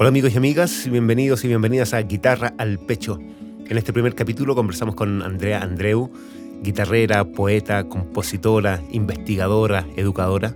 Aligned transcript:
Hola 0.00 0.08
amigos 0.08 0.32
y 0.32 0.38
amigas, 0.38 0.88
bienvenidos 0.90 1.44
y 1.44 1.48
bienvenidas 1.48 1.92
a 1.92 2.00
Guitarra 2.00 2.54
al 2.56 2.78
Pecho. 2.78 3.18
En 3.68 3.76
este 3.76 3.92
primer 3.92 4.14
capítulo 4.14 4.54
conversamos 4.54 4.94
con 4.94 5.20
Andrea 5.20 5.60
Andreu, 5.60 6.10
guitarrera, 6.62 7.26
poeta, 7.26 7.84
compositora, 7.84 8.80
investigadora, 8.92 9.86
educadora 9.96 10.54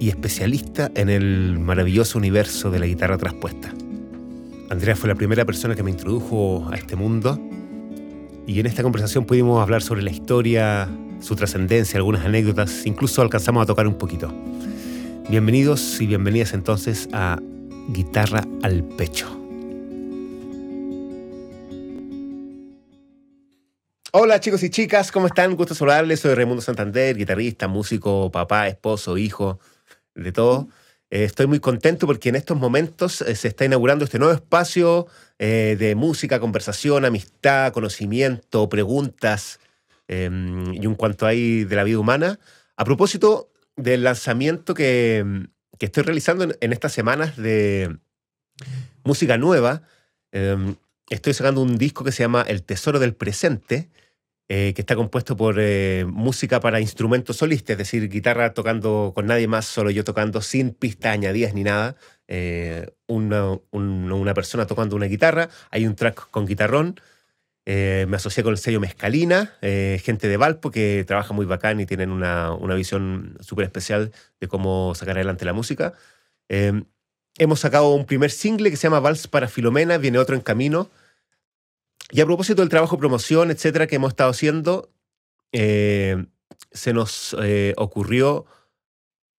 y 0.00 0.08
especialista 0.08 0.90
en 0.96 1.10
el 1.10 1.60
maravilloso 1.60 2.18
universo 2.18 2.72
de 2.72 2.80
la 2.80 2.86
guitarra 2.86 3.16
traspuesta. 3.18 3.72
Andrea 4.68 4.96
fue 4.96 5.08
la 5.08 5.14
primera 5.14 5.44
persona 5.44 5.76
que 5.76 5.84
me 5.84 5.92
introdujo 5.92 6.68
a 6.68 6.74
este 6.74 6.96
mundo 6.96 7.38
y 8.48 8.58
en 8.58 8.66
esta 8.66 8.82
conversación 8.82 9.26
pudimos 9.26 9.62
hablar 9.62 9.82
sobre 9.82 10.02
la 10.02 10.10
historia, 10.10 10.88
su 11.20 11.36
trascendencia, 11.36 11.98
algunas 11.98 12.24
anécdotas, 12.24 12.84
incluso 12.84 13.22
alcanzamos 13.22 13.62
a 13.62 13.66
tocar 13.66 13.86
un 13.86 13.94
poquito. 13.94 14.34
Bienvenidos 15.30 16.00
y 16.00 16.08
bienvenidas 16.08 16.52
entonces 16.52 17.08
a 17.12 17.38
Guitarra 17.88 18.44
al 18.62 18.84
Pecho. 18.96 19.26
Hola 24.12 24.38
chicos 24.40 24.62
y 24.62 24.70
chicas, 24.70 25.10
¿cómo 25.10 25.26
están? 25.26 25.56
Gusto 25.56 25.74
saludarles, 25.74 26.20
soy 26.20 26.34
Raimundo 26.34 26.62
Santander, 26.62 27.16
guitarrista, 27.16 27.66
músico, 27.66 28.30
papá, 28.30 28.68
esposo, 28.68 29.18
hijo, 29.18 29.58
de 30.14 30.30
todo. 30.30 30.68
Eh, 31.10 31.24
estoy 31.24 31.46
muy 31.46 31.60
contento 31.60 32.06
porque 32.06 32.28
en 32.28 32.36
estos 32.36 32.56
momentos 32.56 33.20
eh, 33.22 33.34
se 33.34 33.48
está 33.48 33.64
inaugurando 33.64 34.04
este 34.04 34.18
nuevo 34.18 34.34
espacio 34.34 35.06
eh, 35.38 35.76
de 35.78 35.94
música, 35.94 36.40
conversación, 36.40 37.04
amistad, 37.04 37.72
conocimiento, 37.72 38.68
preguntas 38.68 39.58
em, 40.08 40.72
y 40.74 40.86
un 40.86 40.94
cuanto 40.94 41.26
hay 41.26 41.64
de 41.64 41.76
la 41.76 41.84
vida 41.84 41.98
humana. 41.98 42.38
A 42.76 42.84
propósito 42.84 43.50
del 43.76 44.04
lanzamiento 44.04 44.74
que, 44.74 45.48
que 45.82 45.86
estoy 45.86 46.04
realizando 46.04 46.46
en, 46.60 46.72
estas 46.72 46.92
semanas 46.92 47.36
de 47.36 47.98
música 49.02 49.36
nueva. 49.36 49.82
Em, 50.30 50.76
estoy 51.10 51.34
sacando 51.34 51.60
un 51.60 51.76
disco 51.76 52.04
que 52.04 52.12
se 52.12 52.22
llama 52.22 52.42
El 52.46 52.62
Tesoro 52.62 53.00
del 53.00 53.16
Presente, 53.16 53.90
eh, 54.48 54.74
que 54.76 54.82
está 54.82 54.94
compuesto 54.94 55.36
por 55.36 55.56
eh, 55.58 56.04
música 56.06 56.60
para 56.60 56.78
instrumentos 56.78 57.38
solistas, 57.38 57.70
es 57.70 57.78
decir, 57.78 58.08
guitarra 58.08 58.54
tocando 58.54 59.10
con 59.12 59.26
nadie 59.26 59.48
más, 59.48 59.66
solo 59.66 59.90
yo 59.90 60.04
tocando 60.04 60.40
sin 60.40 60.70
pistas 60.70 61.14
añadidas 61.14 61.52
ni 61.52 61.64
nada. 61.64 61.96
Eh, 62.28 62.86
una, 63.08 63.58
una, 63.72 64.34
persona 64.34 64.68
tocando 64.68 64.94
una 64.94 65.06
guitarra, 65.06 65.48
hay 65.72 65.88
un 65.88 65.96
track 65.96 66.30
con 66.30 66.46
guitarrón, 66.46 67.00
eh, 67.64 68.06
me 68.08 68.16
asocié 68.16 68.42
con 68.42 68.52
el 68.52 68.58
sello 68.58 68.80
Mezcalina, 68.80 69.56
eh, 69.62 70.00
gente 70.02 70.26
de 70.26 70.36
Valpo 70.36 70.72
que 70.72 71.04
trabaja 71.06 71.32
muy 71.32 71.46
bacán 71.46 71.78
y 71.78 71.86
tienen 71.86 72.10
una, 72.10 72.52
una 72.52 72.74
visión 72.74 73.36
súper 73.40 73.64
especial 73.64 74.12
de 74.40 74.48
cómo 74.48 74.94
sacar 74.96 75.16
adelante 75.16 75.44
la 75.44 75.52
música. 75.52 75.94
Em, 76.48 76.84
hemos 77.38 77.60
sacado 77.60 77.94
un 77.94 78.04
primer 78.04 78.32
single 78.32 78.70
que 78.70 78.76
se 78.76 78.84
llama 78.84 78.98
Vals 78.98 79.28
para 79.28 79.46
Filomena, 79.46 79.96
viene 79.98 80.18
otro 80.18 80.34
en 80.34 80.40
camino. 80.40 80.90
Y 82.10 82.20
a 82.20 82.26
propósito 82.26 82.62
del 82.62 82.68
trabajo 82.68 82.98
promoción, 82.98 83.50
etcétera, 83.50 83.86
que 83.86 83.96
hemos 83.96 84.10
estado 84.10 84.30
haciendo, 84.30 84.90
eh, 85.52 86.26
se 86.72 86.92
nos 86.92 87.34
ocurrió 87.76 88.46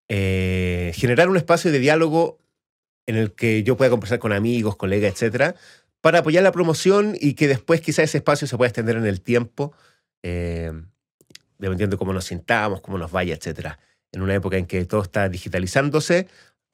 generar 0.07 1.29
un 1.29 1.37
espacio 1.37 1.71
de 1.71 1.79
diálogo 1.79 2.39
en 3.05 3.15
el 3.15 3.33
que 3.33 3.63
yo 3.63 3.75
pueda 3.75 3.91
conversar 3.91 4.19
con 4.19 4.31
amigos, 4.31 4.75
colegas, 4.75 5.13
etcétera, 5.13 5.55
para 6.03 6.19
apoyar 6.19 6.43
la 6.43 6.51
promoción 6.51 7.15
y 7.17 7.33
que 7.33 7.47
después 7.47 7.79
quizá 7.79 8.03
ese 8.03 8.17
espacio 8.17 8.45
se 8.45 8.57
pueda 8.57 8.67
extender 8.67 8.97
en 8.97 9.05
el 9.05 9.21
tiempo, 9.21 9.71
eh, 10.21 10.69
dependiendo 11.57 11.95
de 11.95 11.97
cómo 11.97 12.11
nos 12.11 12.25
sintamos, 12.25 12.81
cómo 12.81 12.97
nos 12.97 13.09
vaya, 13.09 13.33
etc. 13.33 13.77
En 14.11 14.21
una 14.21 14.35
época 14.35 14.57
en 14.57 14.65
que 14.65 14.83
todo 14.83 15.01
está 15.01 15.29
digitalizándose, 15.29 16.27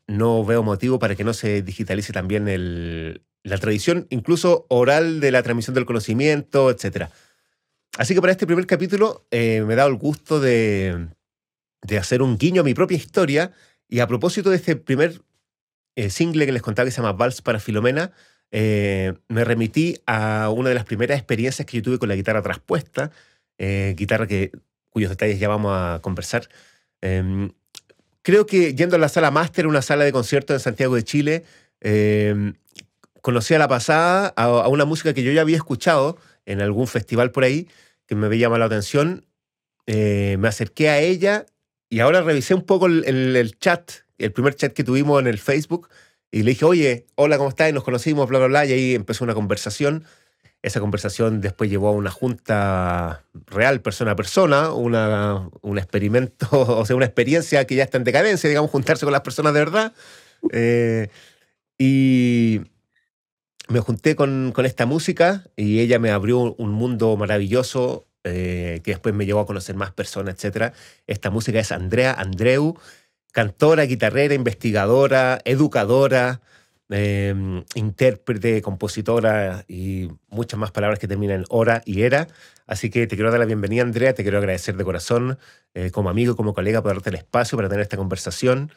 no 0.08 0.44
veo 0.44 0.64
motivo 0.64 0.98
para 0.98 1.14
que 1.14 1.24
no 1.24 1.36
se 1.36 1.62
digitalice 1.62 2.12
también 2.12 3.22
la 3.44 3.58
tradición, 3.60 4.08
incluso 4.10 4.66
oral 4.68 5.20
de 5.20 5.30
la 5.30 5.44
transmisión 5.44 5.76
del 5.76 5.86
conocimiento, 5.86 6.72
etc. 6.72 7.10
Así 8.00 8.16
que 8.16 8.22
para 8.22 8.32
este 8.32 8.48
primer 8.48 8.66
capítulo 8.66 9.28
eh, 9.30 9.64
me 9.64 9.74
he 9.74 9.78
dado 9.78 9.90
el 9.90 9.98
gusto 9.98 10.40
de, 10.40 11.08
hacer 12.00 12.24
un 12.24 12.40
guiño 12.40 12.62
a 12.62 12.66
mi 12.66 12.74
propia 12.74 12.98
historia 12.98 13.52
y 13.88 14.00
a 14.00 14.08
propósito 14.08 14.50
de 14.50 14.56
este 14.56 14.76
primer 14.76 15.22
eh, 15.96 16.10
single 16.10 16.48
que 16.48 16.52
les 16.52 16.64
contaba 16.64 16.88
que 16.88 16.92
se 16.92 16.98
llama 16.98 17.14
Vals 17.14 17.44
para 17.44 17.60
Filomena, 17.60 18.12
eh, 18.52 19.14
me 19.28 19.44
remití 19.44 19.98
a 20.08 20.50
una 20.50 20.70
de 20.70 20.76
las 20.76 20.86
primeras 20.86 21.18
experiencias 21.18 21.66
que 21.66 21.78
yo 21.78 21.84
tuve 21.84 22.00
con 22.00 22.10
la 22.10 22.16
guitarra 22.16 22.42
traspuesta, 22.42 23.12
eh, 23.58 23.94
guitarra 23.98 24.28
que, 24.28 24.52
cuyos 24.90 25.10
detalles 25.10 25.40
ya 25.40 25.48
vamos 25.48 25.72
a 25.76 26.00
conversar. 26.02 26.50
Em, 27.02 27.52
creo 28.22 28.46
que 28.46 28.74
yendo 28.74 28.96
a 28.96 29.00
la 29.00 29.10
sala 29.10 29.32
máster, 29.32 29.68
una 29.68 29.82
sala 29.82 30.04
de 30.04 30.12
conciertos 30.12 30.56
en 30.56 30.60
Santiago 30.60 30.96
de 30.96 31.04
Chile, 31.04 31.44
em, 31.82 32.56
conocí 33.22 33.54
a 33.54 33.60
la 33.60 33.68
pasada 33.68 34.34
a, 34.36 34.68
una 34.70 34.86
música 34.86 35.14
que 35.14 35.24
yo 35.24 35.32
ya 35.32 35.42
había 35.42 35.58
escuchado 35.58 36.18
en 36.46 36.62
algún 36.62 36.88
festival 36.88 37.32
por 37.32 37.44
ahí, 37.44 37.68
que 38.08 38.16
me 38.16 38.26
había 38.28 38.42
llamado 38.42 38.60
la 38.60 38.66
atención. 38.66 39.26
Eh, 39.88 40.38
me 40.40 40.48
acerqué 40.48 40.90
a 40.90 41.00
ella 41.00 41.46
y 41.90 42.00
ahora 42.00 42.22
revisé 42.22 42.54
un 42.56 42.64
poco 42.66 42.88
el 42.88 43.58
chat, 43.60 43.92
el 44.18 44.32
primer 44.32 44.56
chat 44.56 44.74
que 44.74 44.84
tuvimos 44.84 45.20
en 45.22 45.28
el 45.28 45.40
Facebook 45.40 45.90
y 46.32 46.44
le 46.44 46.52
dije, 46.52 46.66
oye, 46.66 47.08
hola, 47.16 47.38
¿cómo 47.38 47.50
estás? 47.50 47.70
Y 47.70 47.74
nos 47.74 47.84
conocimos, 47.84 48.28
bla, 48.30 48.40
bla, 48.40 48.48
bla. 48.48 48.66
Y 48.66 48.74
ahí 48.74 48.96
empezó 48.96 49.24
una 49.24 49.34
conversación. 49.34 50.06
Esa 50.62 50.80
conversación 50.80 51.42
después 51.42 51.70
llevó 51.70 51.88
a 51.88 51.92
una 51.92 52.12
junta 52.12 53.24
real, 53.48 53.82
persona 53.82 54.12
a 54.12 54.16
persona, 54.16 54.74
una, 54.74 55.50
un 55.62 55.78
experimento, 55.78 56.48
o 56.52 56.86
sea, 56.86 56.96
una 56.96 57.06
experiencia 57.06 57.66
que 57.66 57.76
ya 57.76 57.84
está 57.84 57.98
en 57.98 58.04
decadencia, 58.04 58.48
digamos, 58.50 58.70
juntarse 58.70 59.06
con 59.06 59.14
las 59.14 59.22
personas 59.22 59.54
de 59.54 59.60
verdad. 59.60 59.94
Eh, 60.52 61.10
y 61.78 62.62
me 63.70 63.80
junté 63.80 64.16
con, 64.16 64.52
con, 64.54 64.66
esta 64.66 64.86
música 64.86 65.46
y 65.56 65.80
ella 65.80 65.98
me 66.00 66.12
abrió 66.12 66.40
un 66.40 66.72
mundo 66.72 67.16
maravilloso 67.16 68.10
eh, 68.26 68.82
que 68.84 68.92
después 68.92 69.16
me 69.16 69.26
llevó 69.26 69.40
a 69.40 69.46
conocer 69.46 69.76
más 69.76 69.94
personas, 69.94 70.44
etc. 70.44 70.74
Esta 71.08 71.30
música 71.30 71.60
es 71.60 71.72
Andrea 71.72 72.14
Andreu 72.14 72.78
cantora, 73.32 73.84
guitarrera, 73.84 74.34
investigadora, 74.34 75.40
educadora, 75.46 76.42
em, 76.90 77.64
intérprete, 77.76 78.62
compositora 78.62 79.64
y 79.68 80.10
muchas 80.30 80.60
más 80.60 80.72
palabras 80.72 81.00
que 81.00 81.08
terminan 81.08 81.42
en 81.42 81.46
hora 81.50 81.82
y 81.86 82.02
era. 82.04 82.28
Así 82.66 82.90
que 82.90 83.08
te 83.08 83.16
quiero 83.16 83.32
dar 83.32 83.40
la 83.40 83.46
bienvenida, 83.46 83.84
Andrea, 83.84 84.14
te 84.14 84.24
quiero 84.24 84.38
agradecer 84.38 84.78
de 84.78 84.84
corazón 84.84 85.40
eh, 85.74 85.92
como 85.92 86.10
amigo, 86.10 86.36
como 86.36 86.54
colega, 86.54 86.82
por 86.82 86.94
darte 86.94 87.10
el 87.10 87.16
espacio 87.16 87.58
para 87.58 87.70
tener 87.70 87.82
esta 87.82 87.98
conversación. 87.98 88.72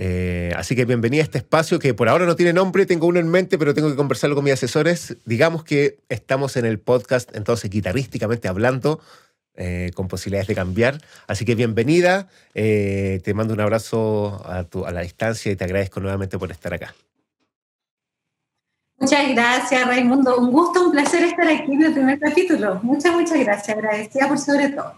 Eh, 0.00 0.52
así 0.56 0.76
que 0.76 0.84
bienvenida 0.84 1.22
a 1.22 1.24
este 1.24 1.38
espacio 1.38 1.80
que 1.80 1.92
por 1.92 2.08
ahora 2.08 2.24
no 2.24 2.36
tiene 2.36 2.52
nombre, 2.52 2.86
tengo 2.86 3.08
uno 3.08 3.18
en 3.18 3.28
mente, 3.28 3.58
pero 3.58 3.74
tengo 3.74 3.90
que 3.90 3.96
conversarlo 3.96 4.36
con 4.36 4.44
mis 4.44 4.52
asesores. 4.52 5.16
Digamos 5.24 5.64
que 5.64 5.98
estamos 6.08 6.56
en 6.56 6.66
el 6.66 6.78
podcast, 6.78 7.34
entonces, 7.34 7.68
guitarrísticamente 7.68 8.46
hablando, 8.46 9.00
eh, 9.60 9.90
con 9.94 10.06
posibilidades 10.06 10.46
de 10.46 10.54
cambiar. 10.54 11.00
Así 11.26 11.44
que 11.44 11.56
bienvenida, 11.56 12.28
eh, 12.54 13.20
te 13.24 13.34
mando 13.34 13.54
un 13.54 13.60
abrazo 13.60 14.40
a, 14.44 14.60
a, 14.60 14.92
la 14.92 15.00
distancia 15.00 15.50
y 15.50 15.56
te 15.56 15.64
agradezco 15.64 15.98
nuevamente 15.98 16.38
por 16.38 16.52
estar 16.52 16.72
acá. 16.72 16.94
Muchas 19.00 19.28
gracias, 19.34 19.84
Raimundo. 19.84 20.38
Un 20.38 20.52
gusto, 20.52 20.84
un 20.84 20.92
placer 20.92 21.24
estar 21.24 21.48
aquí 21.48 21.72
en 21.72 21.82
el 21.82 21.92
primer 21.92 22.20
capítulo. 22.20 22.78
Muchas, 22.84 23.12
muchas 23.12 23.38
gracias. 23.40 23.76
Agradecida 23.76 24.28
por 24.28 24.38
sobre 24.38 24.68
todo. 24.68 24.94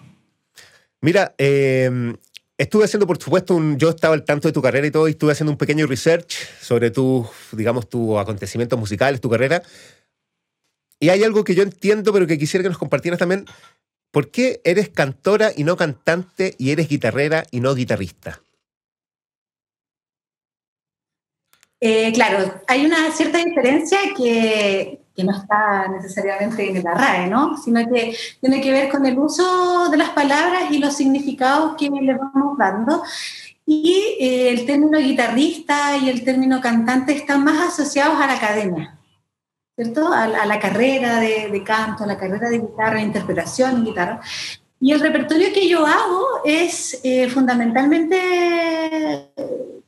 Mira, 1.01 1.35
em, 1.39 2.15
estuve 2.59 2.85
haciendo, 2.85 3.07
por 3.07 3.17
supuesto, 3.17 3.57
un, 3.57 3.79
yo 3.79 3.89
estaba 3.89 4.13
al 4.13 4.25
tanto 4.25 4.47
de 4.49 4.53
tu 4.53 4.61
carrera 4.61 4.87
y 4.87 4.91
todo, 4.91 5.09
y 5.09 5.13
estuve 5.13 5.33
haciendo 5.33 5.53
un 5.53 5.59
pequeño 5.59 5.87
research 5.87 6.35
sobre 6.61 6.91
tus, 6.91 7.29
digamos, 7.53 7.89
tus 7.89 8.19
acontecimientos 8.19 8.79
musicales, 8.79 9.23
tu 9.23 9.31
carrera. 9.31 9.63
Y 10.99 11.09
hay 11.09 11.25
algo 11.25 11.45
que 11.45 11.55
yo 11.55 11.63
entiendo, 11.63 12.13
pero 12.13 12.27
que 12.27 12.37
quisiera 12.37 12.63
que 12.63 12.69
nos 12.69 12.77
compartieras 12.77 13.19
también. 13.19 13.47
¿Por 14.11 14.31
qué 14.31 14.61
eres 14.65 14.89
cantora 14.89 15.51
y 15.57 15.65
no 15.65 15.77
cantante 15.77 16.55
y 16.59 16.71
eres 16.71 16.89
guitarrera 16.89 17.45
y 17.51 17.61
no 17.61 17.75
guitarrista? 17.75 18.41
Eh, 21.81 22.13
claro, 22.13 22.61
hay 22.67 22.85
una 22.85 23.11
cierta 23.13 23.39
diferencia 23.39 23.99
que, 24.15 25.01
que, 25.17 25.25
no 25.25 25.35
está 25.35 25.89
necesariamente 25.89 26.69
en 26.69 26.83
la 26.83 26.93
RAE, 26.93 27.29
¿no? 27.29 27.57
Sino 27.57 27.81
que 27.89 28.15
tiene 28.41 28.61
que 28.61 28.71
ver 28.71 28.91
con 28.91 29.07
el 29.07 29.19
uso 29.19 29.89
de 29.89 29.97
las 29.97 30.11
palabras 30.11 30.71
y 30.71 30.79
los 30.79 30.95
significados 30.95 31.77
que 31.79 31.89
le 31.89 32.15
vamos 32.15 32.59
dando. 32.59 33.03
Y 33.65 34.17
eh, 34.21 34.51
el 34.51 34.67
término 34.67 34.99
guitarrista 34.99 35.97
y 35.97 36.11
el 36.11 36.23
término 36.23 36.61
cantante 36.61 37.13
están 37.13 37.45
más 37.45 37.69
asociados 37.69 38.21
a 38.21 38.27
la 38.27 38.35
academia. 38.35 39.00
¿Cierto? 39.81 40.13
A, 40.13 40.27
la 40.27 40.61
carrera 40.61 41.21
de, 41.21 41.63
canto, 41.65 42.05
a 42.05 42.07
la 42.07 42.19
carrera 42.19 42.51
de 42.51 42.59
guitarra, 42.59 43.01
interpretación 43.01 43.77
en 43.77 43.85
guitarra. 43.87 44.21
Y 44.79 44.93
el 44.93 45.01
repertorio 45.01 45.55
que 45.55 45.69
yo 45.69 45.87
hago 45.87 46.27
es 46.45 47.01
eh, 47.03 47.31
fundamentalmente 47.31 49.31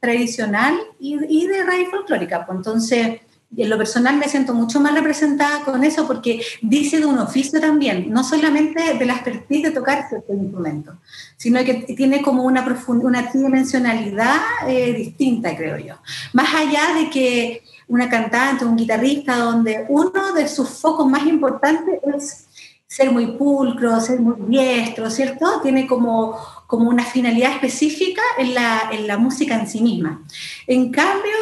tradicional 0.00 0.78
y, 0.98 1.46
de 1.46 1.64
raíz 1.64 1.90
folclórica. 1.90 2.46
Pues 2.46 2.56
entonces, 2.56 3.20
en 3.54 3.68
lo 3.68 3.76
personal 3.76 4.16
me 4.16 4.28
siento 4.28 4.54
mucho 4.54 4.80
más 4.80 4.94
representada 4.94 5.62
con 5.62 5.84
eso 5.84 6.06
porque 6.06 6.42
dice 6.62 6.98
de 6.98 7.04
un 7.04 7.18
oficio 7.18 7.60
también, 7.60 8.10
no 8.10 8.24
solamente 8.24 8.94
de 8.94 9.04
la 9.04 9.12
expertise 9.12 9.64
de 9.64 9.70
tocar 9.72 10.08
cierto 10.08 10.32
instrumento, 10.32 11.00
sino 11.36 11.62
que 11.64 11.74
tiene 11.74 12.22
como 12.22 12.44
una, 12.44 12.64
una 12.88 13.30
tridimensionalidad 13.30 14.40
eh, 14.66 14.94
distinta, 14.94 15.54
creo 15.54 15.76
yo. 15.76 15.96
Más 16.32 16.54
allá 16.54 16.94
de 16.94 17.10
que 17.10 17.62
una 17.88 18.08
cantante, 18.08 18.64
un 18.64 18.76
guitarrista, 18.76 19.36
donde 19.36 19.86
uno 19.88 20.32
de 20.34 20.48
sus 20.48 20.68
focos 20.68 21.06
más 21.06 21.26
importantes 21.26 22.00
es 22.14 22.46
ser 22.86 23.10
muy 23.10 23.26
pulcro, 23.38 24.00
ser 24.00 24.20
muy 24.20 24.34
diestro, 24.48 25.10
¿cierto? 25.10 25.60
Tiene 25.62 25.86
como, 25.86 26.38
como 26.66 26.90
una 26.90 27.04
finalidad 27.04 27.52
específica 27.52 28.20
en 28.38 28.54
la, 28.54 28.90
en 28.92 29.06
la 29.06 29.16
música 29.16 29.58
en 29.58 29.66
sí 29.66 29.80
misma. 29.80 30.22
En 30.66 30.90
cambio, 30.90 31.32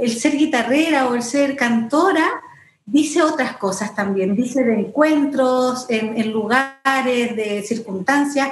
el 0.00 0.10
ser 0.10 0.36
guitarrera 0.36 1.08
o 1.08 1.14
el 1.14 1.22
ser 1.22 1.56
cantora 1.56 2.42
dice 2.86 3.22
otras 3.22 3.56
cosas 3.56 3.94
también, 3.94 4.36
dice 4.36 4.62
de 4.62 4.74
encuentros, 4.74 5.86
en, 5.88 6.30
lugares, 6.30 7.34
de 7.34 7.64
circunstancias 7.66 8.50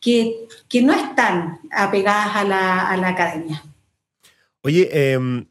que, 0.00 0.48
que, 0.68 0.82
no 0.82 0.92
están 0.92 1.60
apegadas 1.70 2.36
a 2.36 2.44
la, 2.44 2.88
a 2.90 2.96
la 2.96 3.08
academia. 3.08 3.62
Oye, 4.62 5.12
em, 5.12 5.46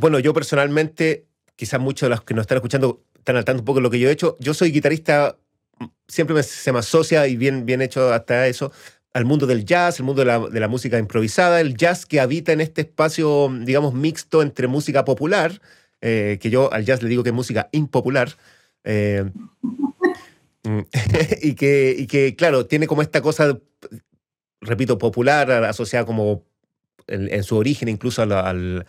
bueno, 0.00 0.18
yo 0.18 0.32
personalmente, 0.32 1.26
quizás 1.56 1.78
muchos 1.78 2.08
de 2.08 2.10
los 2.10 2.22
que 2.22 2.34
nos 2.34 2.44
están 2.44 2.56
escuchando 2.56 3.04
están 3.16 3.36
al 3.36 3.44
tanto 3.44 3.60
un 3.60 3.66
poco 3.66 3.80
de 3.80 3.82
lo 3.82 3.90
que 3.90 4.00
yo 4.00 4.08
he 4.08 4.12
hecho. 4.12 4.36
Yo 4.40 4.54
soy 4.54 4.72
guitarrista, 4.72 5.36
siempre 6.08 6.42
se 6.42 6.72
me 6.72 6.78
asocia 6.78 7.26
y 7.26 7.36
bien, 7.36 7.66
bien 7.66 7.82
hecho 7.82 8.12
hasta 8.12 8.46
eso, 8.46 8.72
al 9.12 9.26
mundo 9.26 9.46
del 9.46 9.64
jazz, 9.64 9.98
el 9.98 10.06
mundo 10.06 10.24
de 10.24 10.60
la, 10.60 10.68
música 10.68 10.98
improvisada, 10.98 11.60
el 11.60 11.76
jazz 11.76 12.06
que 12.06 12.18
habita 12.18 12.52
en 12.52 12.62
este 12.62 12.80
espacio, 12.82 13.52
digamos, 13.60 13.92
mixto 13.92 14.40
entre 14.40 14.68
música 14.68 15.04
popular, 15.04 15.60
eh, 16.00 16.38
que 16.40 16.48
yo 16.48 16.72
al 16.72 16.84
jazz 16.86 17.02
le 17.02 17.10
digo 17.10 17.22
que 17.22 17.28
es 17.28 17.34
música 17.34 17.68
impopular, 17.72 18.30
eh, 18.84 19.30
y, 21.42 21.54
que, 21.54 21.94
y 21.98 22.06
que, 22.06 22.36
claro, 22.36 22.66
tiene 22.66 22.86
como 22.86 23.02
esta 23.02 23.20
cosa, 23.20 23.58
repito, 24.62 24.96
popular, 24.96 25.50
asociada 25.50 26.06
como 26.06 26.44
en, 27.06 27.42
su 27.42 27.56
origen 27.56 27.88
incluso 27.88 28.22
al 28.22 28.86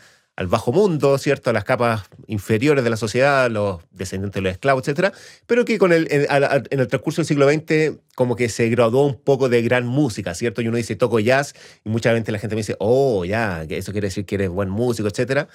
bajo 0.48 0.72
mundo, 0.72 1.18
¿cierto? 1.18 1.50
A 1.50 1.54
las 1.54 1.64
capas 1.64 2.04
inferiores 2.28 2.84
de 2.84 2.90
la 2.90 2.98
sociedad, 2.98 3.50
los 3.50 3.82
descendientes 3.92 4.36
de 4.36 4.42
los 4.42 4.52
esclavos, 4.54 4.88
etc. 4.88 5.14
Pero 5.46 5.66
que 5.66 5.78
con 5.78 5.94
el, 5.94 6.08
en, 6.10 6.80
el 6.80 6.88
transcurso 6.88 7.22
del 7.22 7.28
siglo 7.28 7.50
XX 7.50 8.00
como 8.16 8.36
que 8.36 8.50
se 8.50 8.70
graduó 8.70 9.06
un 9.06 9.20
poco 9.20 9.50
de 9.50 9.62
gran 9.62 9.86
música, 9.86 10.34
¿cierto? 10.34 10.62
Y 10.62 10.68
uno 10.68 10.78
dice, 10.78 10.96
toco 10.96 11.20
jazz, 11.20 11.54
y 11.84 11.90
mucha 11.90 12.14
gente 12.14 12.32
la 12.32 12.40
gente 12.40 12.56
me 12.56 12.62
dice, 12.62 12.76
oh, 12.80 13.26
ya, 13.26 13.64
eso 13.64 13.92
quiere 13.92 14.08
decir 14.08 14.26
que 14.26 14.36
eres 14.36 14.50
buen 14.50 14.70
músico, 14.70 15.08
etc. 15.08 15.48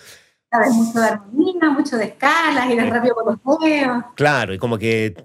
Sabes 0.51 0.73
mucho 0.73 1.01
de 1.01 1.07
armonía, 1.07 1.71
mucho 1.71 1.97
de 1.97 2.05
escalas, 2.05 2.71
y 2.71 2.77
de 2.77 2.91
rápido 2.91 3.15
con 3.15 3.41
los 3.45 3.61
dedos. 3.61 4.05
Claro, 4.15 4.55
y 4.55 4.59
como 4.59 4.79
que, 4.79 5.17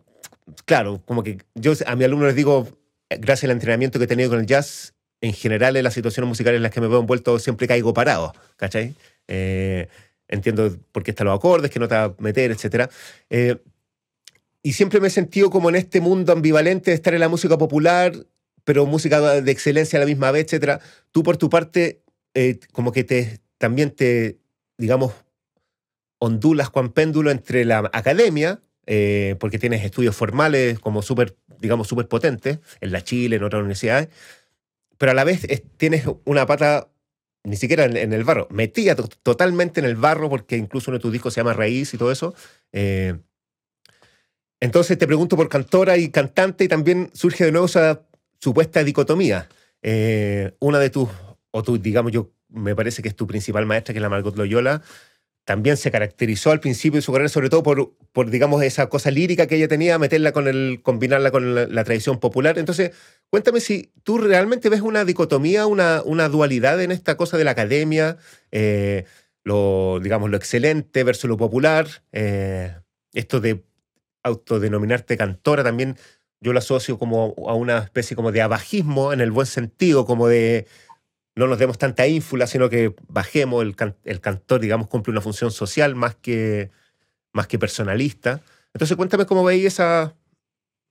claro, 0.65 1.01
como 1.05 1.23
que 1.23 1.39
yo 1.55 1.73
a 1.85 1.95
mi 1.95 2.03
alumno 2.03 2.25
les 2.25 2.35
digo, 2.35 2.67
gracias 3.09 3.45
al 3.45 3.51
entrenamiento 3.51 3.99
que 3.99 4.05
he 4.05 4.07
tenido 4.07 4.29
con 4.29 4.39
el 4.39 4.45
jazz, 4.45 4.93
en 5.21 5.33
general 5.33 5.77
en 5.77 5.83
las 5.83 5.93
situaciones 5.93 6.27
musicales 6.27 6.57
en 6.57 6.63
las 6.63 6.71
que 6.71 6.81
me 6.81 6.87
veo 6.87 6.99
envuelto 6.99 7.37
siempre 7.39 7.67
caigo 7.67 7.93
parado, 7.93 8.33
¿cachai? 8.57 8.95
Eh, 9.27 9.87
entiendo 10.27 10.77
por 10.91 11.03
qué 11.03 11.11
están 11.11 11.27
los 11.27 11.37
acordes, 11.37 11.71
que 11.71 11.79
no 11.79 11.87
te 11.87 11.95
va 11.95 12.03
a 12.05 12.15
meter, 12.19 12.51
etc. 12.51 12.89
Eh, 13.29 13.57
y 14.63 14.73
siempre 14.73 14.99
me 14.99 15.07
he 15.07 15.11
sentido 15.11 15.49
como 15.49 15.69
en 15.69 15.75
este 15.75 16.01
mundo 16.01 16.31
ambivalente 16.31 16.91
de 16.91 16.95
estar 16.95 17.13
en 17.13 17.19
la 17.19 17.29
música 17.29 17.57
popular, 17.57 18.13
pero 18.63 18.85
música 18.85 19.41
de 19.41 19.51
excelencia 19.51 19.97
a 19.97 20.01
la 20.01 20.05
misma 20.05 20.31
vez, 20.31 20.51
etc. 20.51 20.81
Tú 21.11 21.23
por 21.23 21.37
tu 21.37 21.49
parte, 21.49 22.01
eh, 22.33 22.59
como 22.71 22.91
que 22.91 23.03
te, 23.03 23.39
también 23.57 23.91
te, 23.91 24.37
digamos, 24.77 25.13
ondulas 26.19 26.69
con 26.69 26.91
péndulo 26.91 27.31
entre 27.31 27.65
la 27.65 27.89
academia, 27.93 28.61
porque 29.39 29.57
tienes 29.57 29.85
estudios 29.85 30.15
formales 30.15 30.77
como 30.79 31.01
súper, 31.01 31.37
digamos, 31.59 31.87
súper 31.87 32.09
potentes, 32.09 32.59
en 32.81 32.91
la 32.91 33.01
Chile, 33.01 33.37
en 33.37 33.43
otras 33.43 33.61
universidades, 33.61 34.09
pero 35.01 35.13
a 35.13 35.15
la 35.15 35.23
vez 35.23 35.47
tienes 35.77 36.05
una 36.25 36.45
pata 36.45 36.91
ni 37.43 37.55
siquiera 37.55 37.85
en, 37.85 38.13
el 38.13 38.23
barro, 38.23 38.47
metía 38.51 38.95
totalmente 38.95 39.79
en 39.79 39.85
el 39.85 39.95
barro, 39.95 40.29
porque 40.29 40.57
incluso 40.57 40.91
uno 40.91 40.97
de 40.97 41.01
tus 41.01 41.11
discos 41.11 41.33
se 41.33 41.39
llama 41.39 41.53
Raíz 41.53 41.93
y 41.93 41.97
todo 41.97 42.11
eso. 42.11 42.35
Eh, 42.71 43.17
entonces 44.59 44.97
te 44.97 45.07
pregunto 45.07 45.35
por 45.35 45.49
cantora 45.49 45.97
y 45.97 46.09
cantante 46.09 46.63
y 46.63 46.67
también 46.67 47.09
surge 47.13 47.45
de 47.45 47.51
nuevo 47.51 47.65
esa 47.65 48.03
supuesta 48.39 48.83
dicotomía. 48.83 49.49
Eh, 49.81 50.53
una 50.59 50.77
de 50.77 50.91
tus, 50.91 51.09
o 51.49 51.63
tú, 51.63 51.79
digamos, 51.79 52.11
yo 52.11 52.31
me 52.49 52.75
parece 52.75 53.01
que 53.01 53.09
es 53.09 53.15
tu 53.15 53.25
principal 53.25 53.65
maestra, 53.65 53.93
que 53.93 53.97
es 53.97 54.03
la 54.03 54.09
Margot 54.09 54.37
Loyola, 54.37 54.83
también 55.45 55.77
se 55.77 55.91
caracterizó 55.91 56.51
al 56.51 56.59
principio 56.59 56.97
de 56.97 57.01
su 57.01 57.11
carrera, 57.11 57.29
sobre 57.29 57.49
todo 57.49 57.63
por, 57.63 57.93
por 58.11 58.29
digamos, 58.29 58.61
esa 58.63 58.87
cosa 58.89 59.09
lírica 59.11 59.47
que 59.47 59.55
ella 59.55 59.67
tenía, 59.67 59.97
meterla 59.97 60.31
con 60.31 60.47
el, 60.47 60.81
combinarla 60.83 61.31
con 61.31 61.75
la, 61.75 61.83
tradición 61.83 62.19
popular. 62.19 62.59
Entonces, 62.59 62.91
cuéntame 63.29 63.59
si 63.59 63.91
tú 64.03 64.17
realmente 64.17 64.69
ves 64.69 64.81
una 64.81 65.03
dicotomía, 65.03 65.65
una, 65.65 66.03
una 66.03 66.29
dualidad 66.29 66.81
en 66.81 66.91
esta 66.91 67.17
cosa 67.17 67.37
de 67.37 67.43
la 67.43 67.51
academia, 67.51 68.17
eh, 68.51 69.05
lo, 69.43 69.99
digamos, 70.01 70.29
lo 70.29 70.37
excelente 70.37 71.03
versus 71.03 71.29
lo 71.29 71.37
popular, 71.37 71.87
eh, 72.11 72.75
esto 73.13 73.39
de 73.39 73.63
autodenominarte 74.23 75.17
cantora 75.17 75.63
también, 75.63 75.97
yo 76.39 76.53
lo 76.53 76.59
asocio 76.59 76.97
como 76.99 77.33
a 77.47 77.53
una 77.55 77.79
especie 77.79 78.15
como 78.15 78.31
de 78.31 78.41
abajismo 78.41 79.13
en 79.13 79.21
el 79.21 79.31
buen 79.31 79.47
sentido, 79.47 80.05
como 80.05 80.27
de 80.27 80.67
no 81.35 81.47
nos 81.47 81.59
demos 81.59 81.77
tanta 81.77 82.07
ínfula, 82.07 82.47
sino 82.47 82.69
que 82.69 82.93
bajemos, 83.07 83.63
el, 83.63 83.75
el 84.03 84.21
cantor, 84.21 84.59
digamos, 84.59 84.87
cumple 84.87 85.11
una 85.11 85.21
función 85.21 85.51
social 85.51 85.95
más 85.95 86.15
que, 86.15 86.71
más 87.31 87.47
que 87.47 87.57
personalista. 87.57 88.41
Entonces 88.73 88.97
cuéntame 88.97 89.25
cómo 89.25 89.43
veis 89.43 89.65
esa... 89.65 90.15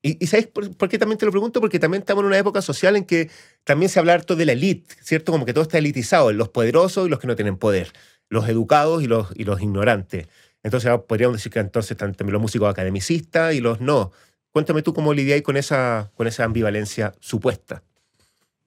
Y, 0.02 0.26
¿sabéis 0.26 0.46
por, 0.46 0.88
qué 0.88 0.98
también 0.98 1.18
te 1.18 1.26
lo 1.26 1.30
pregunto? 1.30 1.60
Porque 1.60 1.78
también 1.78 2.00
estamos 2.00 2.22
en 2.22 2.28
una 2.28 2.38
época 2.38 2.62
social 2.62 2.96
en 2.96 3.04
que 3.04 3.28
también 3.64 3.90
se 3.90 3.98
habla 3.98 4.14
harto 4.14 4.34
de 4.34 4.46
la 4.46 4.52
elite, 4.52 4.94
¿cierto? 5.02 5.30
Como 5.30 5.44
que 5.44 5.52
todo 5.52 5.62
está 5.62 5.76
elitizado, 5.76 6.32
los 6.32 6.48
poderosos 6.48 7.06
y 7.06 7.10
los 7.10 7.18
que 7.18 7.26
no 7.26 7.36
tienen 7.36 7.58
poder, 7.58 7.92
los 8.30 8.48
educados 8.48 9.02
y 9.02 9.06
los, 9.06 9.28
y 9.34 9.44
los 9.44 9.60
ignorantes. 9.60 10.26
Entonces 10.62 10.90
podríamos 11.06 11.36
decir 11.36 11.52
que 11.52 11.58
entonces 11.58 11.90
están 11.90 12.14
también 12.14 12.32
los 12.32 12.40
músicos 12.40 12.70
academicistas 12.70 13.52
y 13.54 13.60
los 13.60 13.82
no. 13.82 14.10
Cuéntame 14.52 14.80
tú 14.80 14.94
cómo 14.94 15.12
lidiáis 15.12 15.42
con 15.42 15.58
esa, 15.58 16.10
con 16.14 16.26
esa 16.26 16.44
ambivalencia 16.44 17.12
supuesta. 17.20 17.82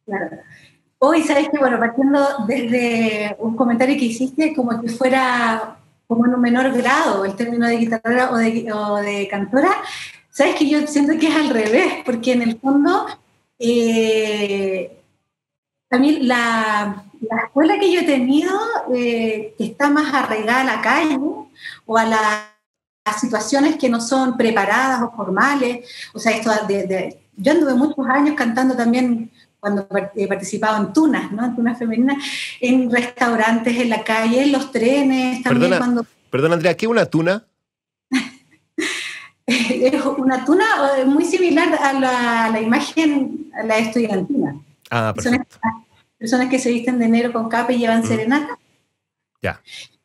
Claro. 0.06 0.38
Hoy, 1.06 1.22
sabes 1.24 1.50
que, 1.50 1.58
bueno, 1.58 1.78
partiendo 1.80 2.26
desde 2.48 3.36
un 3.40 3.58
comentario 3.58 3.98
que 3.98 4.06
hiciste, 4.06 4.56
como 4.56 4.80
que 4.80 4.88
fuera 4.88 5.76
como 6.08 6.26
en 6.26 6.34
un 6.34 6.40
menor 6.40 6.72
grado 6.72 7.26
el 7.26 7.36
término 7.36 7.68
de 7.68 7.76
guitarrera 7.76 8.32
o 8.32 8.38
de, 8.38 8.72
o 8.72 8.96
de 8.96 9.28
cantora, 9.28 9.70
sabes 10.30 10.56
que 10.56 10.70
yo 10.70 10.88
siento 10.88 11.20
que 11.20 11.28
es 11.28 11.36
al 11.36 11.50
revés, 11.50 11.96
porque 12.06 12.32
en 12.32 12.44
el 12.44 12.58
fondo, 12.58 13.06
eh, 13.60 14.98
también 15.90 16.26
la, 16.26 17.04
la, 17.20 17.38
escuela 17.48 17.78
que 17.78 17.92
yo 17.92 18.00
he 18.00 18.06
tenido, 18.06 18.58
eh, 18.96 19.56
está 19.60 19.90
más 19.90 20.14
arraigada 20.14 20.62
a 20.62 20.76
la 20.78 20.82
calle 20.82 21.20
o 21.86 21.98
a 21.98 22.06
las 22.06 23.20
situaciones 23.20 23.76
que 23.76 23.90
no 23.90 24.00
son 24.00 24.38
preparadas 24.38 25.02
o 25.02 25.12
formales, 25.12 25.86
o 26.14 26.20
sea, 26.20 26.32
esto 26.32 26.50
de, 26.66 26.88
de 26.88 27.20
yo 27.36 27.52
anduve 27.52 27.74
muchos 27.74 28.08
años 28.08 28.36
cantando 28.38 28.76
también 28.76 29.32
cuando 29.64 29.88
he 30.14 30.28
participado 30.28 30.76
en 30.84 30.92
tunas, 30.92 31.32
¿no? 31.32 31.46
En 31.46 31.56
tunas 31.56 31.80
femeninas, 31.80 32.18
en 32.60 32.92
restaurantes, 32.92 33.78
en 33.78 33.90
la 33.90 34.04
calle, 34.04 34.44
en 34.44 34.52
los 34.52 34.74
trenes, 34.74 35.42
también 35.42 35.72
perdona, 35.72 35.78
cuando... 35.78 36.06
Perdón, 36.30 36.52
Andrea, 36.52 36.76
¿qué 36.76 36.86
es 36.86 36.90
una 36.90 37.06
tuna? 37.06 37.46
es 39.48 40.06
una 40.18 40.44
tuna 40.44 40.66
muy 41.06 41.24
similar 41.24 41.74
a 41.76 41.94
la, 41.94 42.50
la, 42.50 42.60
imagen, 42.60 43.50
a 43.58 43.64
la 43.64 43.78
estudiantina. 43.78 44.60
Ah, 44.92 45.14
perfecto. 45.16 45.58
Personas, 46.18 46.50
que 46.50 46.60
se 46.60 46.70
visten 46.70 47.00
de 47.00 47.08
negro 47.08 47.32
con 47.32 47.48
capa 47.48 47.72
y 47.72 47.78
llevan 47.78 48.02
mm. 48.02 48.06
serenata. 48.06 48.60
Ya. 49.42 49.62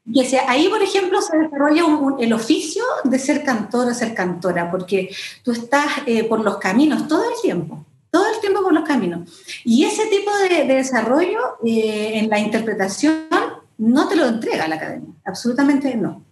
Y 0.06 0.24
sea, 0.24 0.48
ahí, 0.48 0.68
por 0.68 0.82
ejemplo, 0.82 1.20
se 1.20 1.36
desarrolla 1.36 1.82
el 2.20 2.32
oficio 2.32 2.84
de 3.02 3.18
ser 3.18 3.42
cantor 3.42 3.88
o 3.88 3.94
ser 3.94 4.14
cantora, 4.14 4.70
porque 4.70 5.10
tú 5.42 5.50
estás 5.50 5.86
eh, 6.06 6.22
por 6.22 6.44
los 6.44 6.58
caminos 6.58 7.08
todo 7.08 7.24
el 7.24 7.42
tiempo 7.42 7.84
todo 8.10 8.26
el 8.32 8.40
tiempo 8.40 8.62
por 8.62 8.72
los 8.72 8.84
caminos. 8.84 9.28
Y 9.64 9.84
ese 9.84 10.06
tipo 10.06 10.30
de, 10.38 10.64
desarrollo 10.64 11.38
eh, 11.64 12.12
en 12.14 12.30
la 12.30 12.38
interpretación 12.38 13.28
no 13.78 14.08
te 14.08 14.16
lo 14.16 14.26
entrega 14.26 14.68
la 14.68 14.76
academia, 14.76 15.14
absolutamente 15.24 15.94
no. 15.94 16.22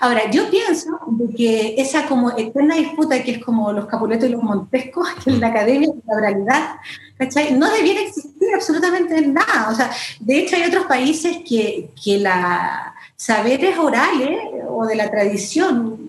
Ahora, 0.00 0.30
yo 0.30 0.50
pienso 0.50 0.88
que 1.36 1.74
esa 1.78 2.06
como 2.06 2.30
eterna 2.36 2.76
disputa 2.76 3.22
que 3.22 3.32
es 3.32 3.44
como 3.44 3.72
los 3.72 3.86
capuletos 3.86 4.28
y 4.28 4.32
los 4.32 4.42
montescos, 4.42 5.08
que 5.24 5.30
en 5.30 5.40
la 5.40 5.48
academia, 5.48 5.90
la 6.06 6.16
oralidad, 6.16 6.76
¿cachai? 7.18 7.52
No 7.52 7.70
debiera 7.70 8.00
existir 8.00 8.48
absolutamente 8.54 9.20
nada. 9.26 9.68
O 9.70 9.74
sea, 9.74 9.90
de 10.20 10.38
hecho 10.38 10.56
hay 10.56 10.64
otros 10.64 10.86
países 10.86 11.38
que, 11.46 11.90
que 12.02 12.18
la 12.18 12.94
saberes 13.16 13.78
orales 13.78 14.38
o 14.68 14.86
de 14.86 14.94
la 14.94 15.10
tradición 15.10 16.05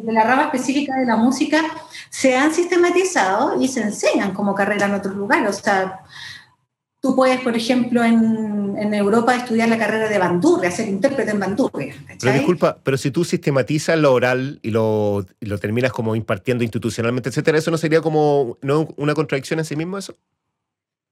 de 0.00 0.12
la 0.12 0.24
rama 0.24 0.44
específica 0.44 0.96
de 0.96 1.06
la 1.06 1.16
música 1.16 1.62
se 2.08 2.36
han 2.36 2.52
sistematizado 2.52 3.60
y 3.60 3.68
se 3.68 3.82
enseñan 3.82 4.32
como 4.32 4.54
carrera 4.54 4.86
en 4.86 4.94
otros 4.94 5.14
lugares. 5.14 5.48
O 5.48 5.62
sea, 5.62 6.00
tú 7.00 7.14
puedes, 7.14 7.40
por 7.40 7.56
ejemplo, 7.56 8.02
en, 8.02 8.76
en 8.78 8.94
Europa 8.94 9.34
estudiar 9.34 9.68
la 9.68 9.78
carrera 9.78 10.08
de 10.08 10.18
bandurria, 10.18 10.70
ser 10.70 10.88
intérprete 10.88 11.32
en 11.32 11.40
bandurria. 11.40 11.94
Pero 12.20 12.32
disculpa, 12.32 12.78
pero 12.82 12.96
si 12.96 13.10
tú 13.10 13.24
sistematizas 13.24 13.98
lo 13.98 14.12
oral 14.12 14.60
y 14.62 14.70
lo, 14.70 15.26
y 15.40 15.46
lo 15.46 15.58
terminas 15.58 15.92
como 15.92 16.16
impartiendo 16.16 16.64
institucionalmente, 16.64 17.28
etcétera, 17.28 17.58
¿eso 17.58 17.70
no 17.70 17.78
sería 17.78 18.00
como 18.00 18.58
no 18.62 18.88
una 18.96 19.14
contradicción 19.14 19.58
en 19.58 19.64
sí 19.64 19.76
mismo 19.76 19.98
eso? 19.98 20.14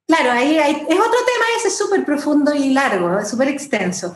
Claro, 0.06 0.32
ahí 0.32 0.58
hay, 0.58 0.72
es 0.72 0.80
otro 0.80 0.88
tema 0.88 1.44
ese 1.58 1.70
súper 1.70 2.04
profundo 2.04 2.54
y 2.54 2.72
largo, 2.72 3.24
súper 3.24 3.48
extenso. 3.48 4.14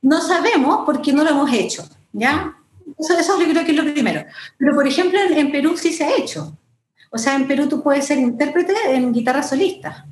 No 0.00 0.20
sabemos 0.20 0.82
porque 0.84 1.12
no 1.12 1.24
lo 1.24 1.30
hemos 1.30 1.52
hecho, 1.52 1.84
¿ya? 2.12 2.56
Eso, 2.98 3.18
eso 3.18 3.40
yo 3.40 3.48
creo 3.48 3.64
que 3.64 3.72
es 3.72 3.76
lo 3.76 3.92
primero. 3.92 4.24
Pero, 4.58 4.74
por 4.74 4.86
ejemplo, 4.86 5.18
en, 5.20 5.52
Perú 5.52 5.76
sí 5.76 5.92
se 5.92 6.04
ha 6.04 6.16
hecho. 6.16 6.56
O 7.10 7.18
sea, 7.18 7.34
en 7.34 7.46
Perú 7.46 7.68
tú 7.68 7.82
puedes 7.82 8.06
ser 8.06 8.18
intérprete 8.18 8.74
en 8.94 9.12
guitarra 9.12 9.42
solista. 9.42 10.06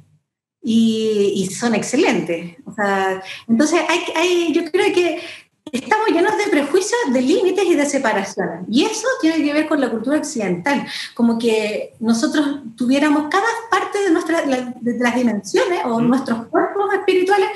Y, 0.63 1.33
y, 1.37 1.47
son 1.47 1.75
excelentes. 1.75 2.57
O 2.67 2.73
sea, 2.75 3.23
entonces, 3.49 3.81
hay, 3.89 4.01
hay, 4.15 4.53
yo 4.53 4.71
creo 4.71 4.93
que 4.93 5.21
estamos 5.73 6.09
llenos 6.09 6.37
de 6.37 6.45
prejuicios, 6.51 7.01
de 7.13 7.23
límites 7.23 7.65
y 7.65 7.75
de 7.75 7.87
separaciones. 7.87 8.65
Y 8.71 8.85
eso 8.85 9.07
tiene 9.21 9.43
que 9.45 9.53
ver 9.53 9.69
con 9.69 9.81
la 9.81 9.91
cultura 9.91 10.19
occidental, 10.19 10.87
como 11.15 11.39
que 11.39 11.95
nosotros 12.01 12.61
tuviéramos 12.77 13.29
cada 13.31 13.47
parte 13.71 14.03
de, 14.03 14.11
nuestra, 14.11 14.43
de 14.43 14.99
las 14.99 15.15
dimensiones 15.15 15.81
o 15.85 16.01
nuestros 16.01 16.47
cuerpos 16.47 16.93
espirituales 16.95 17.49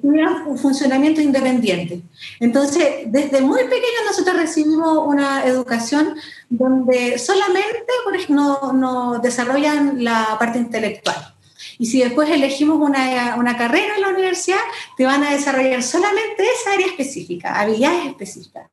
tuvieran 0.00 0.46
un 0.46 0.58
funcionamiento 0.58 1.20
independiente. 1.20 2.02
Entonces, 2.40 3.06
desde 3.06 3.40
muy 3.40 3.62
pequeños 3.64 4.02
nosotros 4.06 4.36
recibimos 4.36 4.98
una 5.06 5.44
educación 5.44 6.16
donde 6.48 7.18
solamente 7.18 7.92
por 8.04 8.16
ejemplo, 8.16 8.58
no, 8.62 8.72
no 8.72 9.18
desarrollan 9.18 10.02
la 10.02 10.36
parte 10.38 10.58
intelectual. 10.58 11.34
Y 11.78 11.86
si 11.86 12.02
después 12.02 12.28
elegimos 12.28 12.78
una, 12.80 13.36
una, 13.36 13.56
carrera 13.56 13.94
en 13.94 14.02
la 14.02 14.08
universidad, 14.08 14.58
te 14.96 15.06
van 15.06 15.22
a 15.22 15.30
desarrollar 15.30 15.82
solamente 15.82 16.44
esa 16.60 16.72
área 16.72 16.86
específica, 16.86 17.58
habilidades 17.60 18.06
específicas. 18.06 18.68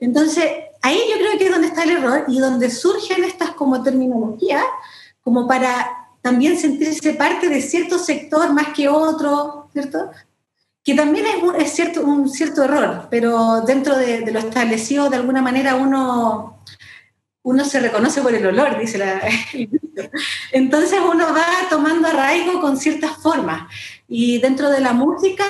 Entonces, 0.00 0.44
ahí 0.82 0.98
yo 1.10 1.18
creo 1.18 1.38
que 1.38 1.44
es 1.44 1.50
donde 1.50 1.68
está 1.68 1.84
el 1.84 1.90
error 1.90 2.24
y 2.28 2.38
donde 2.38 2.70
surgen 2.70 3.24
estas 3.24 3.50
como 3.50 3.82
terminologías, 3.82 4.64
como 5.22 5.46
para 5.46 6.08
también 6.22 6.58
sentirse 6.58 7.14
parte 7.14 7.48
de 7.48 7.60
cierto 7.60 7.98
sector 7.98 8.52
más 8.52 8.68
que 8.68 8.88
otro, 8.88 9.68
¿cierto? 9.72 10.10
Que 10.82 10.94
también 10.94 11.26
es, 11.26 11.42
un, 11.42 11.56
es 11.56 11.72
cierto, 11.72 12.02
un 12.02 12.28
cierto 12.28 12.64
error, 12.64 13.08
pero 13.10 13.60
dentro 13.62 13.96
de, 13.96 14.22
de, 14.22 14.32
lo 14.32 14.38
establecido, 14.38 15.10
de 15.10 15.16
alguna 15.16 15.42
manera 15.42 15.76
uno, 15.76 16.55
uno 17.46 17.64
se 17.64 17.78
reconoce 17.78 18.22
por 18.22 18.34
el 18.34 18.44
olor, 18.44 18.76
dice 18.76 18.98
la, 18.98 19.22
Entonces 20.52 20.98
uno 21.00 21.26
va 21.32 21.46
tomando 21.70 22.08
arraigo 22.08 22.60
con 22.60 22.76
ciertas 22.76 23.18
formas. 23.18 23.72
Y 24.08 24.38
dentro 24.38 24.68
de 24.68 24.80
la 24.80 24.92
música, 24.92 25.44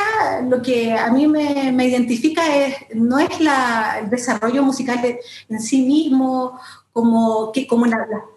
lo 0.46 0.60
que 0.60 0.92
a 0.92 1.10
mí 1.10 1.26
me, 1.26 1.72
me 1.72 1.86
identifica 1.86 2.54
es, 2.54 2.76
no 2.94 3.18
es 3.18 3.40
la, 3.40 4.00
el 4.02 4.10
desarrollo 4.10 4.62
musical 4.62 5.00
en 5.48 5.60
sí 5.60 5.86
mismo, 5.86 6.60
como, 6.92 7.50
que, 7.50 7.66
como, 7.66 7.86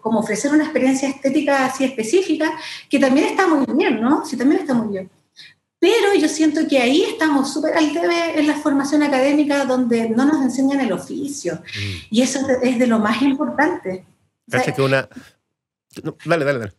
como 0.00 0.20
ofrecer 0.20 0.52
una 0.52 0.64
experiencia 0.64 1.10
estética 1.10 1.66
así 1.66 1.84
específica, 1.84 2.50
que 2.88 2.98
también 2.98 3.26
está 3.26 3.46
muy 3.46 3.66
bien, 3.76 4.00
¿no? 4.00 4.24
Sí, 4.24 4.38
también 4.38 4.62
está 4.62 4.72
muy 4.72 4.88
bien. 4.88 5.10
Pero 5.80 6.14
yo 6.14 6.28
siento 6.28 6.68
que 6.68 6.78
ahí 6.78 7.02
estamos 7.02 7.52
súper 7.52 7.76
al 7.76 7.92
debe 7.92 8.38
en 8.38 8.46
la 8.46 8.54
formación 8.54 9.02
académica 9.02 9.64
donde 9.64 10.10
no 10.10 10.26
nos 10.26 10.42
enseñan 10.42 10.80
el 10.80 10.92
oficio. 10.92 11.54
Mm. 11.54 11.96
Y 12.10 12.22
eso 12.22 12.40
es 12.62 12.78
de 12.78 12.86
lo 12.86 12.98
más 12.98 13.20
importante. 13.22 14.04
que 14.74 14.82
una, 14.82 15.08
dale, 16.24 16.44
dale, 16.44 16.58
dale. 16.58 16.72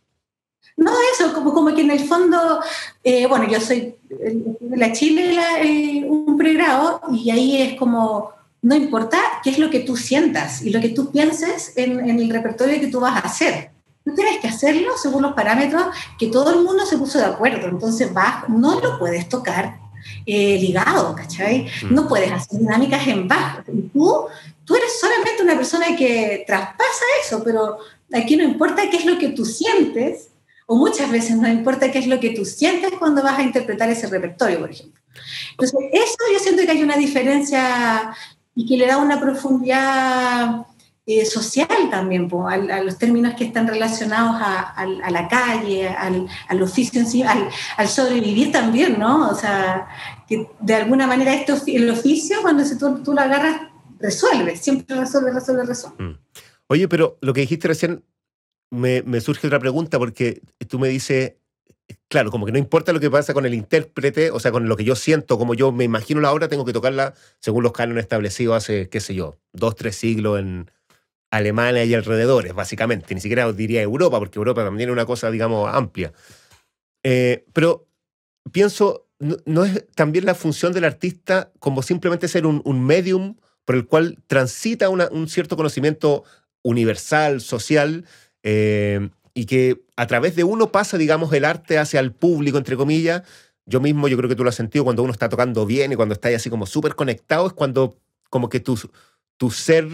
No, 0.76 0.92
eso, 1.14 1.34
como, 1.34 1.52
como 1.52 1.74
que 1.74 1.82
en 1.82 1.90
el 1.90 2.06
fondo, 2.06 2.60
eh, 3.04 3.26
bueno, 3.26 3.46
yo 3.48 3.60
soy 3.60 3.94
de 4.08 4.76
la 4.76 4.92
Chile, 4.92 6.04
un 6.06 6.38
pregrado, 6.38 7.00
y 7.12 7.30
ahí 7.30 7.60
es 7.60 7.78
como, 7.78 8.32
no 8.62 8.74
importa 8.74 9.18
qué 9.42 9.50
es 9.50 9.58
lo 9.58 9.70
que 9.70 9.80
tú 9.80 9.96
sientas 9.96 10.62
y 10.62 10.70
lo 10.70 10.80
que 10.80 10.90
tú 10.90 11.10
pienses 11.10 11.72
en, 11.76 12.08
el 12.08 12.30
repertorio 12.30 12.80
que 12.80 12.86
tú 12.86 13.00
vas 13.00 13.16
a 13.16 13.26
hacer. 13.26 13.70
Tú 14.04 14.14
tienes 14.14 14.40
que 14.40 14.48
hacerlo 14.48 14.92
según 14.96 15.22
los 15.22 15.34
parámetros 15.34 15.84
que 16.18 16.26
todo 16.26 16.50
el 16.50 16.64
mundo 16.64 16.84
se 16.86 16.98
puso 16.98 17.18
de 17.18 17.26
acuerdo. 17.26 17.68
Entonces, 17.68 18.12
vas, 18.12 18.48
no 18.48 18.80
lo 18.80 18.98
puedes 18.98 19.28
tocar 19.28 19.78
eh, 20.26 20.58
ligado, 20.60 21.14
¿cachai? 21.14 21.68
Mm. 21.82 21.94
No 21.94 22.08
puedes 22.08 22.30
hacer 22.32 22.58
dinámicas 22.58 23.06
en 23.06 23.28
bajo. 23.28 23.62
Tú, 23.92 24.26
tú 24.64 24.74
eres 24.74 25.00
solamente 25.00 25.42
una 25.42 25.56
persona 25.56 25.96
que 25.96 26.44
traspasa 26.46 27.04
eso, 27.24 27.42
pero 27.44 27.78
Aquí 28.12 28.36
no 28.36 28.44
importa 28.44 28.90
qué 28.90 28.98
es 28.98 29.06
lo 29.06 29.18
que 29.18 29.30
tú 29.30 29.44
sientes, 29.44 30.28
o 30.66 30.76
muchas 30.76 31.10
veces 31.10 31.36
no 31.36 31.48
importa 31.48 31.90
qué 31.90 31.98
es 31.98 32.06
lo 32.06 32.20
que 32.20 32.30
tú 32.30 32.44
sientes 32.44 32.92
cuando 32.98 33.22
vas 33.22 33.38
a 33.38 33.42
interpretar 33.42 33.88
ese 33.90 34.06
repertorio, 34.06 34.60
por 34.60 34.70
ejemplo. 34.70 35.00
Entonces, 35.52 35.78
eso 35.92 36.16
yo 36.32 36.38
siento 36.38 36.62
que 36.62 36.70
hay 36.70 36.82
una 36.82 36.96
diferencia 36.96 38.14
y 38.54 38.66
que 38.66 38.76
le 38.76 38.86
da 38.86 38.98
una 38.98 39.18
profundidad 39.18 40.66
eh, 41.04 41.24
social 41.24 41.90
también, 41.90 42.30
a, 42.48 42.82
los 42.82 42.96
términos 42.96 43.34
que 43.34 43.44
están 43.44 43.66
relacionados 43.66 44.36
a, 44.40 45.10
la 45.10 45.28
calle, 45.28 45.88
al, 45.88 46.62
oficio 46.62 47.00
en 47.00 47.06
sí, 47.06 47.22
al, 47.22 47.88
sobrevivir 47.88 48.52
también, 48.52 48.98
¿no? 48.98 49.30
O 49.30 49.34
sea, 49.34 49.88
que 50.28 50.46
de 50.60 50.74
alguna 50.74 51.06
manera 51.06 51.34
esto, 51.34 51.56
el 51.66 51.90
oficio, 51.90 52.40
cuando 52.42 52.62
tú, 52.78 53.02
tú 53.02 53.12
lo 53.12 53.20
agarras, 53.20 53.62
resuelve, 53.98 54.56
siempre 54.56 54.96
resuelve, 54.96 55.32
resuelve, 55.32 55.64
resuelve. 55.64 56.04
Mm. 56.04 56.18
Oye, 56.68 56.88
pero 56.88 57.18
lo 57.20 57.32
que 57.32 57.42
dijiste 57.42 57.68
recién 57.68 58.04
me, 58.70 59.20
surge 59.20 59.46
otra 59.46 59.58
pregunta 59.58 59.98
porque 59.98 60.40
tú 60.68 60.78
me 60.78 60.88
dices, 60.88 61.34
claro, 62.08 62.30
como 62.30 62.46
que 62.46 62.52
no 62.52 62.58
importa 62.58 62.92
lo 62.92 63.00
que 63.00 63.10
pasa 63.10 63.34
con 63.34 63.44
el 63.44 63.54
intérprete, 63.54 64.30
o 64.30 64.40
sea, 64.40 64.50
con 64.50 64.68
lo 64.68 64.76
que 64.76 64.84
yo 64.84 64.96
siento, 64.96 65.38
como 65.38 65.54
yo 65.54 65.72
me 65.72 65.84
imagino 65.84 66.20
la 66.20 66.32
obra, 66.32 66.48
tengo 66.48 66.64
que 66.64 66.72
tocarla 66.72 67.14
según 67.40 67.62
los 67.62 67.72
cánones 67.72 68.04
establecidos 68.04 68.56
hace, 68.56 68.88
qué 68.88 69.00
sé 69.00 69.14
yo, 69.14 69.36
dos, 69.52 69.76
tres 69.76 69.96
siglos 69.96 70.38
en 70.38 70.70
Alemania 71.32 71.84
y 71.84 71.94
alrededores, 71.94 72.52
básicamente. 72.54 73.14
Ni 73.14 73.20
siquiera 73.20 73.50
diría 73.52 73.82
Europa, 73.82 74.18
porque 74.18 74.38
Europa 74.38 74.62
también 74.62 74.90
es 74.90 74.92
una 74.92 75.06
cosa, 75.06 75.30
digamos, 75.30 75.68
amplia. 75.74 76.12
Eh, 77.02 77.46
pero 77.54 77.88
pienso, 78.52 79.08
no, 79.18 79.64
es 79.64 79.86
también 79.94 80.26
la 80.26 80.34
función 80.34 80.74
del 80.74 80.84
artista 80.84 81.50
como 81.58 81.82
simplemente 81.82 82.28
ser 82.28 82.46
un, 82.46 82.86
medium 82.86 83.36
por 83.64 83.76
el 83.76 83.86
cual 83.86 84.18
transita 84.26 84.90
un 84.90 85.28
cierto 85.28 85.56
conocimiento 85.56 86.24
universal, 86.62 87.40
social, 87.40 88.04
eh, 88.42 89.08
y 89.32 89.46
que 89.46 89.82
a 89.96 90.06
través 90.06 90.36
de 90.36 90.44
uno 90.44 90.70
pasa, 90.70 90.98
digamos, 90.98 91.32
el 91.32 91.46
arte 91.46 91.78
hacia 91.78 92.00
el 92.00 92.12
público, 92.12 92.58
entre 92.58 92.76
comillas. 92.76 93.22
Yo 93.64 93.80
mismo, 93.80 94.06
yo 94.08 94.18
creo 94.18 94.28
que 94.28 94.36
tú 94.36 94.42
lo 94.42 94.50
has 94.50 94.54
sentido 94.54 94.84
cuando 94.84 95.02
uno 95.02 95.12
está 95.12 95.30
tocando 95.30 95.64
bien 95.64 95.92
y 95.92 95.96
cuando 95.96 96.12
está 96.12 96.28
así 96.28 96.50
como 96.50 96.66
súper 96.66 96.94
conectado, 96.94 97.46
es 97.46 97.54
cuando 97.54 97.96
como 98.28 98.50
que 98.50 98.60
tu, 98.60 98.78
tu 99.38 99.50
ser, 99.50 99.88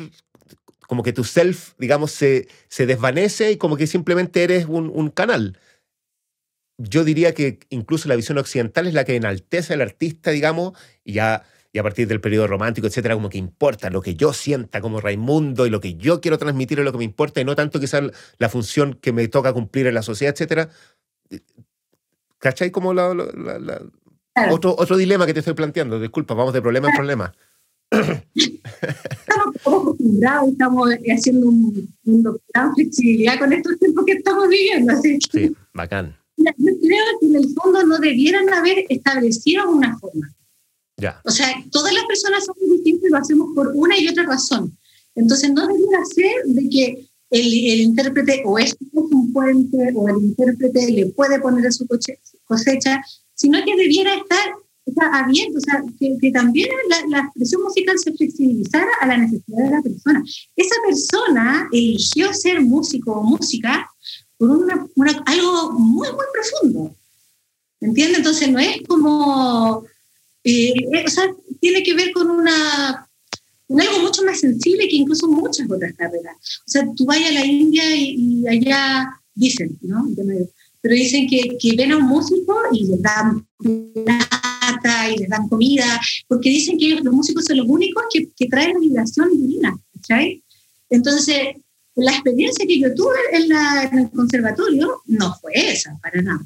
como 0.88 1.02
que 1.02 1.12
tu 1.12 1.22
self, 1.22 1.74
digamos, 1.78 2.10
se, 2.12 2.48
se 2.68 2.86
desvanece 2.86 3.52
y 3.52 3.56
como 3.58 3.76
que 3.76 3.86
simplemente 3.86 4.42
eres 4.42 4.64
un, 4.64 4.90
un 4.92 5.10
canal. 5.10 5.58
Yo 6.78 7.04
diría 7.04 7.34
que 7.34 7.60
incluso 7.68 8.08
la 8.08 8.16
visión 8.16 8.38
occidental 8.38 8.86
es 8.86 8.94
la 8.94 9.04
que 9.04 9.14
enaltece 9.14 9.74
al 9.74 9.82
artista, 9.82 10.30
digamos, 10.30 10.72
y 11.04 11.12
ya 11.12 11.44
y 11.72 11.78
a 11.78 11.82
partir 11.82 12.08
del 12.08 12.22
periodo 12.22 12.46
romántico, 12.46 12.86
etcétera, 12.86 13.14
como 13.14 13.28
que 13.28 13.36
importa 13.36 13.90
lo 13.90 14.00
que 14.00 14.14
yo 14.14 14.32
sienta 14.32 14.80
como 14.80 15.00
Raimundo 15.00 15.66
y 15.66 15.70
lo 15.70 15.80
que 15.80 15.94
yo 15.94 16.22
quiero 16.22 16.38
transmitir 16.38 16.78
es 16.78 16.84
lo 16.86 16.92
que 16.92 16.98
me 16.98 17.04
importa 17.04 17.42
y 17.42 17.44
no 17.44 17.54
tanto 17.54 17.78
quizás 17.78 18.04
la 18.38 18.48
función 18.48 18.94
que 18.94 19.12
me 19.12 19.28
toca 19.28 19.52
cumplir 19.52 19.86
en 19.86 19.94
la 19.94 20.02
sociedad, 20.02 20.32
etcétera. 20.32 20.70
¿Cachai? 22.38 22.70
Como 22.70 22.94
la, 22.94 23.10
otro, 24.50 24.74
otro 24.78 24.96
dilema 24.96 25.26
que 25.26 25.34
te 25.34 25.40
estoy 25.40 25.54
planteando. 25.54 26.00
Disculpa, 26.00 26.32
vamos 26.32 26.54
de 26.54 26.62
problema 26.62 26.88
en 26.88 26.94
problema. 26.94 27.34
Estamos 28.34 29.47
acostumbrados, 29.98 30.52
estamos 30.52 30.88
haciendo 31.10 31.48
un, 31.48 31.94
un 32.04 32.22
doctorado 32.22 32.74
flexibilidad 32.74 33.38
con 33.38 33.52
estos 33.52 33.78
tiempos 33.78 34.04
que 34.06 34.12
estamos 34.12 34.48
viviendo. 34.48 34.92
Así. 34.92 35.18
Sí, 35.30 35.56
bacán. 35.74 36.16
Yo 36.36 36.52
creo 36.56 37.04
que 37.20 37.26
en 37.26 37.36
el 37.36 37.48
fondo 37.54 37.84
no 37.84 37.98
debieran 37.98 38.48
haber 38.52 38.84
establecido 38.88 39.70
una 39.70 39.98
forma. 39.98 40.32
O 41.24 41.30
sea, 41.30 41.48
todas 41.70 41.92
las 41.92 42.04
personas 42.06 42.44
somos 42.44 42.70
distintas 42.70 43.08
y 43.08 43.12
lo 43.12 43.18
hacemos 43.18 43.48
por 43.54 43.68
una 43.74 43.98
y 43.98 44.08
otra 44.08 44.24
razón. 44.24 44.76
Entonces, 45.14 45.50
no 45.52 45.66
debería 45.66 46.04
ser 46.04 46.44
de 46.46 46.68
que 46.68 47.08
el, 47.30 47.46
el 47.46 47.80
intérprete 47.80 48.42
o 48.44 48.58
es 48.58 48.76
un 48.92 49.32
puente 49.32 49.92
o 49.94 50.08
el 50.08 50.16
intérprete 50.16 50.90
le 50.90 51.06
puede 51.06 51.40
poner 51.40 51.66
a 51.66 51.72
su 51.72 51.86
cosecha, 52.44 53.00
sino 53.34 53.64
que 53.64 53.76
debiera 53.76 54.14
estar 54.14 54.54
abierto, 55.12 55.58
o 55.58 55.60
sea, 55.60 55.82
que, 55.98 56.30
también 56.30 56.68
la, 56.88 56.96
la, 57.08 57.24
expresión 57.24 57.62
musical 57.62 57.98
se 57.98 58.12
flexibilizara 58.12 58.90
a 59.00 59.06
la 59.06 59.18
necesidad 59.18 59.64
de 59.64 59.70
la 59.70 59.82
persona. 59.82 60.22
Esa 60.56 60.74
persona 60.86 61.68
eligió 61.72 62.32
ser 62.32 62.60
músico 62.60 63.12
o 63.12 63.22
música 63.22 63.90
por 64.36 64.50
una, 64.50 64.86
algo 65.26 65.72
muy, 65.72 66.08
muy 66.08 66.24
profundo. 66.32 66.94
¿Entiendes? 67.80 68.18
Entonces 68.18 68.50
no 68.50 68.58
es 68.58 68.82
como 68.86 69.84
eh, 70.44 70.72
eh, 70.72 71.04
o 71.06 71.10
sea, 71.10 71.24
tiene 71.60 71.82
que 71.82 71.94
ver 71.94 72.12
con 72.12 72.30
una 72.30 73.04
algo 73.68 73.98
mucho 74.00 74.24
más 74.24 74.40
sensible 74.40 74.88
que 74.88 74.96
incluso 74.96 75.28
muchas 75.28 75.70
otras 75.70 75.92
carreras. 75.94 76.36
O 76.66 76.70
sea, 76.70 76.86
tú 76.96 77.04
vas 77.04 77.18
a 77.18 77.32
la 77.32 77.44
India 77.44 77.84
y, 77.94 78.46
allá 78.48 79.20
dicen, 79.34 79.78
¿no? 79.82 80.08
Pero 80.80 80.94
dicen 80.94 81.28
que, 81.28 81.58
que, 81.60 81.76
ven 81.76 81.92
a 81.92 81.98
un 81.98 82.04
músico 82.04 82.56
y 82.72 82.86
les 82.86 83.02
dan 83.02 83.46
plata 84.70 85.10
y 85.10 85.18
les 85.18 85.28
dan 85.28 85.48
comida, 85.48 86.00
porque 86.26 86.50
dicen 86.50 86.78
que 86.78 86.86
ellos, 86.86 87.04
los 87.04 87.14
músicos 87.14 87.44
son 87.44 87.58
los 87.58 87.66
únicos 87.66 88.04
que, 88.12 88.28
que 88.36 88.48
traen 88.48 88.74
la 88.74 88.80
vibración 88.80 89.30
divina, 89.30 89.78
¿cachai? 89.94 90.42
Entonces, 90.90 91.56
la 91.94 92.12
experiencia 92.12 92.66
que 92.66 92.78
yo 92.78 92.94
tuve 92.94 93.16
en, 93.32 93.48
la, 93.48 93.84
en, 93.84 93.98
el 93.98 94.10
conservatorio 94.10 95.02
no 95.06 95.34
fue 95.40 95.52
esa, 95.54 95.98
para 96.00 96.22
nada. 96.22 96.44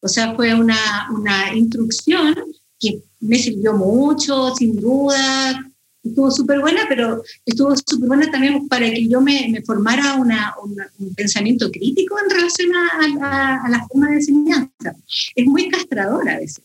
O 0.00 0.08
sea, 0.08 0.34
fue 0.34 0.54
una, 0.54 1.08
una 1.10 1.54
instrucción 1.54 2.34
que 2.78 3.02
me 3.20 3.38
sirvió 3.38 3.74
mucho, 3.74 4.54
sin 4.54 4.80
duda, 4.80 5.68
estuvo 6.02 6.30
súper 6.30 6.60
buena, 6.60 6.82
pero 6.88 7.22
estuvo 7.44 7.74
súper 7.76 8.08
buena 8.08 8.30
también 8.30 8.68
para 8.68 8.88
que 8.90 9.08
yo 9.08 9.20
me, 9.20 9.48
me 9.50 9.62
formara 9.62 10.14
una, 10.14 10.54
un 10.98 11.14
pensamiento 11.14 11.70
crítico 11.70 12.16
en 12.18 12.30
relación 12.30 12.70
a, 12.74 13.64
a, 13.64 13.68
la 13.68 13.86
forma 13.86 14.08
de 14.08 14.14
enseñanza. 14.14 14.96
Es 15.34 15.46
muy 15.46 15.68
castradora 15.68 16.34
a 16.34 16.38
veces, 16.38 16.62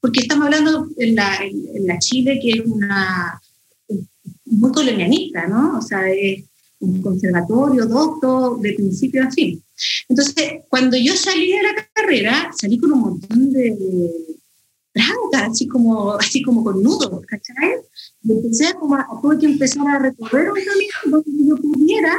porque 0.00 0.20
estamos 0.20 0.46
hablando 0.46 0.88
en 0.96 1.14
la, 1.14 1.36
en 1.42 1.86
la 1.86 1.98
Chile 1.98 2.38
que 2.42 2.50
es 2.50 2.60
una 2.64 3.40
muy 4.44 4.72
colonialista, 4.72 5.46
¿no? 5.46 5.78
O 5.78 5.82
sea, 5.82 6.10
es 6.10 6.44
un 6.80 7.02
conservatorio, 7.02 7.86
doctor, 7.86 8.60
de 8.60 8.74
principio 8.74 9.24
a 9.24 9.30
fin. 9.30 9.62
Entonces, 10.08 10.62
cuando 10.68 10.96
yo 10.96 11.14
salí 11.14 11.52
de 11.52 11.62
la 11.62 11.88
carrera, 11.92 12.50
salí 12.58 12.78
con 12.78 12.92
un 12.92 13.00
montón 13.00 13.52
de 13.52 13.76
trancas, 14.92 15.52
así 15.52 15.66
como, 15.66 16.12
así 16.14 16.42
como 16.42 16.64
con 16.64 16.82
nudos, 16.82 17.24
¿cachai? 17.26 17.76
Y 18.22 18.32
empecé 18.32 18.74
como 18.74 18.96
a, 18.96 19.06
tuve 19.20 19.38
que 19.38 19.46
empezar 19.46 19.86
a 19.86 19.98
recorrer 19.98 20.50
un 20.50 20.58
camino 20.64 21.24
donde 21.24 21.46
yo 21.46 21.56
pudiera 21.56 22.16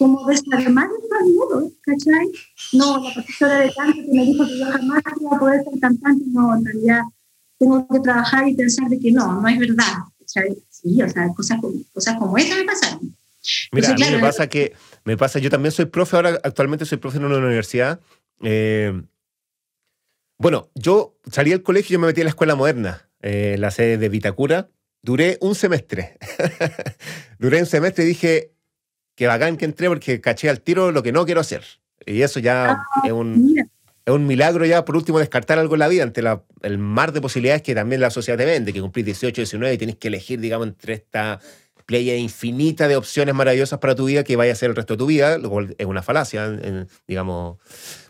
como 0.00 0.26
desarmar 0.26 0.88
esos 0.88 1.28
nudos, 1.28 1.72
¿cachai? 1.82 2.32
No, 2.72 3.04
la 3.04 3.12
profesora 3.12 3.58
de 3.58 3.70
canto 3.74 4.00
que 4.00 4.12
me 4.14 4.24
dijo 4.24 4.46
que 4.46 4.58
yo 4.58 4.64
jamás 4.64 5.02
iba 5.20 5.36
a 5.36 5.38
poder 5.38 5.62
ser 5.62 5.78
cantante, 5.78 6.24
no, 6.28 6.56
en 6.56 6.64
realidad 6.64 7.02
tengo 7.58 7.86
que 7.86 8.00
trabajar 8.00 8.48
y 8.48 8.54
pensar 8.54 8.88
de 8.88 8.98
que 8.98 9.12
no, 9.12 9.42
no 9.42 9.46
es 9.46 9.58
verdad, 9.58 9.92
¿cachai? 10.18 10.56
Sí, 10.70 11.02
o 11.02 11.08
sea, 11.10 11.28
cosas, 11.34 11.58
cosas 11.92 12.16
como 12.18 12.38
esa 12.38 12.56
me 12.56 12.64
pasaron. 12.64 13.14
Mira, 13.72 13.90
a 13.90 13.94
mí 13.94 14.04
me 14.10 14.20
pasa 14.20 14.46
que, 14.48 14.72
me 15.04 15.18
pasa, 15.18 15.38
yo 15.38 15.50
también 15.50 15.72
soy 15.72 15.84
profe, 15.84 16.16
ahora 16.16 16.40
actualmente 16.44 16.86
soy 16.86 16.96
profe 16.96 17.18
en 17.18 17.26
una 17.26 17.36
universidad. 17.36 18.00
Eh, 18.42 19.02
bueno, 20.38 20.70
yo 20.74 21.18
salí 21.30 21.50
del 21.50 21.62
colegio 21.62 21.96
y 21.96 21.98
me 21.98 22.06
metí 22.06 22.22
en 22.22 22.24
la 22.24 22.30
escuela 22.30 22.54
moderna, 22.54 23.06
eh, 23.20 23.56
la 23.58 23.70
sede 23.70 23.98
de 23.98 24.08
Vitacura. 24.08 24.70
Duré 25.02 25.36
un 25.42 25.54
semestre. 25.54 26.16
Duré 27.38 27.60
un 27.60 27.66
semestre 27.66 28.04
y 28.04 28.08
dije, 28.08 28.54
que 29.20 29.26
bacán 29.26 29.58
que 29.58 29.66
entré 29.66 29.86
porque 29.88 30.18
caché 30.22 30.48
al 30.48 30.62
tiro 30.62 30.92
lo 30.92 31.02
que 31.02 31.12
no 31.12 31.26
quiero 31.26 31.42
hacer. 31.42 31.62
Y 32.06 32.22
eso 32.22 32.40
ya 32.40 32.70
ah, 32.70 33.02
es, 33.04 33.12
un, 33.12 33.54
es, 34.06 34.14
un, 34.14 34.26
milagro 34.26 34.64
ya, 34.64 34.86
por 34.86 34.96
último, 34.96 35.18
descartar 35.18 35.58
algo 35.58 35.74
en 35.74 35.80
la 35.80 35.88
vida 35.88 36.04
ante 36.04 36.22
la, 36.22 36.42
el 36.62 36.78
mar 36.78 37.12
de 37.12 37.20
posibilidades 37.20 37.60
que 37.60 37.74
también 37.74 38.00
la 38.00 38.08
sociedad 38.08 38.38
te 38.38 38.46
vende, 38.46 38.72
que 38.72 38.80
cumplís 38.80 39.04
18, 39.04 39.42
19 39.42 39.74
y 39.74 39.76
tienes 39.76 39.96
que 39.96 40.08
elegir, 40.08 40.40
digamos, 40.40 40.68
entre 40.68 40.94
esta 40.94 41.38
playa 41.84 42.16
infinita 42.16 42.88
de 42.88 42.96
opciones 42.96 43.34
maravillosas 43.34 43.78
para 43.78 43.94
tu 43.94 44.06
vida 44.06 44.24
que 44.24 44.36
vaya 44.36 44.54
a 44.54 44.56
ser 44.56 44.70
el 44.70 44.76
resto 44.76 44.94
de 44.94 44.98
tu 44.98 45.04
vida, 45.04 45.36
lo 45.36 45.50
cual 45.50 45.74
es 45.76 45.84
una 45.84 46.00
falacia, 46.00 46.58
digamos. 47.06 47.58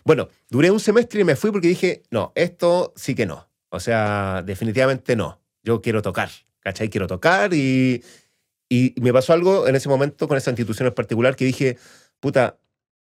Bueno, 0.05 0.29
duré 0.49 0.71
un 0.71 0.79
semestre 0.79 1.19
y 1.19 1.23
me 1.25 1.35
fui 1.35 1.51
porque 1.51 1.67
dije, 1.67 2.03
no, 2.09 2.31
esto 2.35 2.93
sí 2.95 3.15
que 3.15 3.25
no. 3.25 3.49
O 3.67 3.81
sea, 3.81 4.43
definitivamente 4.45 5.17
no. 5.17 5.41
Yo 5.61 5.81
quiero 5.81 6.01
tocar, 6.01 6.29
¿cachai? 6.61 6.87
Quiero 6.87 7.07
tocar 7.07 7.53
y, 7.53 8.01
y 8.71 8.95
me 9.01 9.11
pasó 9.11 9.33
algo 9.33 9.67
en 9.67 9.75
ese 9.75 9.89
momento 9.89 10.29
con 10.29 10.37
esa 10.37 10.49
institución 10.49 10.87
en 10.87 10.93
particular 10.93 11.35
que 11.35 11.43
dije, 11.43 11.77
puta, 12.21 12.57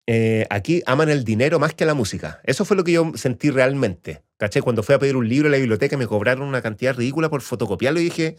eh, 0.07 0.47
aquí 0.51 0.83
aman 0.85 1.09
el 1.09 1.25
dinero 1.25 1.59
más 1.59 1.73
que 1.73 1.87
la 1.87 1.95
música. 1.95 2.43
Eso 2.45 2.67
fue 2.67 2.77
lo 2.77 2.85
que 2.85 2.93
yo 2.93 3.13
sentí 3.15 3.49
realmente. 3.49 4.23
¿Cachai? 4.37 4.61
Cuando 4.61 4.83
fui 4.83 4.95
a 4.95 4.99
pedir 4.99 5.17
un 5.17 5.27
libro 5.27 5.47
en 5.47 5.53
la 5.53 5.57
biblioteca 5.57 5.97
me 5.97 6.07
cobraron 6.07 6.47
una 6.47 6.61
cantidad 6.61 6.95
ridícula 6.95 7.31
por 7.31 7.41
fotocopiarlo 7.41 7.99
y 7.99 8.05
dije, 8.05 8.37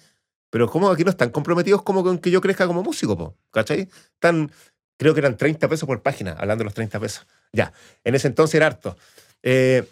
pero 0.51 0.69
¿cómo 0.69 0.91
aquí 0.91 1.03
no 1.03 1.09
están 1.09 1.31
comprometidos 1.31 1.81
como 1.81 2.03
con 2.03 2.19
que 2.19 2.29
yo 2.29 2.41
crezca 2.41 2.67
como 2.67 2.83
músico, 2.83 3.17
po? 3.17 3.35
¿cachai? 3.49 3.89
Están, 4.13 4.51
creo 4.95 5.15
que 5.15 5.21
eran 5.21 5.35
30 5.35 5.67
pesos 5.67 5.87
por 5.87 6.03
página, 6.03 6.33
hablando 6.33 6.61
de 6.61 6.65
los 6.65 6.75
30 6.75 6.99
pesos. 6.99 7.25
Ya, 7.51 7.73
en 8.03 8.13
ese 8.13 8.27
entonces 8.27 8.53
era 8.53 8.67
harto. 8.67 8.97
Eh, 9.41 9.83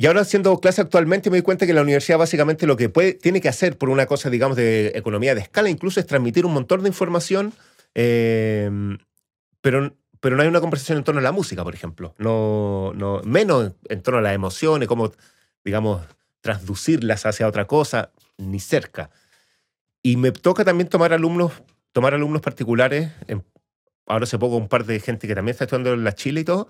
y 0.00 0.06
ahora 0.06 0.20
haciendo 0.20 0.60
clase 0.60 0.80
actualmente 0.80 1.28
me 1.28 1.38
doy 1.38 1.42
cuenta 1.42 1.66
que 1.66 1.74
la 1.74 1.82
universidad 1.82 2.18
básicamente 2.18 2.68
lo 2.68 2.76
que 2.76 2.88
tiene 3.20 3.40
que 3.40 3.48
hacer 3.48 3.76
por 3.76 3.88
una 3.88 4.06
cosa, 4.06 4.30
digamos, 4.30 4.56
de 4.56 4.92
economía 4.94 5.34
de 5.34 5.40
escala, 5.40 5.70
incluso 5.70 5.98
es 5.98 6.06
transmitir 6.06 6.46
un 6.46 6.54
montón 6.54 6.82
de 6.82 6.88
información, 6.88 7.52
eh, 7.96 8.70
pero, 9.60 9.96
pero 10.20 10.36
no 10.36 10.42
hay 10.42 10.48
una 10.48 10.60
conversación 10.60 10.98
en 10.98 11.04
torno 11.04 11.18
a 11.18 11.24
la 11.24 11.32
música, 11.32 11.64
por 11.64 11.74
ejemplo. 11.74 12.14
No, 12.18 12.92
no, 12.94 13.20
menos 13.24 13.72
en 13.88 14.02
torno 14.02 14.20
a 14.20 14.22
las 14.22 14.36
emociones, 14.36 14.86
cómo, 14.86 15.10
digamos, 15.64 16.02
transducirlas 16.42 17.26
hacia 17.26 17.48
otra 17.48 17.66
cosa, 17.66 18.12
ni 18.36 18.60
cerca. 18.60 19.10
Y 20.00 20.16
me 20.16 20.30
toca 20.30 20.64
también 20.64 20.88
tomar 20.88 21.12
alumnos, 21.12 21.50
tomar 21.90 22.14
alumnos 22.14 22.40
particulares. 22.40 23.10
ahora 24.06 24.22
hace 24.22 24.38
poco 24.38 24.58
un 24.58 24.68
par 24.68 24.84
de 24.84 25.00
gente 25.00 25.26
que 25.26 25.34
también 25.34 25.54
está 25.54 25.64
estudiando 25.64 25.92
en 25.92 26.04
la 26.04 26.14
Chile 26.14 26.42
y 26.42 26.44
todo. 26.44 26.68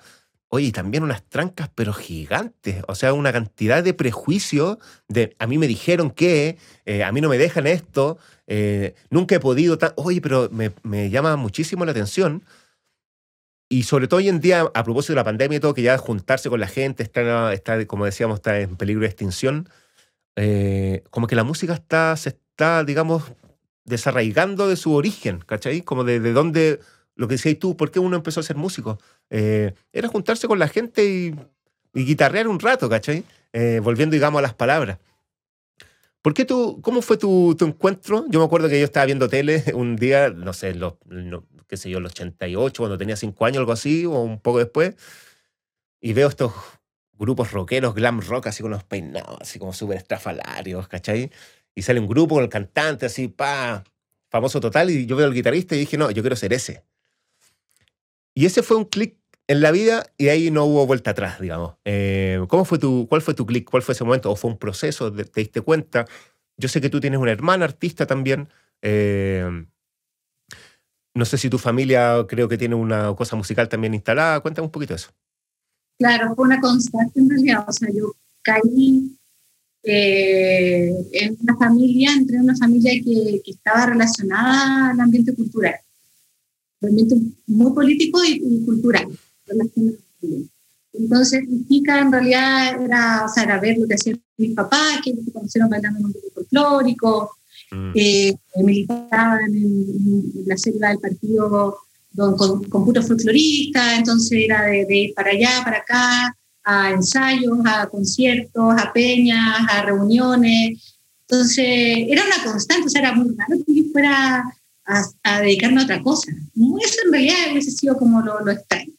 Oye, 0.50 0.72
también 0.72 1.02
unas 1.02 1.22
trancas, 1.28 1.70
pero 1.74 1.92
gigantes. 1.92 2.82
O 2.88 2.94
sea, 2.94 3.12
una 3.12 3.32
cantidad 3.32 3.84
de 3.84 3.92
prejuicios 3.92 4.78
de 5.06 5.37
a 5.38 5.46
mí 5.46 5.58
me 5.58 5.66
dijeron 5.66 6.11
que, 6.11 6.56
eh, 6.87 7.04
a 7.04 7.12
mí 7.12 7.20
no 7.20 7.28
me 7.28 7.37
dejan 7.37 7.66
esto, 7.66 8.18
eh, 8.46 8.94
nunca 9.11 9.34
he 9.34 9.40
podido. 9.40 9.78
Oye, 9.96 10.20
pero 10.22 10.48
me, 10.50 10.72
me, 10.82 11.11
llama 11.11 11.37
muchísimo 11.37 11.84
la 11.84 11.90
atención. 11.90 12.44
Y 13.68 13.82
sobre 13.82 14.08
todo 14.08 14.18
hoy 14.18 14.28
en 14.30 14.40
día, 14.40 14.62
a 14.72 14.84
propósito 14.84 15.12
de 15.12 15.16
la 15.16 15.24
pandemia 15.24 15.58
y 15.58 15.61
todo, 15.61 15.74
que 15.74 15.82
ya 15.82 15.98
juntarse 15.98 16.48
con 16.48 16.61
la 16.61 16.66
gente 16.66 17.02
está, 17.02 17.52
está 17.52 17.87
como 17.87 18.06
decíamos, 18.06 18.37
está 18.37 18.58
en 18.61 18.76
peligro 18.76 19.02
de 19.02 19.08
extinción. 19.08 19.68
Eh, 20.37 21.04
como 21.11 21.26
que 21.26 21.37
la 21.37 21.44
música 21.44 21.74
está, 21.74 22.16
se 22.16 22.30
está, 22.30 22.84
digamos, 22.84 23.24
desarraigando 23.84 24.68
de 24.68 24.76
su 24.76 24.94
origen, 24.94 25.40
¿cachai? 25.40 25.82
Como 25.82 26.04
de, 26.04 26.20
de 26.20 26.32
dónde, 26.32 26.80
lo 27.18 27.28
que 27.28 27.35
decías 27.35 27.59
tú, 27.59 27.76
¿por 27.76 27.90
qué 27.90 27.98
uno 27.98 28.16
empezó 28.16 28.40
a 28.40 28.42
ser 28.42 28.57
músico? 28.57 28.98
Eh, 29.28 29.74
era 29.92 30.09
juntarse 30.09 30.48
con 30.48 30.59
la 30.59 30.68
gente 30.68 31.04
y, 31.04 31.35
y 31.92 32.04
guitarrear 32.04 32.48
un 32.48 32.59
rato, 32.59 32.88
¿cachai? 32.88 33.24
Eh, 33.52 33.81
volviendo, 33.83 34.14
digamos, 34.14 34.38
a 34.38 34.42
las 34.42 34.54
palabras. 34.54 34.98
¿Por 36.22 36.33
qué 36.33 36.44
tú, 36.44 36.81
cómo 36.81 37.02
fue 37.02 37.16
tu, 37.16 37.54
tu, 37.59 37.66
encuentro? 37.66 38.24
Yo 38.31 38.38
me 38.38 38.46
acuerdo 38.46 38.68
que 38.68 38.78
yo 38.78 38.85
estaba 38.85 39.04
viendo 39.04 39.28
tele 39.28 39.62
un 39.74 39.96
día, 39.96 40.31
no 40.31 40.52
sé, 40.52 40.74
los, 40.74 40.94
qué 41.66 41.76
sé 41.76 41.90
yo, 41.90 41.98
el 41.98 42.07
88, 42.07 42.81
cuando 42.83 42.96
tenía 42.96 43.16
5 43.16 43.44
años, 43.44 43.59
algo 43.59 43.72
así, 43.72 44.07
o 44.07 44.20
un 44.20 44.40
poco 44.40 44.59
después, 44.59 44.94
y 46.00 46.12
veo 46.14 46.28
estos 46.28 46.52
grupos 47.12 47.52
rockeros, 47.52 47.94
glam 47.94 48.20
rock, 48.20 48.46
así 48.46 48.62
con 48.62 48.70
los 48.70 48.85
peinados, 48.85 49.38
así 49.40 49.59
como 49.59 49.72
súper 49.72 49.98
estrafalarios, 49.98 50.88
¿cachai? 50.88 51.31
y 51.78 51.83
sale 51.83 52.00
un 52.00 52.09
grupo 52.09 52.35
con 52.35 52.42
el 52.42 52.50
cantante 52.50 53.07
así, 53.07 53.28
pa, 53.28 53.85
famoso 54.31 54.59
total, 54.59 54.90
y 54.90 55.07
yo 55.07 55.14
veo 55.14 55.26
al 55.26 55.33
guitarrista 55.33 55.76
y 55.76 55.78
dije, 55.78 55.96
no, 55.96 56.11
yo 56.11 56.24
quiero 56.24 56.35
ser 56.35 56.52
ese. 56.52 56.83
Y 58.38 58.46
ese 58.46 58.62
fue 58.62 58.77
un 58.77 58.85
clic 58.85 59.16
en 59.48 59.61
la 59.61 59.72
vida 59.72 60.07
y 60.16 60.29
ahí 60.29 60.53
no 60.53 60.64
hubo 60.64 60.87
vuelta 60.87 61.11
atrás, 61.11 61.40
digamos. 61.40 61.74
Eh, 61.85 62.38
¿cómo 62.46 62.64
fue 62.64 62.79
tu, 62.79 63.09
¿Cuál 63.09 63.20
fue 63.20 63.35
tu 63.35 63.44
clic? 63.44 63.68
¿Cuál 63.68 63.83
fue 63.83 63.94
ese 63.94 64.05
momento? 64.05 64.31
¿O 64.31 64.37
fue 64.37 64.48
un 64.48 64.59
proceso? 64.59 65.12
¿Te, 65.12 65.24
diste 65.40 65.61
cuenta? 65.61 66.05
Yo 66.57 66.68
sé 66.68 66.81
que 66.81 66.88
tú 66.88 67.01
tienes 67.01 67.18
una 67.18 67.33
hermana 67.33 67.64
artista 67.64 68.07
también. 68.07 68.48
Eh, 68.81 69.66
no 71.14 71.24
sé 71.24 71.37
si 71.37 71.51
tu 71.51 71.59
familia 71.59 72.24
creo 72.29 72.48
que 72.48 72.57
tiene 72.57 72.77
una 72.77 73.12
cosa 73.16 73.35
musical 73.35 73.68
también 73.68 73.92
instalada. 73.92 74.38
Cuéntame 74.38 74.66
un 74.66 74.70
poquito 74.70 74.94
de 74.94 74.98
eso. 74.98 75.11
Claro, 75.98 76.33
fue 76.37 76.44
una 76.44 76.61
constante 76.61 77.18
en 77.18 77.29
realidad. 77.29 77.64
O 77.66 77.72
sea, 77.72 77.88
yo 77.92 78.14
caí 78.42 79.18
eh, 79.83 80.92
en 81.11 81.37
una 81.40 81.57
familia, 81.57 82.12
entré 82.12 82.37
en 82.37 82.44
una 82.44 82.57
familia 82.57 82.92
que, 83.05 83.42
estaba 83.44 83.87
relacionada 83.87 84.90
al 84.90 85.01
ambiente 85.01 85.35
cultural, 85.35 85.74
ambiente 86.86 87.16
muy 87.46 87.72
político 87.72 88.20
y, 88.24 88.64
cultural. 88.64 89.08
Entonces, 90.92 91.48
mi 91.48 91.66
chica 91.66 92.00
en 92.00 92.12
realidad 92.12 92.82
era, 92.82 93.24
o 93.24 93.28
sea, 93.28 93.44
era 93.44 93.60
ver 93.60 93.78
lo 93.78 93.86
que 93.86 93.94
hacían 93.94 94.20
mis 94.36 94.54
papás, 94.54 95.00
que 95.04 95.14
se 95.14 95.32
conocieron 95.32 95.70
bailando 95.70 95.98
en 95.98 96.06
un 96.06 96.12
grupo 96.12 96.28
folclórico, 96.34 97.30
mm. 97.70 97.92
eh, 97.94 98.34
militaban 98.56 99.54
en, 99.54 100.32
la 100.46 100.56
célula 100.56 100.88
del 100.88 100.98
partido 100.98 101.78
con, 102.16 102.64
con, 102.68 102.84
puros 102.84 103.06
folcloristas, 103.06 103.98
entonces 103.98 104.38
era 104.44 104.62
de, 104.62 104.86
de 104.86 104.96
ir 104.96 105.14
para 105.14 105.30
allá, 105.30 105.60
para 105.64 105.78
acá, 105.78 106.36
a 106.64 106.90
ensayos, 106.90 107.58
a 107.64 107.86
conciertos, 107.88 108.74
a 108.76 108.92
peñas, 108.92 109.66
a 109.70 109.82
reuniones. 109.82 110.96
Entonces, 111.22 111.66
era 112.08 112.22
una 112.24 112.52
constante, 112.52 112.86
o 112.86 112.88
sea, 112.88 113.00
era 113.02 113.14
muy 113.14 113.34
raro 113.36 113.64
que 113.66 113.74
yo 113.74 113.84
fuera 113.92 114.44
a, 114.88 115.05
a 115.22 115.40
dedicarme 115.40 115.81
a 115.81 115.85
otra 115.85 116.03
cosa. 116.03 116.33
Eso 116.33 116.96
en 117.05 117.12
realidad 117.12 117.53
hubiese 117.53 117.70
sido 117.70 117.96
como 117.96 118.20
lo, 118.20 118.40
lo 118.40 118.51
extraño. 118.51 118.92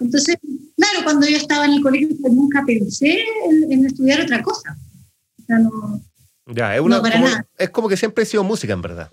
Entonces, 0.00 0.36
claro, 0.76 1.00
cuando 1.04 1.26
yo 1.28 1.36
estaba 1.36 1.66
en 1.66 1.74
el 1.74 1.82
colegio, 1.82 2.08
pues 2.20 2.32
nunca 2.32 2.64
pensé 2.66 3.22
en, 3.68 3.84
estudiar 3.84 4.22
otra 4.22 4.42
cosa. 4.42 4.76
O 5.42 5.46
sea, 5.46 5.58
no, 5.58 6.02
ya, 6.46 6.74
es, 6.74 6.80
una, 6.80 7.00
como, 7.00 7.26
es 7.58 7.70
como 7.70 7.88
que 7.88 7.96
siempre 7.96 8.24
he 8.24 8.26
sido 8.26 8.44
música, 8.44 8.72
en 8.72 8.82
verdad. 8.82 9.12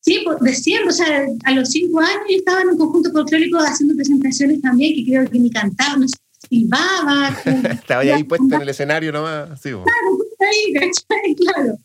Sí, 0.00 0.22
pues, 0.24 0.38
de 0.40 0.54
siempre, 0.54 0.88
o 0.88 0.92
sea, 0.92 1.26
a 1.44 1.50
los 1.52 1.68
cinco 1.70 2.00
años 2.00 2.22
yo 2.30 2.36
estaba 2.36 2.62
en 2.62 2.68
un 2.68 2.78
conjunto 2.78 3.10
folclórico 3.10 3.58
haciendo 3.58 3.94
presentaciones 3.94 4.60
también, 4.62 4.94
que 4.94 5.10
creo 5.10 5.30
que 5.30 5.38
ni 5.38 5.50
cantaba, 5.50 5.96
no 5.96 6.06
silbaba. 6.48 7.36
Estaba 7.72 8.02
ahí 8.02 8.24
puesto 8.24 8.54
en 8.54 8.62
el 8.62 8.68
escenario 8.68 9.12
nomás. 9.12 9.60
Sí, 9.60 9.70
claro, 9.70 9.84
ahí, 10.40 10.72
¿cachai? 10.72 11.34
Claro. 11.34 11.78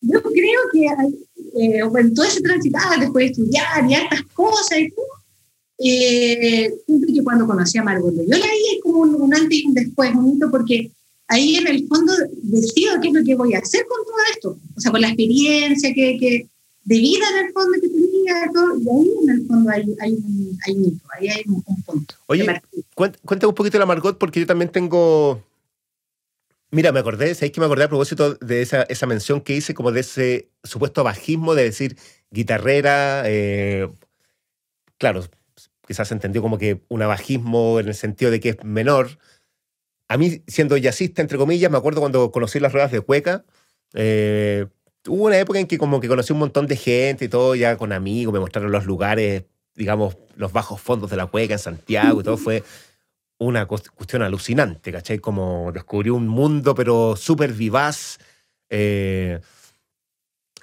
Yo 0.00 0.22
creo 0.22 0.60
que 0.72 0.86
eh, 1.54 1.80
en 1.98 2.14
todo 2.14 2.26
ese 2.26 2.40
transitaba 2.40 2.96
después 2.96 3.26
de 3.26 3.30
estudiar 3.32 3.88
y 3.88 3.94
estas 3.94 4.22
cosas 4.34 4.78
y 4.78 4.90
todo, 4.90 5.06
eh, 5.78 6.72
que 6.86 7.22
cuando 7.22 7.46
conocí 7.46 7.78
a 7.78 7.84
Margot 7.84 8.14
Loyola 8.14 8.44
ahí 8.44 8.76
es 8.76 8.82
como 8.82 9.00
un, 9.00 9.34
antes 9.34 9.58
y 9.58 9.66
un 9.66 9.74
después, 9.74 10.14
un 10.14 10.34
hito 10.34 10.50
porque 10.50 10.90
ahí 11.28 11.56
en 11.56 11.66
el 11.66 11.86
fondo 11.86 12.12
decido 12.42 13.00
qué 13.00 13.08
es 13.08 13.14
lo 13.14 13.24
que 13.24 13.34
voy 13.34 13.54
a 13.54 13.58
hacer 13.58 13.84
con 13.86 14.04
todo 14.04 14.16
esto. 14.32 14.58
O 14.76 14.80
sea, 14.80 14.90
con 14.90 15.00
la 15.00 15.08
experiencia 15.08 15.92
que, 15.92 16.16
que 16.18 16.46
de 16.84 16.98
vida 16.98 17.24
en 17.30 17.46
el 17.46 17.52
fondo 17.52 17.72
que 17.80 17.88
tenía, 17.88 18.50
todo, 18.54 18.78
y 18.78 18.88
ahí 18.88 19.12
en 19.24 19.30
el 19.30 19.46
fondo 19.46 19.70
hay, 19.70 19.82
hay, 20.00 20.12
un, 20.12 20.58
hay 20.64 20.74
un 20.74 20.84
hito, 20.84 21.04
ahí 21.18 21.28
hay 21.28 21.42
un, 21.46 21.82
punto. 21.82 22.14
Oye, 22.26 22.46
cuéntame 22.94 23.48
un 23.48 23.54
poquito 23.54 23.72
de 23.72 23.80
la 23.80 23.86
Margot, 23.86 24.16
porque 24.16 24.40
yo 24.40 24.46
también 24.46 24.70
tengo... 24.70 25.42
Mira, 26.70 26.92
me 26.92 26.98
acordé, 27.00 27.34
¿sabéis 27.34 27.52
que 27.52 27.60
me 27.60 27.66
acordé 27.66 27.84
a 27.84 27.88
propósito 27.88 28.34
de 28.34 28.60
esa, 28.60 28.82
esa 28.84 29.06
mención 29.06 29.40
que 29.40 29.54
hice 29.54 29.72
como 29.72 29.92
de 29.92 30.00
ese 30.00 30.50
supuesto 30.64 31.04
bajismo 31.04 31.54
de 31.54 31.64
decir 31.64 31.96
guitarrera, 32.30 33.22
eh, 33.26 33.88
claro, 34.98 35.24
quizás 35.86 36.08
se 36.08 36.14
entendió 36.14 36.42
como 36.42 36.58
que 36.58 36.82
un 36.88 37.00
bajismo 37.00 37.78
en 37.78 37.88
el 37.88 37.94
sentido 37.94 38.30
de 38.30 38.40
que 38.40 38.50
es 38.50 38.64
menor, 38.64 39.18
a 40.08 40.16
mí, 40.18 40.42
siendo 40.46 40.76
jazzista, 40.76 41.22
entre 41.22 41.38
comillas, 41.38 41.70
me 41.70 41.78
acuerdo 41.78 42.00
cuando 42.00 42.30
conocí 42.30 42.60
las 42.60 42.72
ruedas 42.72 42.92
de 42.92 43.00
Cueca, 43.00 43.44
eh, 43.94 44.66
hubo 45.08 45.24
una 45.24 45.38
época 45.38 45.58
en 45.58 45.66
que 45.66 45.78
como 45.78 46.00
que 46.00 46.08
conocí 46.08 46.32
un 46.32 46.40
montón 46.40 46.66
de 46.66 46.76
gente 46.76 47.24
y 47.24 47.28
todo, 47.28 47.54
ya 47.54 47.76
con 47.76 47.92
amigos, 47.92 48.32
me 48.32 48.40
mostraron 48.40 48.70
los 48.70 48.86
lugares, 48.86 49.44
digamos, 49.74 50.16
los 50.36 50.52
bajos 50.52 50.80
fondos 50.80 51.10
de 51.10 51.16
la 51.16 51.26
Cueca 51.26 51.54
en 51.54 51.58
Santiago 51.58 52.20
y 52.20 52.24
todo, 52.24 52.36
fue 52.36 52.62
una 53.38 53.66
cuestión 53.66 54.22
alucinante, 54.22 54.92
¿cachai? 54.92 55.18
Como 55.18 55.70
descubrí 55.72 56.10
un 56.10 56.28
mundo, 56.28 56.74
pero 56.74 57.16
súper 57.16 57.52
vivaz. 57.52 58.18
Eh, 58.70 59.40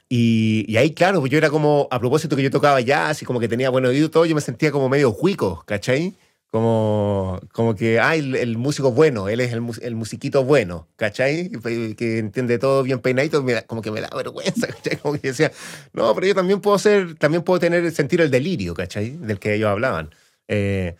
y, 0.09 0.65
y, 0.67 0.77
ahí, 0.77 0.93
claro, 0.93 1.25
yo 1.25 1.37
era 1.37 1.49
como, 1.49 1.87
a 1.89 1.99
propósito 1.99 2.35
que 2.35 2.43
yo 2.43 2.51
tocaba 2.51 2.81
jazz 2.81 3.21
y 3.21 3.25
como 3.25 3.39
que 3.39 3.47
tenía 3.47 3.69
buen 3.69 3.85
oído 3.85 4.09
todo, 4.09 4.25
yo 4.25 4.35
me 4.35 4.41
sentía 4.41 4.71
como 4.71 4.89
medio 4.89 5.11
juico, 5.11 5.63
¿cachai? 5.65 6.15
Como, 6.51 7.39
como 7.51 7.73
que, 7.73 7.99
ah, 7.99 8.15
el, 8.15 8.57
músico 8.57 8.91
bueno, 8.91 9.27
él 9.27 9.39
es 9.39 9.51
el, 9.53 9.63
el, 9.81 9.95
musiquito 9.95 10.43
bueno, 10.43 10.87
¿cachai? 10.97 11.49
Que 11.97 12.19
entiende 12.19 12.59
todo 12.59 12.83
bien 12.83 12.99
peinadito, 12.99 13.43
como 13.65 13.81
que 13.81 13.89
me 13.89 14.01
da 14.01 14.09
vergüenza, 14.15 14.67
¿cachai? 14.67 14.97
Como 14.97 15.15
que 15.19 15.29
decía, 15.29 15.51
no, 15.93 16.13
pero 16.13 16.27
yo 16.27 16.35
también 16.35 16.61
puedo 16.61 16.77
ser, 16.77 17.15
también 17.15 17.41
puedo 17.41 17.59
tener, 17.59 17.91
sentir 17.91 18.21
el 18.21 18.29
delirio, 18.29 18.75
¿cachai? 18.75 19.17
Del 19.17 19.39
que 19.39 19.55
ellos 19.55 19.69
hablaban. 19.69 20.11
Eh, 20.47 20.95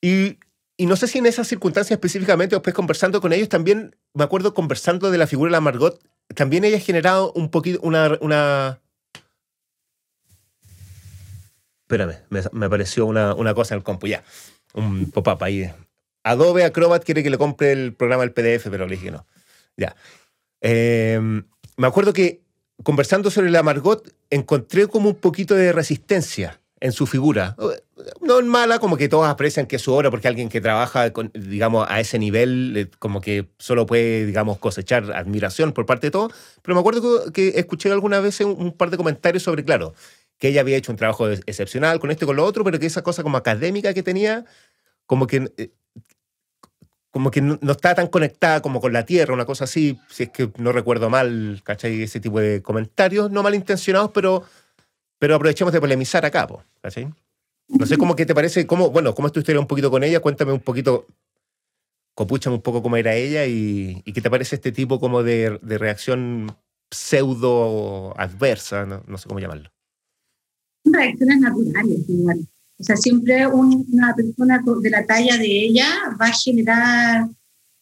y, 0.00 0.38
no 0.78 0.96
sé 0.96 1.06
si 1.08 1.18
en 1.18 1.26
esas 1.26 1.48
circunstancias 1.48 1.96
específicamente, 1.96 2.54
después 2.54 2.74
conversando 2.74 3.20
con 3.20 3.32
ellos, 3.32 3.48
también 3.48 3.96
me 4.14 4.24
acuerdo 4.24 4.54
conversando 4.54 5.10
de 5.10 5.18
la 5.18 5.26
figura 5.26 5.48
de 5.48 5.52
la 5.52 5.60
Margot, 5.60 6.00
también 6.34 6.64
ella 6.64 6.76
ha 6.76 6.80
generado 6.80 7.32
un 7.32 7.50
poquito, 7.50 7.80
una, 7.82 8.80
Espérame, 11.82 12.16
me, 12.30 12.40
me 12.52 12.66
apareció 12.66 13.06
una, 13.06 13.34
una, 13.34 13.54
cosa 13.54 13.74
en 13.74 13.78
el 13.78 13.84
compu, 13.84 14.08
ya. 14.08 14.24
Un 14.74 15.10
pop-up 15.12 15.42
ahí. 15.44 15.70
Adobe 16.24 16.64
Acrobat 16.64 17.04
quiere 17.04 17.22
que 17.22 17.30
le 17.30 17.38
compre 17.38 17.70
el 17.70 17.94
programa 17.94 18.24
del 18.24 18.32
PDF, 18.32 18.68
pero 18.68 18.88
le 18.88 18.96
dije 18.96 19.12
no. 19.12 19.24
Ya. 19.76 19.94
Em, 20.60 21.44
me 21.76 21.86
acuerdo 21.86 22.12
que 22.12 22.42
conversando 22.82 23.30
sobre 23.30 23.50
la 23.50 23.62
Margot, 23.62 24.12
encontré 24.30 24.88
como 24.88 25.10
un 25.10 25.14
poquito 25.14 25.54
de 25.54 25.72
resistencia 25.72 26.60
en 26.80 26.92
su 26.92 27.06
figura. 27.06 27.56
No 28.20 28.38
es 28.38 28.44
mala, 28.44 28.78
como 28.78 28.96
que 28.96 29.08
todos 29.08 29.26
aprecian 29.26 29.66
que 29.66 29.76
es 29.76 29.82
su 29.82 29.92
obra, 29.92 30.10
porque 30.10 30.28
alguien 30.28 30.48
que 30.48 30.60
trabaja, 30.60 31.10
digamos, 31.32 31.86
a 31.88 32.00
ese 32.00 32.18
nivel, 32.18 32.76
eh, 32.76 32.90
como 32.98 33.20
que 33.20 33.48
solo 33.58 33.86
puede, 33.86 34.26
digamos, 34.26 34.58
cosechar 34.58 35.12
admiración 35.12 35.72
por 35.72 35.86
parte 35.86 36.08
de 36.08 36.10
todos. 36.10 36.32
Pero 36.62 36.74
me 36.74 36.80
acuerdo 36.80 37.32
que 37.32 37.54
escuché 37.56 37.90
alguna 37.90 38.20
vez 38.20 38.40
un 38.40 38.72
par 38.72 38.90
de 38.90 38.96
comentarios 38.96 39.42
sobre, 39.42 39.64
claro, 39.64 39.94
que 40.38 40.48
ella 40.48 40.60
había 40.60 40.76
hecho 40.76 40.92
un 40.92 40.98
trabajo 40.98 41.28
excepcional 41.28 41.98
con 42.00 42.10
esto 42.10 42.24
y 42.24 42.26
con 42.26 42.36
lo 42.36 42.44
otro, 42.44 42.64
pero 42.64 42.78
que 42.78 42.86
esa 42.86 43.02
cosa 43.02 43.22
como 43.22 43.36
académica 43.36 43.94
que 43.94 44.02
tenía, 44.02 44.44
como 45.06 45.26
que, 45.26 45.50
eh, 45.56 45.70
como 47.10 47.30
que 47.30 47.40
no, 47.40 47.58
estaba 47.70 47.94
tan 47.94 48.08
conectada 48.08 48.60
como 48.60 48.80
con 48.80 48.92
la 48.92 49.06
tierra, 49.06 49.32
una 49.32 49.46
cosa 49.46 49.64
así, 49.64 49.98
si 50.10 50.24
es 50.24 50.30
que 50.30 50.50
no 50.58 50.72
recuerdo 50.72 51.08
mal, 51.08 51.62
¿cachai? 51.64 52.02
Ese 52.02 52.20
tipo 52.20 52.40
de 52.40 52.60
comentarios, 52.60 53.30
no 53.30 53.42
malintencionados, 53.42 54.10
pero, 54.12 54.44
pero 55.18 55.34
aprovechemos 55.34 55.72
de 55.72 55.80
polemizar 55.80 56.24
acá, 56.24 56.46
¿cachai? 56.82 57.12
No 57.68 57.86
sé 57.86 57.98
cómo 57.98 58.14
que 58.14 58.26
te 58.26 58.34
parece, 58.34 58.66
cómo, 58.66 58.90
bueno, 58.90 59.14
cómo 59.14 59.28
es 59.28 59.32
tu 59.32 59.40
historia 59.40 59.60
un 59.60 59.66
poquito 59.66 59.90
con 59.90 60.04
ella, 60.04 60.20
cuéntame 60.20 60.52
un 60.52 60.60
poquito, 60.60 61.06
copúchame 62.14 62.56
un 62.56 62.62
poco 62.62 62.82
cómo 62.82 62.96
era 62.96 63.14
ella 63.14 63.46
y, 63.46 64.02
y 64.04 64.12
qué 64.12 64.20
te 64.20 64.30
parece 64.30 64.56
este 64.56 64.72
tipo 64.72 65.00
como 65.00 65.22
de, 65.22 65.58
de 65.62 65.78
reacción 65.78 66.56
pseudo 66.90 68.18
adversa, 68.18 68.86
no 68.86 69.18
sé 69.18 69.28
cómo 69.28 69.40
llamarlo 69.40 69.70
reacciones 70.92 71.40
naturales 71.40 72.08
igual. 72.08 72.46
O 72.78 72.84
sea, 72.84 72.96
siempre 72.96 73.46
una 73.46 74.14
persona 74.14 74.62
de 74.82 74.90
la 74.90 75.06
talla 75.06 75.38
de 75.38 75.46
ella 75.46 75.88
va 76.20 76.26
a 76.26 76.32
generar 76.32 77.28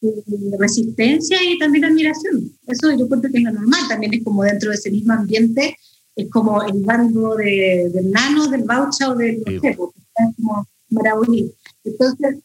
eh, 0.03 0.23
resistencia 0.59 1.39
y 1.43 1.59
también 1.59 1.85
admiración. 1.85 2.53
Eso 2.67 2.97
yo 2.97 3.09
creo 3.09 3.21
que 3.23 3.39
es 3.39 3.43
lo 3.43 3.53
normal, 3.53 3.81
también 3.89 4.15
es 4.15 4.23
como 4.23 4.45
dentro 4.45 4.71
de 4.71 4.77
ese 4.77 4.91
mismo 4.91 5.13
ambiente, 5.13 5.77
es 6.17 6.31
como 6.31 6.63
el 6.63 6.83
bando 6.83 7.35
de, 7.37 7.91
del 7.93 8.11
nano, 8.11 8.47
del 8.49 8.65
baucha 8.65 9.11
o 9.11 9.15
del 9.15 9.43
sí. 9.47 9.61
es 9.63 9.77
como 9.77 10.69
maravilloso. 10.91 11.55
Entonces, 11.85 12.37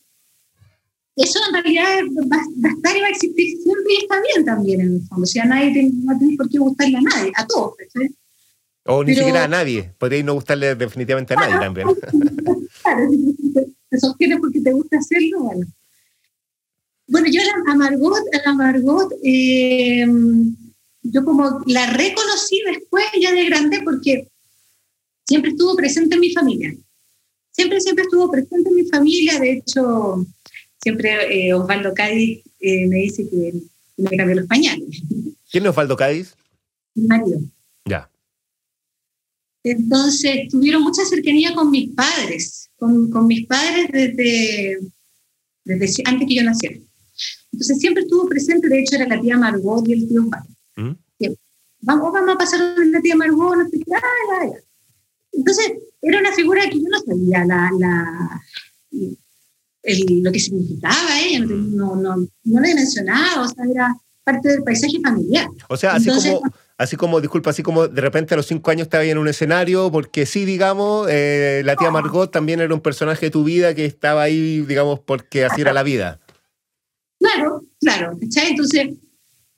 eso 1.15 1.39
en 1.47 1.53
realidad 1.53 1.99
va, 2.31 2.37
a 2.37 2.73
estar 2.73 2.97
y 2.97 3.01
va 3.01 3.07
a 3.07 3.09
existir 3.09 3.57
siempre 3.61 3.93
y 3.93 4.03
está 4.03 4.21
bien 4.21 4.45
también 4.45 4.81
en 4.81 4.93
el 4.95 5.01
fondo. 5.07 5.23
O 5.23 5.27
sea, 5.27 5.45
nadie 5.45 5.73
tiene, 5.73 5.91
no 5.93 6.17
tiene 6.17 6.37
por 6.37 6.49
qué 6.49 6.57
gustarle 6.57 6.97
a 6.97 7.01
nadie, 7.01 7.31
a 7.35 7.45
todos. 7.45 7.73
¿sí? 7.93 8.15
O 8.85 9.03
ni 9.03 9.13
siquiera 9.13 9.43
a 9.43 9.47
nadie. 9.47 9.93
Podría 9.97 10.23
no 10.23 10.33
gustarle 10.33 10.75
definitivamente 10.75 11.33
a 11.33 11.37
nadie 11.37 11.59
también. 11.59 11.87
Claro, 12.81 13.09
te 13.89 13.99
sostienes 13.99 14.39
porque 14.39 14.61
te 14.61 14.71
gusta 14.71 14.97
hacerlo, 14.99 15.41
bueno. 15.41 15.67
Bueno, 17.07 17.27
yo 17.29 17.41
a 17.67 17.75
Margot, 17.75 18.23
a 18.45 18.53
Margot, 18.53 19.11
em, 19.21 20.55
yo 21.01 21.23
como 21.23 21.61
la 21.65 21.91
reconocí 21.91 22.61
después 22.65 23.05
ya 23.19 23.31
de 23.31 23.45
grande 23.45 23.81
porque 23.83 24.27
siempre 25.25 25.51
estuvo 25.51 25.75
presente 25.75 26.15
en 26.15 26.21
mi 26.21 26.31
familia. 26.31 26.75
Siempre, 27.51 27.79
siempre 27.81 28.03
estuvo 28.03 28.29
presente 28.31 28.69
en 28.69 28.75
mi 28.75 28.85
familia. 28.85 29.39
De 29.39 29.53
hecho, 29.53 30.25
siempre 30.81 31.47
eh, 31.47 31.53
Osvaldo 31.53 31.93
Cádiz 31.93 32.43
eh, 32.59 32.87
me 32.87 32.97
dice 32.97 33.27
que 33.29 33.53
me 33.97 34.17
cambió 34.17 34.35
los 34.35 34.47
pañales. 34.47 35.01
¿Quién 35.51 35.63
es 35.63 35.69
Osvaldo 35.69 35.97
Cádiz? 35.97 36.35
Mi 36.95 37.07
marido. 37.07 37.39
Ya. 37.85 38.09
Entonces, 39.63 40.47
tuvieron 40.49 40.83
mucha 40.83 41.03
cercanía 41.05 41.53
con 41.53 41.69
mis 41.69 41.93
padres, 41.93 42.69
con, 42.77 43.09
con 43.09 43.27
mis 43.27 43.45
padres 43.45 43.87
desde, 43.91 44.79
desde 45.65 46.03
antes 46.05 46.27
que 46.27 46.35
yo 46.35 46.43
naciera. 46.43 46.77
Entonces, 47.51 47.79
siempre 47.79 48.03
estuvo 48.03 48.27
presente, 48.29 48.69
de 48.69 48.79
hecho, 48.79 48.95
era 48.95 49.07
la 49.07 49.21
tía 49.21 49.37
Margot 49.37 49.87
y 49.87 49.93
el 49.93 50.07
tío 50.07 50.21
Osvaldo. 50.23 50.58
¿Mm? 50.79 50.95
Vamos, 51.81 52.11
vamos 52.11 52.35
a 52.35 52.37
pasar 52.37 52.59
la 52.77 53.01
tía 53.01 53.15
Margot, 53.15 53.55
no 53.55 53.69
sé 53.69 53.79
qué, 53.79 54.61
Entonces, 55.31 55.73
era 56.01 56.19
una 56.19 56.31
figura 56.33 56.69
que 56.69 56.79
yo 56.79 56.87
no 56.89 56.99
sabía 56.99 57.45
la, 57.45 57.69
la, 57.79 58.41
el, 59.83 60.21
lo 60.21 60.31
que 60.31 60.39
significaba 60.39 61.19
ella, 61.21 61.45
no, 61.45 61.95
no, 61.95 62.27
no, 62.43 62.59
le 62.59 62.75
mencionaba, 62.75 63.43
o 63.43 63.47
sea, 63.47 63.63
era 63.71 63.95
parte 64.23 64.49
del 64.49 64.63
paisaje 64.63 64.99
familiar. 65.01 65.47
O 65.69 65.77
sea, 65.77 65.93
así 65.93 66.09
como 66.09 66.41
así 66.79 66.95
como, 66.95 67.19
disculpa, 67.19 67.49
así 67.49 67.61
como 67.61 67.87
de 67.87 68.01
repente 68.01 68.33
a 68.33 68.37
los 68.37 68.47
cinco 68.47 68.71
años 68.71 68.83
estaba 68.83 69.03
en 69.03 69.17
un 69.17 69.27
escenario, 69.27 69.91
porque 69.91 70.25
sí, 70.25 70.45
digamos, 70.45 71.07
eh, 71.09 71.61
la 71.65 71.75
tía 71.75 71.91
Margot 71.91 72.31
también 72.31 72.61
era 72.61 72.73
un 72.73 72.79
personaje 72.79 73.27
de 73.27 73.31
tu 73.31 73.43
vida 73.43 73.75
que 73.75 73.85
estaba 73.85 74.23
ahí, 74.23 74.61
digamos, 74.61 74.99
porque 75.01 75.43
así 75.45 75.61
era 75.61 75.73
la 75.73 75.83
vida. 75.83 76.19
Claro, 77.19 77.63
claro, 77.81 78.17
Entonces, 78.21 78.91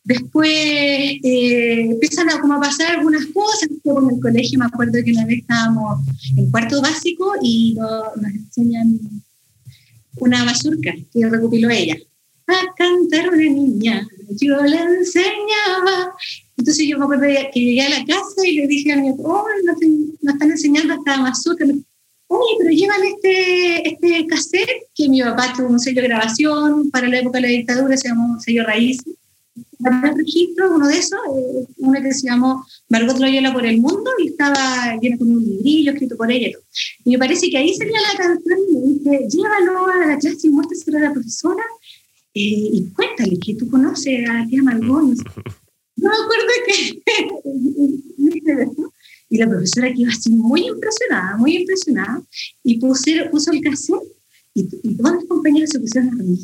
después 0.04 0.50
eh, 0.50 1.82
empiezan 1.92 2.30
a, 2.30 2.40
como 2.40 2.56
a 2.56 2.62
pasar 2.62 2.98
algunas 2.98 3.26
cosas, 3.28 3.70
como 3.84 4.10
en 4.10 4.16
el 4.16 4.22
colegio 4.22 4.60
me 4.60 4.66
acuerdo 4.66 5.00
que 5.04 5.12
una 5.12 5.26
vez 5.26 5.40
estábamos 5.40 6.02
en 6.36 6.50
cuarto 6.50 6.82
básico 6.82 7.34
y 7.42 7.76
nos 7.76 8.34
enseñan 8.34 9.00
una 10.18 10.44
basurca 10.46 10.94
que 11.14 11.30
recopiló 11.30 11.70
ella. 11.70 11.98
A 12.48 12.74
cantar 12.76 13.30
una 13.30 13.44
niña, 13.44 14.08
yo 14.30 14.62
le 14.62 14.78
enseñaba 14.78 16.16
entonces 16.62 16.86
yo 16.88 17.00
me 17.00 17.06
acuerdo 17.06 17.26
que 17.52 17.60
llegué 17.60 17.82
a 17.82 17.90
la 17.90 18.06
casa 18.06 18.46
y 18.46 18.56
le 18.56 18.68
dije 18.68 18.94
a 18.94 18.98
mi 18.98 19.10
oh, 19.10 19.46
nos, 19.66 20.34
están 20.34 20.52
enseñando 20.52 20.94
hasta 20.94 21.18
mazurca. 21.18 21.66
Oye, 21.66 22.56
pero 22.60 22.70
llevan 22.70 23.04
este, 23.04 23.90
este 23.90 24.28
cassette 24.28 24.70
que 24.94 25.10
mi 25.10 25.24
papá 25.24 25.54
tuvo 25.58 25.70
un 25.70 25.80
sello 25.80 26.04
de 26.04 26.08
grabación 26.08 26.92
para 26.92 27.08
la 27.08 27.18
época 27.18 27.40
de 27.40 27.42
la 27.42 27.48
dictadura, 27.48 27.98
se 27.98 28.10
llamó 28.10 28.40
sello 28.40 28.64
raíz. 28.64 29.00
Para 29.80 30.10
el 30.10 30.18
registro, 30.18 30.76
uno 30.76 30.88
de 30.88 30.98
esos, 30.98 31.20
eh, 31.36 31.66
uno 31.78 32.02
que 32.02 32.14
se 32.14 32.28
llamó 32.28 32.66
Margot 32.90 33.20
Loyola 33.20 33.52
por 33.52 33.66
el 33.66 33.82
mundo 33.82 34.10
y 34.20 34.28
estaba 34.30 34.98
lleno 35.02 35.18
con 35.18 35.30
un 35.30 35.44
librillo 35.44 35.92
escrito 35.92 36.16
por 36.16 36.32
ella. 36.32 36.58
Y, 37.04 37.12
me 37.12 37.18
parece 37.18 37.50
que 37.50 37.58
ahí 37.58 37.74
sería 37.74 38.00
la 38.00 38.18
canción 38.18 38.60
y 38.70 38.94
dije, 38.94 39.28
llévalo 39.30 39.88
a 39.88 40.08
la 40.08 40.18
clase 40.18 40.48
y 40.48 40.50
muéstraselo 40.52 40.98
a 41.00 41.02
la 41.02 41.14
profesora 41.14 41.64
eh, 42.34 42.70
y 42.74 42.90
cuéntale 42.94 43.38
que 43.40 43.56
tú 43.56 43.70
conoces 43.70 44.30
a 44.30 44.34
la 44.34 44.48
tía 44.48 44.64
Margot. 44.64 45.04
no 45.96 46.10
me 46.10 46.16
acuerdo 46.16 46.52
que 46.68 47.02
y 49.32 49.38
la 49.38 49.48
profesora 49.48 49.92
que 49.94 50.02
iba 50.02 50.12
así 50.12 50.30
muy 50.30 50.68
impresionada, 50.68 51.38
muy 51.38 51.56
impresionada, 51.56 52.22
y 52.64 52.78
puso, 52.80 53.12
puso 53.32 53.52
el 53.52 53.62
cassette 53.62 54.04
y, 54.54 54.68
y 54.84 54.96
todas 54.98 55.16
las 55.16 55.26
compañeras 55.26 55.70
se 55.70 55.80
pusieron 55.80 56.10
a 56.14 56.18
reír. 56.18 56.40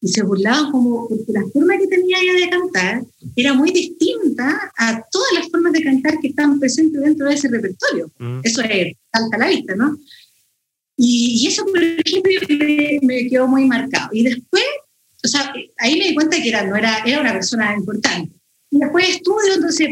Y 0.00 0.08
se 0.08 0.22
burlaban 0.22 0.70
como 0.70 1.08
porque 1.08 1.32
la 1.32 1.44
forma 1.52 1.78
que 1.78 1.86
tenía 1.86 2.18
ella 2.20 2.34
de 2.34 2.50
cantar 2.50 3.04
era 3.34 3.54
muy 3.54 3.70
distinta 3.70 4.70
a 4.76 5.02
todas 5.10 5.32
las 5.34 5.48
formas 5.48 5.72
de 5.72 5.82
cantar 5.82 6.18
que 6.20 6.28
estaban 6.28 6.60
presentes 6.60 7.00
dentro 7.00 7.26
de 7.26 7.34
ese 7.34 7.48
repertorio. 7.48 8.10
Mm. 8.18 8.40
Eso 8.42 8.62
es 8.62 8.96
salta 9.12 9.36
a 9.36 9.40
la 9.40 9.48
vista, 9.48 9.74
¿no? 9.74 9.98
Y, 10.98 11.46
eso, 11.46 11.64
por 11.66 11.82
ejemplo, 11.82 12.30
me, 13.02 13.28
quedó 13.28 13.46
muy 13.46 13.66
marcado. 13.66 14.08
Y 14.12 14.22
después, 14.22 14.64
o 15.22 15.28
sea, 15.28 15.52
ahí 15.78 15.98
me 15.98 16.08
di 16.08 16.14
cuenta 16.14 16.40
que 16.40 16.48
era, 16.48 16.64
no 16.64 16.74
era, 16.76 16.98
era 17.04 17.20
una 17.20 17.32
persona 17.32 17.74
importante. 17.76 18.32
Y 18.70 18.78
después 18.78 19.08
estudio, 19.08 19.54
entonces 19.54 19.90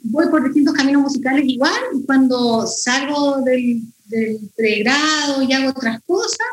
voy 0.00 0.26
por 0.28 0.44
distintos 0.44 0.74
caminos 0.74 1.02
musicales 1.02 1.44
igual, 1.46 1.80
y 1.94 2.04
cuando 2.04 2.66
salgo 2.66 3.40
del, 3.42 3.80
del 4.06 4.40
pregrado 4.54 5.42
y 5.42 5.52
hago 5.52 5.70
otras 5.70 6.02
cosas, 6.04 6.46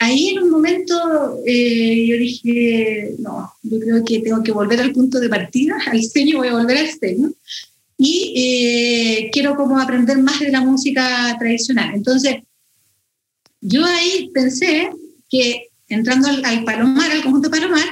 ahí 0.00 0.30
en 0.30 0.42
un 0.42 0.50
momento 0.50 1.38
eh, 1.46 2.06
yo 2.06 2.16
dije, 2.16 3.14
no, 3.18 3.52
yo 3.62 3.78
creo 3.78 4.04
que 4.04 4.20
tengo 4.20 4.42
que 4.42 4.50
volver 4.50 4.80
al 4.80 4.92
punto 4.92 5.20
de 5.20 5.28
partida, 5.28 5.76
al 5.86 6.02
ceño, 6.02 6.38
voy 6.38 6.48
a 6.48 6.54
volver 6.54 6.78
al 6.78 6.88
ceño, 6.88 7.30
y 7.96 8.32
eh, 8.34 9.30
quiero 9.30 9.54
como 9.54 9.78
aprender 9.78 10.18
más 10.18 10.40
de 10.40 10.50
la 10.50 10.62
música 10.62 11.36
tradicional. 11.38 11.94
Entonces, 11.94 12.36
yo 13.60 13.84
ahí 13.84 14.30
pensé 14.32 14.90
que 15.28 15.68
entrando 15.88 16.28
al, 16.28 16.64
Palomar, 16.64 17.10
al 17.12 17.22
conjunto 17.22 17.50
Palomar, 17.50 17.84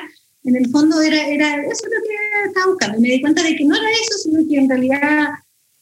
en 0.45 0.57
el 0.57 0.71
fondo 0.71 1.03
era, 1.03 1.29
era 1.29 1.57
eso 1.57 1.85
lo 1.85 2.03
que 2.03 2.49
estaba 2.49 2.69
buscando. 2.69 2.97
Y 2.97 3.03
me 3.03 3.09
di 3.09 3.21
cuenta 3.21 3.43
de 3.43 3.55
que 3.55 3.65
no 3.65 3.77
era 3.77 3.91
eso, 3.91 4.19
sino 4.23 4.49
que 4.49 4.57
en 4.57 4.69
realidad 4.71 5.29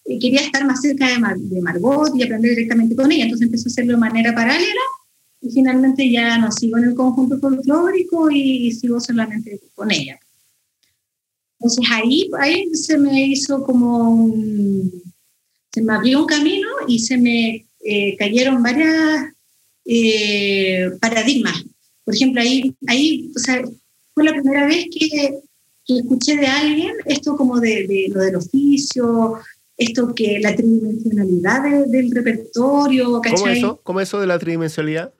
eh, 0.05 0.19
quería 0.19 0.41
estar 0.41 0.67
más 0.67 0.81
cerca 0.81 1.07
de, 1.07 1.15
de 1.37 1.63
Margot 1.63 2.11
y 2.17 2.25
aprender 2.25 2.51
directamente 2.51 2.97
con 2.97 3.13
ella. 3.13 3.25
Entonces 3.25 3.47
empecé 3.47 3.69
a 3.69 3.71
hacerlo 3.71 3.93
de 3.93 3.99
manera 3.99 4.35
paralela 4.35 4.81
y 5.47 5.53
finalmente 5.53 6.11
ya 6.11 6.39
no 6.39 6.51
sigo 6.51 6.77
en 6.79 6.85
el 6.85 6.95
conjunto 6.95 7.39
folclórico 7.39 8.31
y, 8.31 8.73
sigo 8.73 9.01
solamente 9.01 9.61
con 9.75 9.91
ella. 9.93 10.19
Entonces 11.59 11.85
ahí, 11.91 12.29
ahí 12.39 12.75
se 12.75 12.99
me 12.99 13.29
hizo 13.29 13.63
como 13.63 14.35
se 15.73 15.83
me 15.83 15.93
abrió 15.93 16.21
un 16.21 16.27
camino 16.27 16.69
y 16.89 16.99
se 16.99 17.17
me 17.17 17.67
eh, 17.85 18.17
cayeron 18.17 18.63
varias 18.63 19.27
eh, 19.85 20.91
paradigmas. 21.01 21.65
Por 22.05 22.15
ejemplo, 22.15 22.41
ahí, 22.41 22.75
ahí 22.87 23.31
o 23.35 23.39
sea, 23.39 23.63
fue 24.15 24.25
la 24.25 24.33
primera 24.33 24.67
vez 24.67 24.87
que, 24.93 25.09
que 25.87 25.99
escuché 25.99 26.37
de 26.37 26.47
alguien 26.47 26.95
esto 27.05 27.37
como 27.37 27.61
de, 27.61 27.87
de, 27.87 28.09
lo 28.13 28.21
del 28.21 28.37
oficio, 28.37 29.39
esto 29.77 30.15
que 30.15 30.41
la 30.41 30.57
tridimensionalidad 30.57 31.87
del 31.87 32.11
repertorio. 32.11 33.21
¿Cómo 33.23 33.49
eso? 33.49 33.81
¿Cómo 33.83 34.01
eso 34.01 34.21
de 34.21 34.27
la 34.27 34.39
tridimensionalidad? 34.39 35.13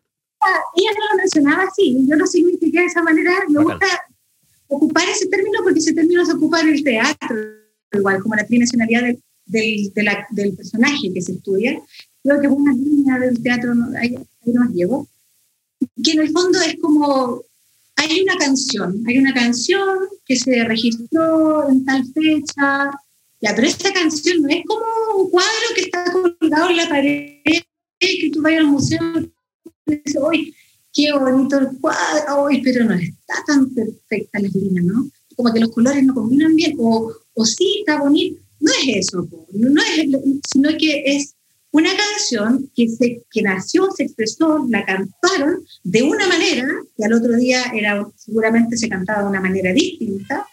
Ella 0.77 0.91
no 0.99 1.09
lo 1.11 1.17
mencionaba 1.17 1.65
así, 1.65 1.97
yo 2.07 2.17
lo 2.17 2.27
signifiqué 2.27 2.81
de 2.81 2.87
esa 2.87 3.03
manera, 3.03 3.33
me 3.49 3.63
gusta 3.63 3.87
ocupar 4.69 5.09
ese 5.09 5.27
término 5.27 5.61
porque 5.63 5.79
ese 5.79 5.95
término 5.95 6.25
se 6.25 6.33
ocupa 6.33 6.61
en 6.61 6.69
el 6.71 6.85
teatro, 6.85 7.37
igual 7.93 8.23
como 8.23 8.35
la 8.35 8.45
tridimensionalidad 8.45 9.03
del, 9.47 9.93
del, 9.95 10.09
del 10.31 10.53
personaje 10.55 11.13
que 11.13 11.23
se 11.23 11.33
estudia. 11.33 11.81
Creo 12.23 12.41
que 12.41 12.47
es 12.47 12.53
una 12.53 12.73
línea 12.73 13.19
del 13.19 13.41
teatro, 13.43 13.73
ahí, 14.01 14.19
nos 14.47 14.71
llevo, 14.71 15.09
que 16.03 16.13
en 16.13 16.21
el 16.21 16.31
fondo 16.31 16.61
es 16.61 16.77
como, 16.81 17.43
hay 17.97 18.23
una 18.23 18.37
canción, 18.37 19.03
hay 19.07 19.19
una 19.19 19.33
canción 19.33 20.01
que 20.25 20.37
se 20.37 20.65
registró 20.65 21.69
en 21.71 21.85
tal 21.85 22.05
fecha, 22.07 22.91
ya, 23.41 23.55
pero 23.55 23.67
esta 23.67 23.93
canción 23.93 24.43
no 24.43 24.49
es 24.49 24.65
como 24.67 25.23
un 25.23 25.31
cuadro 25.31 25.75
que 25.75 25.83
está 25.83 26.11
colgado 26.11 26.71
en 26.71 26.77
la 26.77 26.89
pared, 26.89 27.41
que 27.45 28.31
tú 28.33 28.43
vayas 28.43 28.61
al 28.61 28.67
museo 28.67 29.01
dice, 29.87 30.19
uy, 30.21 30.55
qué 30.93 31.13
bonito 31.13 31.59
el 31.59 31.69
cuadro, 31.81 32.45
uy, 32.45 32.61
pero 32.63 32.85
no 32.85 32.95
está 32.95 33.35
tan 33.47 33.71
perfecta 33.71 34.41
la 34.41 34.49
línea, 34.49 34.83
¿no? 34.83 35.09
Como 35.37 35.53
que 35.53 35.61
los 35.61 35.71
colores 35.71 36.03
no 36.05 36.15
combinan 36.15 36.57
bien, 36.57 36.75
o, 36.79 37.13
o 37.35 37.45
sí, 37.45 37.77
está 37.81 38.01
bonito. 38.01 38.41
No 38.59 38.73
es 38.73 39.07
eso, 39.07 39.29
no 39.53 39.83
es, 39.83 40.09
sino 40.51 40.71
que 40.79 41.03
es 41.05 41.35
una 41.71 41.91
canción 41.95 42.71
que, 42.75 42.89
se, 42.89 43.23
que 43.31 43.43
nació, 43.43 43.91
se 43.95 44.05
expresó, 44.05 44.67
la 44.71 44.85
cantaron 44.85 45.63
de 45.85 46.03
una 46.03 46.27
manera, 46.27 46.67
que 46.97 47.05
al 47.05 47.13
otro 47.13 47.37
día 47.37 47.65
era, 47.75 48.07
seguramente 48.17 48.79
se 48.79 48.89
cantaba 48.89 49.23
de 49.23 49.29
una 49.29 49.43
manera 49.43 49.73
distinta, 49.75 50.47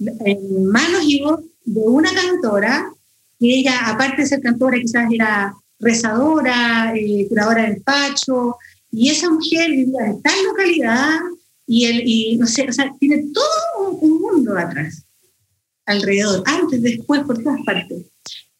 en 0.00 0.66
manos 0.66 1.04
y 1.04 1.20
voz 1.20 1.40
de 1.64 1.80
una 1.80 2.12
cantora, 2.12 2.92
que 3.38 3.60
ella, 3.60 3.86
aparte 3.86 4.22
de 4.22 4.28
ser 4.28 4.40
cantora, 4.40 4.80
quizás 4.80 5.06
era 5.12 5.54
rezadora, 5.82 6.94
eh, 6.96 7.26
curadora 7.28 7.64
del 7.64 7.82
Pacho, 7.82 8.56
y 8.90 9.10
esa 9.10 9.28
mujer 9.30 9.70
vivía 9.70 10.06
en 10.06 10.22
tal 10.22 10.44
localidad 10.44 11.18
y, 11.66 11.84
el, 11.86 12.02
y 12.06 12.36
no 12.36 12.46
sé, 12.46 12.68
o 12.68 12.72
sea, 12.72 12.90
tiene 12.98 13.24
todo 13.32 13.90
un, 14.00 14.20
mundo 14.20 14.56
atrás, 14.56 15.04
alrededor, 15.84 16.42
antes, 16.46 16.80
después, 16.82 17.22
por 17.22 17.42
todas 17.42 17.60
partes. 17.66 18.04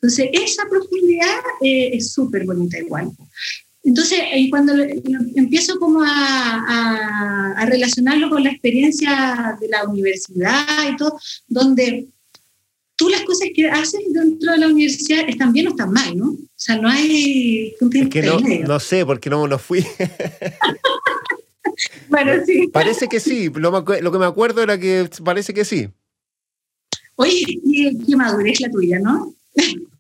Entonces, 0.01 0.31
esa 0.33 0.65
profundidad 0.69 1.39
eh, 1.63 1.91
es 1.95 2.13
súper 2.13 2.45
bonita 2.45 2.79
igual. 2.79 3.11
Entonces, 3.85 4.21
cuando 4.51 4.75
empiezo 5.35 5.79
como 5.79 6.03
a, 6.03 7.55
a, 7.57 7.67
relacionarlo 7.67 8.31
con 8.31 8.45
la 8.45 8.51
experiencia 8.51 9.57
de 9.61 9.69
la 9.69 9.85
universidad 9.85 10.65
y 10.89 10.97
todo, 10.97 11.19
donde 11.49 12.09
tú 12.97 13.09
las 13.09 13.23
cosas 13.23 13.49
que 13.55 13.69
haces 13.69 14.01
dentro 14.13 14.53
de 14.53 14.59
la 14.59 14.69
universidad 14.69 15.29
están 15.29 15.53
bien 15.53 15.69
o 15.69 15.71
están 15.71 15.93
mal, 15.93 16.17
¿no? 16.17 16.31
O 16.31 16.39
sea, 16.57 16.77
no 16.77 16.89
hay... 16.89 17.75
Es 17.93 18.09
que 18.09 18.23
no, 18.23 18.41
no 18.41 18.81
sé, 18.81 19.05
porque 19.05 19.31
no, 19.31 19.47
no 19.49 19.59
fui. 19.59 19.85
bueno, 22.09 22.33
sí. 22.47 22.69
Parece 22.69 23.09
que 23.09 23.21
sí, 23.21 23.51
lo, 23.55 23.85
que 23.85 24.19
me 24.19 24.27
acuerdo 24.27 24.63
era 24.63 24.79
que 24.79 25.09
parece 25.25 25.53
que 25.53 25.65
sí. 25.65 25.89
Oye, 27.17 27.61
qué, 28.07 28.17
madurez 28.17 28.61
la 28.61 28.71
tuya, 28.71 28.99
¿no? 29.01 29.35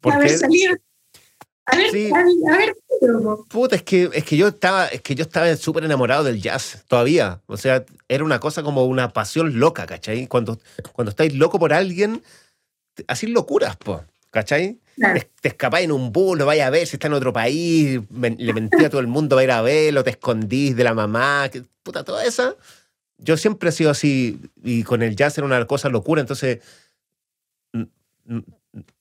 ¿Por 0.00 0.12
haber 0.12 0.30
salido... 0.30 0.76
A 1.64 1.76
ver, 1.76 1.90
sí. 1.92 2.10
a, 2.12 2.56
ver, 2.56 2.74
Puta, 3.48 3.76
es 3.76 3.82
que, 3.82 4.10
es 4.12 4.24
que 4.24 4.36
yo 4.36 4.48
estaba, 4.48 4.86
es 4.86 5.00
que 5.00 5.14
yo 5.14 5.22
estaba 5.22 5.54
súper 5.56 5.84
enamorado 5.84 6.24
del 6.24 6.40
jazz 6.40 6.84
todavía. 6.88 7.40
O 7.46 7.56
sea, 7.56 7.84
era 8.08 8.24
una 8.24 8.40
cosa 8.40 8.62
como 8.62 8.86
una 8.86 9.12
pasión 9.12 9.58
loca, 9.58 9.86
¿cachai? 9.86 10.26
Cuando, 10.26 10.60
cuando 10.92 11.10
estáis 11.10 11.34
loco 11.34 11.58
por 11.58 11.72
alguien, 11.72 12.22
así 13.06 13.26
locuras, 13.26 13.76
po, 13.76 14.04
¿cachai? 14.30 14.80
Te, 14.96 15.48
escapáis 15.48 15.84
en 15.84 15.92
un 15.92 16.12
bus, 16.12 16.38
lo 16.38 16.46
vais 16.46 16.62
a 16.62 16.70
ver, 16.70 16.86
si 16.86 16.96
está 16.96 17.08
en 17.08 17.14
otro 17.14 17.32
país, 17.32 18.00
le 18.10 18.52
mentí 18.52 18.84
a 18.84 18.90
todo 18.90 19.00
el 19.00 19.06
mundo, 19.06 19.36
va 19.36 19.42
a 19.42 19.44
ir 19.44 19.50
a 19.50 19.62
verlo, 19.62 20.04
te 20.04 20.10
escondís 20.10 20.76
de 20.76 20.84
la 20.84 20.94
mamá, 20.94 21.48
que, 21.50 21.62
puta, 21.82 22.04
toda 22.04 22.24
esa. 22.24 22.56
Yo 23.18 23.36
siempre 23.36 23.70
he 23.70 23.72
sido 23.72 23.90
así, 23.90 24.40
y 24.62 24.82
con 24.82 25.02
el 25.02 25.16
jazz 25.16 25.38
era 25.38 25.46
una 25.46 25.66
cosa 25.66 25.88
locura, 25.88 26.20
entonces, 26.20 26.60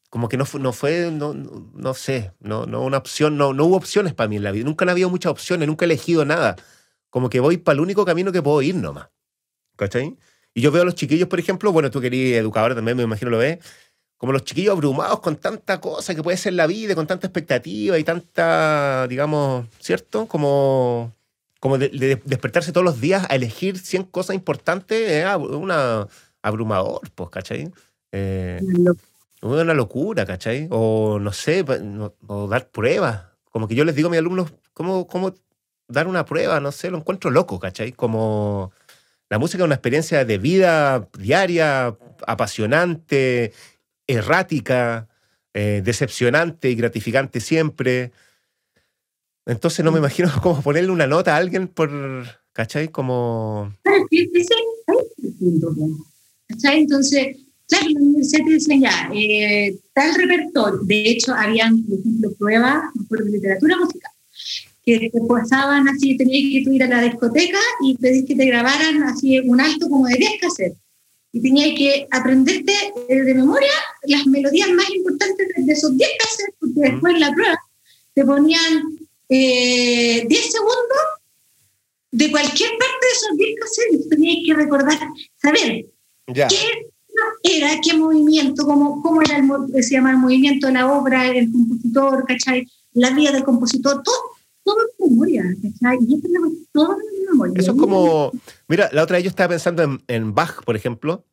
como 0.10 0.30
que 0.30 0.38
no 0.38 0.46
fue, 0.46 0.60
no, 0.60 0.74
fue, 0.74 1.12
no, 1.12 1.34
no 1.34 1.94
sé, 1.94 2.32
no, 2.40 2.66
no 2.66 2.84
una 2.84 2.98
opción, 2.98 3.38
no, 3.38 3.54
no 3.54 3.66
hubo 3.66 3.78
opciones 3.78 4.14
para 4.14 4.28
mí 4.28 4.38
en 4.38 4.44
la 4.44 4.52
vida, 4.52 4.66
nunca 4.66 4.86
han 4.86 4.90
habido 4.90 5.10
muchas 5.10 5.32
opciones, 5.32 5.68
nunca 5.68 5.86
he 5.86 5.88
elegido 5.88 6.26
nada. 6.26 6.56
Como 7.10 7.30
que 7.30 7.40
voy 7.40 7.58
para 7.58 7.74
el 7.76 7.82
único 7.82 8.06
camino 8.06 8.32
que 8.32 8.42
puedo 8.42 8.62
ir 8.62 8.76
nomás. 8.76 9.10
¿Cachai? 9.76 10.18
Y 10.54 10.62
yo 10.62 10.72
veo 10.72 10.82
a 10.82 10.86
los 10.86 10.96
chiquillos, 10.96 11.30
por 11.30 11.40
ejemplo, 11.40 11.72
bueno, 11.72 11.92
tú 11.92 12.02
querías 12.02 12.40
educador 12.40 12.76
también, 12.76 12.98
me 12.98 13.04
imagino 13.04 13.32
lo 13.32 13.38
ves, 13.38 13.60
como 14.18 14.34
los 14.34 14.44
chiquillos 14.44 14.74
abrumados 14.74 15.20
con 15.20 15.36
tanta 15.38 15.82
cosa 15.82 16.14
que 16.14 16.22
puede 16.22 16.38
ser 16.38 16.54
la 16.54 16.68
vida, 16.68 16.94
con 16.94 17.08
tanta 17.08 17.28
expectativa 17.28 17.98
y 17.98 18.04
tanta, 18.04 19.08
digamos, 19.08 19.66
¿cierto? 19.80 20.28
Como, 20.28 21.14
como 21.60 21.78
de, 21.78 22.22
despertarse 22.26 22.72
todos 22.72 22.86
los 22.86 23.02
días 23.02 23.26
a 23.30 23.36
elegir 23.36 23.80
100 23.80 24.04
cosas 24.04 24.36
importantes, 24.36 25.10
es 25.10 25.26
una 25.36 26.08
abrumador, 26.44 27.02
pues, 27.16 27.30
¿cachai? 27.30 27.72
Eh, 28.12 28.60
una 29.42 29.74
locura, 29.74 30.26
¿cachai? 30.26 30.68
O 30.70 31.18
no 31.20 31.34
sé, 31.34 31.66
o 32.28 32.48
dar 32.48 32.70
pruebas. 32.70 33.24
Como 33.50 33.68
que 33.68 33.76
yo 33.76 33.86
les 33.86 33.96
digo 33.96 34.08
a 34.08 34.12
mis 34.12 34.20
alumnos, 34.20 34.54
¿cómo, 34.74 35.08
cómo 35.08 35.34
dar 35.88 36.08
una 36.08 36.26
prueba? 36.26 36.60
No 36.60 36.72
sé, 36.72 36.92
lo 36.92 36.98
encuentro 36.98 37.32
loco, 37.32 37.60
¿cachai? 37.60 37.92
Como 37.92 38.72
la 39.32 39.40
música 39.40 39.64
es 39.64 39.66
una 39.66 39.76
experiencia 39.76 40.26
de 40.26 40.38
vida 40.38 41.08
diaria, 41.18 41.98
apasionante, 42.28 43.54
errática, 44.06 45.08
eh, 45.54 45.82
decepcionante 45.86 46.70
y 46.70 46.76
gratificante 46.76 47.40
siempre. 47.40 48.12
Entonces 49.46 49.86
no 49.86 49.94
me 49.94 50.00
mm. 50.00 50.04
imagino 50.04 50.30
cómo 50.44 50.62
ponerle 50.62 50.92
una 50.92 51.08
nota 51.08 51.34
a 51.34 51.38
alguien 51.38 51.70
por, 51.70 51.90
¿cachai? 52.52 52.90
Como... 52.90 53.74
Entonces, 56.74 57.38
claro, 57.70 57.88
la 57.88 58.00
universidad 58.02 58.68
te 58.68 58.80
ya, 58.82 59.10
eh, 59.14 59.78
tal 59.94 60.14
repertorio, 60.14 60.80
de 60.84 61.10
hecho 61.10 61.34
habían, 61.34 61.82
por 61.86 62.00
ejemplo, 62.00 62.34
pruebas, 62.38 62.84
por 63.08 63.26
literatura 63.26 63.78
musical, 63.78 64.11
que 65.00 65.10
te 65.10 65.22
pasaban 65.22 65.88
así, 65.88 66.18
tenías 66.18 66.66
que 66.66 66.74
ir 66.74 66.84
a 66.84 66.88
la 66.88 67.02
discoteca 67.02 67.60
y 67.84 67.98
pedir 67.98 68.26
que 68.26 68.36
te 68.36 68.46
grabaran 68.46 69.04
así 69.04 69.40
un 69.40 69.60
alto 69.60 69.90
como 69.90 70.08
de 70.08 70.16
10 70.16 70.42
cassettes. 70.42 70.78
Y 71.34 71.42
tenías 71.42 71.70
que 71.78 72.08
aprenderte 72.12 72.74
eh, 73.08 73.22
de 73.22 73.34
memoria 73.34 73.72
las 74.04 74.26
melodías 74.28 74.70
más 74.72 74.90
importantes 74.90 75.48
de 75.56 75.74
esos 75.74 75.98
10 75.98 76.10
cassettes, 76.20 76.56
porque 76.60 76.92
después 76.92 77.14
en 77.14 77.20
la 77.22 77.34
prueba 77.34 77.60
te 78.14 78.26
ponían 78.26 78.98
10 79.30 79.40
eh, 79.40 80.28
segundos 80.28 81.22
de 82.12 82.30
cualquier 82.30 82.70
parte 82.72 83.06
de 83.06 83.12
esos 83.14 83.38
discos 83.38 84.10
tenías 84.10 84.38
que 84.46 84.54
recordar, 84.54 85.00
saber 85.42 85.86
qué 86.26 86.92
era, 87.44 87.80
qué 87.82 87.94
movimiento, 87.96 88.66
cómo, 88.66 89.02
cómo 89.02 89.22
era 89.22 89.38
el, 89.38 89.84
se 89.84 89.96
llama 89.96 90.12
el 90.12 90.18
movimiento 90.18 90.68
de 90.68 90.74
la 90.74 90.92
obra, 90.92 91.28
el 91.28 91.52
compositor, 91.52 92.26
¿cachai? 92.28 92.68
La 92.94 93.12
vida 93.12 93.32
del 93.32 93.44
compositor, 93.44 94.04
todo, 94.04 94.16
todo 94.64 94.78
en 95.00 95.12
memoria, 95.12 95.44
¿cachai? 95.62 95.98
Y 96.08 96.16
eso 96.16 96.28
es 96.28 96.68
todo 96.72 96.94
en 96.94 97.26
memoria. 97.32 97.54
Eso 97.58 97.72
es 97.72 97.78
como, 97.78 98.32
mira, 98.68 98.90
la 98.92 99.04
otra 99.04 99.18
vez 99.18 99.24
yo 99.24 99.30
estaba 99.30 99.50
pensando 99.50 99.84
en, 99.84 100.04
en 100.08 100.34
Bach, 100.34 100.64
por 100.64 100.76
ejemplo, 100.76 101.26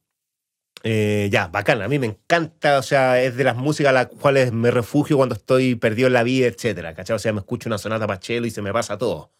eh, 0.84 1.28
ya, 1.32 1.48
bacana, 1.48 1.86
a 1.86 1.88
mí 1.88 1.98
me 1.98 2.06
encanta, 2.06 2.78
o 2.78 2.82
sea, 2.82 3.20
es 3.20 3.36
de 3.36 3.44
las 3.44 3.56
músicas 3.56 3.90
a 3.90 3.92
las 3.92 4.06
cuales 4.06 4.52
me 4.52 4.70
refugio 4.70 5.16
cuando 5.16 5.34
estoy 5.34 5.74
perdido 5.74 6.06
en 6.06 6.12
la 6.14 6.22
vida, 6.22 6.46
etcétera, 6.46 6.94
¿cachai? 6.94 7.16
O 7.16 7.18
sea, 7.18 7.32
me 7.32 7.40
escucho 7.40 7.68
una 7.68 7.78
sonata 7.78 8.06
pachelo 8.06 8.46
y 8.46 8.50
se 8.50 8.62
me 8.62 8.72
pasa 8.72 8.96
todo. 8.96 9.32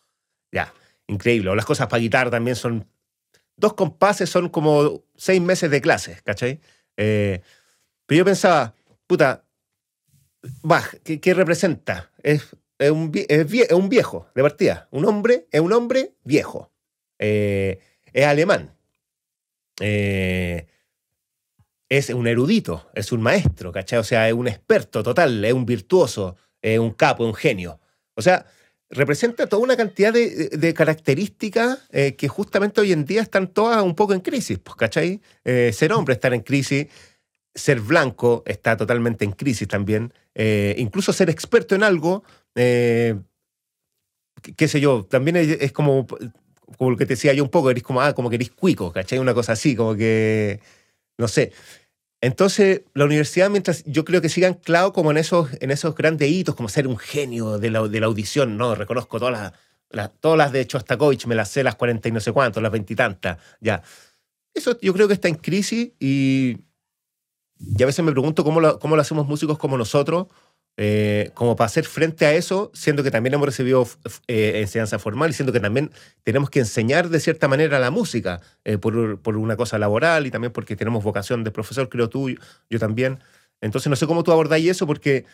Ya, 0.50 0.72
increíble. 1.06 1.50
O 1.50 1.54
las 1.54 1.64
cosas 1.64 1.86
para 1.86 2.00
guitarra 2.00 2.30
también 2.30 2.56
son. 2.56 2.86
Dos 3.56 3.74
compases 3.74 4.30
son 4.30 4.48
como 4.48 5.04
seis 5.16 5.40
meses 5.40 5.70
de 5.70 5.80
clases, 5.80 6.22
¿cachai? 6.22 6.60
Eh, 6.96 7.42
pero 8.06 8.18
yo 8.18 8.24
pensaba, 8.24 8.74
puta, 9.06 9.44
Bach, 10.62 10.94
¿qué, 11.02 11.34
representa? 11.34 12.10
Es, 12.22 12.56
un, 12.80 13.12
un, 13.70 13.88
viejo, 13.88 14.28
de 14.34 14.42
partida. 14.42 14.88
Un 14.90 15.04
hombre, 15.04 15.46
es 15.50 15.60
un 15.60 15.72
hombre 15.72 16.14
viejo. 16.24 16.70
Eh, 17.18 17.80
es 18.12 18.24
alemán. 18.24 18.74
es 19.80 20.66
un 22.10 22.26
erudito, 22.26 22.88
es 22.94 23.12
un 23.12 23.22
maestro, 23.22 23.72
¿cachai? 23.72 23.98
O 23.98 24.04
sea, 24.04 24.28
es 24.28 24.34
un 24.34 24.48
experto 24.48 25.02
total, 25.02 25.44
es 25.44 25.52
un 25.52 25.66
virtuoso, 25.66 26.36
es 26.62 26.78
un 26.78 26.92
capo, 26.92 27.24
es 27.24 27.28
un 27.28 27.34
genio. 27.34 27.80
O 28.14 28.22
sea, 28.22 28.46
representa 28.90 29.46
toda 29.46 29.62
una 29.62 29.76
cantidad 29.76 30.12
de, 30.12 30.74
características 30.74 31.80
eh, 31.90 32.14
que 32.16 32.28
justamente 32.28 32.80
hoy 32.80 32.92
en 32.92 33.04
día 33.04 33.22
están 33.22 33.48
todas 33.48 33.82
un 33.82 33.94
poco 33.94 34.14
en 34.14 34.20
crisis, 34.20 34.58
pues, 34.58 34.76
¿cachai? 34.76 35.20
Eh, 35.44 35.72
ser 35.72 35.92
hombre 35.92 36.14
está 36.14 36.28
en 36.28 36.40
crisis, 36.40 36.86
ser 37.54 37.80
blanco 37.80 38.42
está 38.46 38.76
totalmente 38.76 39.24
en 39.24 39.32
crisis 39.32 39.68
también, 39.68 40.12
eh, 40.34 40.74
incluso 40.78 41.12
ser 41.12 41.28
experto 41.28 41.74
en 41.74 41.82
algo, 41.82 42.22
qué 42.54 43.18
sé 44.68 44.80
yo, 44.80 45.04
también 45.04 45.36
es, 45.36 45.72
como, 45.72 46.06
como 46.76 46.90
lo 46.90 46.96
que 46.96 47.06
te 47.06 47.14
decía 47.14 47.32
yo 47.32 47.44
un 47.44 47.50
poco, 47.50 47.70
eres 47.70 47.82
como, 47.82 48.00
ah, 48.00 48.14
como 48.14 48.30
que 48.30 48.36
eres 48.36 48.50
cuico, 48.50 48.92
¿cachai? 48.92 49.18
Una 49.18 49.34
cosa 49.34 49.52
así, 49.52 49.74
como 49.74 49.96
que, 49.96 50.60
no 51.18 51.28
sé. 51.28 51.52
Entonces, 52.20 52.82
la 52.94 53.04
universidad, 53.04 53.48
mientras 53.48 53.84
yo 53.84 54.04
creo 54.04 54.20
que 54.20 54.28
siga 54.28 54.48
anclado 54.48 54.92
como 54.92 55.12
en 55.12 55.18
esos, 55.18 55.50
en 55.60 55.70
esos 55.70 55.94
grandes 55.94 56.30
hitos, 56.30 56.54
como 56.54 56.68
ser 56.68 56.88
un 56.88 56.98
genio 56.98 57.58
de 57.58 57.70
la, 57.70 57.86
de 57.86 58.00
la 58.00 58.06
audición, 58.06 58.56
¿no? 58.56 58.74
Reconozco 58.74 59.20
todas 59.20 59.52
las, 59.90 60.20
todas 60.20 60.36
las 60.36 60.52
de 60.52 60.66
Chostakovich, 60.66 61.26
me 61.26 61.36
las 61.36 61.50
sé 61.50 61.62
las 61.62 61.76
cuarenta 61.76 62.08
y 62.08 62.12
no 62.12 62.20
sé 62.20 62.32
cuántos, 62.32 62.62
las 62.62 62.72
veintitantas, 62.72 63.38
ya. 63.60 63.82
Eso 64.52 64.78
yo 64.80 64.92
creo 64.92 65.06
que 65.06 65.14
está 65.14 65.28
en 65.28 65.36
crisis 65.36 65.92
y, 66.00 66.58
y 67.60 67.82
a 67.82 67.86
veces 67.86 68.04
me 68.04 68.10
pregunto 68.10 68.42
cómo 68.42 68.60
lo, 68.60 68.80
cómo 68.80 68.96
lo 68.96 69.02
hacemos 69.02 69.28
músicos 69.28 69.56
como 69.56 69.78
nosotros, 69.78 70.26
eh, 70.80 71.32
como 71.34 71.56
para 71.56 71.66
hacer 71.66 71.86
frente 71.86 72.24
a 72.24 72.34
eso, 72.34 72.70
siendo 72.72 73.02
que 73.02 73.10
también 73.10 73.34
hemos 73.34 73.46
recibido 73.46 73.84
eh, 74.28 74.60
enseñanza 74.60 75.00
formal 75.00 75.30
y 75.30 75.32
siendo 75.32 75.52
que 75.52 75.58
también 75.58 75.90
tenemos 76.22 76.50
que 76.50 76.60
enseñar 76.60 77.08
de 77.08 77.18
cierta 77.18 77.48
manera 77.48 77.80
la 77.80 77.90
música 77.90 78.40
eh, 78.64 78.78
por, 78.78 79.20
por, 79.20 79.36
una 79.36 79.56
cosa 79.56 79.76
laboral 79.76 80.28
y 80.28 80.30
también 80.30 80.52
porque 80.52 80.76
tenemos 80.76 81.02
vocación 81.02 81.42
de 81.42 81.50
profesor, 81.50 81.88
creo 81.88 82.08
tú, 82.08 82.30
yo, 82.70 82.78
también. 82.78 83.18
Entonces 83.60 83.90
no 83.90 83.96
sé 83.96 84.06
cómo 84.06 84.22
tú 84.22 84.30
abordáis 84.30 84.70
eso 84.70 84.86
porque 84.86 85.24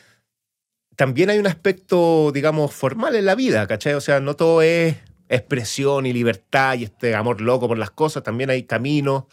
también 0.96 1.28
hay 1.28 1.38
un 1.38 1.46
aspecto, 1.46 2.32
digamos, 2.32 2.72
formal 2.72 3.14
en 3.14 3.26
la 3.26 3.34
vida, 3.34 3.66
¿cachai? 3.66 3.92
O 3.92 4.00
sea, 4.00 4.20
no 4.20 4.36
todo 4.36 4.62
es 4.62 4.96
expresión 5.28 6.06
y 6.06 6.14
libertad 6.14 6.78
y 6.78 6.84
este 6.84 7.14
amor 7.14 7.42
loco 7.42 7.68
por 7.68 7.76
las 7.76 7.90
cosas, 7.90 8.22
también 8.22 8.48
hay 8.48 8.62
caminos 8.62 9.24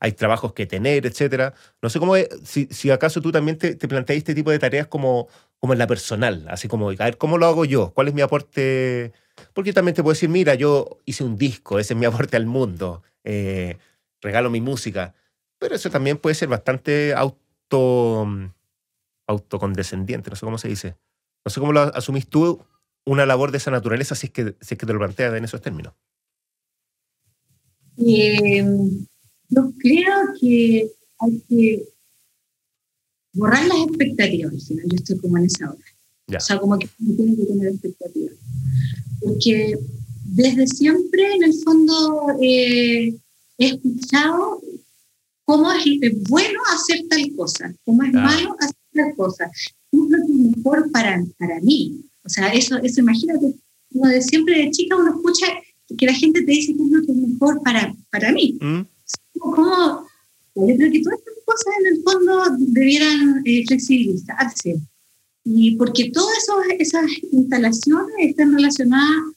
hay 0.00 0.12
trabajos 0.12 0.52
que 0.52 0.66
tener, 0.66 1.06
etcétera. 1.06 1.54
No 1.82 1.90
sé 1.90 1.98
cómo, 1.98 2.14
si, 2.44 2.66
si 2.70 2.90
acaso 2.90 3.20
tú 3.20 3.32
también 3.32 3.58
te, 3.58 3.74
te 3.74 3.88
planteas 3.88 4.18
este 4.18 4.34
tipo 4.34 4.50
de 4.50 4.58
tareas 4.58 4.86
como, 4.86 5.28
como 5.58 5.72
en 5.72 5.78
la 5.78 5.86
personal, 5.86 6.46
así 6.48 6.68
como, 6.68 6.90
a 6.90 6.94
ver, 6.94 7.18
¿cómo 7.18 7.38
lo 7.38 7.46
hago 7.46 7.64
yo? 7.64 7.92
¿Cuál 7.94 8.08
es 8.08 8.14
mi 8.14 8.22
aporte? 8.22 9.12
Porque 9.52 9.72
también 9.72 9.94
te 9.94 10.02
puedo 10.02 10.14
decir, 10.14 10.28
mira, 10.28 10.54
yo 10.54 10.98
hice 11.04 11.24
un 11.24 11.36
disco, 11.36 11.78
ese 11.78 11.94
es 11.94 11.98
mi 11.98 12.06
aporte 12.06 12.36
al 12.36 12.46
mundo, 12.46 13.02
eh, 13.24 13.76
regalo 14.20 14.50
mi 14.50 14.60
música, 14.60 15.14
pero 15.58 15.74
eso 15.74 15.90
también 15.90 16.18
puede 16.18 16.34
ser 16.34 16.48
bastante 16.48 17.14
auto, 17.14 18.26
autocondescendiente, 19.26 20.30
no 20.30 20.36
sé 20.36 20.46
cómo 20.46 20.58
se 20.58 20.68
dice. 20.68 20.96
No 21.44 21.50
sé 21.50 21.60
cómo 21.60 21.72
lo 21.72 21.80
asumís 21.80 22.28
tú 22.28 22.64
una 23.04 23.26
labor 23.26 23.50
de 23.50 23.58
esa 23.58 23.70
naturaleza 23.70 24.14
si 24.14 24.26
es 24.26 24.32
que, 24.32 24.56
si 24.60 24.74
es 24.74 24.78
que 24.78 24.86
te 24.86 24.92
lo 24.92 24.98
planteas 24.98 25.34
en 25.34 25.44
esos 25.44 25.60
términos. 25.60 25.94
Eh, 27.96 28.64
yo 29.48 29.72
creo 29.78 30.14
que 30.40 30.90
hay 31.18 31.42
que 31.48 31.88
borrar 33.32 33.66
las 33.66 33.78
expectativas, 33.88 34.68
yo 34.68 34.96
estoy 34.96 35.18
como 35.18 35.38
en 35.38 35.44
esa 35.44 35.70
hora. 35.70 36.36
O 36.36 36.40
sea, 36.40 36.58
como 36.58 36.78
que 36.78 36.88
no 36.98 37.16
tiene 37.16 37.36
que 37.36 37.46
tener 37.46 37.68
expectativas. 37.68 38.34
Porque 39.20 39.78
desde 40.24 40.66
siempre, 40.66 41.34
en 41.34 41.44
el 41.44 41.54
fondo, 41.54 42.36
eh, 42.42 43.14
he 43.56 43.66
escuchado 43.66 44.60
cómo 45.44 45.72
es 45.72 46.28
bueno 46.28 46.60
hacer 46.74 47.06
tal 47.08 47.34
cosa, 47.34 47.74
cómo 47.84 48.02
es 48.02 48.12
malo 48.12 48.54
hacer 48.60 48.76
tal 48.92 49.14
cosa. 49.16 49.50
¿Qué 49.90 49.98
es 49.98 50.10
lo 50.10 50.26
que 50.26 50.32
es 50.32 50.56
mejor 50.56 50.90
para, 50.90 51.24
para 51.38 51.60
mí? 51.60 52.04
O 52.24 52.28
sea, 52.28 52.48
eso, 52.48 52.76
eso 52.82 53.00
imagínate, 53.00 53.54
uno 53.92 54.10
de 54.10 54.20
siempre 54.20 54.58
de 54.58 54.70
chica 54.70 54.96
uno 54.96 55.14
escucha 55.16 55.46
que 55.96 56.04
la 56.04 56.12
gente 56.12 56.42
te 56.42 56.52
dice 56.52 56.74
qué 56.76 56.82
es 56.82 56.90
lo 56.90 57.06
que 57.06 57.12
es 57.12 57.18
mejor 57.18 57.62
para, 57.62 57.94
para 58.10 58.32
mí. 58.32 58.58
Mm 58.60 58.82
cómo 59.38 60.08
yo 60.66 60.76
creo 60.76 60.90
que 60.90 61.02
todas 61.02 61.18
estas 61.20 61.34
cosas 61.44 61.74
en 61.80 61.86
el 61.86 62.02
fondo 62.02 62.42
debieran 62.58 63.42
eh, 63.44 63.64
flexibilizarse. 63.66 64.80
Y 65.44 65.76
porque 65.76 66.10
todas 66.10 66.36
esas 66.78 67.06
instalaciones 67.30 68.14
están 68.18 68.54
relacionadas 68.54 69.34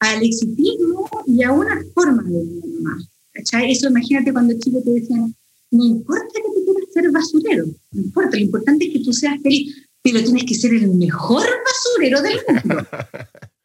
al 0.00 0.22
exitismo 0.22 1.08
y 1.26 1.42
a 1.42 1.52
una 1.52 1.82
forma 1.94 2.22
de 2.22 2.42
vida 2.44 2.66
más. 2.82 3.04
Eso 3.34 3.88
imagínate 3.88 4.32
cuando 4.32 4.58
chicos 4.58 4.84
te 4.84 4.90
decían, 4.90 5.34
no 5.70 5.84
importa 5.84 6.34
que 6.34 6.42
tú 6.42 6.64
quieras 6.64 6.92
ser 6.92 7.10
basurero, 7.10 7.66
no 7.92 8.00
importa, 8.00 8.36
lo 8.36 8.42
importante 8.42 8.86
es 8.86 8.92
que 8.92 9.04
tú 9.04 9.12
seas 9.12 9.40
feliz, 9.42 9.88
pero 10.02 10.22
tienes 10.22 10.44
que 10.44 10.54
ser 10.54 10.74
el 10.74 10.88
mejor 10.88 11.46
basurero 11.64 12.22
del 12.22 12.38
mundo. 12.48 12.86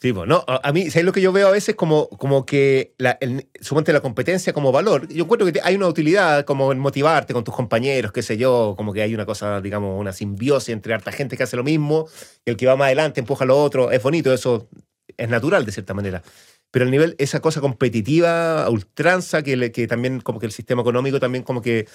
Sí, 0.00 0.12
bueno, 0.12 0.44
a 0.46 0.72
mí, 0.72 0.90
¿sabes 0.90 1.04
lo 1.04 1.10
que 1.10 1.20
yo 1.20 1.32
veo 1.32 1.48
a 1.48 1.50
veces? 1.50 1.74
Como, 1.74 2.08
como 2.08 2.46
que 2.46 2.94
la, 2.98 3.18
el, 3.20 3.48
la 3.86 4.00
competencia 4.00 4.52
como 4.52 4.70
valor. 4.70 5.08
Yo 5.08 5.24
encuentro 5.24 5.52
que 5.52 5.60
hay 5.60 5.74
una 5.74 5.88
utilidad 5.88 6.44
como 6.44 6.70
en 6.70 6.78
motivarte 6.78 7.34
con 7.34 7.42
tus 7.42 7.52
compañeros, 7.52 8.12
qué 8.12 8.22
sé 8.22 8.36
yo, 8.36 8.74
como 8.76 8.92
que 8.92 9.02
hay 9.02 9.12
una 9.12 9.26
cosa, 9.26 9.60
digamos, 9.60 9.98
una 9.98 10.12
simbiosis 10.12 10.68
entre 10.68 10.94
harta 10.94 11.10
gente 11.10 11.36
que 11.36 11.42
hace 11.42 11.56
lo 11.56 11.64
mismo 11.64 12.06
y 12.44 12.50
el 12.50 12.56
que 12.56 12.66
va 12.66 12.76
más 12.76 12.86
adelante 12.86 13.18
empuja 13.18 13.42
a 13.42 13.48
lo 13.48 13.60
otro. 13.60 13.90
Es 13.90 14.00
bonito, 14.00 14.32
eso 14.32 14.68
es 15.16 15.28
natural 15.28 15.66
de 15.66 15.72
cierta 15.72 15.94
manera. 15.94 16.22
Pero 16.70 16.84
el 16.84 16.92
nivel, 16.92 17.16
esa 17.18 17.40
cosa 17.40 17.60
competitiva, 17.60 18.70
ultranza, 18.70 19.42
que, 19.42 19.72
que 19.72 19.88
también 19.88 20.20
como 20.20 20.38
que 20.38 20.46
el 20.46 20.52
sistema 20.52 20.82
económico 20.82 21.18
también 21.18 21.42
como 21.42 21.60
que, 21.60 21.88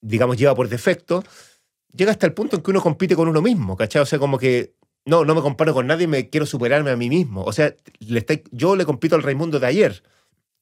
digamos, 0.00 0.38
lleva 0.38 0.54
por 0.54 0.70
defecto, 0.70 1.22
llega 1.92 2.12
hasta 2.12 2.24
el 2.24 2.32
punto 2.32 2.56
en 2.56 2.62
que 2.62 2.70
uno 2.70 2.80
compite 2.80 3.14
con 3.14 3.28
uno 3.28 3.42
mismo, 3.42 3.76
¿cachai? 3.76 4.00
O 4.00 4.06
sea, 4.06 4.18
como 4.18 4.38
que 4.38 4.74
no, 5.06 5.24
no 5.24 5.34
me 5.34 5.40
comparo 5.40 5.74
con 5.74 5.86
nadie, 5.86 6.06
me 6.06 6.28
quiero 6.28 6.46
superarme 6.46 6.90
a 6.90 6.96
mí 6.96 7.08
mismo. 7.08 7.42
O 7.44 7.52
sea, 7.52 7.74
le 8.00 8.24
yo 8.50 8.76
le 8.76 8.84
compito 8.84 9.16
al 9.16 9.22
Raimundo 9.22 9.58
de 9.58 9.66
ayer, 9.66 10.02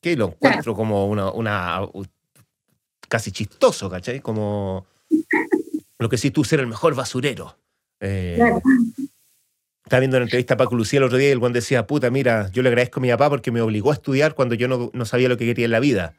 que 0.00 0.16
lo 0.16 0.28
encuentro 0.28 0.74
como 0.74 1.06
una, 1.06 1.30
una, 1.32 1.80
casi 3.08 3.32
chistoso, 3.32 3.90
¿cachai? 3.90 4.20
Como 4.20 4.86
lo 5.98 6.08
que 6.08 6.18
sí 6.18 6.30
tú 6.30 6.44
ser 6.44 6.60
el 6.60 6.66
mejor 6.66 6.94
basurero. 6.94 7.58
Eh, 8.00 8.38
Estaba 9.84 10.00
viendo 10.00 10.18
una 10.18 10.24
entrevista 10.24 10.54
a 10.54 10.56
Paco 10.58 10.76
Lucía 10.76 10.98
el 10.98 11.04
otro 11.04 11.16
día 11.16 11.28
y 11.28 11.32
el 11.32 11.38
buen 11.38 11.52
decía, 11.52 11.86
puta, 11.86 12.10
mira, 12.10 12.50
yo 12.52 12.62
le 12.62 12.68
agradezco 12.68 13.00
a 13.00 13.02
mi 13.02 13.08
papá 13.08 13.30
porque 13.30 13.50
me 13.50 13.62
obligó 13.62 13.90
a 13.90 13.94
estudiar 13.94 14.34
cuando 14.34 14.54
yo 14.54 14.68
no, 14.68 14.90
no 14.92 15.04
sabía 15.06 15.30
lo 15.30 15.38
que 15.38 15.46
quería 15.46 15.64
en 15.64 15.70
la 15.70 15.80
vida. 15.80 16.14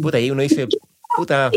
Puta, 0.00 0.20
y 0.20 0.30
uno 0.30 0.42
dice, 0.42 0.68
puta 1.16 1.50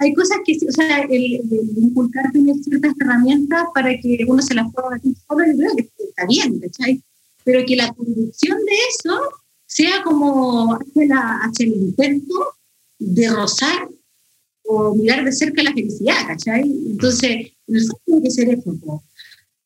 hay 0.00 0.14
cosas 0.14 0.38
que, 0.46 0.56
o 0.66 0.72
sea, 0.72 1.02
el, 1.02 1.34
el 1.34 1.70
inculcar 1.76 2.32
tener 2.32 2.56
ciertas 2.56 2.94
herramientas 2.98 3.64
para 3.74 3.90
que 4.00 4.24
uno 4.26 4.40
se 4.40 4.54
las 4.54 4.72
pueda 4.72 4.96
hacer 4.96 5.12
solo, 5.28 5.44
está 5.44 6.26
bien, 6.26 6.58
¿cachai? 6.58 7.02
Pero 7.44 7.66
que 7.66 7.76
la 7.76 7.92
conducción 7.92 8.58
de 8.64 8.72
eso 8.88 9.20
sea 9.66 10.02
como 10.02 10.74
hacia, 10.74 11.66
el 11.66 11.68
intento 11.68 12.54
de 12.98 13.28
rozar 13.28 13.88
o 14.64 14.94
mirar 14.94 15.22
de 15.22 15.32
cerca 15.32 15.62
la 15.62 15.74
felicidad, 15.74 16.26
¿cachai? 16.26 16.62
Entonces, 16.62 17.52
no 17.66 17.78
tiene 18.06 18.22
que 18.22 18.30
ser 18.30 18.48
eso, 18.48 18.78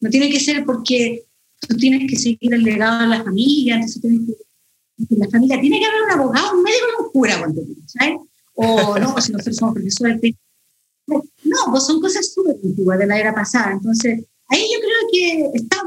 no 0.01 0.11
tiene 0.11 0.31
que 0.31 0.41
ser 0.41 0.65
porque 0.65 1.27
tú 1.61 1.77
tienes 1.77 2.11
que 2.11 2.17
seguir 2.17 2.55
el 2.55 2.65
legado 2.65 3.03
de 3.03 3.07
la 3.07 3.23
familia, 3.23 3.77
entonces 3.77 4.03
tienes 4.03 4.27
que, 5.09 5.15
la 5.17 5.29
familia 5.29 5.61
tiene 5.61 5.79
que 5.79 5.87
haber 5.87 6.03
un 6.03 6.11
abogado, 6.11 6.57
un 6.57 6.65
médico 6.65 6.87
un 7.05 7.11
cura, 7.13 7.41
¿sabes? 7.87 8.17
O 8.55 8.99
no, 8.99 9.21
si 9.21 9.33
nosotros 9.33 9.57
somos 9.57 9.75
profesores. 9.75 10.21
No, 11.07 11.59
pues 11.71 11.85
son 11.85 12.01
cosas 12.01 12.33
súper 12.33 12.57
antiguas 12.63 12.99
de 12.99 13.07
la 13.07 13.19
era 13.19 13.35
pasada. 13.35 13.73
Entonces, 13.73 14.25
ahí 14.49 14.63
yo 14.73 14.81
creo 14.81 15.11
que 15.13 15.59
está 15.59 15.83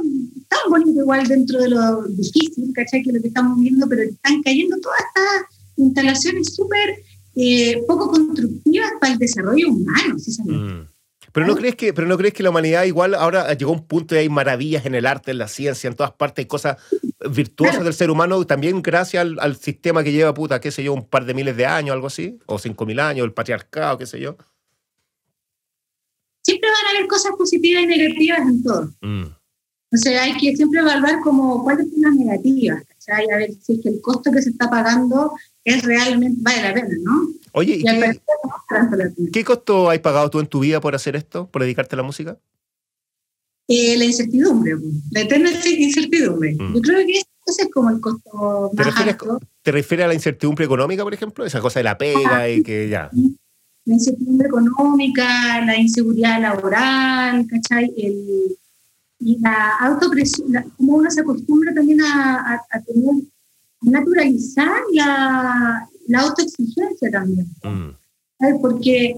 bonito 0.70 1.02
igual 1.02 1.26
dentro 1.28 1.60
de 1.60 1.70
lo 1.70 2.04
difícil, 2.04 2.72
¿cachai? 2.74 3.04
Que 3.04 3.12
lo 3.12 3.22
que 3.22 3.30
estamos 3.30 3.60
viendo, 3.60 3.88
pero 3.88 4.04
están 4.04 4.42
cayendo 4.44 4.78
todas 4.80 5.00
estas 5.00 5.58
instalaciones 5.78 6.54
súper 6.54 7.04
eh, 7.36 7.84
poco 7.88 8.12
constructivas 8.12 8.92
para 9.00 9.14
el 9.14 9.20
desarrollo 9.20 9.70
humano, 9.70 10.18
¿sí 10.20 10.42
mm. 10.42 10.88
Pero 11.34 11.46
no, 11.46 11.56
crees 11.56 11.76
que, 11.76 11.94
pero 11.94 12.08
no 12.08 12.18
crees 12.18 12.34
que 12.34 12.42
la 12.42 12.50
humanidad 12.50 12.86
igual 12.86 13.14
ahora 13.14 13.54
llegó 13.54 13.72
a 13.72 13.76
un 13.76 13.86
punto 13.86 14.16
y 14.16 14.20
hay 14.20 14.30
maravillas 14.30 14.88
en 14.88 14.96
el 14.96 15.06
arte, 15.06 15.32
en 15.32 15.38
la 15.38 15.48
ciencia, 15.48 15.88
en 15.88 15.96
todas 15.96 16.12
partes, 16.14 16.44
hay 16.44 16.48
cosas 16.48 16.78
virtuosas 17.30 17.84
del 17.84 17.94
ser 17.94 18.12
humano, 18.12 18.46
también 18.46 18.82
gracias 18.82 19.26
al, 19.40 19.56
sistema 19.56 20.04
que 20.04 20.12
lleva, 20.12 20.34
puta, 20.34 20.60
qué 20.60 20.72
sé 20.72 20.84
yo, 20.84 20.94
un 20.94 21.06
par 21.06 21.26
de 21.26 21.34
miles 21.34 21.56
de 21.56 21.66
años, 21.66 21.94
algo 21.94 22.08
así, 22.08 22.38
o 22.46 22.60
cinco 22.60 22.86
mil 22.86 23.00
años, 23.00 23.26
el 23.26 23.34
patriarcado, 23.34 23.98
qué 23.98 24.06
sé 24.06 24.20
yo. 24.20 24.38
Siempre 26.44 26.70
van 26.70 26.86
a 26.88 26.98
haber 26.98 27.08
cosas 27.08 27.34
positivas 27.38 27.84
y 27.84 27.88
negativas 27.88 28.40
en 28.40 28.64
todo. 28.64 28.90
Mm. 29.02 29.26
O 29.94 29.98
sea, 29.98 30.24
hay 30.24 30.38
que 30.38 30.56
siempre 30.56 30.82
evaluar 30.82 31.20
como 31.22 31.64
cuáles 31.64 31.90
son 31.90 32.02
las 32.02 32.16
negativas, 32.16 32.84
¿cachai? 32.86 33.30
A 33.32 33.38
ver 33.38 33.52
si 33.62 33.74
es 33.74 33.80
que 33.82 33.90
el 33.90 34.02
costo 34.02 34.32
que 34.32 34.42
se 34.42 34.50
está 34.50 34.70
pagando 34.70 35.34
es 35.64 35.84
realmente, 35.84 36.40
vale 36.42 36.62
la 36.62 36.74
pena, 36.74 36.90
¿no? 37.02 37.28
Oye, 37.54 37.84
qué, 39.34 39.44
costo 39.44 39.90
has 39.90 40.00
pagado 40.00 40.30
tú 40.30 40.40
en 40.40 40.48
tu 40.48 40.60
vida 40.60 40.80
por 40.80 40.94
hacer 40.94 41.16
esto, 41.16 41.50
por 41.50 41.62
dedicarte 41.62 41.96
a 41.96 41.98
la 41.98 42.04
música? 42.04 42.38
Eh, 43.68 43.98
la 43.98 44.06
incertidumbre, 44.06 44.78
la 45.12 45.22
eterna 45.22 45.50
incertidumbre. 45.66 46.56
Mm. 46.56 46.76
Yo 46.76 46.82
creo 46.82 47.06
que 47.06 47.22
ese 47.46 47.64
es 47.64 47.70
como 47.74 47.90
el 47.90 48.00
costo 48.00 48.72
más 48.74 48.96
¿Te 48.96 49.10
alto. 49.10 49.40
¿Te 49.62 49.72
refieres 49.72 50.06
a 50.06 50.08
la 50.08 50.14
incertidumbre 50.14 50.66
económica, 50.66 51.04
por 51.04 51.14
ejemplo? 51.14 51.46
Esa 51.46 51.60
cosa 51.60 51.80
de 51.80 51.84
la 51.84 51.98
pega 51.98 52.50
y 52.50 52.64
que 52.64 52.90
ya... 52.90 53.10
La 53.86 53.94
incertidumbre 53.94 54.48
económica, 54.48 55.66
la 55.66 55.78
inseguridad 55.78 56.42
laboral, 56.42 57.46
¿cachai? 57.48 57.94
El, 57.98 58.58
y 59.20 59.40
la 59.40 59.78
autopresión, 59.80 60.54
como 60.78 60.98
uno 60.98 61.10
se 61.10 61.22
acostumbra 61.22 61.74
también 61.74 62.02
a, 62.02 62.62
a, 62.70 62.82
tener, 62.82 63.24
naturalizar 63.82 64.82
la, 64.94 65.88
la 66.08 66.20
autoexigencia 66.20 67.12
también. 67.12 67.48
Mm. 67.64 68.62
Porque 68.62 69.16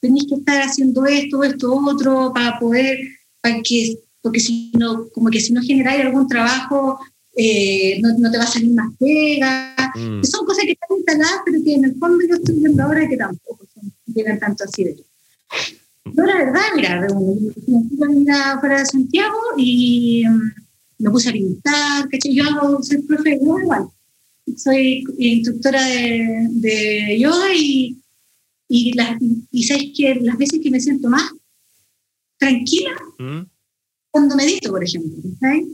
tenéis 0.00 0.26
que 0.28 0.36
estar 0.36 0.62
haciendo 0.62 1.04
esto, 1.06 1.42
esto, 1.44 1.74
otro, 1.74 2.32
para 2.32 2.58
poder, 2.58 2.98
para 3.42 3.60
que, 3.62 3.98
porque 4.22 4.40
si 4.40 4.72
no, 4.78 5.08
como 5.12 5.28
que 5.28 5.40
si 5.40 5.52
no 5.52 5.60
generáis 5.60 6.04
algún 6.04 6.26
trabajo, 6.28 6.98
eh, 7.36 8.00
no, 8.00 8.16
no, 8.18 8.30
te 8.30 8.38
va 8.38 8.44
a 8.44 8.46
salir 8.46 8.70
más 8.70 8.90
pega. 8.98 9.74
Mm. 9.94 10.22
Son 10.24 10.46
cosas 10.46 10.64
que 10.64 10.72
están 10.72 10.96
instaladas, 10.96 11.42
pero 11.44 11.62
que 11.62 11.74
en 11.74 11.84
el 11.84 11.94
fondo 11.96 12.18
yo 12.26 12.36
estoy 12.36 12.54
viendo 12.54 12.82
ahora 12.82 13.08
que 13.08 13.16
tampoco 13.16 13.66
son, 13.74 13.92
tienen 14.14 14.38
tanto 14.38 14.64
así 14.64 14.84
de 14.84 14.96
no, 16.14 16.26
la 16.26 16.36
verdad, 16.36 16.60
mira, 16.74 17.00
me 17.00 18.60
fuera 18.60 18.78
de 18.80 18.86
Santiago 18.86 19.38
y 19.56 20.24
mm, 20.26 20.50
me 20.98 21.10
puse 21.10 21.30
a 21.30 21.32
pintar, 21.32 22.08
¿cachai? 22.08 22.34
Yo 22.34 22.44
hago, 22.44 22.82
soy 22.82 22.98
profe 23.02 23.30
de 23.30 23.38
yoga 23.38 23.62
igual. 23.62 23.88
Soy 24.56 25.04
instructora 25.18 25.82
de, 25.84 26.48
de 26.50 27.18
yoga 27.18 27.54
y, 27.54 27.96
y, 28.68 28.92
las, 28.94 29.16
y 29.50 29.62
sabes 29.62 29.90
que 29.96 30.16
las 30.16 30.36
veces 30.36 30.60
que 30.60 30.70
me 30.70 30.80
siento 30.80 31.08
más 31.08 31.30
tranquila, 32.42 32.90
¿Mm? 33.18 33.42
cuando 34.10 34.34
medito, 34.34 34.70
por 34.70 34.82
ejemplo, 34.82 35.12
¿sabes? 35.40 35.64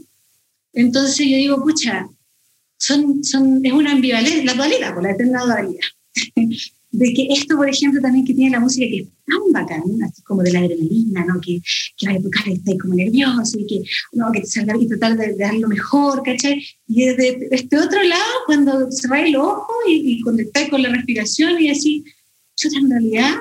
Entonces 0.73 1.25
yo 1.27 1.37
digo, 1.37 1.63
pucha, 1.63 2.07
son, 2.77 3.23
son, 3.23 3.65
es 3.65 3.73
una 3.73 3.93
ambivalencia, 3.93 4.43
la 4.43 4.53
dualidad, 4.53 4.93
por 4.93 5.03
la 5.03 5.11
eterna 5.11 5.45
dualidad. 5.45 5.81
de 6.91 7.13
que 7.13 7.27
esto, 7.29 7.55
por 7.55 7.69
ejemplo, 7.69 8.01
también 8.01 8.25
que 8.25 8.33
tiene 8.33 8.51
la 8.51 8.59
música 8.59 8.85
que 8.87 9.01
es 9.01 9.07
tan 9.25 9.51
bacán, 9.51 9.83
así 10.03 10.21
como 10.23 10.41
de 10.41 10.51
la 10.51 10.59
adrenalina, 10.59 11.25
¿no? 11.25 11.39
Que, 11.39 11.61
que 11.97 12.07
a 12.07 12.21
tocar 12.21 12.47
estés 12.49 12.79
como 12.79 12.95
nervioso 12.95 13.59
y 13.59 13.67
que, 13.67 13.83
no, 14.13 14.31
que 14.31 14.41
te 14.41 14.47
salga 14.47 14.75
y 14.79 14.87
tratar 14.87 15.17
de, 15.17 15.35
dar 15.35 15.53
lo 15.55 15.67
mejor, 15.67 16.23
¿cachai? 16.23 16.63
Y 16.87 17.05
desde 17.05 17.47
este 17.51 17.77
otro 17.77 18.01
lado, 18.03 18.31
cuando 18.45 18.91
se 18.91 19.07
va 19.07 19.21
el 19.21 19.35
ojo 19.35 19.67
y, 19.87 20.13
y 20.13 20.21
conectar 20.21 20.69
con 20.69 20.81
la 20.81 20.89
respiración 20.89 21.61
y 21.61 21.69
así, 21.69 22.03
yo 22.57 22.69
en 22.77 22.89
realidad, 22.89 23.35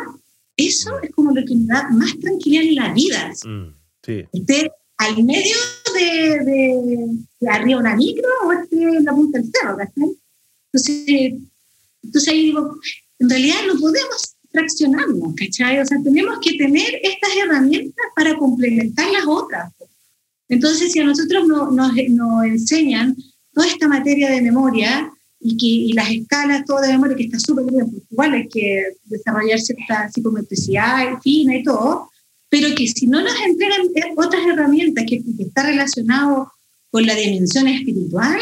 eso 0.58 1.00
es 1.02 1.10
como 1.12 1.32
lo 1.32 1.44
que 1.44 1.54
me 1.54 1.66
da 1.66 1.88
más 1.90 2.18
tranquilidad 2.18 2.64
en 2.64 2.74
la 2.74 2.92
vida. 2.92 3.32
Mm, 3.44 3.74
sí. 4.04 4.24
Esté 4.32 4.70
al 4.98 5.22
medio 5.22 5.56
de, 5.94 6.44
de, 6.44 7.08
de, 7.40 7.48
arriba 7.48 7.78
una 7.78 7.96
micro 7.96 8.28
o 8.44 8.52
esté 8.52 8.82
en 8.82 9.04
la 9.04 9.12
punta 9.12 9.38
del 9.38 9.50
cerro, 9.52 9.76
¿cachai? 9.76 10.16
Entonces, 10.72 11.32
entonces 12.02 12.28
ahí 12.28 12.42
digo, 12.46 12.76
en 13.20 13.30
realidad 13.30 13.56
no 13.68 13.80
podemos 13.80 14.36
fraccionarnos, 14.50 15.34
¿cachai? 15.36 15.78
O 15.78 15.86
sea, 15.86 16.02
tenemos 16.02 16.38
que 16.40 16.58
tener 16.58 17.00
estas 17.02 17.30
herramientas 17.36 18.06
para 18.16 18.36
complementar 18.36 19.10
las 19.12 19.26
otras. 19.26 19.72
Entonces, 20.48 20.90
si 20.92 20.98
a 20.98 21.04
nosotros 21.04 21.46
no, 21.46 21.70
nos, 21.70 21.92
nos, 22.08 22.44
enseñan 22.44 23.16
toda 23.52 23.68
esta 23.68 23.86
materia 23.86 24.30
de 24.30 24.42
memoria 24.42 25.12
y, 25.40 25.56
que, 25.56 25.66
y 25.66 25.92
las 25.92 26.10
escalas, 26.10 26.64
todo 26.64 26.80
de 26.80 26.88
memoria, 26.88 27.16
que 27.16 27.24
está 27.24 27.38
súper 27.38 27.64
bien, 27.66 27.90
porque 27.90 28.06
igual 28.10 28.32
hay 28.34 28.48
que 28.48 28.82
desarrollar 29.04 29.60
cierta 29.60 30.10
psicometricidad 30.10 31.20
fina 31.22 31.56
y 31.56 31.62
todo, 31.62 32.10
pero 32.48 32.74
que 32.74 32.86
si 32.88 33.06
no 33.06 33.20
nos 33.20 33.34
entregan 33.40 33.82
otras 34.16 34.46
herramientas 34.46 35.04
que, 35.08 35.18
que 35.18 35.42
está 35.42 35.64
relacionado 35.64 36.52
con 36.90 37.06
la 37.06 37.14
dimensión 37.14 37.68
espiritual, 37.68 38.40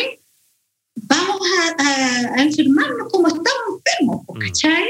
vamos 0.95 1.41
a, 1.79 2.35
a 2.35 2.43
enfermarnos 2.43 3.09
como 3.11 3.29
estamos 3.29 3.81
enfermos, 3.87 4.23
mm. 4.29 4.39
¿cachai? 4.39 4.87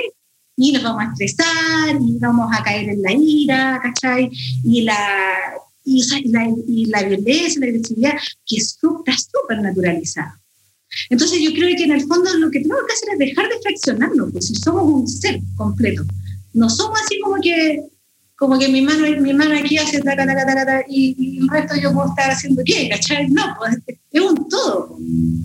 Y 0.59 0.73
nos 0.73 0.85
vamos 0.85 1.03
a 1.03 1.13
estresar, 1.13 2.01
y 2.01 2.19
vamos 2.19 2.51
a 2.57 2.63
caer 2.63 2.89
en 2.89 3.03
la 3.03 3.13
ira, 3.13 3.81
¿cachai? 3.83 4.31
Y 4.65 4.83
la, 4.83 5.53
y, 5.85 6.29
la, 6.29 6.49
y 6.67 6.87
la 6.87 7.03
violencia, 7.03 7.61
la 7.61 7.67
agresividad, 7.67 8.13
que 8.47 8.57
es 8.57 8.79
está 8.79 9.13
súper 9.17 9.61
naturalizada. 9.61 10.41
Entonces 11.11 11.41
yo 11.41 11.53
creo 11.53 11.77
que 11.77 11.85
en 11.85 11.93
el 11.93 12.03
fondo 12.03 12.33
lo 12.39 12.51
que 12.51 12.61
tenemos 12.61 12.85
que 12.87 12.93
hacer 12.93 13.09
es 13.13 13.19
dejar 13.19 13.49
de 13.49 13.61
fraccionarnos, 13.61 14.33
pues 14.33 14.47
si 14.47 14.55
somos 14.55 14.85
un 14.85 15.09
ser 15.09 15.41
completo. 15.57 16.05
No 16.55 16.71
somos 16.71 17.01
así 17.03 17.21
como 17.21 17.37
que 17.41 17.83
como 18.37 18.59
que 18.59 18.69
mi 18.69 18.83
mano, 18.83 19.07
mi 19.21 19.33
mano 19.33 19.57
aquí 19.59 19.79
hace 19.79 20.01
taca, 20.03 20.27
taca, 20.27 20.45
taca, 20.45 20.85
y, 20.89 21.17
y, 21.19 21.39
el 21.39 21.49
resto 21.49 21.75
yo 21.77 21.93
puedo 21.93 22.11
estar 22.11 22.31
haciendo 22.31 22.63
qué, 22.67 22.87
¿cachai? 22.91 23.29
No, 23.29 23.57
pues, 23.59 23.79
es 24.13 24.21
un 24.21 24.47
todo. 24.49 24.99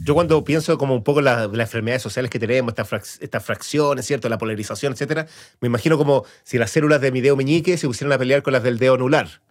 Yo 0.03 0.13
cuando 0.13 0.43
pienso 0.43 0.77
como 0.77 0.95
un 0.95 1.03
poco 1.03 1.21
las, 1.21 1.49
enfermedades 1.53 2.01
sociales 2.01 2.29
que 2.29 2.37
tenemos, 2.37 2.73
estas, 2.77 3.17
estas 3.21 3.45
fracciones, 3.45 4.05
¿cierto? 4.05 4.27
La 4.27 4.37
polarización, 4.37 4.91
etcétera, 4.91 5.25
me 5.61 5.67
imagino 5.67 5.97
como 5.97 6.25
si 6.43 6.57
las 6.57 6.71
células 6.71 6.99
de 6.99 7.13
mi 7.13 7.21
dedo 7.21 7.37
meñique 7.37 7.77
se 7.77 7.87
pusieran 7.87 8.11
a 8.11 8.17
pelear 8.17 8.43
con 8.43 8.51
las 8.51 8.63
del 8.63 8.77
dedo 8.77 8.95
anular. 8.95 9.41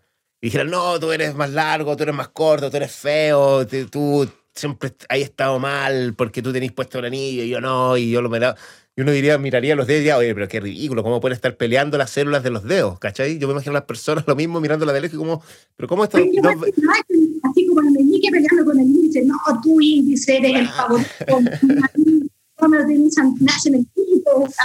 Y 0.42 0.48
dijeran, 0.48 0.68
no, 0.68 1.00
tú 1.00 1.10
eres 1.12 1.34
más 1.34 1.50
largo, 1.50 1.96
tú 1.96 2.02
eres 2.02 2.14
más 2.14 2.28
corto, 2.28 2.70
tú 2.70 2.76
eres 2.76 2.92
feo, 2.92 3.66
tú 3.66 4.28
siempre 4.60 4.92
has 5.08 5.18
estado 5.18 5.58
mal 5.58 6.14
porque 6.14 6.42
tú 6.42 6.52
tenés 6.52 6.72
puesto 6.72 6.98
el 6.98 7.06
anillo 7.06 7.42
y 7.42 7.48
yo 7.48 7.60
no, 7.60 7.96
y 7.96 8.10
yo 8.10 8.22
lo 8.22 8.28
me 8.28 8.38
da 8.38 8.56
y 8.96 9.02
uno 9.02 9.12
diría, 9.12 9.38
miraría 9.38 9.76
los 9.76 9.86
dedos 9.86 9.98
y 9.98 10.00
diría, 10.00 10.18
oye, 10.18 10.34
pero 10.34 10.48
qué 10.48 10.60
ridículo, 10.60 11.02
¿cómo 11.02 11.20
pueden 11.20 11.36
estar 11.36 11.56
peleando 11.56 11.96
las 11.96 12.10
células 12.10 12.42
de 12.42 12.50
los 12.50 12.64
dedos? 12.64 12.98
¿Cachai? 12.98 13.38
Yo 13.38 13.46
me 13.46 13.52
imagino 13.52 13.70
a 13.70 13.74
las 13.80 13.84
personas 13.84 14.24
lo 14.26 14.36
mismo 14.36 14.60
mirando 14.60 14.84
la 14.84 14.92
de 14.92 15.00
lejos 15.00 15.14
y 15.14 15.18
como, 15.18 15.42
pero 15.76 15.88
¿cómo 15.88 16.04
esto? 16.04 16.18
Así 16.18 17.66
como 17.66 17.80
el 17.80 17.92
meñique 17.92 18.30
peleando 18.30 18.64
con 18.64 18.78
el 18.78 18.86
índice, 18.86 19.24
no, 19.24 19.36
tú 19.62 19.80
índice 19.80 20.36
eres 20.36 20.54
el 20.54 20.68
favorito. 20.68 21.08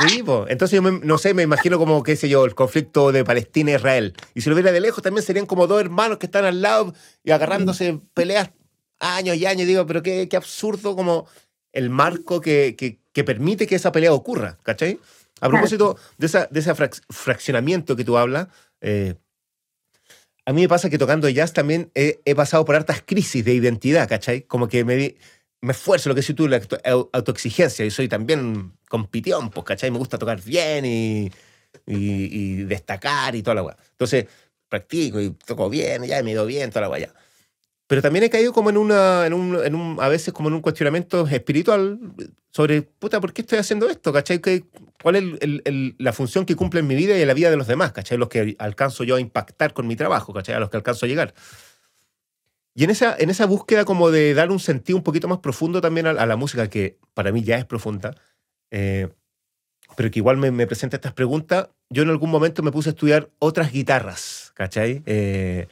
Sí, 0.07 0.21
entonces 0.49 0.81
yo 0.81 0.91
no 0.91 1.17
sé, 1.17 1.33
me 1.33 1.43
imagino 1.43 1.77
como, 1.77 2.03
qué 2.03 2.17
sé 2.17 2.27
yo, 2.27 2.43
el 2.43 2.55
conflicto 2.55 3.13
de 3.13 3.23
Palestina 3.23 3.71
e 3.71 3.75
Israel. 3.75 4.13
Y 4.33 4.41
si 4.41 4.49
lo 4.49 4.55
viera 4.55 4.73
de 4.73 4.81
lejos, 4.81 5.01
también 5.01 5.25
serían 5.25 5.45
como 5.45 5.65
dos 5.65 5.79
hermanos 5.79 6.17
que 6.17 6.25
están 6.25 6.43
al 6.43 6.61
lado 6.61 6.93
y 7.23 7.31
agarrándose 7.31 8.01
peleas 8.13 8.49
años 8.99 9.37
y 9.37 9.45
años. 9.45 9.67
Digo, 9.67 9.85
pero 9.85 10.01
qué, 10.03 10.27
qué 10.29 10.37
absurdo 10.37 10.95
como 10.95 11.27
el 11.71 11.89
marco 11.89 12.41
que, 12.41 12.75
que, 12.77 12.99
que 13.11 13.23
permite 13.23 13.67
que 13.67 13.75
esa 13.75 13.91
pelea 13.91 14.13
ocurra, 14.13 14.57
¿cachai? 14.63 14.99
A 15.41 15.49
propósito 15.49 15.97
de, 16.17 16.27
esa, 16.27 16.47
de 16.49 16.59
ese 16.61 16.73
fraccionamiento 17.09 17.95
que 17.95 18.05
tú 18.05 18.17
hablas, 18.17 18.47
eh, 18.79 19.15
a 20.45 20.53
mí 20.53 20.61
me 20.61 20.69
pasa 20.69 20.89
que 20.89 20.97
tocando 20.97 21.27
jazz 21.27 21.53
también 21.53 21.91
he, 21.95 22.35
pasado 22.35 22.63
por 22.65 22.75
hartas 22.75 23.01
crisis 23.05 23.43
de 23.43 23.53
identidad, 23.53 24.07
¿cachai? 24.07 24.43
Como 24.43 24.67
que 24.67 24.85
me, 24.85 25.15
me 25.61 25.71
esfuerzo, 25.71 26.09
lo 26.09 26.15
que 26.15 26.21
decís 26.21 26.35
tú, 26.35 26.47
la 26.47 26.61
autoexigencia, 27.13 27.83
y 27.83 27.91
soy 27.91 28.07
también 28.07 28.73
compitión, 28.87 29.49
pues, 29.49 29.65
¿cachai? 29.65 29.91
Me 29.91 29.97
gusta 29.97 30.17
tocar 30.17 30.41
bien 30.41 30.85
y, 30.85 31.31
y, 31.87 32.63
destacar 32.63 33.35
y 33.35 33.41
toda 33.41 33.55
la 33.55 33.63
weá. 33.63 33.77
Entonces, 33.91 34.27
practico 34.69 35.19
y 35.19 35.31
toco 35.31 35.69
bien, 35.69 36.03
ya 36.03 36.21
me 36.21 36.31
ido 36.31 36.45
bien, 36.45 36.69
toda 36.69 36.81
la 36.81 36.89
weá. 36.89 37.13
Pero 37.88 38.01
también 38.01 38.23
he 38.23 38.29
caído 38.29 38.51
como 38.51 38.69
en 38.69 38.77
una, 38.77 39.27
en 39.27 39.33
un, 39.33 39.63
en 39.63 39.75
un, 39.75 39.97
a 40.01 40.07
veces 40.07 40.33
como 40.33 40.49
en 40.49 40.55
un 40.55 40.61
cuestionamiento 40.61 41.27
espiritual 41.27 41.99
sobre, 42.49 42.81
puta, 42.81 43.21
¿por 43.21 43.31
qué 43.31 43.41
estoy 43.41 43.59
haciendo 43.59 43.88
esto? 43.89 44.11
¿Cachai? 44.11 44.41
¿Cuál 45.03 45.17
es 45.17 45.23
el, 45.41 45.61
el, 45.65 45.95
la 45.99 46.13
función 46.13 46.45
que 46.45 46.55
cumple 46.55 46.79
en 46.79 46.88
mi 46.88 46.95
vida 46.95 47.17
y 47.17 47.21
en 47.21 47.27
la 47.27 47.33
vida 47.36 47.51
de 47.51 47.57
los 47.57 47.67
demás? 47.67 47.91
¿Cachai? 47.91 48.17
Los 48.17 48.29
que 48.29 48.55
alcanzo 48.57 49.03
yo 49.03 49.17
a 49.17 49.19
impactar 49.19 49.73
con 49.73 49.86
mi 49.86 49.95
trabajo, 49.95 50.33
¿cachai? 50.33 50.55
A 50.55 50.59
los 50.59 50.69
que 50.69 50.77
alcanzo 50.77 51.05
a 51.05 51.09
llegar. 51.09 51.33
Y 52.73 52.83
en 52.83 52.89
esa, 52.89 53.15
en 53.17 53.29
esa 53.29 53.45
búsqueda 53.45 53.86
como 53.86 54.09
de 54.09 54.33
dar 54.33 54.51
un 54.51 54.59
sentido 54.59 54.97
un 54.97 55.03
poquito 55.03 55.27
más 55.27 55.39
profundo 55.39 55.79
también 55.79 56.07
a, 56.07 56.25
la 56.25 56.36
música, 56.36 56.69
que 56.69 56.97
para 57.13 57.31
mí 57.31 57.43
ya 57.43 57.57
es 57.57 57.65
profunda, 57.65 58.15
eh, 58.71 59.09
pero 59.95 60.09
que 60.09 60.19
igual 60.19 60.38
me, 60.38 60.51
me, 60.51 60.67
presenta 60.67 60.97
estas 60.97 61.13
preguntas, 61.13 61.69
yo 61.89 62.03
en 62.03 62.09
algún 62.09 62.31
momento 62.31 62.63
me 62.63 62.71
puse 62.71 62.89
a 62.89 62.91
estudiar 62.91 63.29
otras 63.39 63.71
guitarras, 63.71 64.51
¿cachai? 64.55 65.03
Eh, 65.05 65.67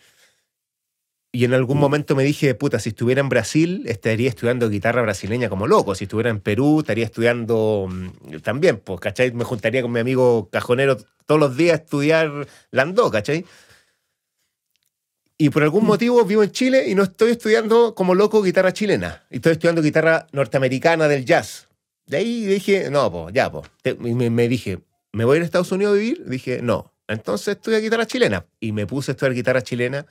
y 1.36 1.46
en 1.46 1.56
algún 1.56 1.80
momento 1.80 2.16
me 2.16 2.24
dije, 2.24 2.54
puta, 2.54 2.78
si 2.78 2.90
estuviera 2.90 3.20
en 3.20 3.28
Brasil, 3.28 3.82
estaría 3.88 4.30
estudiando 4.30 4.70
guitarra 4.70 5.02
brasileña 5.02 5.50
como 5.50 5.66
loco. 5.66 5.96
Si 5.96 6.04
estuviera 6.04 6.30
en 6.30 6.40
Perú, 6.40 6.82
estaría 6.82 7.06
estudiando 7.06 7.88
mm, 7.90 8.38
también, 8.44 8.78
pues, 8.78 9.00
¿cachai? 9.00 9.32
Me 9.32 9.44
juntaría 9.44 9.82
con 9.82 9.92
mi 9.92 10.00
amigo 10.00 10.48
cajonero 10.52 10.96
todos 11.26 11.42
los 11.42 11.58
días 11.58 11.80
a 11.80 11.84
estudiar 11.84 12.48
landó, 12.70 13.10
¿cachai? 13.10 13.46
Y 15.36 15.50
por 15.50 15.64
algún 15.64 15.86
motivo 15.86 16.24
vivo 16.24 16.44
en 16.44 16.52
Chile 16.52 16.88
y 16.88 16.94
no 16.94 17.02
estoy 17.02 17.32
estudiando 17.32 17.96
como 17.96 18.14
loco 18.14 18.44
guitarra 18.44 18.72
chilena. 18.72 19.24
Estoy 19.32 19.54
estudiando 19.54 19.82
guitarra 19.82 20.28
norteamericana 20.34 21.08
del 21.08 21.26
jazz. 21.26 21.68
De 22.06 22.18
ahí 22.18 22.46
dije, 22.46 22.92
no, 22.92 23.12
pues, 23.12 23.34
ya, 23.34 23.52
pues. 23.52 23.68
Me, 23.98 24.30
me 24.30 24.48
dije, 24.48 24.82
¿me 25.12 25.26
voy 25.26 25.34
a 25.34 25.38
ir 25.38 25.42
a 25.42 25.46
Estados 25.46 25.72
Unidos 25.72 25.96
a 25.96 25.98
vivir? 25.98 26.26
Dije, 26.28 26.62
no. 26.62 26.94
Entonces 27.08 27.56
estudio 27.56 27.82
guitarra 27.82 28.06
chilena. 28.06 28.46
Y 28.60 28.72
me 28.72 28.86
puse 28.86 29.10
a 29.10 29.14
estudiar 29.14 29.34
guitarra 29.34 29.64
chilena 29.64 30.06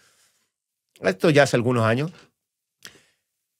esto 1.01 1.31
ya 1.31 1.45
hace 1.45 1.57
algunos 1.57 1.85
años. 1.85 2.13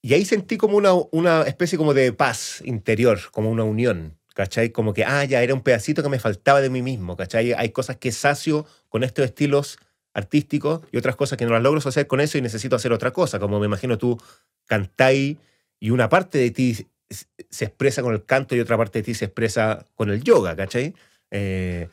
Y 0.03 0.15
ahí 0.15 0.25
sentí 0.25 0.57
como 0.57 0.77
una, 0.77 0.93
una 1.13 1.43
especie 1.43 1.79
como 1.79 1.95
de 1.95 2.13
paz 2.13 2.61
interior, 2.65 3.21
como 3.31 3.51
una 3.51 3.63
unión, 3.63 4.19
¿cachai? 4.35 4.71
Como 4.71 4.95
que, 4.95 5.05
ah, 5.05 5.25
ya 5.25 5.43
era 5.43 5.55
un 5.55 5.63
pedacito 5.63 6.03
que 6.03 6.09
me 6.09 6.19
faltaba 6.19 6.61
de 6.61 6.71
mí 6.71 6.83
mismo, 6.83 7.17
¿cachai? 7.17 7.53
Hay 7.53 7.71
cosas 7.71 7.97
que 7.99 8.11
sacio 8.11 8.67
con 8.89 9.05
estos 9.05 9.25
estilos 9.25 9.79
artísticos 10.15 10.83
y 10.91 10.97
otras 10.97 11.17
cosas 11.17 11.39
que 11.39 11.47
no 11.47 11.53
las 11.53 11.63
logro 11.63 11.81
hacer 11.87 12.07
con 12.07 12.21
eso 12.21 12.37
y 12.37 12.43
necesito 12.43 12.77
hacer 12.77 12.93
otra 12.93 13.13
cosa, 13.13 13.39
como 13.39 13.59
me 13.61 13.67
imagino 13.67 13.97
tú 13.97 14.21
cantáis 14.67 15.39
y 15.81 15.91
una 15.91 16.09
parte 16.09 16.39
de 16.39 16.51
ti 16.51 16.87
se 17.09 17.65
expresa 17.65 18.03
con 18.03 18.15
el 18.15 18.25
canto 18.25 18.57
y 18.57 18.61
otra 18.61 18.77
parte 18.77 19.01
de 19.01 19.03
ti 19.05 19.15
se 19.15 19.27
expresa 19.27 19.87
con 19.95 20.11
el 20.11 20.23
yoga, 20.23 20.57
¿cachai? 20.57 20.95
Eh, 21.31 21.89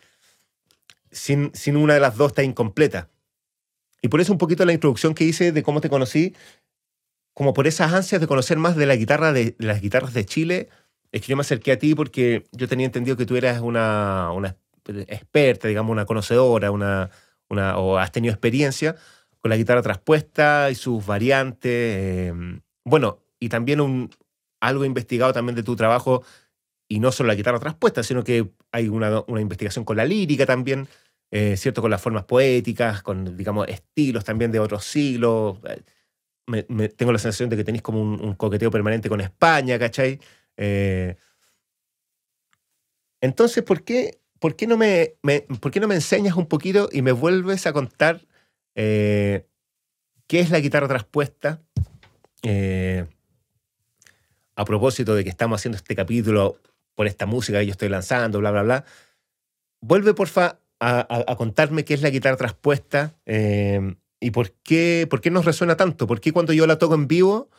sin, 1.11 1.51
sin 1.53 1.77
una 1.77 1.93
de 1.93 1.99
las 1.99 2.17
dos 2.17 2.31
está 2.31 2.43
incompleta. 2.43 3.09
Y 4.01 4.07
por 4.07 4.21
eso 4.21 4.31
un 4.31 4.37
poquito 4.37 4.65
la 4.65 4.73
introducción 4.73 5.13
que 5.13 5.23
hice 5.23 5.51
de 5.51 5.63
cómo 5.63 5.81
te 5.81 5.89
conocí, 5.89 6.33
como 7.33 7.53
por 7.53 7.67
esas 7.67 7.93
ansias 7.93 8.19
de 8.21 8.27
conocer 8.27 8.57
más 8.57 8.75
de 8.75 8.85
la 8.85 8.95
guitarra 8.95 9.31
de, 9.33 9.55
las 9.59 9.81
guitarras 9.81 10.13
de 10.13 10.25
Chile, 10.25 10.69
es 11.11 11.21
que 11.21 11.27
yo 11.27 11.35
me 11.35 11.41
acerqué 11.41 11.71
a 11.71 11.79
ti 11.79 11.95
porque 11.95 12.45
yo 12.51 12.67
tenía 12.67 12.85
entendido 12.85 13.17
que 13.17 13.25
tú 13.25 13.35
eras 13.35 13.61
una, 13.61 14.29
experta, 15.07 15.67
digamos, 15.67 15.91
una 15.91 16.05
conocedora, 16.05 16.71
una, 16.71 17.09
una, 17.49 17.77
o 17.77 17.97
has 17.97 18.11
tenido 18.11 18.33
experiencia 18.33 18.95
con 19.39 19.49
la 19.49 19.57
guitarra 19.57 19.81
traspuesta 19.81 20.69
y 20.69 20.75
sus 20.75 21.05
variantes. 21.05 22.29
Em, 22.29 22.61
bueno, 22.83 23.19
y 23.39 23.49
también 23.49 23.81
un, 23.81 24.09
algo 24.59 24.85
investigado 24.85 25.33
también 25.33 25.55
de 25.55 25.63
tu 25.63 25.75
trabajo, 25.75 26.23
y 26.87 26.99
no 26.99 27.11
solo 27.11 27.27
la 27.27 27.35
guitarra 27.35 27.59
traspuesta, 27.59 28.03
sino 28.03 28.23
que 28.23 28.49
hay 28.71 28.87
una, 28.89 29.23
una 29.27 29.41
investigación 29.41 29.85
con 29.85 29.97
la 29.97 30.05
lírica 30.05 30.45
también. 30.45 30.87
Eh, 31.31 31.57
¿cierto? 31.57 31.81
Con 31.81 31.91
las 31.91 32.01
formas 32.01 32.23
poéticas, 32.25 33.03
con, 33.03 33.37
digamos, 33.37 33.67
estilos 33.67 34.23
también 34.23 34.51
de 34.51 34.59
otros 34.59 34.83
siglos. 34.83 35.59
Eh, 36.47 36.89
tengo 36.97 37.11
la 37.11 37.19
sensación 37.19 37.49
de 37.49 37.57
que 37.57 37.63
tenéis 37.63 37.83
como 37.83 38.01
un, 38.01 38.33
coqueteo 38.33 38.71
permanente 38.71 39.09
con 39.09 39.21
España, 39.21 39.77
¿cachai? 39.77 40.19
Eh, 40.57 41.15
entonces, 43.21 43.63
¿por 43.63 43.83
qué, 43.83 44.19
por, 44.39 44.55
qué 44.55 44.65
no 44.65 44.75
me, 44.75 45.15
¿por 45.61 45.71
qué 45.71 45.79
no 45.79 45.87
me 45.87 45.95
enseñas 45.95 46.35
un 46.35 46.47
poquito 46.47 46.89
y 46.91 47.03
me 47.03 47.11
vuelves 47.11 47.67
a 47.67 47.73
contar 47.73 48.25
qué 48.73 49.45
es 50.29 50.49
la 50.49 50.59
guitarra 50.59 50.87
traspuesta? 50.87 51.61
a 54.55 54.65
propósito 54.65 55.15
de 55.15 55.23
que 55.23 55.29
estamos 55.29 55.59
haciendo 55.59 55.77
este 55.77 55.95
capítulo 55.95 56.59
por 56.93 57.07
esta 57.07 57.25
música 57.25 57.59
que 57.59 57.67
yo 57.67 57.71
estoy 57.71 57.87
lanzando, 57.87 58.39
bla, 58.39 58.51
bla, 58.51 58.63
bla. 58.63 58.85
Vuelve, 59.79 60.13
porfa, 60.13 60.59
a, 60.79 61.35
contarme 61.37 61.85
qué 61.85 61.93
es 61.93 62.01
la 62.01 62.09
guitarra 62.09 62.37
traspuesta 62.37 63.15
em, 63.25 63.97
y 64.19 64.31
por 64.31 64.51
qué, 64.51 65.07
por 65.09 65.21
qué 65.21 65.31
nos 65.31 65.45
resuena 65.45 65.75
tanto. 65.77 66.07
¿Por 66.07 66.21
qué 66.21 66.31
cuando 66.31 66.53
yo 66.53 66.67
la 66.67 66.77
toco 66.77 66.95
en 66.95 67.07
vivo, 67.07 67.49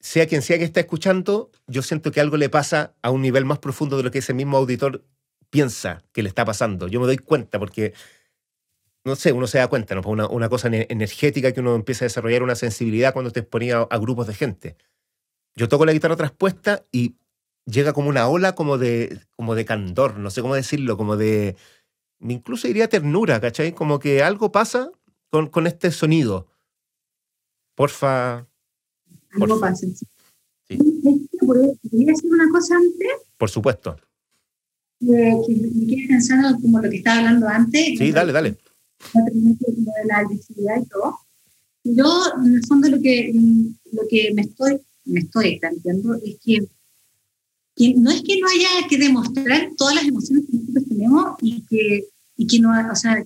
sea 0.00 0.26
quien 0.26 0.42
sea 0.42 0.58
que 0.58 0.64
esté 0.64 0.80
escuchando, 0.80 1.50
yo 1.66 1.82
siento 1.82 2.12
que 2.12 2.20
algo 2.20 2.36
le 2.36 2.48
pasa 2.48 2.94
a 3.02 3.10
un 3.10 3.22
nivel 3.22 3.44
más 3.44 3.58
profundo 3.58 3.96
de 3.96 4.02
lo 4.02 4.10
que 4.10 4.18
ese 4.18 4.34
mismo 4.34 4.56
auditor 4.56 5.04
piensa 5.50 6.02
que 6.12 6.22
le 6.22 6.28
está 6.28 6.44
pasando? 6.44 6.88
Yo 6.88 7.00
me 7.00 7.06
doy 7.06 7.18
cuenta 7.18 7.58
porque, 7.58 7.92
no 9.04 9.16
sé, 9.16 9.32
uno 9.32 9.46
se 9.46 9.58
da 9.58 9.68
cuenta, 9.68 9.94
¿no? 9.94 10.02
Una, 10.06 10.26
una 10.28 10.48
cosa 10.48 10.68
energética 10.68 11.52
que 11.52 11.60
uno 11.60 11.74
empieza 11.74 12.04
a 12.04 12.06
desarrollar 12.06 12.42
una 12.42 12.54
sensibilidad 12.54 13.12
cuando 13.12 13.32
te 13.32 13.40
exponía 13.40 13.86
a, 13.90 13.98
grupos 13.98 14.26
de 14.26 14.34
gente. 14.34 14.76
Yo 15.56 15.68
toco 15.68 15.84
la 15.84 15.92
guitarra 15.92 16.16
traspuesta 16.16 16.84
y 16.92 17.16
llega 17.66 17.92
como 17.92 18.08
una 18.08 18.28
ola 18.28 18.54
como 18.54 18.78
de, 18.78 19.20
como 19.36 19.54
de 19.54 19.64
candor, 19.64 20.18
no 20.18 20.30
sé 20.30 20.40
cómo 20.42 20.54
decirlo, 20.54 20.96
como 20.96 21.16
de 21.16 21.56
incluso 22.20 22.68
diría 22.68 22.88
ternura, 22.88 23.40
¿cachai? 23.40 23.74
Como 23.74 23.98
que 23.98 24.22
algo 24.22 24.52
pasa 24.52 24.90
con, 25.30 25.48
con 25.48 25.66
este 25.66 25.90
sonido. 25.90 26.46
Porfa. 27.74 28.46
Algo 29.32 29.60
pasa. 29.60 29.86
Sí. 30.68 30.78
¿Podría 31.40 31.72
decir 31.90 32.30
una 32.32 32.48
cosa 32.50 32.76
antes? 32.76 33.08
Por 33.36 33.50
supuesto. 33.50 33.96
que 35.00 35.06
me 35.06 35.86
quedé 35.86 36.08
pensando 36.08 36.60
como 36.60 36.80
lo 36.80 36.90
que 36.90 36.96
estaba 36.98 37.18
hablando 37.18 37.48
antes. 37.48 37.98
Sí, 37.98 38.12
dale, 38.12 38.32
dale. 38.32 38.56
De 39.14 40.04
la 40.06 40.18
agresividad 40.18 40.82
y 40.82 40.86
todo. 40.86 41.18
Yo, 41.84 42.22
en 42.44 42.54
el 42.54 42.66
fondo, 42.66 42.88
lo 42.88 43.00
que, 43.00 43.32
lo 43.92 44.02
que 44.08 44.32
me 44.34 44.42
estoy, 44.42 44.78
me 45.06 45.20
estoy 45.20 45.58
planteando 45.58 46.14
es 46.16 46.36
que 46.44 46.58
no 47.96 48.10
es 48.10 48.22
que 48.22 48.38
no 48.38 48.46
haya 48.48 48.88
que 48.88 48.98
demostrar 48.98 49.70
todas 49.76 49.94
las 49.94 50.04
emociones 50.04 50.44
que 50.46 50.56
nosotros 50.58 50.84
tenemos 50.88 51.36
y 51.40 51.62
que, 51.62 52.04
y 52.36 52.46
que 52.46 52.58
no, 52.60 52.70
o 52.90 52.94
sea, 52.94 53.24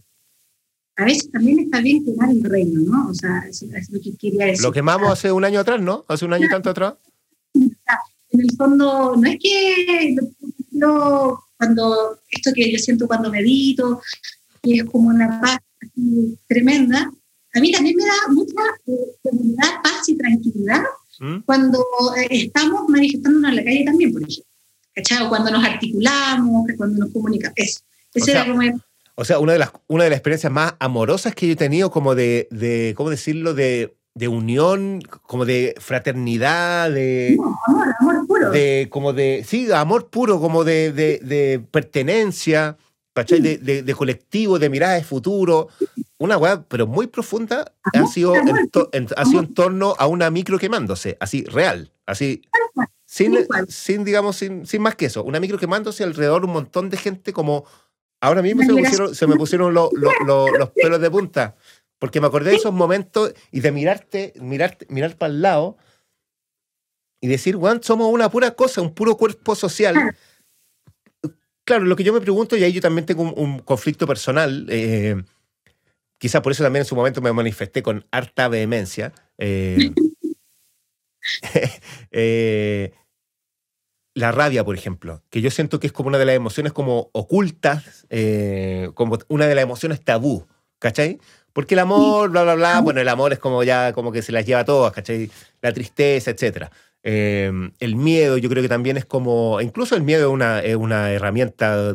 a 0.97 1.05
veces 1.05 1.31
también 1.31 1.59
está 1.59 1.81
bien 1.81 2.05
quemar 2.05 2.31
el 2.31 2.45
reino, 2.45 2.81
¿no? 2.81 3.11
O 3.11 3.15
sea, 3.15 3.45
eso, 3.49 3.67
es 3.75 3.91
lo 3.91 4.01
que 4.01 4.17
quería 4.17 4.47
decir. 4.47 4.63
Lo 4.63 4.73
quemamos 4.73 5.11
hace 5.11 5.33
un 5.33 5.45
año 5.45 5.61
atrás, 5.61 5.81
¿no? 5.81 6.05
Hace 6.09 6.25
un 6.25 6.33
año 6.33 6.47
y 6.47 6.51
tanto 6.51 6.71
atrás. 6.71 6.95
En 7.55 8.41
el 8.41 8.57
fondo, 8.57 9.17
no 9.17 9.29
es 9.29 9.39
que 9.41 10.17
lo, 10.73 11.45
cuando 11.57 12.21
esto 12.31 12.53
que 12.55 12.71
yo 12.71 12.79
siento 12.79 13.09
cuando 13.09 13.31
medito, 13.31 14.01
que 14.63 14.75
es 14.75 14.85
como 14.85 15.09
una 15.09 15.41
paz 15.41 15.59
tremenda, 16.47 17.13
a 17.55 17.61
mí 17.61 17.73
también 17.73 17.97
me 17.97 18.05
da 18.05 18.13
mucha 18.31 18.63
eh, 18.87 19.17
seguridad, 19.23 19.83
paz 19.83 20.09
y 20.09 20.17
tranquilidad 20.17 20.83
¿Mm? 21.25 21.41
cuando 21.47 21.79
eh, 22.19 22.27
estamos 22.31 22.87
manifestándonos 22.89 23.51
en 23.51 23.57
la 23.57 23.65
calle 23.65 23.85
también, 23.85 24.13
por 24.13 24.23
ejemplo. 24.23 24.45
¿Cachai? 24.95 25.29
Cuando 25.29 25.51
nos 25.51 25.65
articulamos, 25.65 26.67
cuando 26.77 26.99
nos 27.05 27.13
comunicamos. 27.13 27.55
Eso. 27.57 27.81
Ese 28.13 28.23
o 28.23 28.35
sea, 28.35 28.43
era 28.43 28.53
como... 28.53 28.81
O 29.17 29.25
sea, 29.25 29.39
una 29.39 29.53
de, 29.53 29.59
las, 29.59 29.71
una 29.87 30.05
de 30.05 30.11
las 30.11 30.19
experiencias 30.19 30.53
más 30.53 30.75
amorosas 30.79 31.35
que 31.35 31.47
yo 31.47 31.53
he 31.55 31.57
tenido, 31.57 31.91
como 31.91 32.15
de, 32.15 32.49
de 32.51 32.95
¿cómo 32.97 33.11
decirlo? 33.11 33.55
De, 33.55 33.97
de 34.15 34.29
unión, 34.29 35.01
como 35.23 35.45
de 35.45 35.75
fraternidad, 35.79 36.91
de... 36.91 37.39
amor, 37.67 37.95
amor 38.01 38.27
puro. 38.27 38.51
De, 38.51 38.89
como 38.91 39.13
de, 39.13 39.45
sí, 39.47 39.71
amor 39.73 40.11
puro, 40.11 40.41
como 40.41 40.65
de, 40.65 40.93
de, 40.93 41.21
de 41.21 41.61
pertenencia, 41.71 42.77
¿cachai? 43.15 43.41
De, 43.41 43.83
de, 43.83 43.95
colectivo, 43.95 44.59
de 44.59 44.69
mirada 44.69 44.95
de 44.95 45.05
futuro. 45.05 45.69
Una 46.19 46.37
weá, 46.37 46.63
pero 46.69 46.87
muy 46.87 47.07
profunda, 47.07 47.73
ha 47.93 48.07
sido, 48.07 48.35
en, 48.93 49.09
ha 49.17 49.25
sido 49.25 49.41
en 49.41 49.55
torno 49.55 49.95
a 49.99 50.07
una 50.07 50.31
micro 50.31 50.59
quemándose, 50.59 51.17
así, 51.21 51.45
real, 51.45 51.93
así. 52.07 52.43
Sin, 53.07 53.37
sin, 53.69 54.05
digamos, 54.05 54.37
sin, 54.37 54.67
sin 54.67 54.83
más 54.83 54.97
que 54.97 55.07
eso. 55.07 55.23
Una 55.23 55.39
micro 55.39 55.59
quemándose 55.59 56.03
alrededor 56.03 56.45
un 56.45 56.53
montón 56.53 56.91
de 56.91 56.97
gente 56.97 57.33
como... 57.33 57.65
Ahora 58.21 58.43
mismo 58.43 58.63
se 58.63 58.73
me 58.73 58.83
pusieron, 58.83 59.15
se 59.15 59.27
me 59.27 59.37
pusieron 59.37 59.75
los, 59.75 59.91
los 60.27 60.71
pelos 60.71 61.01
de 61.01 61.11
punta. 61.11 61.57
Porque 61.99 62.21
me 62.21 62.27
acordé 62.27 62.51
de 62.51 62.57
esos 62.57 62.73
momentos 62.73 63.35
y 63.53 63.61
de 63.61 63.71
mirarte, 63.71 64.33
mirarte, 64.37 64.87
mirar 64.89 65.17
para 65.17 65.33
el 65.33 65.43
lado 65.43 65.77
y 67.21 67.29
decir, 67.29 67.57
weón, 67.57 67.83
somos 67.83 68.13
una 68.13 68.31
pura 68.31 68.53
cosa, 68.53 68.83
un 68.83 68.95
puro 68.95 69.17
cuerpo 69.17 69.55
social 69.55 70.17
Claro, 71.65 71.87
lo 71.87 71.97
que 71.97 72.05
yo 72.05 72.13
me 72.13 72.21
pregunto, 72.21 72.57
y 72.57 72.65
ahí 72.65 72.73
yo 72.73 72.83
también 72.83 73.07
tengo 73.07 73.23
un, 73.23 73.59
conflicto 73.61 74.07
personal, 74.07 74.67
eh, 74.69 75.23
quizá 76.19 76.43
por 76.43 76.53
eso 76.53 76.63
también 76.63 76.83
en 76.83 76.87
su 76.87 76.95
momento 76.95 77.23
me 77.23 77.33
manifesté 77.33 77.83
con 77.83 78.07
harta 78.11 78.49
vehemencia. 78.49 79.13
Eh, 79.39 79.93
eh, 82.11 82.93
la 84.15 84.31
rabia, 84.31 84.63
por 84.63 84.77
ejemplo, 84.77 85.23
que 85.31 85.41
yo 85.41 85.51
siento 85.51 85.81
que 85.81 85.87
es 85.87 85.93
como 85.93 86.09
una 86.09 86.19
de 86.19 86.27
las 86.27 86.37
emociones 86.37 86.73
como 86.75 87.09
ocultas, 87.13 88.07
como 88.93 89.19
una 89.29 89.47
de 89.47 89.55
las 89.55 89.65
emociones 89.65 90.05
tabú, 90.05 90.47
¿cachai? 90.79 91.19
Porque 91.55 91.75
el 91.75 91.81
amor, 91.81 92.31
bla, 92.31 92.43
bla, 92.43 92.57
bla, 92.57 92.81
bueno, 92.81 93.01
el 93.01 93.09
amor 93.09 93.33
es 93.33 93.39
como 93.39 93.63
ya, 93.65 93.93
como 93.93 94.13
que 94.13 94.23
se 94.23 94.33
las 94.33 94.45
lleva 94.45 94.65
todas, 94.65 94.93
¿cachai? 94.93 95.31
La 95.63 95.73
tristeza, 95.73 96.31
etcétera. 96.31 96.71
Em, 97.07 97.73
el 97.81 97.97
miedo, 97.97 98.39
yo 98.39 98.49
creo 98.49 98.63
que 98.63 98.69
también 98.69 98.97
es 98.97 99.05
como, 99.05 99.61
incluso 99.61 99.95
el 99.95 100.03
miedo 100.03 100.29
es 100.29 100.33
una, 100.33 100.61
es 100.61 100.75
una 100.75 101.13
herramienta 101.13 101.95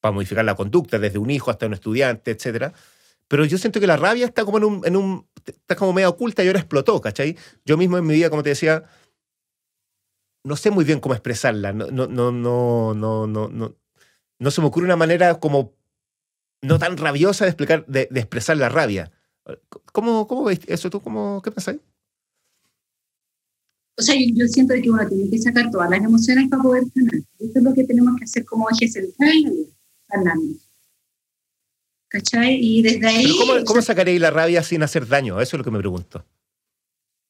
para 0.00 0.12
modificar 0.12 0.44
la 0.44 0.54
conducta, 0.54 0.98
desde 0.98 1.18
un 1.18 1.30
hijo 1.30 1.50
hasta 1.50 1.64
un 1.66 1.72
estudiante, 1.72 2.30
etc. 2.30 2.74
Pero 3.28 3.46
yo 3.46 3.56
siento 3.56 3.80
que 3.80 3.86
la 3.86 3.96
rabia 3.96 4.26
está 4.26 4.44
como 4.44 4.58
en 4.58 4.96
un, 4.96 5.26
está 5.46 5.74
como 5.76 5.94
medio 5.94 6.10
oculta 6.10 6.44
y 6.44 6.48
ahora 6.48 6.60
explotó, 6.60 7.00
¿cachai? 7.00 7.38
Yo 7.64 7.78
mismo 7.78 7.96
en 7.96 8.06
mi 8.06 8.12
vida, 8.12 8.28
como 8.28 8.42
te 8.42 8.50
decía, 8.50 8.84
no 10.44 10.56
sé 10.56 10.70
muy 10.70 10.84
bien 10.84 11.00
cómo 11.00 11.14
expresarla, 11.14 11.72
no, 11.72 11.86
no, 11.86 12.06
no, 12.06 12.30
no, 12.30 12.92
no, 12.92 13.26
no, 13.26 13.76
no, 14.38 14.50
se 14.50 14.60
me 14.60 14.66
ocurre 14.66 14.84
una 14.84 14.96
manera 14.96 15.40
como 15.40 15.72
no 16.60 16.78
tan 16.78 16.98
rabiosa 16.98 17.46
de, 17.46 17.50
explicar, 17.52 17.86
de, 17.86 18.06
de 18.10 18.20
expresar 18.20 18.58
la 18.58 18.68
rabia. 18.68 19.12
¿Cómo, 19.92 20.26
cómo 20.26 20.44
ves 20.44 20.60
eso 20.66 20.90
tú? 20.90 21.00
Cómo, 21.00 21.40
¿Qué 21.42 21.50
pensáis? 21.50 21.80
O 23.96 24.02
sea, 24.02 24.16
yo, 24.16 24.46
siento 24.48 24.74
que 24.74 24.90
uno 24.90 25.06
tiene 25.08 25.30
que 25.30 25.38
sacar 25.38 25.70
todas 25.70 25.88
las 25.88 26.00
emociones 26.00 26.48
para 26.48 26.62
poder 26.62 26.84
sanar. 26.92 27.14
Esto 27.38 27.58
es 27.58 27.62
lo 27.62 27.74
que 27.74 27.84
tenemos 27.84 28.16
que 28.18 28.24
hacer 28.24 28.44
como 28.44 28.68
eje 28.70 28.88
central 28.88 29.32
sanarnos. 30.08 30.56
¿Cachai? 32.08 32.58
Y 32.60 32.82
desde 32.82 33.06
ahí... 33.06 33.24
¿Pero 33.24 33.36
cómo, 33.38 33.64
cómo 33.64 33.82
sacaréis 33.82 34.20
la 34.20 34.30
rabia 34.30 34.62
sin 34.62 34.82
hacer 34.82 35.06
daño? 35.06 35.40
Eso 35.40 35.56
es 35.56 35.58
lo 35.58 35.64
que 35.64 35.70
me 35.70 35.78
pregunto. 35.78 36.24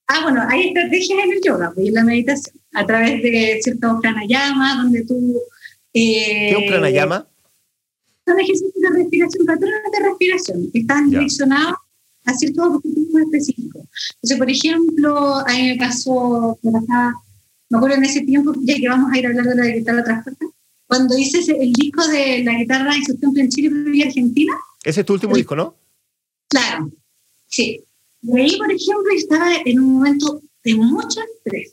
Ah, 0.07 0.23
bueno, 0.23 0.43
hay 0.49 0.69
estrategias 0.69 1.19
en 1.25 1.33
el 1.33 1.41
yoga 1.43 1.73
pues, 1.75 1.87
y 1.87 1.89
en 1.89 1.95
la 1.95 2.05
meditación, 2.05 2.57
a 2.75 2.87
través 2.87 3.23
de 3.23 3.61
ciertos 3.63 4.01
pranayamas, 4.01 4.77
donde 4.77 5.05
tú... 5.05 5.41
Eh, 5.95 6.49
¿Qué 6.49 6.51
es 6.51 6.57
un 6.57 6.67
pranayama? 6.67 7.27
Son 8.27 8.41
ejercicios 8.41 8.73
de 8.75 8.91
respiración, 8.91 9.47
patrones 9.47 9.93
de 9.93 10.09
respiración, 10.09 10.71
que 10.73 10.79
están 10.81 11.11
direccionados 11.11 11.77
a 12.25 12.35
ciertos 12.35 12.77
objetivos 12.77 13.23
específicos. 13.23 13.83
Entonces, 14.15 14.39
por 14.39 14.51
ejemplo, 14.51 15.35
a 15.37 15.53
mí 15.53 15.63
me 15.71 15.77
pasó, 15.77 16.59
me 16.63 16.71
me 17.71 17.79
acuerdo 17.79 17.97
en 17.97 18.05
ese 18.05 18.21
tiempo, 18.21 18.53
ya 18.61 18.77
que 18.77 18.89
vamos 18.89 19.13
a 19.13 19.19
ir 19.19 19.27
a 19.27 19.31
hablar 19.31 19.47
de 19.47 19.55
la 19.57 19.67
guitarra 19.67 20.05
transporta, 20.05 20.47
cuando 20.87 21.19
hice 21.19 21.39
el 21.59 21.73
disco 21.73 22.07
de 22.07 22.45
la 22.45 22.53
guitarra 22.53 22.97
y 22.97 23.05
su 23.05 23.17
templo 23.17 23.43
en 23.43 23.49
Chile 23.49 23.71
y 23.93 24.03
Argentina. 24.03 24.53
Ese 24.85 25.01
es 25.01 25.07
tu 25.07 25.15
último 25.15 25.35
disco, 25.35 25.57
¿no? 25.57 25.75
Claro, 26.49 26.93
sí. 27.49 27.83
Y 28.23 28.39
ahí, 28.39 28.57
por 28.57 28.71
ejemplo, 28.71 29.13
estaba 29.15 29.57
en 29.65 29.81
un 29.81 29.95
momento 29.95 30.41
de 30.63 30.75
mucho 30.77 31.21
estrés. 31.21 31.73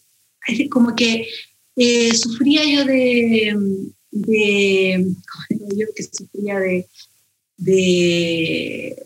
Como 0.70 0.96
que 0.96 1.28
eh, 1.76 2.16
sufría 2.16 2.64
yo 2.66 2.86
de, 2.86 3.56
de, 4.12 5.16
¿cómo 5.32 5.46
digo 5.50 5.68
yo? 5.78 5.88
Que 5.96 6.04
sufría 6.04 6.60
de, 6.60 6.88
de 7.58 9.04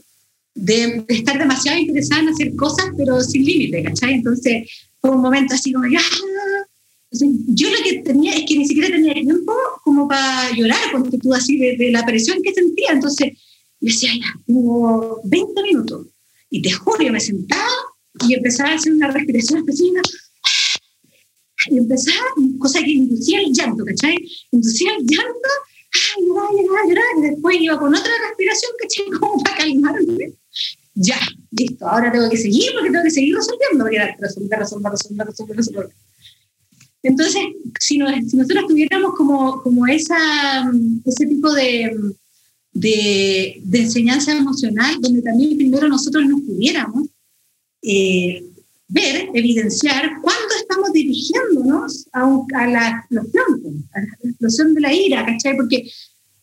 de, 0.55 1.05
estar 1.09 1.37
demasiado 1.37 1.77
interesada 1.77 2.21
en 2.21 2.29
hacer 2.29 2.55
cosas, 2.55 2.85
pero 2.97 3.21
sin 3.21 3.45
límite, 3.45 3.83
¿cachai? 3.83 4.15
Entonces 4.15 4.69
fue 4.99 5.11
un 5.11 5.21
momento 5.21 5.53
así 5.53 5.71
como, 5.71 5.85
¡ah! 5.85 6.67
yo 7.11 7.69
lo 7.69 7.77
que 7.83 7.99
tenía 7.99 8.33
es 8.33 8.43
que 8.47 8.57
ni 8.57 8.67
siquiera 8.67 8.89
tenía 8.89 9.13
tiempo 9.13 9.53
como 9.83 10.07
para 10.07 10.51
llorar, 10.55 10.91
porque 10.91 11.17
tú 11.17 11.33
así 11.33 11.57
de, 11.57 11.91
la 11.91 12.05
presión 12.05 12.41
que 12.41 12.53
sentía. 12.53 12.91
Entonces 12.91 13.33
yo 13.79 13.87
decía, 13.87 14.11
ya, 14.13 14.39
tengo 14.47 15.21
20 15.25 15.63
minutos. 15.63 16.07
Y 16.49 16.61
te 16.61 16.71
juro, 16.71 17.03
yo 17.03 17.11
me 17.11 17.19
sentaba 17.19 17.69
y 18.27 18.33
empezaba 18.33 18.71
a 18.71 18.75
hacer 18.75 18.93
una 18.93 19.11
respiración 19.11 19.59
específica. 19.59 20.01
Y 21.69 21.77
empezaba, 21.77 22.27
cosa 22.59 22.79
que 22.79 22.91
inducía 22.91 23.39
el 23.39 23.51
llanto, 23.51 23.83
¿cachai? 23.85 24.17
Inducía 24.51 24.91
el 24.97 25.05
llanto, 25.05 25.49
¡ay, 25.93 26.25
llorar, 26.25 26.51
llorar, 26.51 26.87
llorar! 26.87 27.05
Y 27.17 27.21
después 27.21 27.57
iba 27.59 27.79
con 27.79 27.95
otra 27.95 28.11
respiración, 28.27 28.71
¿cachai? 28.79 29.05
Como 29.19 29.43
para 29.43 29.57
calmarme 29.57 30.35
ya, 30.95 31.19
listo, 31.51 31.87
ahora 31.87 32.11
tengo 32.11 32.29
que 32.29 32.37
seguir 32.37 32.71
porque 32.73 32.89
tengo 32.89 33.03
que 33.03 33.11
seguir 33.11 33.35
resolviendo, 33.35 33.83
porque 33.83 34.15
resolver, 34.17 34.59
resolver, 34.59 34.91
resolver, 34.91 35.27
resolver, 35.27 35.57
resolver. 35.57 35.89
Entonces, 37.03 37.35
si, 37.79 37.99
si 38.27 38.37
nosotros 38.37 38.65
tuviéramos 38.67 39.13
como, 39.15 39.61
como 39.61 39.85
esa, 39.85 40.17
ese 41.05 41.27
tipo 41.27 41.53
de, 41.53 41.95
de, 42.71 43.61
de, 43.63 43.79
enseñanza 43.79 44.31
emocional, 44.31 44.95
donde 45.01 45.21
también 45.21 45.55
primero 45.55 45.87
nosotros 45.87 46.25
nos 46.25 46.41
pudiéramos 46.41 47.07
eh, 47.83 48.43
ver, 48.87 49.29
evidenciar 49.33 50.19
cuándo 50.21 50.55
estamos 50.59 50.93
dirigiéndonos 50.93 52.07
a, 52.13 52.23
a 52.55 52.67
la 52.67 52.89
explosión, 52.89 53.87
a 53.93 53.99
la 53.99 54.07
explosión 54.23 54.73
de 54.73 54.81
la 54.81 54.93
ira, 54.93 55.25
¿cachai? 55.25 55.55
Porque 55.57 55.91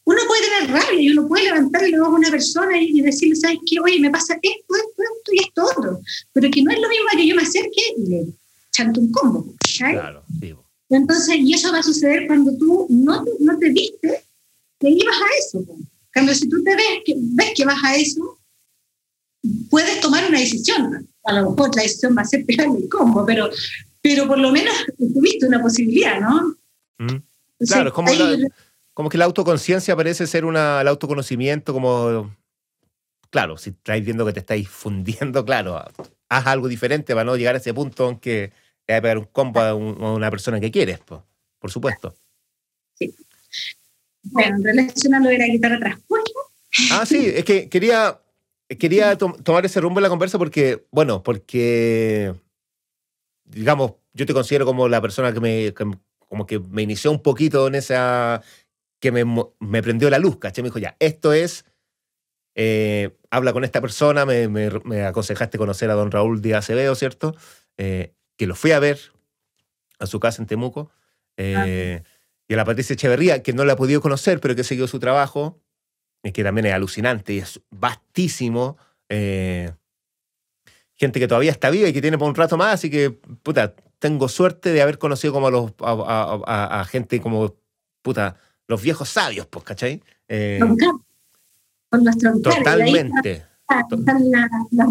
uno 0.04 0.20
puede 0.26 0.42
tener 0.42 0.70
rabia 0.70 1.00
y 1.00 1.10
uno 1.10 1.28
puede 1.28 1.44
levantarle 1.44 1.90
luego 1.90 2.06
a 2.06 2.18
una 2.18 2.30
persona 2.30 2.80
y 2.80 3.00
decirle, 3.00 3.36
¿sabes 3.36 3.58
qué? 3.66 3.78
Oye, 3.80 4.00
me 4.00 4.10
pasa 4.10 4.34
esto, 4.42 4.74
esto, 4.74 5.02
esto 5.02 5.32
y 5.32 5.38
esto 5.38 5.64
otro. 5.64 6.00
Pero 6.32 6.50
que 6.50 6.62
no 6.62 6.72
es 6.72 6.80
lo 6.80 6.88
mismo 6.88 7.06
que 7.12 7.26
yo 7.26 7.36
me 7.36 7.42
acerque 7.42 7.82
y 7.96 8.08
le 8.08 8.26
chanto 8.72 9.00
un 9.00 9.12
combo. 9.12 9.54
Claro, 9.78 10.24
Entonces, 10.88 11.36
y 11.36 11.54
eso 11.54 11.72
va 11.72 11.78
a 11.78 11.82
suceder 11.82 12.26
cuando 12.26 12.56
tú 12.56 12.86
no, 12.90 13.24
no 13.40 13.58
te 13.58 13.70
viste 13.70 14.24
que 14.80 14.90
ibas 14.90 15.16
a 15.16 15.26
eso. 15.38 15.64
Cuando 16.12 16.34
si 16.34 16.48
tú 16.48 16.62
te 16.62 16.74
ves 16.74 17.02
que, 17.04 17.14
ves 17.16 17.52
que 17.54 17.64
vas 17.64 17.82
a 17.84 17.96
eso, 17.96 18.38
puedes 19.70 20.00
tomar 20.00 20.28
una 20.28 20.40
decisión. 20.40 21.08
A 21.24 21.32
lo 21.40 21.50
mejor 21.50 21.74
la 21.76 21.82
decisión 21.82 22.16
va 22.16 22.22
a 22.22 22.26
ser 22.26 22.44
pegarle 22.44 22.80
el 22.80 22.88
combo, 22.88 23.24
pero, 23.24 23.50
pero 24.00 24.26
por 24.26 24.38
lo 24.38 24.50
menos 24.50 24.74
tuviste 24.98 25.46
una 25.46 25.62
posibilidad, 25.62 26.20
¿no? 26.20 26.56
Mm. 26.98 27.22
claro, 27.66 27.92
como 27.92 28.10
como 28.94 29.08
que 29.08 29.18
la 29.18 29.24
autoconciencia 29.24 29.96
parece 29.96 30.26
ser 30.26 30.44
una, 30.44 30.80
el 30.80 30.88
autoconocimiento 30.88 31.72
como, 31.72 32.34
claro, 33.30 33.56
si 33.56 33.70
estáis 33.70 34.04
viendo 34.04 34.26
que 34.26 34.32
te 34.32 34.40
estáis 34.40 34.68
fundiendo, 34.68 35.44
claro, 35.46 35.82
haz 36.28 36.46
algo 36.46 36.68
diferente 36.68 37.14
para 37.14 37.24
no 37.24 37.36
llegar 37.36 37.54
a 37.54 37.58
ese 37.58 37.74
punto 37.74 38.08
en 38.08 38.18
que 38.18 38.52
te 38.86 38.94
va 38.94 38.98
a 38.98 39.02
pegar 39.02 39.18
un 39.18 39.26
combo 39.26 39.60
a, 39.60 39.74
una 39.74 40.30
persona 40.30 40.60
que 40.60 40.70
quieres, 40.70 40.98
por 41.00 41.70
supuesto. 41.70 42.14
Sí. 42.94 43.14
Bueno, 44.24 44.56
en 44.56 44.64
relación 44.64 45.14
a 45.14 45.20
lo 45.20 45.28
de 45.28 45.38
la 45.38 45.46
guitarra 45.46 45.78
traspuesta. 45.78 46.40
Ah, 46.92 47.06
sí, 47.06 47.26
es 47.34 47.44
que 47.44 47.68
quería, 47.68 48.20
quería 48.78 49.16
tomar 49.16 49.64
ese 49.64 49.80
rumbo 49.80 50.00
en 50.00 50.04
la 50.04 50.08
conversa 50.08 50.38
porque, 50.38 50.86
bueno, 50.90 51.22
porque, 51.22 52.34
digamos, 53.44 53.94
yo 54.12 54.26
te 54.26 54.34
considero 54.34 54.66
como 54.66 54.88
la 54.88 55.00
persona 55.00 55.32
que 55.32 55.40
me, 55.40 55.72
como 55.72 56.46
que 56.46 56.58
me 56.58 56.82
inició 56.82 57.10
un 57.10 57.22
poquito 57.22 57.66
en 57.66 57.74
esa, 57.74 58.42
que 59.02 59.10
me, 59.10 59.24
me 59.58 59.82
prendió 59.82 60.08
la 60.10 60.20
luz, 60.20 60.38
¿caché? 60.38 60.62
Me 60.62 60.68
dijo, 60.68 60.78
ya, 60.78 60.96
esto 61.00 61.32
es, 61.32 61.64
eh, 62.54 63.10
habla 63.30 63.52
con 63.52 63.64
esta 63.64 63.80
persona, 63.80 64.24
me, 64.24 64.46
me, 64.48 65.02
aconsejaste 65.02 65.58
conocer 65.58 65.90
a 65.90 65.94
don 65.94 66.12
Raúl 66.12 66.40
Díaz 66.40 66.60
Acevedo, 66.60 66.94
¿cierto? 66.94 67.34
Eh, 67.78 68.14
que 68.36 68.46
lo 68.46 68.54
fui 68.54 68.70
a 68.70 68.78
ver 68.78 69.00
a 69.98 70.06
su 70.06 70.20
casa 70.20 70.40
en 70.40 70.46
Temuco. 70.46 70.92
Eh, 71.36 72.04
y 72.46 72.54
a 72.54 72.56
la 72.56 72.64
Patricia 72.64 72.94
Echeverría, 72.94 73.42
que 73.42 73.52
no 73.52 73.64
la 73.64 73.72
he 73.72 73.76
podido 73.76 74.00
conocer, 74.00 74.38
pero 74.38 74.54
que 74.54 74.62
siguió 74.62 74.86
su 74.86 75.00
trabajo, 75.00 75.60
que 76.22 76.44
también 76.44 76.66
es 76.66 76.72
alucinante 76.72 77.32
y 77.32 77.38
es 77.38 77.60
vastísimo. 77.72 78.78
gente 79.08 79.74
que 81.18 81.26
todavía 81.26 81.50
está 81.50 81.70
viva 81.70 81.88
y 81.88 81.92
que 81.92 82.02
tiene 82.02 82.18
por 82.18 82.28
un 82.28 82.36
rato 82.36 82.56
más, 82.56 82.74
así 82.74 82.88
que, 82.88 83.10
puta, 83.10 83.74
tengo 83.98 84.28
suerte 84.28 84.72
de 84.72 84.80
haber 84.80 84.98
conocido 84.98 85.32
como 85.32 85.48
a, 85.48 85.50
los, 85.50 85.72
a, 85.80 86.80
a 86.80 86.84
gente 86.84 87.20
como, 87.20 87.56
puta, 88.02 88.38
los 88.68 88.82
viejos 88.82 89.08
sabios, 89.08 89.46
pues, 89.46 89.64
¿cachai? 89.64 90.02
Eh, 90.28 90.60
totalmente. 92.42 93.44
las 93.68 94.88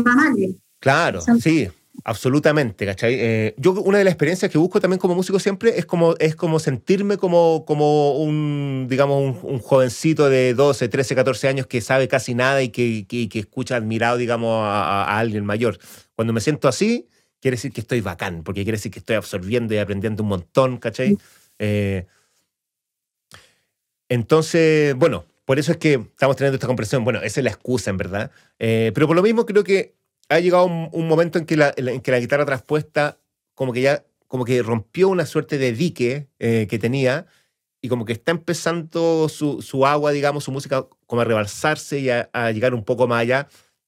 Claro, 0.80 1.22
sí, 1.39 1.69
absolutamente, 2.03 2.86
¿cachai? 2.86 3.15
Eh, 3.19 3.55
yo 3.57 3.74
una 3.74 3.99
de 3.99 4.03
las 4.03 4.13
experiencias 4.13 4.51
que 4.51 4.57
busco 4.57 4.80
también 4.80 4.99
como 4.99 5.15
músico 5.15 5.39
siempre 5.39 5.78
es 5.78 5.86
como, 5.86 6.15
es 6.19 6.36
como 6.36 6.59
sentirme 6.59 7.17
como, 7.17 7.65
como 7.65 8.17
un, 8.17 8.88
digamos, 8.89 9.38
un, 9.43 9.59
jovencito 9.59 10.30
de 10.30 10.53
12, 10.53 10.89
13, 10.89 11.15
14 11.15 11.47
años 11.47 11.67
que 11.67 11.82
sabe 11.82 12.07
casi 12.07 12.34
nada 12.34 12.61
y 12.63 12.69
que, 12.69 13.05
que, 13.07 13.39
escucha 13.39 13.76
admirado, 13.76 14.17
digamos, 14.17 14.63
a, 14.63 15.17
alguien 15.17 15.45
mayor. 15.45 15.78
Cuando 16.15 16.34
me 16.34 16.41
siento 16.41 16.67
así, 16.67 17.07
quiere 17.39 17.57
decir 17.57 17.72
que 17.72 17.82
estoy 17.82 18.01
bacán, 18.01 18.43
porque 18.43 18.63
quiere 18.63 18.78
decir 18.78 18.91
que 18.91 18.99
estoy 18.99 19.15
absorbiendo 19.15 19.74
y 19.74 19.78
aprendiendo 19.78 20.24
un 20.24 20.30
montón, 20.30 20.78
¿cachai? 20.78 21.17
Eh, 21.59 22.05
entonces, 24.12 24.93
bueno, 24.95 25.24
por 25.45 25.57
eso 25.57 25.72
es 25.72 25.78
que 25.78 25.93
estamos 25.93 26.36
teniendo 26.36 26.55
esta 26.55 26.68
conversación. 26.68 27.05
Bueno, 27.05 27.22
esa 27.22 27.39
es 27.39 27.45
la 27.45 27.49
excusa, 27.49 27.91
en 27.91 27.97
verdad. 27.97 28.30
Eh, 28.59 28.91
pero 28.93 29.07
por 29.07 29.16
lo 29.16 29.24
mismo 29.24 29.45
creo 29.45 29.64
que 29.64 29.95
ha 30.28 30.39
llegado 30.39 30.66
un, 30.66 31.07
momento 31.07 31.39
en 31.39 31.45
que, 31.45 31.55
la, 31.55 31.74
en 31.78 32.01
que 32.01 32.12
la 32.12 32.20
guitarra 32.20 32.45
traspuesta 32.45 33.18
como 33.55 33.72
que 33.72 33.80
ya 33.80 34.03
como 34.28 34.43
que 34.43 34.62
rompió 34.64 35.07
una 35.07 35.26
suerte 35.26 35.57
de 35.57 35.72
dique 35.72 36.28
eh, 36.39 36.68
que 36.70 36.78
tenía 36.78 37.26
y 37.82 37.88
como 37.88 38.03
que 38.03 38.12
está 38.12 38.32
empezando 38.32 39.30
su, 39.30 39.62
su, 39.62 39.86
agua, 39.86 40.12
digamos, 40.12 40.43
su 40.43 40.51
música 40.51 40.86
como 41.07 41.22
a 41.22 41.26
rebalsarse 41.26 41.99
y 41.99 42.09
a, 42.09 42.51
llegar 42.51 42.74
un 42.74 42.84
poco 42.84 43.07
más 43.07 43.22
allá 43.22 43.47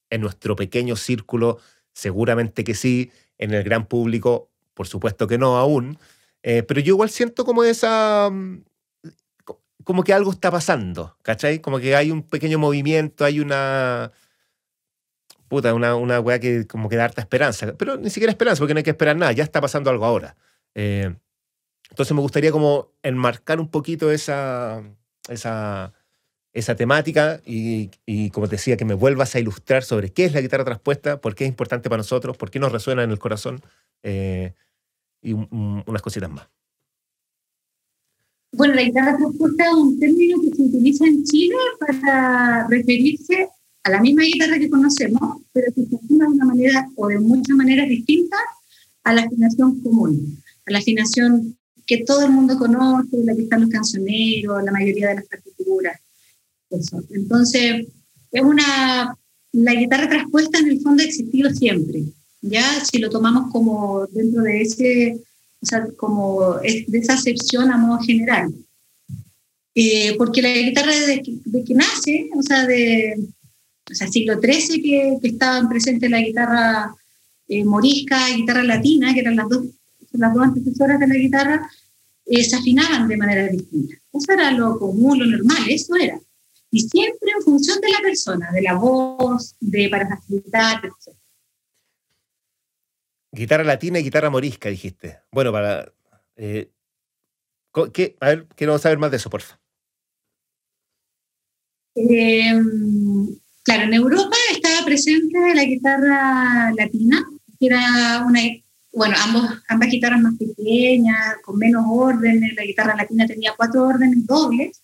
en 0.10 0.22
nuestro 0.22 0.56
pequeño 0.56 0.96
círculo, 0.96 1.60
seguramente 1.92 2.64
que 2.64 2.76
sí, 2.76 3.12
en 3.38 3.54
el 3.54 3.64
gran 3.64 3.88
público, 3.88 4.50
por 4.74 4.88
supuesto 4.88 5.28
que 5.28 5.38
no 5.38 5.58
aún, 5.58 5.98
eh, 6.44 6.64
pero 6.64 6.80
yo 6.80 6.94
igual 6.94 7.10
siento 7.10 7.44
como 7.44 7.66
esa, 7.66 8.32
como 9.84 10.04
que 10.04 10.14
algo 10.14 10.32
está 10.32 10.52
pasando, 10.52 11.18
¿cachai? 11.22 11.60
Como 11.60 11.80
que 11.80 11.96
hay 11.96 12.12
un 12.12 12.24
pequeño 12.24 12.60
movimiento, 12.60 13.26
hay 13.26 13.40
una. 13.40 14.12
Puta, 15.48 15.74
una, 15.74 15.96
una 15.96 16.20
weá 16.20 16.40
que 16.40 16.66
como 16.66 16.90
que 16.90 16.96
da 16.96 17.06
harta 17.06 17.22
esperanza. 17.22 17.74
Pero 17.78 17.98
ni 17.98 18.10
siquiera 18.10 18.32
esperanza, 18.32 18.60
porque 18.60 18.74
no 18.74 18.80
hay 18.80 18.84
que 18.84 18.90
esperar 18.92 19.16
nada, 19.16 19.32
ya 19.34 19.44
está 19.44 19.62
pasando 19.62 19.90
algo 19.90 20.06
ahora. 20.06 20.36
Eh, 20.74 21.16
entonces 21.90 22.16
me 22.16 22.22
gustaría 22.22 22.52
como 22.52 22.92
enmarcar 23.04 23.60
un 23.60 23.70
poquito 23.70 24.12
esa, 24.12 24.84
esa, 25.30 25.94
esa 26.54 26.76
temática 26.76 27.40
y, 27.46 27.92
y, 28.06 28.32
como 28.32 28.48
te 28.48 28.56
decía, 28.56 28.78
que 28.78 28.86
me 28.86 28.96
vuelvas 28.96 29.36
a 29.36 29.40
ilustrar 29.40 29.84
sobre 29.84 30.12
qué 30.12 30.26
es 30.26 30.34
la 30.34 30.42
guitarra 30.42 30.66
traspuesta, 30.66 31.22
por 31.22 31.36
qué 31.36 31.44
es 31.44 31.50
importante 31.50 31.90
para 31.90 32.00
nosotros, 32.00 32.36
por 32.36 32.50
qué 32.50 32.60
nos 32.60 32.72
resuena 32.72 33.04
en 33.04 33.12
el 33.12 33.20
corazón 33.20 33.62
eh, 34.02 34.54
y 35.22 35.34
unas 35.34 36.02
cositas 36.02 36.30
más. 36.32 36.48
Bueno, 38.54 38.76
la 38.76 38.84
guitarra 38.84 39.18
traspuesta 39.18 39.66
es 39.66 39.74
un 39.74 40.00
término 40.00 40.40
que 40.42 40.56
se 40.56 40.62
utiliza 40.62 41.06
en 41.06 41.24
Chile 41.24 41.56
para 41.80 42.68
referirse 42.68 43.50
a 43.84 43.90
la 43.90 44.00
misma 44.00 44.22
guitarra 44.24 44.60
que 44.60 44.70
conocemos, 44.70 45.42
pero 45.52 45.74
que 45.74 45.86
se 45.86 45.96
afina 45.96 46.26
de 46.26 46.32
una 46.32 46.46
manera 46.46 46.90
o 46.96 47.08
de 47.08 47.20
muchas 47.20 47.58
maneras 47.58 47.90
distintas 47.90 48.40
a 49.04 49.14
la 49.14 49.24
afinación 49.24 49.82
común, 49.82 50.38
a 50.68 50.72
la 50.72 50.78
afinación 50.78 51.58
que 51.88 52.04
todo 52.06 52.26
el 52.26 52.32
mundo 52.32 52.58
conoce, 52.58 53.18
la 53.24 53.36
que 53.36 53.42
están 53.42 53.62
los 53.62 53.70
cancioneros, 53.72 54.64
la 54.64 54.72
mayoría 54.72 55.10
de 55.10 55.16
las 55.16 55.26
partituras. 55.26 56.00
Eso. 56.70 57.04
Entonces, 57.10 57.88
es 58.32 58.42
una, 58.42 59.18
la 59.52 59.74
guitarra 59.74 60.10
traspuesta 60.10 60.60
en 60.60 60.68
el 60.68 60.80
fondo 60.80 61.02
ha 61.02 61.08
existido 61.08 61.50
siempre, 61.50 62.04
ya 62.42 62.64
si 62.86 63.00
lo 63.00 63.10
tomamos 63.10 63.52
como 63.52 64.06
dentro 64.08 64.44
de 64.44 64.62
ese, 64.62 65.22
o 65.64 65.66
sea, 65.66 65.88
como 65.96 66.56
de 66.56 66.86
esa 67.00 67.14
acepción 67.14 67.72
a 67.72 67.78
modo 67.78 68.00
general. 68.00 68.54
Eh, 69.74 70.14
porque 70.18 70.42
la 70.42 70.54
guitarra 70.54 70.92
de, 70.92 71.24
de, 71.46 71.64
que 71.64 71.74
nace, 71.74 72.30
o 72.36 72.44
sea, 72.44 72.68
de 72.68 73.16
o 73.90 73.96
sea, 73.96 74.08
siglo 74.08 74.40
XIII 74.40 74.82
que, 74.82 75.18
que 75.22 75.28
estaban 75.30 75.68
presentes 75.70 76.10
la 76.12 76.20
guitarra 76.20 76.94
eh, 77.48 77.64
morisca 77.64 78.30
y 78.30 78.42
guitarra 78.42 78.64
latina, 78.64 79.14
que 79.14 79.22
eran 79.22 79.38
las 79.38 79.50
dos, 79.50 79.66
las 80.12 80.34
dos 80.34 80.44
antecesoras 80.44 81.00
de 81.00 81.08
la 81.08 81.16
guitarra, 81.16 81.70
eh, 82.26 82.44
se 82.44 82.56
afinaban 82.58 83.08
de 83.08 83.18
manera 83.18 83.48
distinta. 83.48 83.96
Eso 84.12 84.32
era 84.34 84.52
lo 84.52 84.78
común, 84.78 85.20
lo 85.20 85.26
normal, 85.26 85.64
eso 85.70 85.96
era. 85.96 86.20
Y 86.72 86.82
siempre 86.82 87.32
en 87.36 87.44
función 87.44 87.80
de 87.80 87.90
la 87.90 88.00
persona, 88.00 88.52
de 88.52 88.62
la 88.62 88.74
voz, 88.76 89.56
de 89.60 89.90
para 89.90 90.08
facilitar, 90.08 90.82
etc. 90.86 91.16
Guitarra 93.34 93.64
latina 93.64 93.98
y 93.98 94.04
guitarra 94.04 94.30
morisca, 94.30 94.70
dijiste. 94.70 95.22
Bueno, 95.32 95.52
para... 95.52 95.92
Eh, 96.36 96.72
¿qué? 97.92 98.16
A 98.20 98.28
ver, 98.28 98.48
quiero 98.56 98.78
saber 98.78 99.00
más 99.00 99.10
de 99.10 99.18
eso, 99.18 99.32
porfa. 99.32 99.60
Eh, 101.96 102.54
claro, 103.64 103.84
en 103.84 103.94
Europa 103.94 104.38
estaba 104.52 104.86
presente 104.86 105.56
la 105.56 105.64
guitarra 105.64 106.72
latina, 106.74 107.26
que 107.60 107.66
era 107.66 108.24
una, 108.28 108.40
bueno, 108.92 109.16
ambas 109.68 109.90
guitarras 109.90 110.22
más 110.22 110.36
pequeñas, 110.38 111.38
con 111.44 111.58
menos 111.58 111.86
órdenes. 111.88 112.54
La 112.56 112.64
guitarra 112.64 112.96
latina 112.96 113.26
tenía 113.26 113.56
cuatro 113.58 113.88
órdenes 113.88 114.28
dobles, 114.28 114.84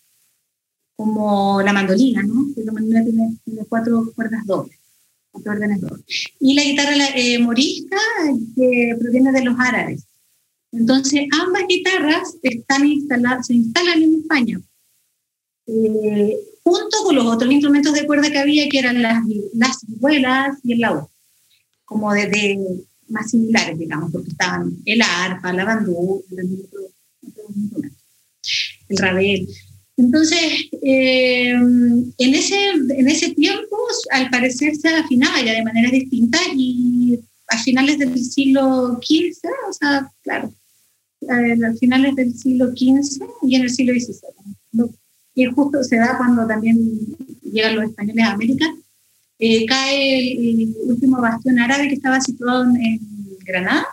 como 0.96 1.62
la 1.62 1.72
mandolina, 1.72 2.22
¿no? 2.24 2.46
La 2.56 2.72
mandolina 2.72 3.04
tiene, 3.04 3.36
tiene 3.44 3.64
cuatro 3.68 4.10
cuerdas 4.12 4.44
dobles, 4.44 4.76
dobles. 5.32 6.24
Y 6.40 6.54
la 6.54 6.64
guitarra 6.64 6.94
eh, 7.14 7.38
morisca, 7.38 7.96
que 8.56 8.96
proviene 8.98 9.32
de 9.32 9.44
los 9.44 9.58
árabes. 9.58 10.04
Entonces, 10.72 11.26
ambas 11.40 11.64
guitarras 11.68 12.36
están 12.42 12.86
instaladas, 12.86 13.46
se 13.46 13.54
instalan 13.54 14.02
en 14.02 14.20
España, 14.20 14.60
eh, 15.66 16.36
junto 16.62 16.96
con 17.04 17.16
los 17.16 17.26
otros 17.26 17.50
instrumentos 17.50 17.92
de 17.94 18.06
cuerda 18.06 18.30
que 18.30 18.38
había, 18.38 18.68
que 18.68 18.78
eran 18.78 19.02
las, 19.02 19.24
las 19.54 19.78
vihuelas 19.86 20.58
y 20.62 20.74
el 20.74 20.80
laúd, 20.80 21.08
como 21.84 22.12
de, 22.12 22.28
de 22.28 22.84
más 23.08 23.30
similares, 23.30 23.78
digamos, 23.78 24.12
porque 24.12 24.30
estaban 24.30 24.76
el 24.84 25.02
arpa, 25.02 25.52
la 25.52 25.64
bandú, 25.64 26.24
el 28.88 28.96
rabel. 28.96 29.48
Entonces, 30.00 30.40
eh, 30.82 31.50
en, 31.50 32.34
ese, 32.34 32.70
en 32.70 33.08
ese 33.08 33.34
tiempo, 33.34 33.76
al 34.10 34.30
parecer, 34.30 34.74
se 34.74 34.88
afinaba 34.88 35.42
ya 35.42 35.52
de 35.52 35.62
manera 35.62 35.90
distinta 35.90 36.38
y 36.54 37.20
a 37.48 37.58
finales 37.58 37.98
del 37.98 38.18
siglo 38.24 38.98
XV, 39.02 39.48
o 39.68 39.72
sea, 39.72 40.10
claro, 40.22 40.54
a 41.28 41.74
finales 41.78 42.16
del 42.16 42.34
siglo 42.34 42.68
XV 42.68 43.26
y 43.42 43.56
en 43.56 43.62
el 43.62 43.70
siglo 43.70 43.92
XVI. 43.92 44.90
Y 45.34 45.44
justo 45.46 45.84
se 45.84 45.96
da 45.96 46.16
cuando 46.16 46.46
también 46.46 46.78
llegan 47.42 47.76
los 47.76 47.84
españoles 47.90 48.24
a 48.24 48.32
América 48.32 48.66
eh, 49.38 49.64
cae 49.66 50.32
el, 50.32 50.74
último 50.84 51.20
bastión 51.20 51.58
árabe 51.58 51.88
que 51.88 51.94
estaba 51.94 52.20
situado 52.20 52.64
en, 52.64 53.00
Granada. 53.42 53.86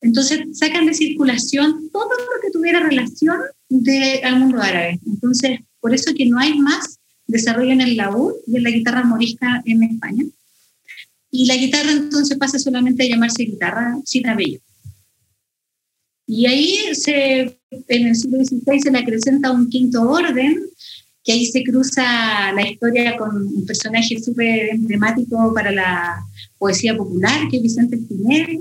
Entonces 0.00 0.58
sacan 0.58 0.86
de 0.86 0.94
circulación 0.94 1.90
todo 1.92 2.08
lo 2.08 2.40
que 2.42 2.50
tuviera 2.50 2.80
relación 2.80 3.38
de, 3.70 4.20
al 4.22 4.38
mundo 4.38 4.60
árabe. 4.60 5.00
Entonces, 5.06 5.60
por 5.80 5.94
eso 5.94 6.12
que 6.14 6.26
no 6.26 6.38
hay 6.38 6.58
más 6.58 6.98
desarrollo 7.26 7.70
en 7.70 7.80
el 7.80 7.96
laúd 7.96 8.34
y 8.46 8.56
en 8.56 8.64
la 8.64 8.70
guitarra 8.70 9.04
morisca 9.04 9.62
en 9.64 9.82
España. 9.84 10.24
Y 11.30 11.46
la 11.46 11.56
guitarra 11.56 11.92
entonces 11.92 12.36
pasa 12.36 12.58
solamente 12.58 13.04
a 13.04 13.08
llamarse 13.08 13.44
guitarra 13.44 13.96
citabello. 14.04 14.58
Y 16.26 16.46
ahí 16.46 16.94
se, 16.94 17.60
en 17.70 18.06
el 18.06 18.16
siglo 18.16 18.44
XVI 18.44 18.80
se 18.80 18.90
le 18.90 18.98
acrecenta 18.98 19.50
un 19.50 19.68
quinto 19.68 20.02
orden 20.02 20.60
que 21.22 21.32
ahí 21.32 21.46
se 21.46 21.62
cruza 21.62 22.52
la 22.52 22.68
historia 22.68 23.16
con 23.16 23.36
un 23.36 23.66
personaje 23.66 24.18
súper 24.20 24.70
emblemático 24.70 25.52
para 25.54 25.70
la 25.70 26.24
poesía 26.58 26.96
popular, 26.96 27.48
que 27.50 27.58
es 27.58 27.62
Vicente 27.62 27.96
Espinel, 27.96 28.58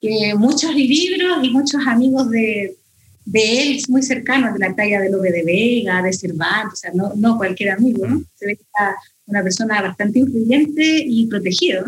que 0.00 0.34
muchos 0.36 0.74
libros 0.74 1.38
y 1.42 1.50
muchos 1.50 1.80
amigos 1.86 2.30
de, 2.30 2.76
de 3.24 3.62
él 3.62 3.82
muy 3.88 4.02
cercanos, 4.02 4.54
de 4.54 4.58
la 4.58 4.74
talla 4.74 5.00
de 5.00 5.10
Lope 5.10 5.30
de 5.30 5.44
Vega, 5.44 6.02
de 6.02 6.12
Cervantes, 6.12 6.72
o 6.72 6.76
sea, 6.76 6.90
no, 6.94 7.12
no 7.14 7.36
cualquier 7.36 7.70
amigo, 7.70 8.06
¿no? 8.06 8.22
se 8.34 8.46
ve 8.46 8.56
que 8.56 8.62
está 8.62 8.96
una 9.26 9.42
persona 9.42 9.80
bastante 9.80 10.18
influyente 10.18 11.04
y 11.06 11.26
protegido, 11.26 11.84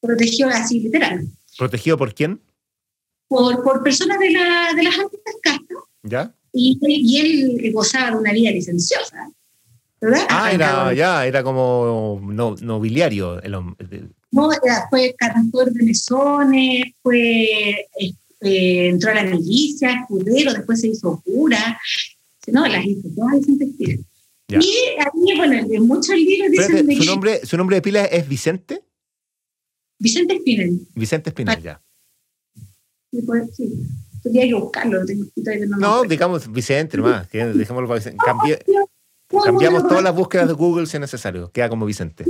protegido 0.00 0.48
así 0.50 0.80
literal. 0.80 1.26
¿Protegido 1.58 1.96
por 1.96 2.14
quién? 2.14 2.40
Por, 3.28 3.62
por 3.62 3.82
personas 3.82 4.18
de, 4.18 4.30
la, 4.30 4.72
de 4.76 4.82
las 4.82 4.98
altas 4.98 5.20
castas. 5.42 5.78
¿Ya? 6.02 6.34
y, 6.52 6.78
y, 6.82 7.20
él 7.20 7.72
gozaba 7.72 8.10
de 8.10 8.16
una 8.16 8.32
vida 8.32 8.50
licenciosa. 8.50 9.30
¿verdad? 10.00 10.26
Ah, 10.28 10.52
era, 10.52 10.92
ya, 10.92 11.26
era 11.26 11.42
como 11.42 12.20
no, 12.22 12.56
nobiliario. 12.60 13.40
El, 13.42 13.54
el, 13.78 14.10
no, 14.32 14.50
fue 14.90 15.14
cantor 15.16 15.70
de 15.72 15.84
mesones, 15.84 16.84
fue, 17.02 17.86
eh, 18.42 18.88
entró 18.88 19.10
a 19.10 19.14
la 19.14 19.24
milicia, 19.24 20.00
escudero, 20.00 20.52
después 20.52 20.80
se 20.80 20.88
hizo 20.88 21.22
cura. 21.24 21.78
No, 22.48 22.66
las 22.66 22.84
hizo 22.84 23.08
todas 23.14 23.38
Vicente 23.38 23.64
Espinel. 23.64 24.04
Y 24.48 24.56
ahí, 24.98 25.36
bueno, 25.36 25.54
en 25.54 25.86
muchos 25.86 26.14
libros 26.16 26.50
dicen... 26.50 26.96
¿su, 26.96 27.04
nombre, 27.04 27.46
¿Su 27.46 27.56
nombre 27.56 27.76
de 27.76 27.82
pila 27.82 28.04
es 28.04 28.28
Vicente? 28.28 28.82
Vicente 29.98 30.34
Espinel. 30.34 30.80
Vicente 30.94 31.30
Espinel, 31.30 31.62
ya. 31.62 31.82
Sí, 33.10 33.22
pues, 33.22 33.54
sí. 33.56 33.72
Tendría 34.22 34.46
que 34.46 34.54
buscarlo. 34.54 35.00
no, 35.68 35.78
no 35.78 36.02
digamos 36.02 36.50
Vicente 36.50 36.96
nomás. 36.96 37.28
Dejémoslo 37.30 37.94
Vicente. 37.94 38.18
cambiamos 39.44 39.86
todas 39.88 40.02
las 40.02 40.14
búsquedas 40.14 40.48
de 40.48 40.54
Google 40.54 40.86
si 40.86 40.96
es 40.96 41.00
necesario. 41.00 41.50
Queda 41.50 41.68
como 41.68 41.86
Vicente. 41.86 42.24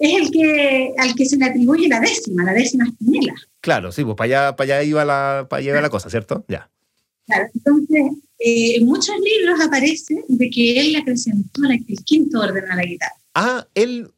Es 0.00 0.14
el 0.18 0.30
que 0.30 0.94
al 0.96 1.14
que 1.14 1.26
se 1.26 1.36
le 1.36 1.44
atribuye 1.44 1.86
la 1.86 2.00
décima, 2.00 2.42
la 2.42 2.54
décima 2.54 2.86
espinela. 2.86 3.34
Claro, 3.60 3.92
sí, 3.92 4.02
pues 4.02 4.16
para 4.16 4.24
allá, 4.24 4.56
para 4.56 4.76
allá 4.76 4.82
iba 4.82 5.04
la, 5.04 5.46
para 5.48 5.60
allá 5.60 5.72
iba 5.72 5.80
la 5.82 5.90
cosa, 5.90 6.08
¿cierto? 6.08 6.42
Ya. 6.48 6.70
Claro, 7.26 7.50
entonces 7.54 8.02
eh, 8.38 8.76
en 8.76 8.86
muchos 8.86 9.14
libros 9.20 9.60
aparece 9.60 10.24
de 10.26 10.48
que 10.48 10.80
él 10.80 10.96
acrecentó 10.96 11.60
el 11.68 11.84
quinto 12.02 12.40
orden 12.40 12.64
a 12.70 12.76
la 12.76 12.82
guitarra. 12.82 13.14
Ah, 13.34 13.66
él, 13.74 14.10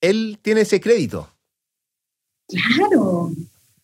él 0.00 0.38
tiene 0.40 0.62
ese 0.62 0.80
crédito. 0.80 1.30
Claro. 2.48 3.32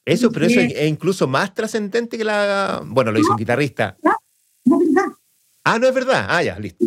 Eso, 0.07 0.33
pero 0.33 0.47
eso 0.47 0.61
es 0.61 0.89
incluso 0.89 1.29
más 1.29 1.53
trascendente 1.55 2.17
que 2.17 2.25
la. 2.25 2.83
Bueno, 2.87 3.13
lo 3.13 3.21
hizo 3.21 3.33
un 3.33 3.37
guitarrista. 3.37 3.99
No, 4.03 4.17
no 4.65 4.81
es 4.81 4.95
verdad. 4.95 5.13
Ah, 5.63 5.79
no 5.79 5.87
es 5.87 5.95
verdad. 5.95 6.27
Ah, 6.27 6.43
ya, 6.43 6.59
listo. 6.59 6.87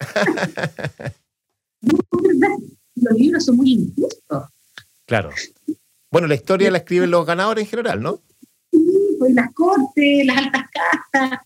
no 1.82 1.98
es 2.22 2.38
verdad. 2.38 2.56
Los 3.00 3.18
libros 3.18 3.44
son 3.44 3.56
muy 3.56 3.72
injustos. 3.72 4.44
Claro. 5.06 5.30
Bueno, 6.10 6.26
la 6.26 6.34
historia 6.34 6.70
la 6.70 6.78
escriben 6.78 7.10
los 7.10 7.26
ganadores 7.26 7.64
en 7.64 7.70
general, 7.70 8.02
¿no? 8.02 8.20
Sí, 8.70 9.16
pues 9.18 9.32
las 9.34 9.52
cortes, 9.52 10.26
las 10.26 10.38
altas 10.38 10.64
castas, 10.70 11.40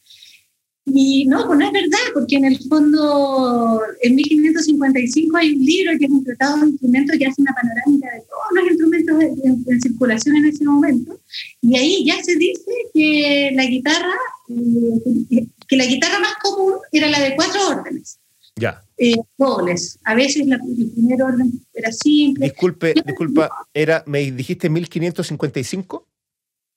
y 0.84 1.26
no, 1.26 1.46
pues 1.46 1.59
no 1.61 1.66
es 1.66 1.72
verdad, 1.72 1.98
porque 2.12 2.36
en 2.36 2.44
el 2.44 2.59
fondo, 2.68 3.80
en 4.03 4.16
1555 4.16 5.36
hay 5.36 5.53
un 5.53 5.64
libro 5.64 5.92
que 5.96 6.07
es 6.07 6.11
un 6.11 6.24
tratado 6.24 6.59
de 6.59 6.70
instrumentos 6.70 7.16
que 7.16 7.26
hace 7.26 7.40
una 7.40 7.55
panorámica 7.55 8.11
de 8.11 8.22
todos 8.22 8.53
los 8.53 8.66
instrumentos 8.66 9.22
en, 9.44 9.80
circulación 9.80 10.36
en 10.36 10.46
ese 10.46 10.64
momento, 10.64 11.20
y 11.61 11.76
ahí 11.76 12.05
ya 12.05 12.20
se 12.22 12.34
dice 12.34 12.72
que 12.92 13.53
la 13.55 13.64
guitarra, 13.64 14.14
eh, 14.48 15.46
que 15.68 15.76
la 15.76 15.86
guitarra 15.86 16.18
más 16.18 16.34
común 16.42 16.74
era 16.90 17.09
la 17.09 17.20
de 17.20 17.36
cuatro 17.36 17.68
órdenes. 17.68 18.18
Ya. 18.57 18.84
Eh, 18.96 19.16
dobles. 19.38 19.98
A 20.05 20.14
veces 20.14 20.46
la, 20.46 20.57
el 20.57 20.90
primer 20.92 21.22
orden 21.22 21.53
era 21.72 21.90
simple. 21.90 22.46
Disculpe, 22.46 22.94
disculpa, 23.05 23.50
era, 23.72 24.05
¿me 24.07 24.30
dijiste 24.30 24.68
1555? 24.68 26.07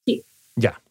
Sí. 0.06 0.24
Ya. 0.56 0.82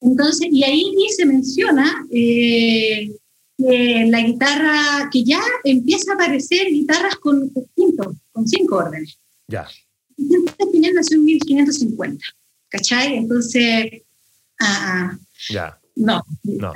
Entonces, 0.00 0.48
y 0.50 0.64
ahí 0.64 0.94
se 1.14 1.26
menciona 1.26 2.06
eh, 2.10 3.10
que 3.56 4.06
la 4.08 4.20
guitarra, 4.22 5.10
que 5.12 5.22
ya 5.22 5.40
empieza 5.64 6.12
a 6.12 6.14
aparecer 6.14 6.68
guitarras 6.68 7.16
con, 7.16 7.52
quinto, 7.76 8.16
con 8.32 8.48
cinco 8.48 8.76
órdenes. 8.76 9.18
Ya. 9.46 9.68
Espinel 10.58 10.94
nació 10.94 11.16
en 11.18 11.24
1550, 11.24 12.24
¿cachai? 12.68 13.16
Entonces, 13.16 14.02
ah, 14.60 15.16
ya. 15.50 15.78
no. 15.96 16.22
No. 16.44 16.72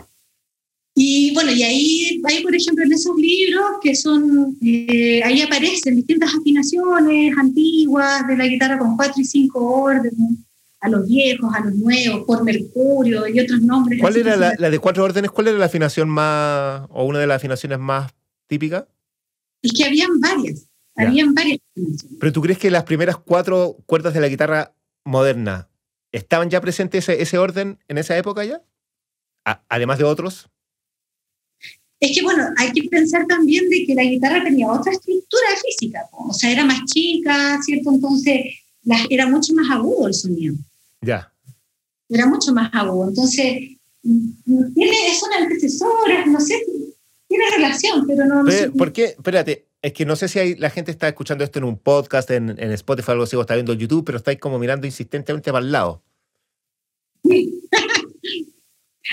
Y 0.97 1.35
bueno, 1.35 1.51
y 1.51 1.63
ahí, 1.65 2.23
ahí, 2.25 2.41
por 2.43 2.55
ejemplo, 2.55 2.85
en 2.85 2.93
esos 2.93 3.17
libros 3.17 3.65
que 3.83 3.97
son, 3.97 4.57
eh, 4.63 5.21
ahí 5.25 5.43
aparecen 5.43 5.97
distintas 5.97 6.33
afinaciones 6.33 7.37
antiguas 7.37 8.25
de 8.29 8.37
la 8.37 8.47
guitarra 8.47 8.79
con 8.79 8.97
cuatro 8.97 9.21
y 9.21 9.25
cinco 9.25 9.83
órdenes, 9.83 10.39
a 10.81 10.89
los 10.89 11.09
viejos, 11.09 11.53
a 11.53 11.65
los 11.65 11.75
nuevos, 11.75 12.25
por 12.25 12.45
Mercurio 12.45 13.27
y 13.27 13.41
otros 13.41 13.61
nombres. 13.63 14.01
¿Cuál 14.01 14.19
era 14.19 14.37
la, 14.37 14.71
de 14.71 14.79
cuatro 14.79 15.03
órdenes? 15.03 15.33
¿Cuál 15.33 15.49
era 15.49 15.59
la 15.59 15.65
afinación 15.65 16.09
más, 16.09 16.83
o 16.91 17.05
una 17.05 17.19
de 17.19 17.27
las 17.27 17.37
afinaciones 17.37 17.81
más 17.81 18.13
típicas? 18.47 18.85
Es 19.63 19.73
que 19.73 19.85
habían 19.85 20.21
varias, 20.21 20.69
habían 20.95 21.35
varias 21.35 21.59
afinaciones. 21.73 22.19
¿Pero 22.21 22.33
tú 22.33 22.41
crees 22.41 22.59
que 22.59 22.71
las 22.71 22.85
primeras 22.85 23.17
cuatro 23.17 23.79
cuerdas 23.87 24.15
de 24.15 24.21
la 24.21 24.29
guitarra 24.29 24.75
moderna 25.05 25.69
estaban 26.13 26.51
ya 26.51 26.61
presentes 26.61 27.09
ese, 27.09 27.21
ese 27.21 27.39
orden 27.39 27.81
en 27.89 27.99
esa 27.99 28.17
época 28.17 28.45
ya? 28.45 28.63
además 29.69 29.99
de 29.99 30.05
otros. 30.05 30.49
Es 32.05 32.15
que, 32.15 32.23
bueno, 32.23 32.47
hay 32.59 32.71
que 32.73 32.87
pensar 32.91 33.27
también 33.27 33.67
de 33.71 33.87
que 33.87 33.95
la 33.95 34.03
guitarra 34.03 34.45
tenía 34.45 34.71
otra 34.71 34.93
estructura 34.93 35.47
física, 35.65 36.07
o 36.13 36.35
sea, 36.35 36.53
era 36.53 36.63
más 36.63 36.85
chica, 36.85 37.59
¿cierto? 37.65 37.93
Entonces, 37.93 38.45
era 39.09 39.27
mucho 39.27 39.55
más 39.55 39.71
agudo 39.71 40.09
el 40.09 40.13
sonido. 40.13 40.55
Ya. 41.01 41.33
Era 42.11 42.27
mucho 42.27 42.53
más 42.53 42.69
agudo. 42.75 43.09
Entonces, 43.09 43.79
tiene, 44.03 45.15
son 45.19 45.33
antecesoras, 45.33 46.27
no 46.27 46.41
sé, 46.41 46.63
tiene 47.27 47.45
relación, 47.57 48.07
pero 48.07 48.27
no... 48.27 48.45
¿Por 48.77 48.93
qué? 48.93 49.05
Espérate, 49.05 49.65
es 49.81 49.95
que 49.95 50.05
no 50.05 50.15
sé 50.15 50.29
si 50.29 50.39
hay, 50.39 50.57
la 50.57 50.69
gente 50.69 50.91
está 50.91 51.09
escuchando 51.09 51.43
esto 51.43 51.59
en 51.59 51.65
un 51.65 51.79
podcast, 51.79 52.31
en, 52.31 52.51
en 52.51 52.71
Spotify, 52.73 53.13
algo 53.13 53.25
así, 53.25 53.35
o 53.35 53.41
está 53.41 53.55
viendo 53.55 53.73
YouTube, 53.73 54.05
pero 54.05 54.19
estáis 54.19 54.39
como 54.39 54.59
mirando 54.59 54.87
insistentemente 54.87 55.51
para 55.51 55.65
el 55.65 55.73
lado. 55.73 56.03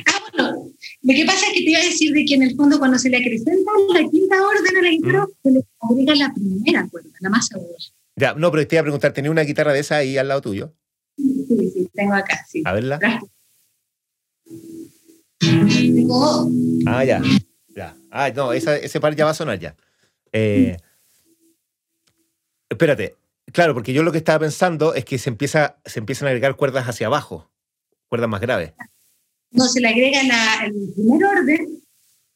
ah, 0.08 0.22
bueno, 0.36 0.72
lo 1.04 1.16
que 1.16 1.26
pasa 1.26 1.48
es 1.48 1.54
que 1.54 1.64
te 1.64 1.70
iba 1.72 1.80
a 1.80 1.84
decir 1.84 2.14
de 2.14 2.26
que 2.26 2.36
en 2.36 2.44
el 2.44 2.56
fondo 2.56 2.78
cuando 2.78 3.00
se 3.00 3.10
le 3.10 3.18
acrecenta 3.18 3.72
la 3.94 4.10
quinta 4.10 4.36
orden 4.46 4.78
a 4.78 4.82
la 4.82 4.90
guitarra, 4.90 5.26
mm. 5.26 5.30
se 5.44 5.52
le 5.52 5.66
agrega 5.80 6.16
la 6.16 6.34
primera 6.34 6.88
cuerda, 6.90 7.10
la 7.20 7.30
más 7.30 7.52
aguda. 7.52 7.78
Ya, 8.16 8.36
no, 8.36 8.52
pero 8.52 8.68
te 8.68 8.76
iba 8.76 8.82
a 8.82 8.84
preguntar, 8.84 9.14
¿tenía 9.14 9.32
una 9.32 9.42
guitarra 9.42 9.74
de 9.74 9.80
esa 9.80 9.98
ahí 9.98 10.18
al 10.18 10.28
lado 10.28 10.42
tuyo? 10.42 10.76
Sí, 11.18 11.72
sí, 11.74 11.90
tengo 11.94 12.14
acá, 12.14 12.46
sí. 12.48 12.62
A 12.66 12.74
verla. 12.74 13.00
Tengo... 15.40 16.50
Ah, 16.86 17.04
ya. 17.04 17.22
Ya. 17.70 17.96
Ah, 18.12 18.30
no, 18.30 18.54
ese 18.54 19.00
par 19.00 19.16
ya 19.16 19.26
va 19.26 19.32
a 19.32 19.36
sonar 19.36 19.60
ya. 19.60 19.76
Eh, 20.32 20.78
espérate. 22.70 23.16
Claro, 23.54 23.74
porque 23.74 23.92
yo 23.92 24.04
lo 24.04 24.12
que 24.12 24.20
estaba 24.20 24.40
pensando 24.40 24.94
es 24.94 25.04
que 25.04 25.18
se, 25.18 25.30
empieza, 25.30 25.78
se 25.84 26.00
empiezan 26.00 26.28
a 26.28 26.30
agregar 26.30 26.56
cuerdas 26.56 26.88
hacia 26.88 27.08
abajo, 27.08 27.50
cuerdas 28.08 28.30
más 28.30 28.40
graves. 28.40 28.74
No, 29.52 29.66
se 29.68 29.82
le 29.82 29.90
agrega 29.90 30.22
el 30.66 30.94
primer 30.96 31.26
orden 31.26 31.82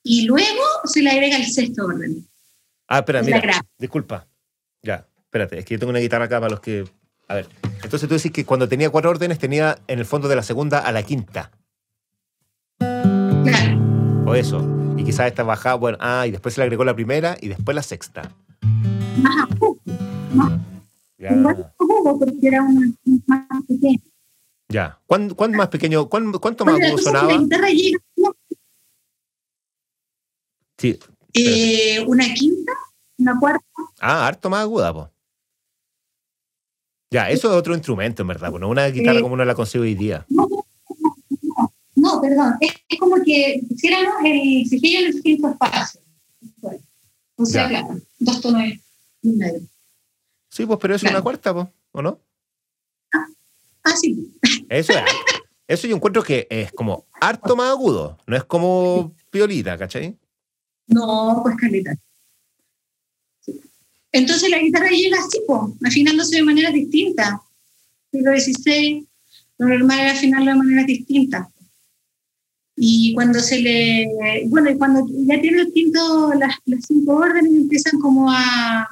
y 0.04 0.26
luego 0.26 0.64
se 0.84 1.02
le 1.02 1.12
agrega 1.12 1.38
el 1.38 1.46
sexto 1.46 1.86
orden. 1.86 2.28
Ah, 2.88 3.00
espera, 3.00 3.24
mira. 3.24 3.66
Disculpa. 3.78 4.28
Ya, 4.84 5.08
espérate, 5.18 5.60
es 5.60 5.66
que 5.66 5.74
yo 5.74 5.80
tengo 5.80 5.90
una 5.90 6.00
guitarra 6.00 6.26
acá 6.26 6.40
para 6.40 6.52
los 6.52 6.60
que. 6.60 6.86
A 7.28 7.36
ver. 7.36 7.50
Entonces 7.84 8.08
tú 8.08 8.16
decís 8.16 8.32
que 8.32 8.46
cuando 8.46 8.70
tenía 8.70 8.90
cuatro 8.90 9.10
órdenes 9.10 9.40
tenía 9.40 9.80
en 9.88 10.00
el 10.00 10.06
fondo 10.06 10.28
de 10.28 10.36
la 10.36 10.44
segunda 10.44 10.80
a 10.80 10.92
la 10.92 11.04
quinta. 11.04 11.52
Claro. 12.78 14.26
O 14.28 14.36
eso. 14.36 14.64
Y 14.98 15.04
quizás 15.04 15.28
esta 15.28 15.44
bajada, 15.44 15.76
bueno, 15.76 15.98
ah, 16.02 16.28
y 16.28 16.32
después 16.32 16.54
se 16.54 16.62
le 16.62 16.66
agregó 16.66 16.84
la 16.84 16.94
primera 16.94 17.38
y 17.42 17.48
después 17.48 17.74
la 17.74 17.84
sexta. 17.84 18.32
Más 19.18 19.48
Más. 20.34 20.60
Ya. 21.18 21.32
porque 22.20 22.48
era 22.48 22.62
una 22.62 22.92
más 23.26 23.64
pequeña. 23.68 24.00
Ya. 24.76 25.00
¿Cuánto, 25.08 25.36
más 25.52 25.70
pequeño? 25.70 26.10
¿Cuánto, 26.10 26.66
más 26.66 26.76
agudo 26.82 26.98
sonaba? 26.98 27.32
Sí. 30.78 31.00
Eh, 31.32 32.04
una 32.06 32.26
quinta, 32.34 32.74
una 33.18 33.40
cuarta. 33.40 33.64
Ah, 34.02 34.28
harto 34.28 34.50
más 34.50 34.64
aguda, 34.64 34.94
pues. 34.94 35.08
Ya, 37.10 37.30
eso 37.30 37.50
es 37.50 37.56
otro 37.56 37.74
instrumento, 37.74 38.24
en 38.24 38.28
verdad, 38.28 38.52
no 38.52 38.68
una 38.68 38.88
guitarra 38.88 39.20
eh, 39.20 39.22
como 39.22 39.36
uno 39.36 39.46
la 39.46 39.56
consigo 39.56 39.86
hoy 39.86 39.96
día. 39.96 40.26
No, 40.28 40.46
no, 41.96 42.22
perdón. 42.22 42.56
Es, 42.60 43.00
como 43.00 43.16
que 43.24 43.62
pusiéramos 43.70 44.16
el 44.26 44.68
cejillo 44.68 45.00
en 45.00 45.06
el 45.06 45.24
quinto 45.24 45.52
espacio. 45.52 46.02
O 47.38 47.46
sea, 47.46 47.70
claro, 47.70 47.98
dos 48.20 48.42
tonos 48.42 48.62
y 49.22 49.30
medio. 49.30 49.62
Sí, 50.50 50.66
pues, 50.66 50.80
pero 50.82 50.96
es 50.96 51.04
una 51.04 51.22
cuarta, 51.22 51.54
pues, 51.54 51.68
¿o 51.94 52.02
no? 52.02 52.25
Ah, 53.86 53.96
sí. 53.96 54.34
Eso 54.68 54.94
es. 54.94 55.04
Eso 55.68 55.88
yo 55.88 55.96
encuentro 55.96 56.24
que 56.24 56.48
es 56.50 56.72
como 56.74 57.06
harto 57.22 57.56
más 57.56 57.70
agudo, 57.70 58.18
no 58.28 58.36
es 58.36 58.44
como 58.44 59.16
piolita, 59.32 59.78
¿cachai? 59.78 60.18
No, 60.88 61.40
pues 61.44 61.56
caleta. 61.56 61.96
Entonces 64.12 64.50
la 64.50 64.60
guitarra 64.60 64.90
llega 64.90 65.18
así, 65.20 65.40
afinándose 65.84 66.38
de 66.38 66.44
manera 66.44 66.72
distinta. 66.72 67.42
Siglo 68.12 68.32
XVI, 68.32 69.08
lo 69.58 69.68
normal 69.68 70.00
era 70.00 70.12
afinarlo 70.12 70.52
de 70.52 70.58
manera 70.58 70.84
distinta. 70.84 71.50
Y 72.78 73.14
cuando 73.14 73.40
se 73.40 73.60
le, 73.60 74.46
bueno, 74.48 74.70
y 74.70 74.78
cuando 74.78 75.08
ya 75.10 75.42
tiene 75.42 75.62
el 75.62 75.74
quinto, 75.74 76.34
las, 76.38 76.56
las 76.66 76.86
cinco 76.86 77.16
órdenes 77.16 77.54
empiezan 77.54 78.00
como 78.00 78.32
a, 78.32 78.88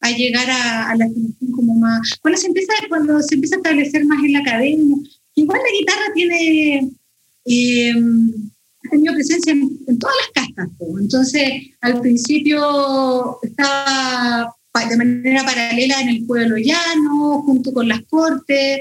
a 0.00 0.10
llegar 0.10 0.48
a, 0.48 0.94
la 0.96 1.04
afinación 1.04 1.52
como 1.52 1.74
más, 1.74 2.18
cuando 2.22 2.38
se 2.38 2.46
empieza, 2.46 2.72
cuando 2.88 3.20
se 3.22 3.34
empieza 3.34 3.56
a 3.56 3.58
establecer 3.58 4.04
más 4.06 4.24
en 4.24 4.32
la 4.32 4.38
academia, 4.40 4.96
igual 5.34 5.60
la 5.62 5.78
guitarra 5.78 6.12
tiene, 6.14 6.90
eh, 7.44 7.92
ha 7.92 8.90
tenido 8.90 9.14
presencia 9.14 9.52
en, 9.52 9.98
todas 9.98 10.16
las 10.22 10.46
castas, 10.46 10.68
entonces 11.00 11.52
al 11.80 12.00
principio 12.00 13.38
estaba 13.42 14.54
de 14.88 14.96
manera 14.96 15.44
paralela 15.44 16.00
en 16.00 16.08
el 16.08 16.26
pueblo 16.26 16.56
llano, 16.56 17.42
junto 17.42 17.72
con 17.72 17.88
las 17.88 18.02
cortes, 18.08 18.80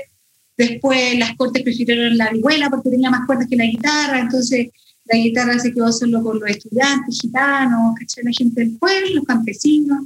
después 0.58 1.18
las 1.18 1.36
cortes 1.36 1.64
prefirieron 1.64 2.18
la 2.18 2.32
vihuela 2.32 2.70
porque 2.70 2.92
tenía 2.92 3.10
más 3.10 3.26
cuerdas 3.26 3.48
que 3.50 3.58
la 3.58 3.66
guitarra, 3.66 4.20
entonces 4.20 4.70
la 5.06 5.18
guitarra 5.18 5.60
se 5.60 5.74
quedó 5.74 5.92
solo 5.92 6.24
con 6.24 6.40
los 6.40 6.50
estudiantes 6.50 7.20
gitanos, 7.20 7.96
la 8.24 8.32
gente 8.32 8.62
del 8.62 8.78
pueblo, 8.78 9.16
los 9.16 9.26
campesinos. 9.26 10.06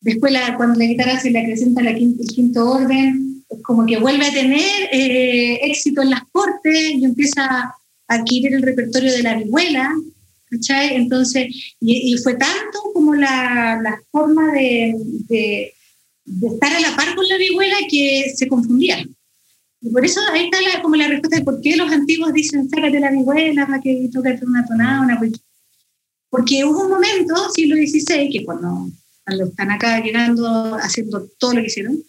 Después, 0.00 0.32
cuando 0.56 0.78
la 0.78 0.84
guitarra 0.84 1.18
se 1.18 1.30
le 1.30 1.40
acrecenta 1.40 1.82
la 1.82 1.94
quinto, 1.94 2.22
el 2.22 2.28
quinto 2.28 2.70
orden, 2.70 3.44
como 3.62 3.84
que 3.86 3.98
vuelve 3.98 4.26
a 4.26 4.32
tener 4.32 4.88
eh, 4.92 5.58
éxito 5.62 6.02
en 6.02 6.10
las 6.10 6.22
cortes 6.30 6.90
y 6.90 7.04
empieza 7.04 7.44
a 7.44 7.74
adquirir 8.06 8.54
el 8.54 8.62
repertorio 8.62 9.12
de 9.12 9.22
la 9.22 9.36
vihuela, 9.36 9.92
¿cachai? 10.50 10.96
Entonces, 10.96 11.46
y, 11.80 12.16
fue 12.18 12.34
tanto 12.34 12.78
como 12.94 13.14
la, 13.14 13.80
la 13.82 14.00
forma 14.10 14.52
de, 14.52 14.94
de, 15.28 15.74
estar 16.24 16.72
a 16.72 16.80
la 16.80 16.96
par 16.96 17.14
con 17.14 17.26
la 17.26 17.36
vihuela 17.36 17.76
que 17.90 18.32
se 18.34 18.48
confundían. 18.48 19.14
Y 19.80 19.90
por 19.90 20.04
eso 20.04 20.20
ahí 20.32 20.44
está 20.44 20.60
la, 20.60 20.82
como 20.82 20.96
la 20.96 21.08
respuesta 21.08 21.36
de 21.36 21.44
por 21.44 21.60
qué 21.60 21.76
los 21.76 21.90
antiguos 21.90 22.32
dicen 22.32 22.68
sácate 22.68 23.00
la 23.00 23.10
vihuela 23.10 23.66
para 23.66 23.80
que 23.80 24.08
toque 24.12 24.38
una 24.42 24.66
tonada, 24.66 25.02
una 25.02 25.20
Porque 26.30 26.64
hubo 26.64 26.82
un 26.82 26.90
momento, 26.90 27.34
siglo 27.54 27.76
XVI, 27.76 28.30
que 28.30 28.44
cuando 28.44 28.90
cuando 29.28 29.44
están 29.44 29.70
acá 29.70 30.00
llegando, 30.00 30.74
haciendo 30.80 31.28
todo 31.38 31.54
lo 31.54 31.60
que 31.60 31.66
hicieron, 31.66 32.02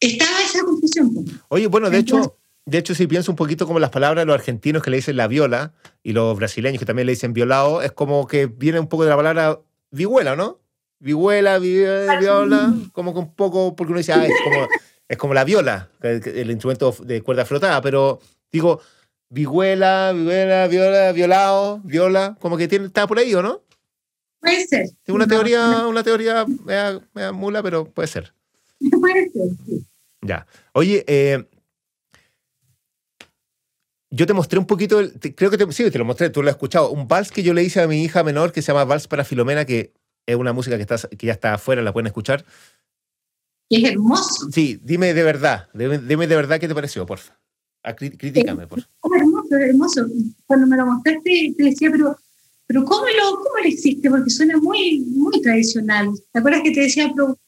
estaba 0.00 0.38
esa 0.44 0.62
confusión. 0.62 1.24
Oye, 1.48 1.66
bueno, 1.66 1.88
de 1.88 1.98
hecho, 1.98 2.36
de 2.66 2.78
hecho, 2.78 2.94
si 2.94 3.06
pienso 3.06 3.32
un 3.32 3.36
poquito 3.36 3.66
como 3.66 3.78
las 3.78 3.90
palabras 3.90 4.22
de 4.22 4.26
los 4.26 4.34
argentinos 4.34 4.82
que 4.82 4.90
le 4.90 4.98
dicen 4.98 5.16
la 5.16 5.28
viola 5.28 5.72
y 6.02 6.12
los 6.12 6.36
brasileños 6.36 6.78
que 6.78 6.84
también 6.84 7.06
le 7.06 7.12
dicen 7.12 7.32
violado, 7.32 7.80
es 7.80 7.92
como 7.92 8.26
que 8.26 8.46
viene 8.46 8.78
un 8.78 8.88
poco 8.88 9.04
de 9.04 9.10
la 9.10 9.16
palabra 9.16 9.60
vihuela, 9.90 10.36
¿no? 10.36 10.60
Vihuela, 10.98 11.58
viola, 11.58 12.74
como 12.92 13.14
que 13.14 13.20
un 13.20 13.34
poco, 13.34 13.74
porque 13.74 13.92
uno 13.92 13.98
dice, 13.98 14.12
ah, 14.12 14.26
es 14.26 14.34
como, 14.44 14.68
es 15.08 15.16
como 15.16 15.34
la 15.34 15.44
viola, 15.44 15.90
el 16.02 16.50
instrumento 16.50 16.94
de 17.02 17.22
cuerda 17.22 17.46
frotada, 17.46 17.80
pero 17.80 18.20
digo, 18.52 18.80
vihuela, 19.30 20.12
vihuela, 20.14 20.66
viola, 20.68 21.12
violado, 21.12 21.80
viola, 21.84 22.36
como 22.40 22.56
que 22.56 22.68
tiene, 22.68 22.86
está 22.86 23.06
por 23.06 23.18
ahí, 23.18 23.34
¿o 23.34 23.42
no? 23.42 23.62
Puede 24.40 24.66
ser. 24.66 24.90
una 25.08 25.26
teoría, 25.26 25.86
una 25.86 26.02
teoría 26.02 26.46
me 27.14 27.32
mula, 27.32 27.62
pero 27.62 27.84
puede 27.90 28.08
ser. 28.08 28.32
Puede 29.00 29.30
ser, 29.30 29.48
sí. 29.66 29.86
Ya. 30.22 30.46
Oye, 30.72 31.04
eh, 31.06 31.46
yo 34.10 34.26
te 34.26 34.32
mostré 34.32 34.58
un 34.58 34.66
poquito, 34.66 35.00
creo 35.34 35.50
que 35.50 35.58
te, 35.58 35.70
sí, 35.72 35.90
te 35.90 35.98
lo 35.98 36.04
mostré, 36.04 36.30
tú 36.30 36.42
lo 36.42 36.48
has 36.48 36.54
escuchado, 36.54 36.90
un 36.90 37.08
vals 37.08 37.30
que 37.30 37.42
yo 37.42 37.52
le 37.54 37.62
hice 37.62 37.80
a 37.80 37.88
mi 37.88 38.02
hija 38.02 38.22
menor 38.22 38.52
que 38.52 38.62
se 38.62 38.68
llama 38.68 38.84
Vals 38.84 39.08
para 39.08 39.24
Filomena, 39.24 39.64
que 39.64 39.92
es 40.26 40.36
una 40.36 40.52
música 40.52 40.76
que, 40.76 40.82
está, 40.82 40.96
que 41.08 41.26
ya 41.26 41.32
está 41.32 41.54
afuera, 41.54 41.82
la 41.82 41.92
pueden 41.92 42.06
escuchar. 42.06 42.44
Y 43.68 43.84
es 43.84 43.90
hermoso. 43.90 44.48
Sí, 44.52 44.80
dime 44.82 45.12
de 45.12 45.22
verdad, 45.22 45.68
dime, 45.74 46.26
de 46.26 46.36
verdad 46.36 46.60
qué 46.60 46.68
te 46.68 46.74
pareció, 46.74 47.04
porfa. 47.04 47.38
Ah, 47.82 47.94
critícame, 47.94 48.66
porfa. 48.66 48.88
Es 49.04 49.20
hermoso, 49.20 49.56
es 49.56 49.68
hermoso. 49.68 50.06
Cuando 50.46 50.66
me 50.66 50.76
lo 50.76 50.86
mostraste, 50.86 51.54
te 51.56 51.62
decía, 51.64 51.90
pero 51.90 52.16
pero 52.66 52.84
¿cómo 52.84 53.04
lo, 53.06 53.36
cómo 53.36 53.56
lo 53.62 53.68
hiciste? 53.68 54.10
Porque 54.10 54.30
suena 54.30 54.56
muy, 54.58 55.00
muy 55.00 55.40
tradicional. 55.40 56.10
¿Te 56.32 56.38
acuerdas 56.38 56.62
que 56.62 56.72
te 56.72 56.80
decía, 56.80 57.10
pero 57.14 57.38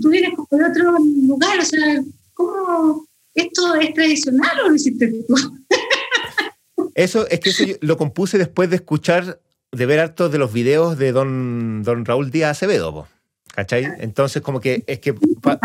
tú 0.00 0.08
vienes 0.08 0.30
como 0.34 0.48
de 0.62 0.64
otro 0.70 0.96
lugar? 1.26 1.58
O 1.58 1.64
sea, 1.64 2.02
¿cómo 2.34 3.06
esto 3.34 3.74
es 3.76 3.94
tradicional 3.94 4.60
o 4.64 4.68
lo 4.68 4.74
hiciste 4.74 5.08
tú? 5.08 5.34
Eso 6.94 7.26
es 7.28 7.40
que 7.40 7.50
eso 7.50 7.64
yo 7.64 7.74
lo 7.80 7.96
compuse 7.96 8.36
después 8.36 8.68
de 8.68 8.76
escuchar, 8.76 9.40
de 9.72 9.86
ver 9.86 10.00
hartos 10.00 10.30
de 10.30 10.36
los 10.38 10.52
videos 10.52 10.98
de 10.98 11.12
don, 11.12 11.82
don 11.82 12.04
Raúl 12.04 12.30
Díaz 12.30 12.50
Acevedo, 12.58 12.92
po, 12.92 13.08
¿cachai? 13.54 13.88
Entonces, 13.98 14.42
como 14.42 14.60
que 14.60 14.84
es 14.86 14.98
que. 14.98 15.14
pa- 15.14 15.58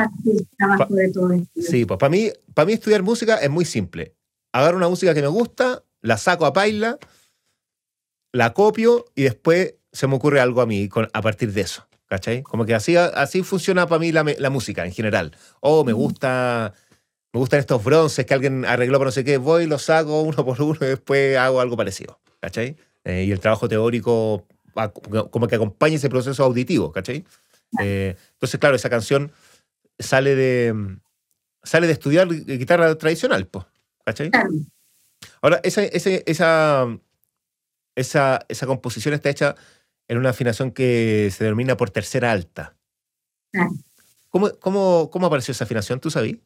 trabajo 0.58 0.94
de 0.94 1.10
todo 1.12 1.34
esto. 1.34 1.50
sí, 1.62 1.84
pues 1.86 1.98
para 2.00 2.10
mí, 2.10 2.32
para 2.54 2.66
mí 2.66 2.74
estudiar 2.74 3.04
música 3.04 3.36
es 3.38 3.50
muy 3.50 3.66
simple. 3.66 4.14
Agarro 4.54 4.78
una 4.78 4.88
música 4.88 5.14
que 5.14 5.22
me 5.22 5.28
gusta, 5.28 5.84
la 6.02 6.18
saco 6.18 6.46
a 6.46 6.54
paila, 6.54 6.98
la 8.32 8.54
copio 8.54 9.06
y 9.16 9.24
después 9.24 9.76
se 9.92 10.08
me 10.08 10.16
ocurre 10.16 10.40
algo 10.40 10.62
a 10.62 10.66
mí 10.66 10.90
con- 10.90 11.10
a 11.14 11.22
partir 11.22 11.54
de 11.54 11.62
eso. 11.62 11.88
¿Cachai? 12.08 12.42
Como 12.42 12.66
que 12.66 12.74
así, 12.74 12.96
así 12.96 13.44
funciona 13.44 13.86
para 13.86 14.00
mí 14.00 14.14
la, 14.14 14.24
la 14.38 14.50
música 14.50 14.86
en 14.86 14.94
general. 14.94 15.36
O 15.60 15.84
me 15.84 15.92
gusta. 15.92 16.74
Me 17.34 17.40
gustan 17.42 17.60
estos 17.60 17.84
bronces 17.84 18.26
que 18.26 18.34
alguien 18.34 18.64
arregló 18.64 18.98
para 18.98 19.10
no 19.10 19.12
sé 19.12 19.26
qué, 19.26 19.36
voy, 19.38 19.68
los 19.68 19.84
saco 19.84 20.22
uno 20.22 20.46
por 20.46 20.62
uno 20.62 20.78
y 20.82 20.86
después 20.86 21.38
hago 21.38 21.60
algo 21.60 21.76
parecido. 21.76 22.20
¿Cachai? 22.40 22.78
Eh, 23.04 23.26
y 23.28 23.32
el 23.34 23.42
trabajo 23.42 23.68
teórico 23.68 24.46
como 25.32 25.48
que 25.48 25.56
acompaña 25.56 25.96
ese 25.96 26.10
proceso 26.10 26.44
auditivo, 26.46 26.92
¿cachai? 26.94 27.26
Eh, 27.82 28.16
entonces, 28.34 28.58
claro, 28.60 28.76
esa 28.78 28.90
canción 28.90 29.32
sale 30.00 30.36
de 30.36 30.74
sale 31.64 31.88
de 31.88 31.94
estudiar 31.94 32.28
guitarra 32.30 32.96
tradicional, 32.96 33.48
pues, 33.48 33.66
¿cachai? 34.06 34.32
Ahora, 35.42 35.60
esa, 35.64 35.84
ese- 35.84 36.24
esa, 36.26 36.86
esa, 37.98 38.46
esa 38.48 38.68
composición 38.68 39.16
está 39.16 39.30
hecha 39.30 39.56
en 40.08 40.20
una 40.20 40.30
afinación 40.30 40.72
que 40.72 41.30
se 41.36 41.44
denomina 41.44 41.76
por 41.76 41.90
tercera 41.90 42.32
alta. 42.32 42.78
Claro. 43.52 43.72
¿Cómo, 44.30 44.52
cómo, 44.60 45.10
cómo 45.12 45.26
apareció 45.26 45.52
esa 45.52 45.64
afinación? 45.64 46.00
¿Tú 46.00 46.12
sabes? 46.12 46.38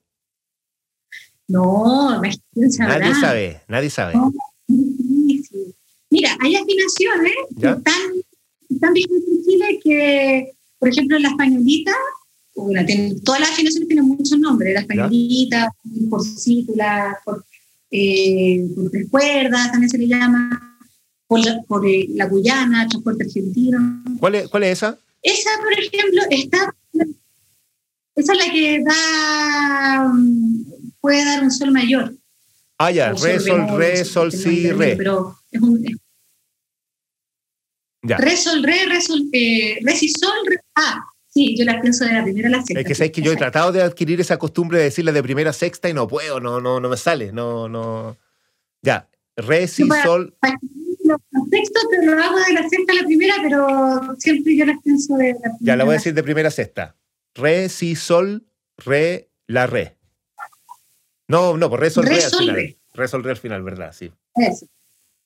No. 1.48 2.22
Nadie 2.22 3.14
sabe, 3.14 3.62
nadie 3.68 3.90
sabe. 3.90 4.14
No. 4.14 4.32
Mira, 6.10 6.38
hay 6.40 6.56
afinaciones 6.56 7.34
que 7.50 7.62
¿Ya? 7.62 7.72
están, 7.72 8.12
están 8.70 8.94
en 8.96 9.44
Chile 9.46 9.80
que, 9.84 10.54
por 10.80 10.90
ejemplo, 10.90 11.20
la 11.20 11.30
españolita, 11.30 11.92
bueno, 12.56 12.82
todas 13.26 13.42
las 13.42 13.52
afinaciones 13.52 13.88
tienen 13.88 14.06
muchos 14.06 14.40
nombres, 14.40 14.74
la 14.74 14.82
españolita, 14.82 15.74
por 16.10 16.24
cítula, 16.24 17.20
por, 17.26 17.44
eh, 17.92 18.66
por 18.74 18.90
tres 18.90 19.10
cuerdas, 19.10 19.72
también 19.72 19.90
se 19.90 19.98
le 19.98 20.08
llama, 20.08 20.71
por 21.32 21.40
la, 21.46 21.62
por, 21.66 21.88
eh, 21.88 22.08
la 22.10 22.26
Guyana, 22.26 22.86
transporte 22.90 23.24
argentino. 23.24 24.04
¿Cuál 24.20 24.36
es, 24.36 24.50
cuál 24.50 24.64
es 24.64 24.72
esa? 24.74 24.98
Esa, 25.22 25.50
por 25.64 25.72
ejemplo, 25.72 26.24
está. 26.30 26.76
Esa 28.16 28.34
es 28.34 28.38
la 28.38 28.52
que 28.52 28.84
da. 28.84 30.10
mm, 30.14 30.92
puede 31.00 31.24
dar 31.24 31.42
un 31.42 31.50
sol 31.50 31.72
mayor. 31.72 32.14
Ah, 32.80 32.92
ya, 32.92 33.14
re, 33.14 33.40
sol, 33.40 33.60
menor, 33.62 33.80
re, 33.80 34.04
sol, 34.04 34.34
si, 34.34 34.68
nombre, 34.68 34.88
re. 34.88 34.96
Pero 34.98 35.38
es 35.50 35.62
un. 35.62 35.86
es 35.86 35.96
Ya. 38.04 38.18
Re, 38.18 38.36
sol, 38.36 38.62
re, 38.62 38.86
re, 38.88 39.00
sol, 39.00 39.22
eh, 39.32 39.78
re, 39.84 39.96
si, 39.96 40.10
sol, 40.10 40.34
re. 40.50 40.60
Ah, 40.76 41.00
sí, 41.30 41.56
yo 41.58 41.64
la 41.64 41.80
pienso 41.80 42.04
de 42.04 42.12
la 42.12 42.24
primera 42.26 42.50
a 42.50 42.52
la 42.52 42.58
sexta. 42.58 42.82
Es 42.82 42.86
que 42.86 42.96
sabes 42.96 43.12
que 43.14 43.22
yo 43.22 43.32
he 43.32 43.38
tratado 43.38 43.72
de 43.72 43.82
adquirir 43.84 44.20
esa 44.20 44.38
costumbre 44.38 44.80
de 44.80 44.84
decirla 44.86 45.14
de 45.14 45.24
primera 45.24 45.52
a 45.52 45.54
sexta 45.54 45.88
y 45.88 45.94
no 45.94 46.10
puedo, 46.10 46.42
no, 46.42 46.60
no, 46.60 46.82
no 46.82 46.90
me 46.90 46.98
sale, 46.98 47.32
no, 47.32 47.70
no. 47.70 48.18
Ya, 48.82 49.08
re, 49.38 49.70
si, 49.70 49.86
para- 49.86 50.04
sol, 50.04 50.36
Para 50.42 50.60
los 51.32 51.50
textos 51.50 51.84
te 51.90 52.06
lo 52.06 52.14
hago 52.24 52.38
de 52.48 52.54
la 52.54 52.68
sexta 52.70 52.94
a 52.94 52.96
la 52.96 53.06
primera, 53.06 53.36
pero 53.42 54.16
siempre 54.20 54.56
yo 54.56 54.66
las 54.66 54.82
pienso 54.82 55.16
de 55.18 55.30
la 55.34 55.40
primera. 55.40 55.58
ya 55.60 55.76
la 55.76 55.84
voy 55.84 55.94
a 55.94 55.98
decir 55.98 56.14
de 56.14 56.24
primera 56.24 56.48
a 56.50 56.52
sexta. 56.52 56.96
Re, 57.36 57.70
si, 57.70 57.96
sol, 57.96 58.46
re, 58.78 59.30
la, 59.48 59.68
re. 59.68 59.98
No, 61.28 61.58
no, 61.58 61.70
por 61.70 61.80
re, 61.80 61.90
sol, 61.90 62.06
re, 62.06 62.16
Re, 62.16 62.24
al 62.24 62.30
sol, 62.30 62.40
final. 62.40 62.56
re. 62.56 62.78
Re, 62.94 63.08
sol, 63.08 63.24
re 63.24 63.32
al 63.32 63.38
final, 63.38 63.64
¿verdad? 63.64 63.94
Sí. 63.98 64.12
Eso. 64.36 64.66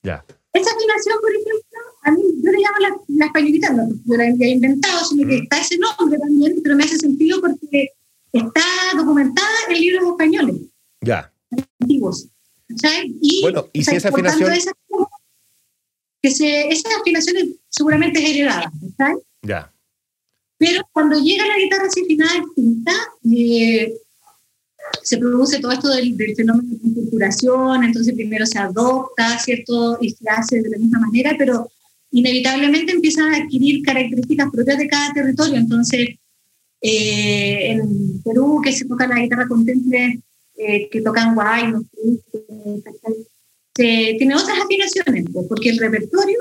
Ya. 0.03 0.23
Esa 0.53 0.69
afinación, 0.71 1.17
por 1.19 1.31
ejemplo, 1.31 1.79
a 2.03 2.11
mí 2.11 2.21
yo 2.43 2.51
le 2.51 2.57
llamo 2.59 2.77
la, 2.79 2.95
la 3.07 3.25
españolita, 3.25 3.73
no 3.73 3.89
yo 4.05 4.15
la 4.15 4.25
he 4.27 4.49
inventado, 4.49 5.03
sino 5.05 5.27
que 5.27 5.38
Mm. 5.39 5.43
está 5.43 5.61
ese 5.61 5.77
nombre 5.77 6.19
también, 6.19 6.55
pero 6.63 6.75
me 6.75 6.83
hace 6.83 6.97
sentido 6.97 7.41
porque 7.41 7.89
está 8.31 8.61
documentada 8.95 9.49
en 9.69 9.79
libros 9.81 10.11
españoles 10.11 10.55
Ya. 11.01 11.31
antiguos. 11.81 12.27
¿sabes? 12.81 13.05
Y, 13.21 13.41
Bueno, 13.43 13.67
y 13.73 13.81
o 13.81 13.83
sea, 13.83 13.91
si 13.93 13.97
esa 13.97 14.09
afinación- 14.09 14.51
esa, 14.53 14.71
que 16.26 16.32
se, 16.32 16.67
esa 16.69 16.89
afinación 16.99 17.38
es- 17.38 17.49
seguramente 17.69 18.17
es 18.19 18.30
heredada, 18.32 18.71
¿sabes? 18.97 19.17
Ya. 19.43 19.71
Pero 20.57 20.82
cuando 20.91 21.19
llega 21.19 21.45
la 21.45 21.57
guitarra 21.59 21.86
así 21.86 22.01
afinada 22.01 22.32
distinta, 22.43 22.91
eh, 23.32 23.93
se 25.03 25.17
produce 25.17 25.59
todo 25.59 25.71
esto 25.71 25.89
del, 25.89 26.17
del 26.17 26.36
fenómeno 26.36 26.67
de 26.71 26.89
incorporación, 26.89 27.84
entonces 27.84 28.15
primero 28.15 28.45
se 28.47 28.57
adopta, 28.57 29.38
¿cierto? 29.38 29.99
Y 30.01 30.09
se 30.11 30.28
hace 30.30 30.61
de 30.63 30.69
la 30.69 30.78
misma 30.80 30.99
manera, 30.99 31.36
pero 31.38 31.69
inevitablemente 32.11 32.91
empiezan 32.93 33.34
a 33.34 33.38
adquirir 33.38 33.84
características 33.84 34.49
propias 34.51 34.78
de 34.80 34.88
cada 34.88 35.13
territorio. 35.13 35.57
Entonces, 35.57 36.09
eh, 36.82 37.71
en 37.73 38.21
Perú, 38.23 38.61
que 38.63 38.71
se 38.71 38.86
toca 38.86 39.05
la 39.07 39.19
guitarra 39.19 39.47
contemple, 39.47 40.19
eh, 40.57 40.89
que 40.89 41.01
tocan 41.01 41.36
guaynos, 41.36 41.84
se 43.76 44.15
tiene 44.17 44.36
otras 44.36 44.57
afinaciones, 44.63 45.26
pues, 45.34 45.45
porque 45.47 45.69
el 45.69 45.78
repertorio 45.80 46.38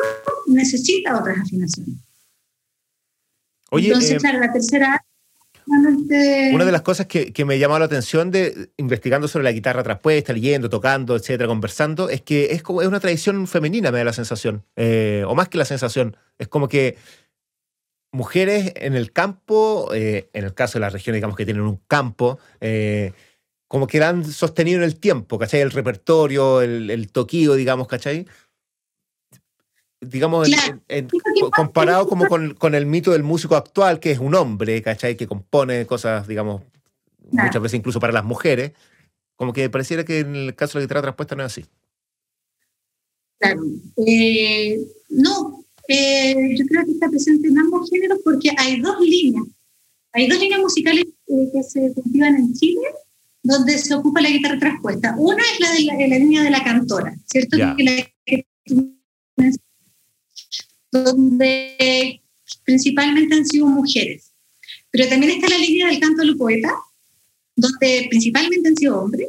necesita 0.47 1.19
otras 1.19 1.39
afinaciones. 1.39 1.95
Oye, 3.71 3.89
Entonces, 3.89 4.13
eh, 4.13 4.17
claro, 4.19 4.39
la 4.41 4.53
tercera. 4.53 5.05
realmente- 5.67 6.51
Una 6.55 6.67
de 6.67 6.73
las 6.73 6.83
cosas 6.83 7.07
que, 7.07 7.33
que 7.33 7.45
me 7.47 7.59
llamó 7.59 7.79
la 7.79 7.87
atención 7.87 8.31
de 8.31 8.69
investigando 8.77 9.27
sobre 9.29 9.45
la 9.45 9.53
guitarra 9.53 9.83
traspuesta, 9.83 10.33
leyendo, 10.35 10.69
tocando, 10.69 11.17
etcétera, 11.17 11.49
conversando, 11.49 12.11
es 12.11 12.21
que 12.21 12.53
es 12.53 12.63
como 12.63 12.83
es 12.83 12.89
una 12.89 13.01
tradición 13.01 13.47
femenina, 13.49 13.91
me 13.91 13.99
da 13.99 14.05
la 14.05 14.13
sensación. 14.13 14.63
Eh, 14.77 15.25
o 15.27 15.35
más 15.35 15.49
que 15.49 15.57
la 15.59 15.65
sensación. 15.65 16.17
Es 16.39 16.49
como 16.49 16.69
que 16.69 16.97
mujeres 18.13 18.75
en 18.77 18.95
el 18.95 19.11
campo, 19.11 19.91
eh, 19.95 20.29
en 20.35 20.45
el 20.45 20.55
caso 20.55 20.75
de 20.75 20.81
las 20.81 20.93
regiones, 20.93 21.17
digamos 21.19 21.37
que 21.37 21.47
tienen 21.47 21.63
un 21.63 21.81
campo, 21.89 22.39
eh, 22.61 23.13
como 23.69 23.87
que 23.87 23.99
la 23.99 24.11
han 24.11 24.25
sostenido 24.25 24.79
en 24.79 24.85
el 24.85 24.97
tiempo, 25.01 25.39
¿cachai? 25.39 25.61
El 25.61 25.71
repertorio, 25.71 26.61
el, 26.63 26.91
el 26.91 27.11
toquío, 27.11 27.55
digamos, 27.55 27.89
¿cachai? 27.89 28.27
Digamos, 30.01 30.49
Claro. 30.49 30.81
comparado 31.57 32.07
como 32.07 32.27
con, 32.27 32.55
con 32.55 32.75
el 32.75 32.85
mito 32.85 33.13
del 33.13 33.23
músico 33.23 33.57
actual, 33.57 34.01
que 34.01 34.11
es 34.11 34.19
un 34.19 34.35
hombre, 34.35 34.83
¿cachai? 34.83 35.17
Que 35.17 35.27
compone 35.27 35.87
cosas, 35.87 36.29
digamos, 36.29 36.63
Claro. 37.31 37.47
muchas 37.47 37.63
veces 37.63 37.79
incluso 37.79 38.01
para 38.01 38.13
las 38.13 38.25
mujeres, 38.25 38.73
como 39.37 39.53
que 39.53 39.71
pareciera 39.71 40.05
que 40.05 40.21
en 40.21 40.37
el 40.37 40.55
caso 40.55 40.79
de 40.79 40.83
la 40.83 40.87
guitarra 40.87 41.03
traspuesta 41.03 41.35
no 41.35 41.43
es 41.43 41.47
así. 41.53 41.65
Claro. 43.39 43.63
Eh, 44.07 44.79
no, 45.09 45.65
eh, 45.89 46.55
yo 46.57 46.67
creo 46.67 46.85
que 46.85 46.93
está 46.93 47.09
presente 47.09 47.49
en 47.49 47.59
ambos 47.59 47.89
géneros 47.91 48.19
porque 48.23 48.51
hay 48.57 48.81
dos 48.81 49.01
líneas. 49.01 49.45
Hay 50.13 50.29
dos 50.29 50.39
líneas 50.39 50.61
musicales 50.61 51.05
eh, 51.27 51.51
que 51.53 51.63
se 51.63 51.93
cultivan 51.95 52.37
en 52.37 52.53
Chile 52.55 52.81
donde 53.45 53.79
se 53.79 53.95
ocupa 53.95 54.21
la 54.21 54.31
guitarra 54.31 54.59
traspuesta. 54.59 55.15
Una 55.17 55.43
es 55.53 55.61
la 55.61 55.73
de 55.73 55.85
la, 55.85 55.95
la 56.09 56.19
línea 56.19 56.43
de 56.43 56.51
la 56.51 56.65
cantora, 56.65 57.15
¿cierto? 57.31 57.57
Ya. 57.57 57.77
Que 57.77 57.85
la 57.85 57.93
que 58.27 58.47
tú 58.65 58.99
donde 60.91 62.21
principalmente 62.65 63.35
han 63.35 63.45
sido 63.47 63.67
mujeres. 63.67 64.33
Pero 64.91 65.09
también 65.09 65.33
está 65.33 65.49
la 65.49 65.59
línea 65.59 65.89
del 65.89 66.01
canto 66.01 66.21
de 66.23 66.29
los 66.29 66.37
poetas, 66.37 66.73
donde 67.57 68.07
principalmente 68.09 68.69
han 68.69 68.77
sido 68.77 69.01
hombres. 69.01 69.29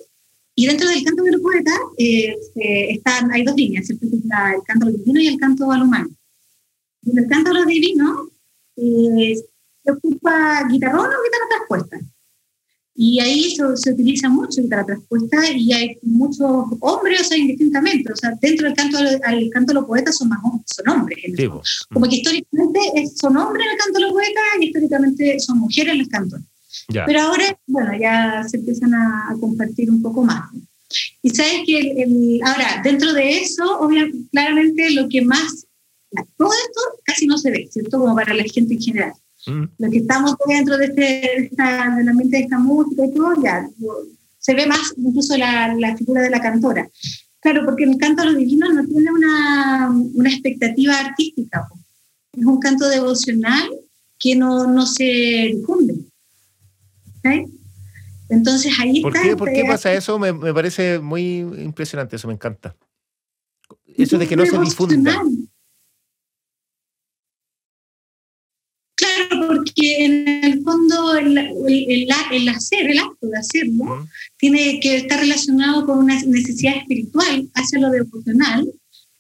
Y 0.56 0.68
dentro 0.68 0.88
del 0.88 1.04
canto 1.04 1.24
de 1.24 1.32
los 1.34 1.42
poetas 1.42 1.78
eh, 1.98 2.36
eh, 2.56 2.88
están, 2.92 3.32
hay 3.34 3.44
dos 3.44 3.56
líneas, 3.56 3.86
¿cierto? 3.88 4.08
Que 4.10 4.16
es 4.18 4.26
la- 4.26 4.54
el 4.54 4.62
canto 4.64 4.86
a 4.86 4.90
lo 4.92 4.98
divino 4.98 5.20
y 5.20 5.28
el 5.28 5.38
canto 5.38 5.70
al 5.72 5.82
humano. 5.82 6.10
En 7.06 7.18
el 7.18 7.28
canto 7.28 7.50
a 7.52 7.54
lo 7.54 7.66
divino 7.66 8.30
eh, 8.78 9.36
se 9.84 9.92
ocupa 9.92 10.66
guitarrón 10.70 11.08
o 11.08 11.24
guitarra 11.24 11.50
traspuesta. 11.50 12.00
Y 12.98 13.20
ahí 13.20 13.54
se, 13.56 13.64
se 13.76 13.92
utiliza 13.92 14.30
mucho 14.30 14.62
guitarra 14.62 14.86
traspuesta 14.86 15.52
y 15.52 15.74
hay 15.74 15.98
muchos 16.02 16.40
hombres, 16.80 17.22
o 17.22 17.24
sea, 17.26 17.38
indistintamente. 17.38 18.12
O 18.14 18.16
sea, 18.16 18.34
dentro 18.42 18.68
del 18.68 18.76
canto 18.76 18.98
al, 18.98 19.50
canto 19.50 19.72
de 19.72 19.74
los 19.74 19.86
poetas 19.86 20.16
son 20.18 20.30
más 20.30 20.40
hom- 20.44 20.64
son 20.66 20.88
hombres. 20.90 21.18
el 21.24 21.36
Sí, 21.36 21.46
fondo. 21.46 21.58
po. 21.62 21.94
Como 21.94 22.06
que 22.08 22.16
históricamente 22.16 22.80
son 23.16 23.36
hombres 23.38 23.66
en 23.66 23.72
el 23.74 23.78
canto 23.78 24.00
de 24.00 24.06
los 24.06 24.14
poetas 24.14 24.44
y 24.62 24.66
históricamente 24.68 25.40
son 25.42 25.60
mujeres 25.60 25.92
en 25.94 26.00
los 26.00 26.08
cantos. 26.08 26.40
Ya. 26.88 27.06
Pero 27.06 27.22
ahora, 27.22 27.60
bueno, 27.68 27.92
ya 28.00 28.46
se 28.50 28.58
empiezan 28.58 28.94
a, 28.94 29.30
a 29.32 29.36
compartir 29.42 29.90
un 29.92 30.02
poco 30.02 30.24
más. 30.24 30.50
Y 31.22 31.32
sabes 31.32 31.64
que 31.66 31.78
el- 31.80 31.98
el- 31.98 32.40
ahora, 32.46 32.80
dentro 32.82 33.12
de 33.12 33.40
eso, 33.40 33.64
obviamente, 33.80 34.20
claramente 34.32 34.92
lo 34.92 35.10
que 35.10 35.22
más, 35.22 35.66
todo 36.38 36.50
esto 36.54 36.80
casi 37.04 37.28
no 37.28 37.38
se 37.38 37.52
ve, 37.52 37.68
¿cierto? 37.70 38.00
Como 38.00 38.16
para 38.16 38.34
la 38.34 38.44
gente 38.44 38.76
en 38.76 38.80
general. 38.82 39.14
Mm, 39.48 39.64
Lo 39.78 39.90
que 39.92 39.98
estamos 39.98 40.36
dentro 40.48 40.78
de 40.78 40.86
este, 40.86 41.02
de 41.02 41.50
esta- 41.52 41.96
del 41.96 42.10
ambiente 42.10 42.38
de 42.38 42.44
esta 42.44 42.58
música 42.60 43.06
y 43.06 43.14
todo, 43.14 43.34
ya, 43.44 43.68
se 44.40 44.54
ve 44.54 44.66
más 44.68 44.94
incluso 44.98 45.38
la, 45.38 45.74
la 45.76 45.96
figura 45.98 46.22
de 46.22 46.30
la 46.30 46.40
cantora. 46.42 46.90
Claro, 47.40 47.62
porque 47.66 47.84
el 47.84 47.98
canto 47.98 48.24
a 48.24 48.26
los 48.26 48.38
divinos 48.38 48.74
no 48.74 48.84
tiene 48.86 49.12
una, 49.12 49.90
una 50.16 50.30
expectativa 50.30 50.98
artística. 51.00 51.68
po. 51.70 51.78
Es 52.34 52.44
un 52.46 52.60
canto 52.60 52.88
devocional 52.90 53.70
que 54.20 54.36
no, 54.36 54.66
no 54.68 54.86
se 54.88 55.04
difunde. 55.56 55.94
¿ok? 57.20 57.50
Entonces 58.30 58.74
ahí 58.80 59.02
¿Por 59.02 59.16
está. 59.16 59.28
qué, 59.28 59.36
¿Por 59.38 59.54
qué 59.54 59.64
pasa 59.68 59.94
eso? 59.94 60.18
Me, 60.18 60.34
me 60.34 60.54
parece 60.54 61.00
muy 61.00 61.38
impresionante, 61.40 62.16
eso 62.16 62.28
me 62.28 62.34
encanta. 62.34 62.76
eso 63.96 64.18
de 64.18 64.28
que 64.28 64.36
no 64.36 64.46
se 64.46 64.58
difunda. 64.60 65.22
Claro, 69.16 69.48
porque 69.48 70.06
en 70.06 70.44
el 70.44 70.64
fondo 70.64 71.16
el, 71.16 71.38
el, 71.38 72.50
hacer, 72.50 72.90
el 72.90 73.00
acto 73.00 73.28
de 73.28 73.38
hacerlo, 73.38 74.08
tiene 74.38 74.80
que 74.80 74.98
estar 74.98 75.20
relacionado 75.20 75.86
con 75.86 76.00
una 76.00 76.22
necesidad 76.24 76.78
espiritual 76.78 77.50
hacia 77.54 77.80
lo 77.80 77.90
devocional. 77.90 78.72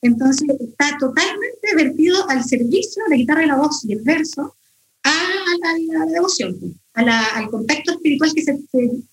Entonces 0.01 0.47
está 0.59 0.97
totalmente 0.99 1.75
vertido 1.75 2.29
al 2.29 2.43
servicio 2.43 3.03
de 3.03 3.09
la 3.09 3.15
guitarra 3.15 3.43
y 3.43 3.47
la 3.47 3.55
voz 3.57 3.85
y 3.85 3.93
el 3.93 4.01
verso 4.01 4.55
a, 5.03 5.13
la, 5.61 6.05
devoción, 6.05 6.57
al 6.93 7.49
contacto 7.49 7.93
espiritual 7.93 8.33
que 8.33 8.43
se, 8.43 8.59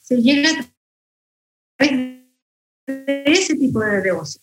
se, 0.00 0.16
llega 0.16 0.50
a 0.50 0.66
través 1.78 2.20
de 2.86 3.22
ese 3.26 3.54
tipo 3.56 3.80
de 3.80 4.00
devoción. 4.00 4.42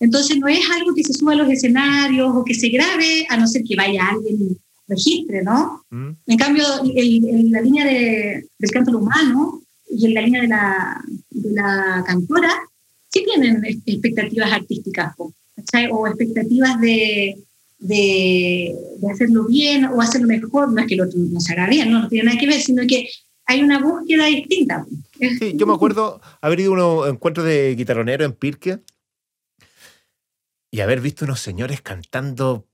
Entonces 0.00 0.38
no 0.38 0.48
es 0.48 0.60
algo 0.70 0.94
que 0.94 1.04
se 1.04 1.12
suba 1.12 1.32
a 1.32 1.36
los 1.36 1.50
escenarios 1.50 2.30
o 2.34 2.44
que 2.44 2.54
se 2.54 2.68
grabe, 2.68 3.26
a 3.28 3.36
no 3.36 3.46
ser 3.46 3.62
que 3.64 3.76
vaya 3.76 4.08
alguien 4.08 4.58
registre, 4.88 5.42
¿no? 5.42 5.84
Mm. 5.90 6.10
En 6.26 6.38
cambio, 6.38 6.64
en 6.84 7.50
la 7.50 7.60
línea 7.60 7.84
de, 7.84 8.46
del 8.58 8.70
canto 8.70 8.98
humano 8.98 9.62
y 9.88 10.06
en 10.06 10.14
la 10.14 10.22
línea 10.22 10.42
de 10.42 10.48
la, 10.48 11.04
de 11.30 11.50
la 11.52 12.04
cantora, 12.06 12.50
sí 13.08 13.24
tienen 13.24 13.64
expectativas 13.64 14.52
artísticas, 14.52 15.14
o 15.18 16.06
expectativas 16.06 16.80
de, 16.80 17.36
de, 17.78 18.74
hacerlo 19.12 19.44
bien 19.44 19.84
o 19.84 20.00
hacerlo 20.00 20.28
mejor, 20.28 20.72
no 20.72 20.80
es 20.80 20.86
que 20.86 20.96
lo 20.96 21.06
no 21.06 21.40
se 21.40 21.52
haga 21.52 21.66
bien, 21.68 21.90
no, 21.90 22.00
no 22.00 22.08
tiene 22.08 22.26
nada 22.26 22.38
que 22.38 22.46
ver, 22.46 22.60
sino 22.60 22.86
que 22.86 23.08
hay 23.44 23.62
una 23.62 23.80
búsqueda 23.80 24.26
distinta. 24.26 24.86
Sí, 25.38 25.52
yo 25.56 25.66
me 25.66 25.74
acuerdo 25.74 26.20
haber 26.40 26.60
ido 26.60 26.74
a 26.74 27.02
un 27.02 27.14
encuentro 27.14 27.44
de 27.44 27.74
guitarronero 27.74 28.24
en 28.24 28.32
Pirque 28.32 28.80
y 30.70 30.80
haber 30.80 31.00
visto 31.00 31.24
unos 31.24 31.40
señores 31.40 31.82
cantando 31.82 32.66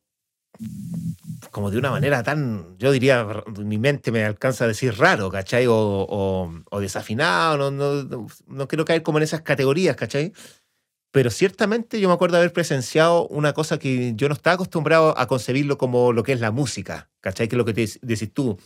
como 1.50 1.70
de 1.70 1.78
una 1.78 1.90
manera 1.90 2.22
tan, 2.22 2.76
yo 2.78 2.92
diría, 2.92 3.26
mi 3.58 3.78
mente 3.78 4.10
me 4.12 4.24
alcanza 4.24 4.64
a 4.64 4.68
decir 4.68 4.96
raro, 4.96 5.30
¿cachai? 5.30 5.66
O, 5.66 6.62
o, 6.70 6.80
desafinado, 6.80 7.70
no, 7.70 8.04
no, 8.04 8.26
no, 8.46 8.68
quiero 8.68 8.84
caer 8.84 9.02
como 9.02 9.18
en 9.18 9.24
esas 9.24 9.42
categorías, 9.42 9.96
¿cachai? 9.96 10.32
Pero 11.10 11.30
ciertamente 11.30 12.00
yo 12.00 12.08
me 12.08 12.14
acuerdo 12.14 12.36
haber 12.36 12.52
presenciado 12.52 13.26
una 13.28 13.52
cosa 13.54 13.78
que 13.78 14.12
yo 14.14 14.28
no 14.28 14.34
estaba 14.34 14.54
acostumbrado 14.54 15.18
a 15.18 15.26
concebirlo 15.26 15.78
como 15.78 16.12
lo 16.12 16.22
que 16.22 16.32
es 16.32 16.40
la 16.40 16.50
música, 16.50 17.10
¿cachai? 17.20 17.48
Que 17.48 17.56
es 17.56 17.58
lo 17.58 17.64
que 17.64 17.72
decís 17.72 18.32
tú, 18.32 18.58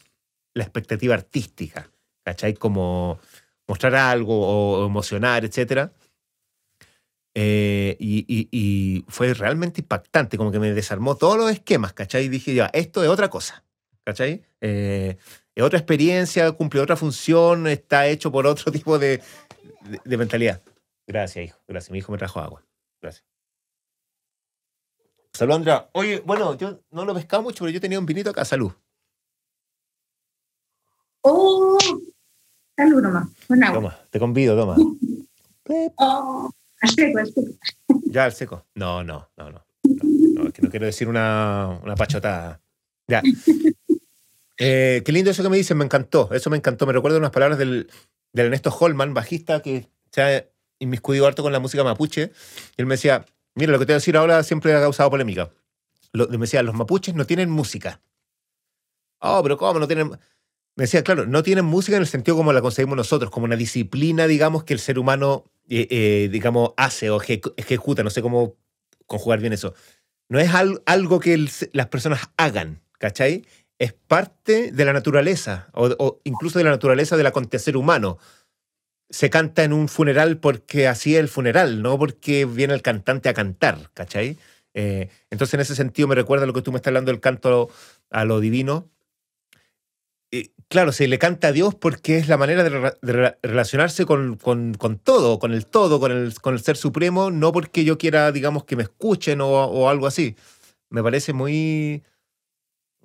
la 0.54 0.64
expectativa 0.64 1.14
artística, 1.14 1.90
¿cachai? 2.24 2.54
Como 2.54 3.20
mostrar 3.66 3.94
algo 3.94 4.82
o 4.82 4.86
emocionar, 4.86 5.44
etcétera. 5.44 5.92
Eh, 7.34 7.96
y, 7.98 9.04
fue 9.08 9.32
realmente 9.34 9.80
impactante, 9.80 10.36
como 10.36 10.52
que 10.52 10.58
me 10.58 10.72
desarmó 10.72 11.16
todos 11.16 11.36
los 11.38 11.50
esquemas, 11.50 11.92
¿cachai? 11.92 12.24
Y 12.24 12.28
dije, 12.28 12.54
ya, 12.54 12.70
esto 12.72 13.02
es 13.02 13.08
otra 13.08 13.30
cosa, 13.30 13.64
¿cachai? 14.04 14.42
Eh, 14.60 15.16
es 15.54 15.62
otra 15.64 15.78
experiencia, 15.78 16.52
cumple 16.52 16.80
otra 16.80 16.96
función, 16.96 17.66
está 17.66 18.06
hecho 18.06 18.30
por 18.30 18.46
otro 18.46 18.70
tipo 18.72 18.98
de, 18.98 19.22
de, 20.04 20.16
mentalidad. 20.16 20.62
Gracias, 21.06 21.46
hijo, 21.46 21.58
gracias. 21.66 21.90
Mi 21.90 21.98
hijo 21.98 22.12
me 22.12 22.18
trajo 22.18 22.40
agua. 22.40 22.64
Gracias. 23.00 23.24
Salud, 25.32 25.54
Andrea. 25.54 25.88
Oye, 25.92 26.22
bueno, 26.24 26.54
yo 26.56 26.80
no 26.90 27.04
lo 27.04 27.12
he 27.12 27.14
pescado 27.16 27.42
mucho, 27.42 27.64
pero 27.64 27.70
yo 27.70 27.80
tenía 27.80 27.98
un 27.98 28.06
vinito 28.06 28.30
acá. 28.30 28.44
Salud. 28.44 28.72
Oh, 31.22 31.78
salud 32.76 33.00
nomás. 33.00 33.28
Toma, 33.48 33.98
te 34.10 34.18
convido, 34.18 34.56
toma. 34.56 34.76
oh. 35.96 36.50
Seco. 36.88 37.18
Ya, 38.06 38.24
al 38.24 38.32
seco. 38.32 38.66
No, 38.74 39.02
no, 39.04 39.30
no, 39.36 39.50
no. 39.50 39.64
No, 39.84 40.52
que 40.52 40.62
no 40.62 40.70
quiero 40.70 40.86
decir 40.86 41.08
una, 41.08 41.78
una 41.82 41.94
pachotada. 41.94 42.60
Ya. 43.08 43.22
Eh, 44.58 45.02
qué 45.04 45.12
lindo 45.12 45.30
eso 45.30 45.42
que 45.42 45.48
me 45.48 45.56
dicen, 45.56 45.76
me 45.76 45.84
encantó. 45.84 46.28
Eso 46.32 46.50
me 46.50 46.56
encantó. 46.56 46.86
Me 46.86 46.92
recuerdo 46.92 47.18
unas 47.18 47.30
palabras 47.30 47.58
del, 47.58 47.90
del 48.32 48.46
Ernesto 48.46 48.70
Holman, 48.70 49.14
bajista, 49.14 49.60
que 49.60 49.88
se 50.10 50.22
ha 50.22 50.46
inmiscuido 50.78 51.26
harto 51.26 51.42
con 51.42 51.52
la 51.52 51.58
música 51.58 51.82
mapuche. 51.82 52.32
Y 52.76 52.82
él 52.82 52.86
me 52.86 52.94
decía, 52.94 53.24
mira, 53.54 53.72
lo 53.72 53.78
que 53.78 53.86
te 53.86 53.92
voy 53.92 53.94
a 53.94 53.98
decir 53.98 54.16
ahora 54.16 54.42
siempre 54.42 54.74
ha 54.74 54.80
causado 54.80 55.10
polémica. 55.10 55.50
me 56.12 56.38
decía, 56.38 56.62
los 56.62 56.74
mapuches 56.74 57.14
no 57.14 57.26
tienen 57.26 57.50
música. 57.50 58.00
Oh, 59.20 59.42
pero 59.42 59.56
¿cómo 59.56 59.78
no 59.78 59.86
tienen...? 59.86 60.10
Me 60.74 60.84
decía, 60.84 61.04
claro, 61.04 61.26
no 61.26 61.42
tienen 61.42 61.66
música 61.66 61.96
en 61.96 62.02
el 62.02 62.08
sentido 62.08 62.36
como 62.36 62.52
la 62.52 62.62
conseguimos 62.62 62.96
nosotros, 62.96 63.30
como 63.30 63.44
una 63.44 63.56
disciplina, 63.56 64.26
digamos, 64.26 64.64
que 64.64 64.72
el 64.72 64.80
ser 64.80 64.98
humano 64.98 65.44
digamos, 65.66 66.72
hace 66.76 67.10
o 67.10 67.20
ejecuta, 67.20 68.02
no 68.02 68.10
sé 68.10 68.22
cómo 68.22 68.56
conjugar 69.06 69.40
bien 69.40 69.52
eso. 69.52 69.74
No 70.28 70.40
es 70.40 70.50
algo 70.86 71.20
que 71.20 71.46
las 71.72 71.86
personas 71.88 72.30
hagan, 72.36 72.80
¿cachai? 72.98 73.44
Es 73.78 73.92
parte 73.92 74.72
de 74.72 74.84
la 74.84 74.92
naturaleza, 74.92 75.68
o, 75.74 76.20
incluso 76.24 76.58
de 76.58 76.64
la 76.64 76.70
naturaleza 76.70 77.16
del 77.16 77.26
acontecer 77.26 77.76
humano. 77.76 78.18
Se 79.10 79.28
canta 79.28 79.62
en 79.64 79.74
un 79.74 79.88
funeral 79.88 80.38
porque 80.38 80.88
así 80.88 81.14
es 81.14 81.20
el 81.20 81.28
funeral, 81.28 81.82
no 81.82 81.98
porque 81.98 82.46
viene 82.46 82.72
el 82.72 82.80
cantante 82.80 83.28
a 83.28 83.34
cantar, 83.34 83.90
¿cachai? 83.92 84.38
Eh, 84.72 85.10
entonces, 85.30 85.52
en 85.52 85.60
ese 85.60 85.74
sentido, 85.74 86.08
me 86.08 86.14
recuerda 86.14 86.46
lo 86.46 86.54
que 86.54 86.62
tú 86.62 86.72
me 86.72 86.76
estás 86.76 86.88
hablando 86.88 87.10
del 87.10 87.20
canto 87.20 87.68
a 88.10 88.24
lo 88.24 88.40
divino, 88.40 88.88
claro, 90.72 90.90
se 90.90 91.06
le 91.06 91.18
canta 91.18 91.48
a 91.48 91.52
Dios 91.52 91.74
porque 91.74 92.16
es 92.16 92.28
la 92.28 92.38
manera 92.38 92.64
de, 92.64 93.36
relacionarse 93.42 94.06
con, 94.06 94.38
todo, 95.04 95.38
con 95.38 95.52
el 95.52 95.66
todo, 95.66 96.00
con 96.00 96.10
el, 96.10 96.34
con 96.40 96.54
el 96.54 96.60
ser 96.60 96.78
supremo, 96.78 97.30
no 97.30 97.52
porque 97.52 97.84
yo 97.84 97.98
quiera, 97.98 98.32
digamos, 98.32 98.64
que 98.64 98.74
me 98.74 98.84
escuchen 98.84 99.42
o, 99.42 99.90
algo 99.90 100.06
así. 100.06 100.34
Me 100.88 101.02
parece 101.02 101.34
muy 101.34 102.02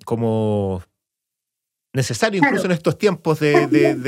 como 0.06 0.82
necesario, 1.92 2.40
incluso 2.42 2.64
en 2.64 2.72
estos 2.72 2.96
tiempos 2.96 3.38
de, 3.38 3.52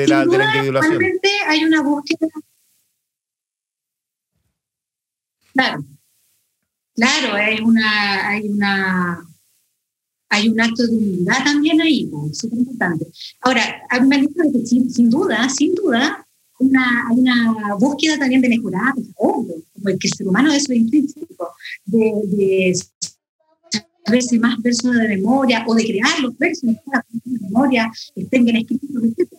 la, 0.09 0.25
de 0.25 0.39
la 0.39 0.55
individuación. 0.55 0.99
hay 1.47 1.65
una 1.65 1.83
búsqueda. 1.83 2.29
Claro, 5.53 5.85
claro, 6.95 7.35
hay 7.35 7.61
una, 7.61 8.29
hay 8.29 8.49
una 8.49 9.30
hay 10.31 10.49
un 10.49 10.61
acto 10.61 10.87
de 10.87 10.97
humildad 10.97 11.45
también 11.45 11.81
ahí, 11.81 12.09
súper 12.33 12.61
importante. 12.61 13.07
Ahora, 13.41 13.83
que 13.91 14.67
sin, 14.67 15.11
duda, 15.11 15.49
sin 15.49 15.75
duda, 15.75 16.27
una, 16.61 17.09
hay 17.09 17.19
una 17.19 17.75
búsqueda 17.79 18.19
también 18.19 18.41
de 18.41 18.49
mejorar, 18.49 18.95
como 19.15 19.45
el 19.87 19.99
que 19.99 20.07
el 20.07 20.15
ser 20.15 20.29
humano 20.29 20.53
es 20.53 20.71
intrínseco, 20.71 21.53
de, 21.85 22.13
de 22.27 22.75
saberse 24.07 24.39
más 24.39 24.57
versos 24.63 24.95
de 24.95 25.09
memoria 25.09 25.65
o 25.67 25.75
de 25.75 25.85
crear 25.85 26.21
los 26.21 26.39
versos 26.39 26.71
de 26.71 27.39
memoria, 27.41 27.91
estén 28.15 28.45
bien 28.45 28.59
escritos, 28.59 29.03
etc. 29.03 29.33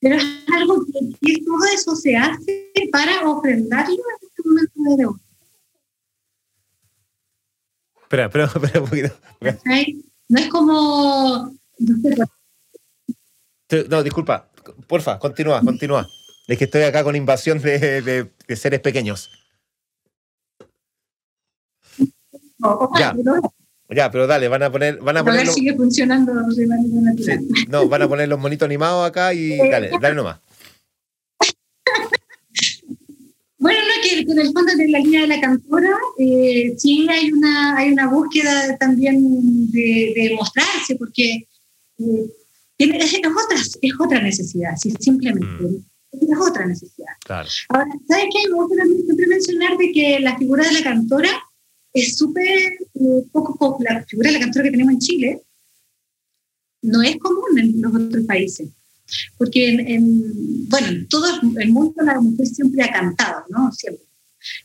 Pero 0.00 0.16
es 0.16 0.24
algo 0.52 0.84
que, 0.84 1.38
todo 1.44 1.64
eso 1.72 1.94
se 1.94 2.16
hace 2.16 2.72
para 2.90 3.28
ofrendarlo 3.28 3.94
en 3.94 4.28
este 4.28 4.42
momento 4.44 4.96
de 4.96 5.06
hoy. 5.06 5.20
Espera, 8.02 8.24
espera, 8.26 8.44
espera 8.46 8.80
un 8.80 8.88
poquito. 8.88 9.14
No 10.28 10.38
es 10.38 10.48
como... 10.48 11.54
No, 13.88 14.02
disculpa, 14.02 14.50
porfa, 14.86 15.18
continúa, 15.18 15.60
continúa. 15.60 16.06
Es 16.46 16.58
que 16.58 16.64
estoy 16.64 16.82
acá 16.82 17.02
con 17.02 17.16
invasión 17.16 17.60
de, 17.60 18.30
seres 18.56 18.80
pequeños. 18.80 19.30
ya. 22.98 23.14
ya, 23.90 24.10
pero 24.10 24.26
dale, 24.26 24.48
van 24.48 24.62
a 24.62 24.70
poner. 24.70 24.98
Van 25.00 25.16
a 25.16 25.24
poner 25.24 25.46
sigue 25.48 25.74
funcionando 25.74 26.32
no, 27.68 27.88
van 27.88 28.02
a 28.02 28.08
poner 28.08 28.28
los 28.28 28.38
monitos 28.38 28.66
animados 28.66 29.08
acá 29.08 29.34
y 29.34 29.56
dale, 29.68 29.90
dale 30.00 30.14
nomás. 30.14 30.40
Bueno, 33.64 33.80
no, 33.80 34.02
que 34.02 34.18
en 34.30 34.38
el 34.38 34.52
fondo 34.52 34.76
de 34.76 34.88
la 34.88 34.98
línea 34.98 35.22
de 35.22 35.26
la 35.26 35.40
cantora 35.40 35.96
eh, 36.18 36.74
sí 36.76 37.06
hay 37.08 37.32
una, 37.32 37.78
hay 37.78 37.92
una 37.92 38.08
búsqueda 38.08 38.76
también 38.76 39.70
de, 39.70 40.34
mostrarse, 40.36 40.96
porque 40.96 41.48
eh, 41.98 42.30
es, 42.76 43.14
otra, 43.14 43.58
es 43.80 43.92
otra 43.98 44.20
necesidad, 44.20 44.76
simplemente. 44.76 45.64
Mm. 45.64 45.76
Es 46.12 46.38
otra 46.38 46.66
necesidad. 46.66 47.14
Ahora, 47.70 47.88
¿sabes 48.06 48.26
qué? 48.30 48.50
Me 48.50 48.54
gusta 48.54 48.84
siempre 48.84 49.26
mencionar 49.28 49.78
de 49.78 49.92
que 49.92 50.20
la 50.20 50.36
figura 50.36 50.62
de 50.64 50.72
la 50.72 50.82
cantora 50.82 51.30
es 51.94 52.18
súper 52.18 52.46
eh, 52.46 53.24
poco, 53.32 53.78
la 53.80 54.04
figura 54.04 54.28
de 54.28 54.34
la 54.34 54.44
cantora 54.44 54.64
que 54.64 54.72
tenemos 54.72 54.92
en 54.92 55.00
Chile 55.00 55.42
no 56.82 57.00
es 57.00 57.16
común 57.16 57.58
en 57.58 57.80
los 57.80 57.94
otros 57.94 58.26
países. 58.26 58.68
Porque 59.36 59.68
en, 59.68 60.68
bueno, 60.68 60.88
en 60.88 61.08
todo 61.08 61.26
el 61.58 61.70
mundo 61.70 62.02
la 62.02 62.20
mujer 62.20 62.46
siempre 62.46 62.82
ha 62.82 62.92
cantado, 62.92 63.44
¿no? 63.48 63.70
Siempre. 63.72 64.04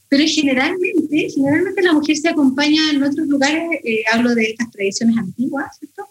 Pero 0.07 0.24
generalmente, 0.28 1.30
generalmente 1.30 1.82
la 1.82 1.94
mujer 1.94 2.18
se 2.18 2.30
acompaña 2.30 2.91
en 2.91 3.03
otros 3.03 3.28
lugares, 3.28 3.64
eh, 3.84 4.03
hablo 4.11 4.36
de 4.36 4.44
estas 4.44 4.72
tradiciones 4.72 5.18
antiguas, 5.18 5.78
¿cierto? 5.78 6.07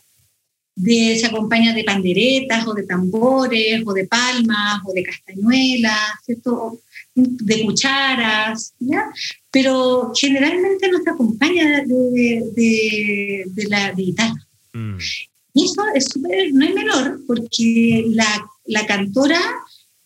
De, 0.74 1.18
se 1.18 1.26
acompaña 1.26 1.74
de 1.74 1.82
panderetas 1.82 2.66
o 2.66 2.72
de 2.72 2.84
tambores 2.84 3.82
o 3.84 3.92
de 3.92 4.06
palmas 4.06 4.80
o 4.86 4.92
de 4.92 5.02
castañuelas, 5.02 6.22
¿cierto? 6.24 6.80
de 7.14 7.64
cucharas, 7.64 8.74
¿ya? 8.78 9.10
pero 9.50 10.12
generalmente 10.14 10.88
no 10.88 10.98
se 11.02 11.10
acompaña 11.10 11.84
de, 11.84 13.44
la 13.68 13.92
guitarra. 13.92 14.46
Mm. 14.72 14.98
Y 15.58 15.64
eso 15.64 15.82
es 15.92 16.04
súper, 16.04 16.52
no 16.52 16.64
es 16.64 16.72
menor, 16.72 17.20
porque 17.26 18.04
la, 18.10 18.46
la 18.66 18.86
cantora, 18.86 19.40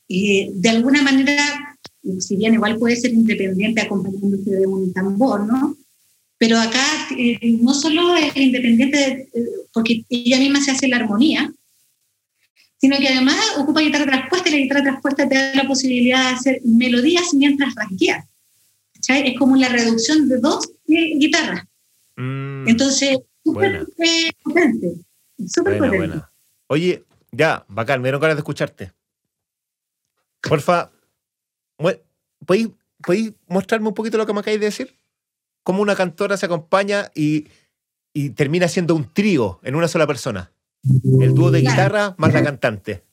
eh, 0.09 0.49
de 0.51 0.69
alguna 0.71 1.03
manera, 1.03 1.77
si 2.21 2.37
bien 2.37 2.55
igual 2.55 2.79
puede 2.79 2.97
ser 2.97 3.13
independiente 3.13 3.83
acompañándose 3.83 4.51
de 4.51 4.67
un 4.67 4.95
tambor, 4.95 5.45
¿no? 5.45 5.77
Pero 6.39 6.59
acá 6.59 6.83
eh, 7.19 7.39
no 7.61 7.75
solo 7.75 8.17
es 8.17 8.35
independiente, 8.35 9.29
porque 9.75 10.07
ella 10.09 10.39
misma 10.39 10.63
se 10.63 10.71
hace 10.71 10.89
la 10.89 10.97
armonía, 10.97 11.53
sino 12.81 12.97
que 12.97 13.09
además 13.09 13.37
ocupa 13.59 13.83
guitarra 13.83 14.07
traspuesta 14.07 14.49
y 14.49 14.53
la 14.53 14.59
guitarra 14.59 14.83
traspuesta 14.85 15.29
te 15.29 15.35
da 15.35 15.55
la 15.55 15.69
posibilidad 15.69 16.31
de 16.31 16.35
hacer 16.35 16.63
melodías 16.65 17.35
mientras 17.35 17.75
rasgueas. 17.75 18.25
Es 19.07 19.39
como 19.39 19.57
la 19.57 19.69
reducción 19.69 20.31
de 20.31 20.39
dos 20.39 20.73
guitarras. 20.87 21.65
Mm, 22.17 22.69
Entonces, 22.69 23.19
súper 23.45 23.87
potente. 24.43 24.95
Súper 25.49 25.79
potente. 25.79 26.23
Oye, 26.69 27.05
ya, 27.31 27.65
bacán, 27.69 28.01
me 28.01 28.07
dieron 28.07 28.21
ganas 28.21 28.37
de 28.37 28.41
escucharte. 28.41 28.93
Porfa, 30.43 30.91
¿podéis, 32.45 32.71
¿podéis 33.03 33.33
mostrarme 33.47 33.89
un 33.89 33.95
poquito 33.95 34.19
lo 34.19 34.27
que 34.27 34.33
me 34.33 34.41
acabáis 34.41 34.61
de 34.61 34.67
decir? 34.67 34.97
Cómo 35.63 35.83
una 35.83 35.95
cantora 35.95 36.37
se 36.37 36.47
acompaña 36.47 37.11
y, 37.15 37.49
y 38.13 38.31
termina 38.31 38.69
siendo 38.69 38.95
un 38.95 39.13
trío 39.13 39.61
en 39.63 39.75
una 39.75 39.89
sola 39.89 40.07
persona. 40.07 40.53
El 41.21 41.35
dúo 41.35 41.51
de 41.51 41.61
guitarra 41.61 42.15
más 42.19 42.33
la 42.33 42.43
cantante. 42.43 43.05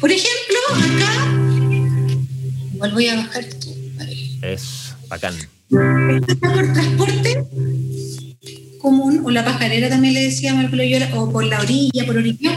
Por 0.00 0.10
ejemplo, 0.10 0.58
acá, 0.72 1.15
igual 2.76 2.92
voy 2.92 3.08
a 3.08 3.16
bajar 3.16 3.44
esto. 3.44 3.68
Es 4.42 4.94
bacán. 5.08 5.34
Está 6.28 6.52
por 6.52 6.72
transporte 6.72 7.44
común, 8.78 9.22
o 9.24 9.30
la 9.30 9.44
pajarera 9.44 9.88
también 9.88 10.14
le 10.14 10.24
decíamos, 10.24 10.66
o 11.14 11.32
por 11.32 11.44
la 11.44 11.60
orilla, 11.60 12.06
por 12.06 12.18
orilleo. 12.18 12.52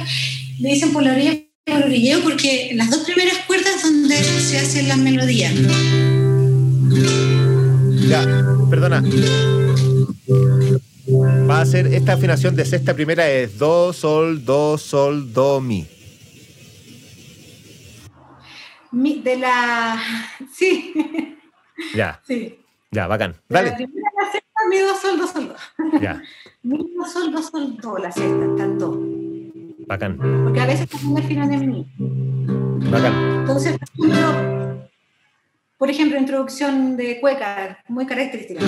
Le 0.59 0.69
dicen 0.73 0.91
por 0.91 1.03
la 1.03 1.13
orilla, 1.13 1.39
por 1.65 1.83
orilleo, 1.83 2.21
porque 2.21 2.71
las 2.75 2.89
dos 2.89 2.99
primeras 2.99 3.37
cuerdas 3.47 3.81
donde 3.81 4.15
se 4.15 4.57
hacen 4.57 4.87
las 4.89 4.97
melodías. 4.97 5.53
Ya, 8.07 8.25
perdona. 8.69 9.03
Va 11.49 11.61
a 11.61 11.65
ser 11.65 11.87
esta 11.87 12.13
afinación 12.13 12.55
de 12.55 12.65
sexta 12.65 12.93
primera 12.93 13.27
es 13.29 13.57
do, 13.57 13.93
sol, 13.93 14.43
do, 14.45 14.77
sol, 14.77 15.33
do, 15.33 15.61
mi. 15.61 15.87
Mi 18.91 19.21
de 19.21 19.37
la. 19.37 19.97
Sí. 20.51 20.93
Ya. 21.95 22.19
Sí. 22.25 22.59
Ya, 22.91 23.07
bacán. 23.07 23.35
Dale. 23.47 23.69
la 23.69 23.75
primera 23.75 24.09
la 24.19 24.31
sexta, 24.31 24.59
mi, 24.69 24.77
do, 24.79 24.95
sol, 24.95 25.17
do, 25.17 25.27
sol, 25.27 25.47
do. 25.47 25.99
Ya. 25.99 26.21
Mi, 26.63 26.77
do, 26.77 27.05
sol, 27.05 27.31
do, 27.31 27.41
sol, 27.41 27.77
do, 27.77 27.97
la 27.97 28.11
sexta, 28.11 28.45
están 28.45 28.77
do. 28.77 28.99
Bacán. 29.87 30.17
Porque 30.43 30.59
a 30.59 30.65
veces 30.65 30.89
también 30.89 31.17
afinan 31.17 31.53
en 31.53 31.69
mi. 31.69 31.87
Bacán. 32.91 33.13
Entonces, 33.39 33.77
por 35.77 35.89
ejemplo, 35.89 36.19
introducción 36.19 36.97
de 36.97 37.19
cueca, 37.21 37.79
muy 37.87 38.05
característica. 38.05 38.61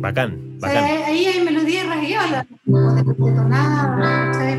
Bacán, 0.00 0.51
sea, 0.70 1.06
ahí 1.06 1.26
hay 1.26 1.44
melodías 1.44 1.86
rasgueolas, 1.88 2.46
como 2.64 2.94
de, 2.94 3.02
detonadas, 3.02 4.36
¿sabes? 4.36 4.58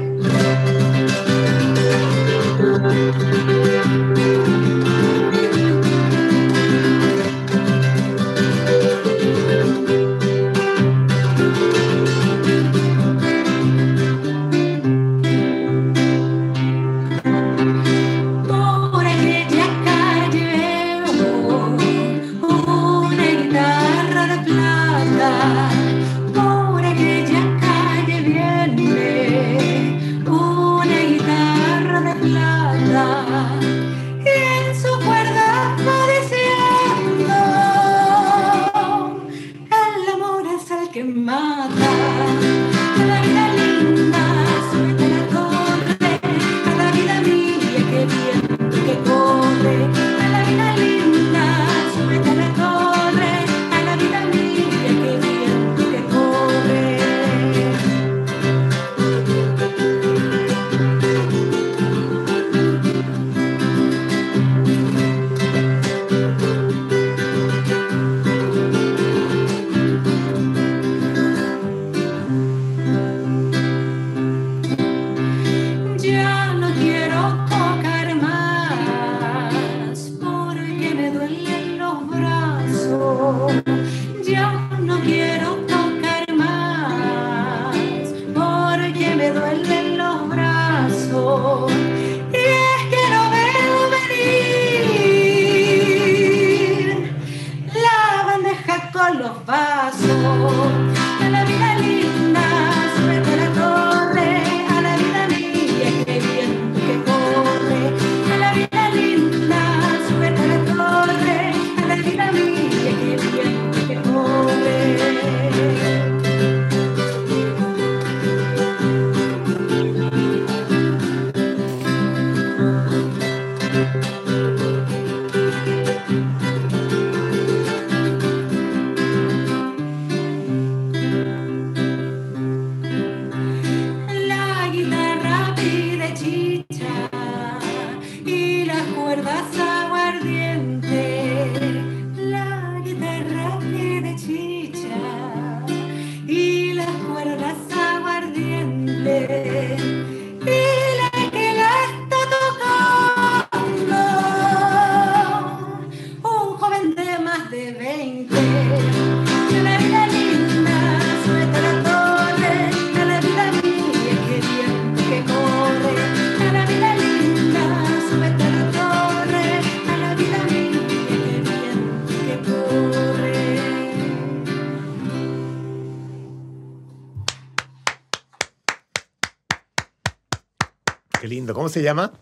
Se 181.74 181.82
llama? 181.82 182.14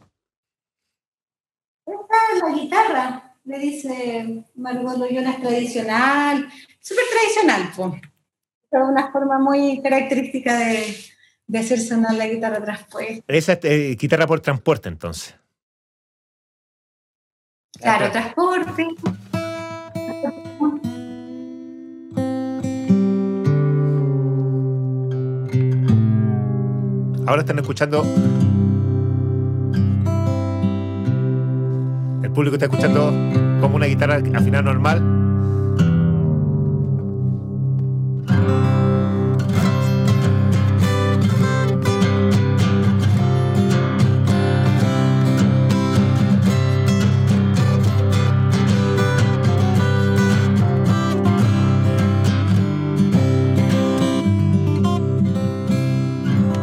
Esta 1.85 2.15
es 2.33 2.41
la 2.41 2.49
guitarra, 2.55 3.35
le 3.43 3.59
dice 3.59 4.45
Margot 4.55 4.97
Loyola, 4.97 5.31
es 5.31 5.41
tradicional, 5.41 6.49
súper 6.79 7.03
tradicional, 7.11 7.71
pues. 7.75 8.01
Es 8.71 8.79
una 8.81 9.11
forma 9.11 9.37
muy 9.39 9.81
característica 9.81 10.57
de, 10.57 10.95
de 11.45 11.59
hacer 11.59 11.79
sonar 11.81 12.13
la 12.13 12.27
guitarra 12.27 12.63
traspuesta. 12.63 13.23
Esa 13.27 13.53
es 13.53 13.59
eh, 13.63 13.97
guitarra 13.99 14.25
por 14.25 14.39
transporte, 14.39 14.87
entonces. 14.87 15.35
Claro, 17.77 18.09
transporte. 18.09 18.87
Ahora 27.27 27.41
están 27.41 27.59
escuchando. 27.59 28.03
El 32.31 32.35
público 32.35 32.55
está 32.55 32.67
escuchando 32.67 33.11
como 33.59 33.75
una 33.75 33.87
guitarra 33.87 34.21
afinada 34.33 34.63
normal. 34.63 35.01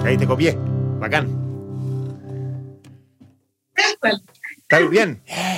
Ahí 0.02 0.16
te 0.16 0.26
copié. 0.26 0.56
Bacán. 0.98 1.28
¿Está 4.62 4.78
bien? 4.88 5.20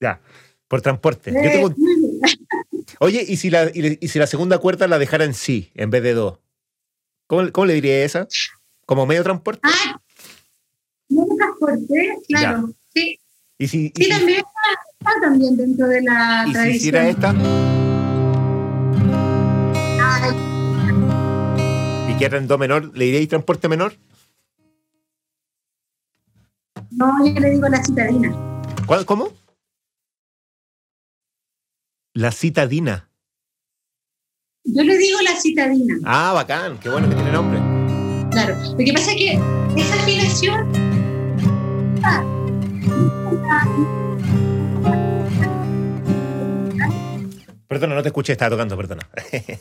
Ya. 0.00 0.20
Por 0.68 0.82
transporte. 0.82 1.32
Yo 1.32 1.50
tengo 1.52 1.74
Oye, 3.00 3.24
¿y 3.26 3.36
si, 3.36 3.50
la, 3.50 3.70
y, 3.72 3.98
y 4.00 4.08
si 4.08 4.18
la 4.18 4.26
segunda 4.26 4.58
cuerda 4.58 4.86
la 4.88 4.98
dejara 4.98 5.24
en 5.24 5.34
sí, 5.34 5.70
en 5.74 5.90
vez 5.90 6.02
de 6.02 6.14
do? 6.14 6.40
¿Cómo, 7.26 7.50
cómo 7.52 7.66
le 7.66 7.74
diría 7.74 8.04
esa? 8.04 8.26
¿Como 8.86 9.06
medio 9.06 9.22
transporte? 9.22 9.60
Ah, 9.62 10.00
no 11.08 11.26
transporte, 11.36 12.16
claro. 12.28 12.70
Sí, 12.94 13.18
¿Y 13.58 13.68
si, 13.68 13.86
y 13.94 13.96
sí 13.96 14.04
si- 14.04 14.10
también 14.10 14.38
está, 14.38 14.50
está 14.98 15.12
también 15.20 15.56
dentro 15.56 15.86
de 15.86 16.02
la 16.02 16.44
y 16.46 16.48
si 16.48 16.52
tradición. 16.54 16.76
hiciera 16.76 17.08
esta? 17.08 17.30
Ay, 20.02 22.12
¿Y 22.12 22.18
que 22.18 22.24
era 22.24 22.38
en 22.38 22.46
do 22.48 22.58
menor? 22.58 22.96
¿Le 22.96 23.04
diría 23.06 23.28
transporte 23.28 23.68
menor? 23.68 23.94
no, 26.92 27.24
yo 27.26 27.40
le 27.40 27.50
digo 27.50 27.68
la 27.68 27.82
citadina. 27.82 28.34
¿Cuál- 28.86 29.06
¿Cómo? 29.06 29.28
La 32.14 32.32
citadina. 32.32 33.08
Yo 34.64 34.82
le 34.82 34.98
digo 34.98 35.20
la 35.22 35.36
citadina, 35.36 35.94
Ah, 36.04 36.32
bacán. 36.34 36.78
Qué 36.80 36.88
bueno 36.88 37.08
que 37.08 37.14
tiene 37.14 37.32
nombre. 37.32 37.58
claro. 38.30 38.54
Lo 38.72 38.76
que 38.76 38.92
pasa 38.92 39.12
es 39.12 39.16
que 39.16 39.32
esa 39.76 39.94
afinación. 39.94 40.72
ah, 42.02 42.24
Perdona, 47.68 47.94
no 47.94 48.02
te 48.02 48.08
escuché, 48.08 48.32
estaba 48.32 48.50
tocando, 48.50 48.76
perdona. 48.76 49.08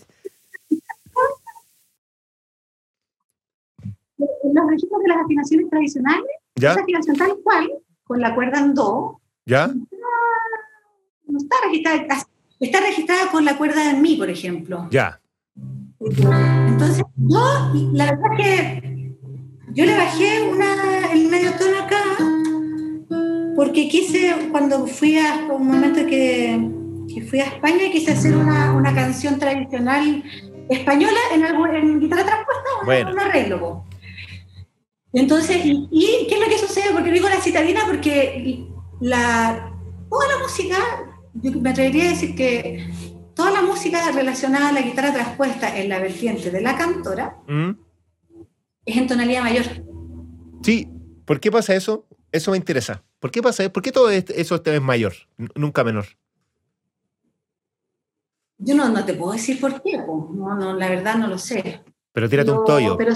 En 4.43 4.53
los 4.55 4.67
registros 4.69 5.01
de 5.01 5.07
las 5.09 5.17
afinaciones 5.23 5.69
tradicionales, 5.69 6.25
¿Ya? 6.55 6.71
esa 6.71 6.81
afinación 6.81 7.15
tal 7.15 7.37
cual, 7.43 7.69
con 8.03 8.19
la 8.19 8.33
cuerda 8.35 8.59
en 8.59 8.73
do, 8.73 9.21
¿Ya? 9.45 9.67
no 9.67 11.37
está 11.37 11.55
registrada, 11.65 12.25
está 12.59 12.79
registrada 12.81 13.31
con 13.31 13.45
la 13.45 13.57
cuerda 13.57 13.89
en 13.91 14.01
mi, 14.01 14.15
por 14.15 14.29
ejemplo. 14.29 14.87
Ya. 14.91 15.19
Entonces, 15.99 17.03
yo, 17.17 17.71
la 17.93 18.05
verdad 18.05 18.31
es 18.37 18.43
que 18.81 19.13
yo 19.73 19.85
le 19.85 19.95
bajé 19.97 20.41
una, 20.43 21.11
el 21.13 21.27
medio 21.29 21.51
tono 21.53 21.79
acá, 21.83 22.01
porque 23.55 23.87
quise, 23.89 24.47
cuando 24.51 24.87
fui 24.87 25.17
a 25.17 25.47
un 25.51 25.67
momento 25.67 26.05
que, 26.05 26.69
que 27.13 27.21
fui 27.23 27.39
a 27.41 27.45
España, 27.45 27.91
quise 27.91 28.11
hacer 28.13 28.35
una, 28.35 28.71
una 28.73 28.93
canción 28.93 29.37
tradicional 29.37 30.23
española 30.69 31.17
en, 31.33 31.43
algo, 31.43 31.67
en 31.67 31.99
guitarra 31.99 32.25
traspuesta, 32.25 32.63
un- 32.79 32.85
Bueno. 32.85 33.11
un 33.11 33.19
arreglo. 33.19 33.83
Entonces, 35.11 35.57
y, 35.65 35.87
y 35.91 36.27
qué 36.27 36.35
es 36.35 36.39
lo 36.41 36.47
que 36.47 36.57
sucede? 36.59 36.91
Porque 36.93 37.11
digo 37.11 37.27
la 37.27 37.41
citadina 37.41 37.81
porque 37.87 38.65
la, 39.01 39.71
toda 40.09 40.27
la 40.27 40.37
música, 40.43 40.77
yo 41.33 41.51
me 41.59 41.69
atrevería 41.69 42.05
a 42.05 42.09
decir 42.09 42.35
que 42.35 42.89
toda 43.35 43.51
la 43.51 43.61
música 43.61 44.11
relacionada 44.11 44.69
a 44.69 44.71
la 44.71 44.81
guitarra 44.81 45.13
traspuesta 45.13 45.77
en 45.77 45.89
la 45.89 45.99
vertiente 45.99 46.51
de 46.51 46.61
la 46.61 46.77
cantora 46.77 47.37
¿Mm? 47.47 47.71
es 48.85 48.97
en 48.97 49.07
tonalidad 49.07 49.43
mayor. 49.43 49.65
Sí. 50.63 50.87
¿Por 51.25 51.39
qué 51.39 51.51
pasa 51.51 51.75
eso? 51.75 52.07
Eso 52.31 52.51
me 52.51 52.57
interesa. 52.57 53.03
¿Por 53.19 53.31
qué 53.31 53.41
pasa? 53.41 53.69
¿Por 53.71 53.83
qué 53.83 53.91
todo 53.91 54.09
esto- 54.09 54.33
eso 54.33 54.61
es 54.63 54.81
mayor, 54.81 55.13
nunca 55.55 55.83
menor? 55.83 56.05
Yo 58.57 58.75
no, 58.75 58.89
no 58.89 59.05
te 59.05 59.13
puedo 59.13 59.31
decir 59.33 59.59
por 59.59 59.81
qué, 59.81 59.97
no, 59.97 60.55
no, 60.55 60.73
la 60.73 60.89
verdad 60.89 61.15
no 61.15 61.27
lo 61.27 61.37
sé. 61.37 61.81
Pero 62.11 62.27
tírate 62.29 62.51
un 62.51 62.57
Pero- 62.57 62.65
tollo. 62.65 62.97
Pero, 62.97 63.13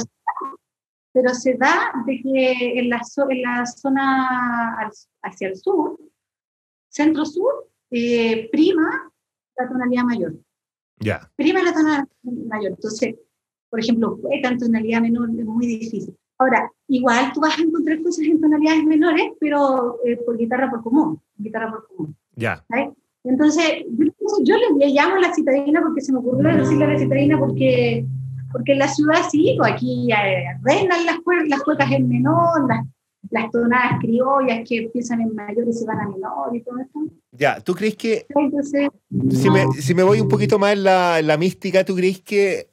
pero 1.11 1.33
se 1.33 1.55
da 1.55 1.91
de 2.05 2.21
que 2.21 2.79
en 2.79 2.89
la, 2.89 3.01
en 3.29 3.41
la 3.41 3.65
zona 3.65 4.89
hacia 5.21 5.47
el 5.49 5.57
sur, 5.57 5.99
centro-sur, 6.89 7.69
eh, 7.93 8.49
prima 8.51 9.11
la 9.55 9.69
tonalidad 9.69 10.03
mayor. 10.03 10.33
Ya. 10.99 11.29
Prima 11.35 11.61
la 11.61 11.73
tonalidad 11.73 12.07
mayor. 12.23 12.71
Entonces, 12.71 13.15
por 13.69 13.79
ejemplo, 13.79 14.17
poeta 14.19 14.49
en 14.49 14.57
tonalidad 14.57 15.01
menor 15.01 15.29
es 15.37 15.45
muy 15.45 15.67
difícil. 15.67 16.15
Ahora, 16.39 16.71
igual 16.87 17.31
tú 17.33 17.39
vas 17.39 17.57
a 17.57 17.61
encontrar 17.61 18.01
cosas 18.01 18.25
en 18.25 18.41
tonalidades 18.41 18.83
menores, 18.85 19.25
pero 19.39 19.99
eh, 20.03 20.17
por 20.25 20.37
guitarra 20.37 20.71
por 20.71 20.81
común, 20.81 21.21
guitarra 21.37 21.71
por 21.71 21.87
común. 21.87 22.15
Ya. 22.35 22.65
¿sabes? 22.67 22.89
Entonces, 23.23 23.85
yo, 24.43 24.55
le 24.77 24.87
llamo 24.87 25.17
la 25.17 25.33
citadina 25.33 25.81
porque 25.81 26.01
se 26.01 26.11
me 26.11 26.19
ocurrió 26.19 26.57
decirle 26.57 26.87
la 26.87 26.99
citadina 26.99 27.39
porque, 27.39 28.05
porque 28.51 28.73
en 28.73 28.79
la 28.79 28.87
ciudad 28.87 29.21
sí, 29.29 29.55
pues 29.57 29.71
aquí 29.71 30.11
eh, 30.11 30.45
reinan 30.63 31.05
las, 31.05 31.19
las 31.47 31.63
cuecas 31.63 31.91
en 31.91 32.09
menor, 32.09 32.67
las, 32.67 32.85
las 33.29 33.49
tonadas 33.51 33.99
criollas 34.01 34.67
que 34.67 34.77
empiezan 34.77 35.21
en 35.21 35.33
mayor 35.35 35.67
y 35.67 35.73
se 35.73 35.85
van 35.85 35.99
a 35.99 36.09
menor 36.09 36.55
y 36.55 36.61
todo 36.61 36.77
eso. 36.79 37.11
Ya. 37.31 37.59
¿Tú 37.61 37.73
crees 37.73 37.95
que 37.95 38.25
Entonces, 38.29 38.89
si 39.31 39.49
me, 39.49 39.65
si 39.81 39.93
me 39.95 40.03
voy 40.03 40.19
un 40.19 40.27
poquito 40.27 40.59
más 40.59 40.73
en 40.73 40.83
la, 40.83 41.19
en 41.19 41.27
la 41.27 41.37
mística, 41.37 41.83
¿tú 41.85 41.95
crees 41.95 42.21
que 42.21 42.69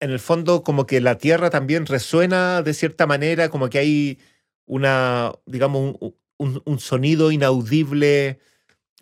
en 0.00 0.10
el 0.10 0.18
fondo 0.18 0.62
como 0.62 0.86
que 0.86 1.00
la 1.00 1.16
tierra 1.18 1.50
también 1.50 1.86
resuena 1.86 2.62
de 2.62 2.74
cierta 2.74 3.06
manera, 3.06 3.48
como 3.48 3.68
que 3.68 3.78
hay 3.78 4.18
una, 4.66 5.32
digamos, 5.46 5.96
un, 6.00 6.14
un- 6.38 6.62
un 6.64 6.78
sonido 6.78 7.30
inaudible, 7.30 8.38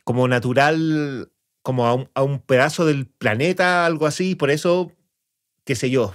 como 0.05 0.27
natural, 0.29 1.31
como 1.63 1.87
a 1.87 1.95
un, 1.95 2.09
a 2.15 2.23
un 2.23 2.41
pedazo 2.41 2.85
del 2.85 3.07
planeta, 3.07 3.87
algo 3.87 4.07
así, 4.07 4.35
por 4.35 4.51
eso, 4.51 4.93
qué 5.65 5.75
sé 5.77 5.91
yo, 5.91 6.13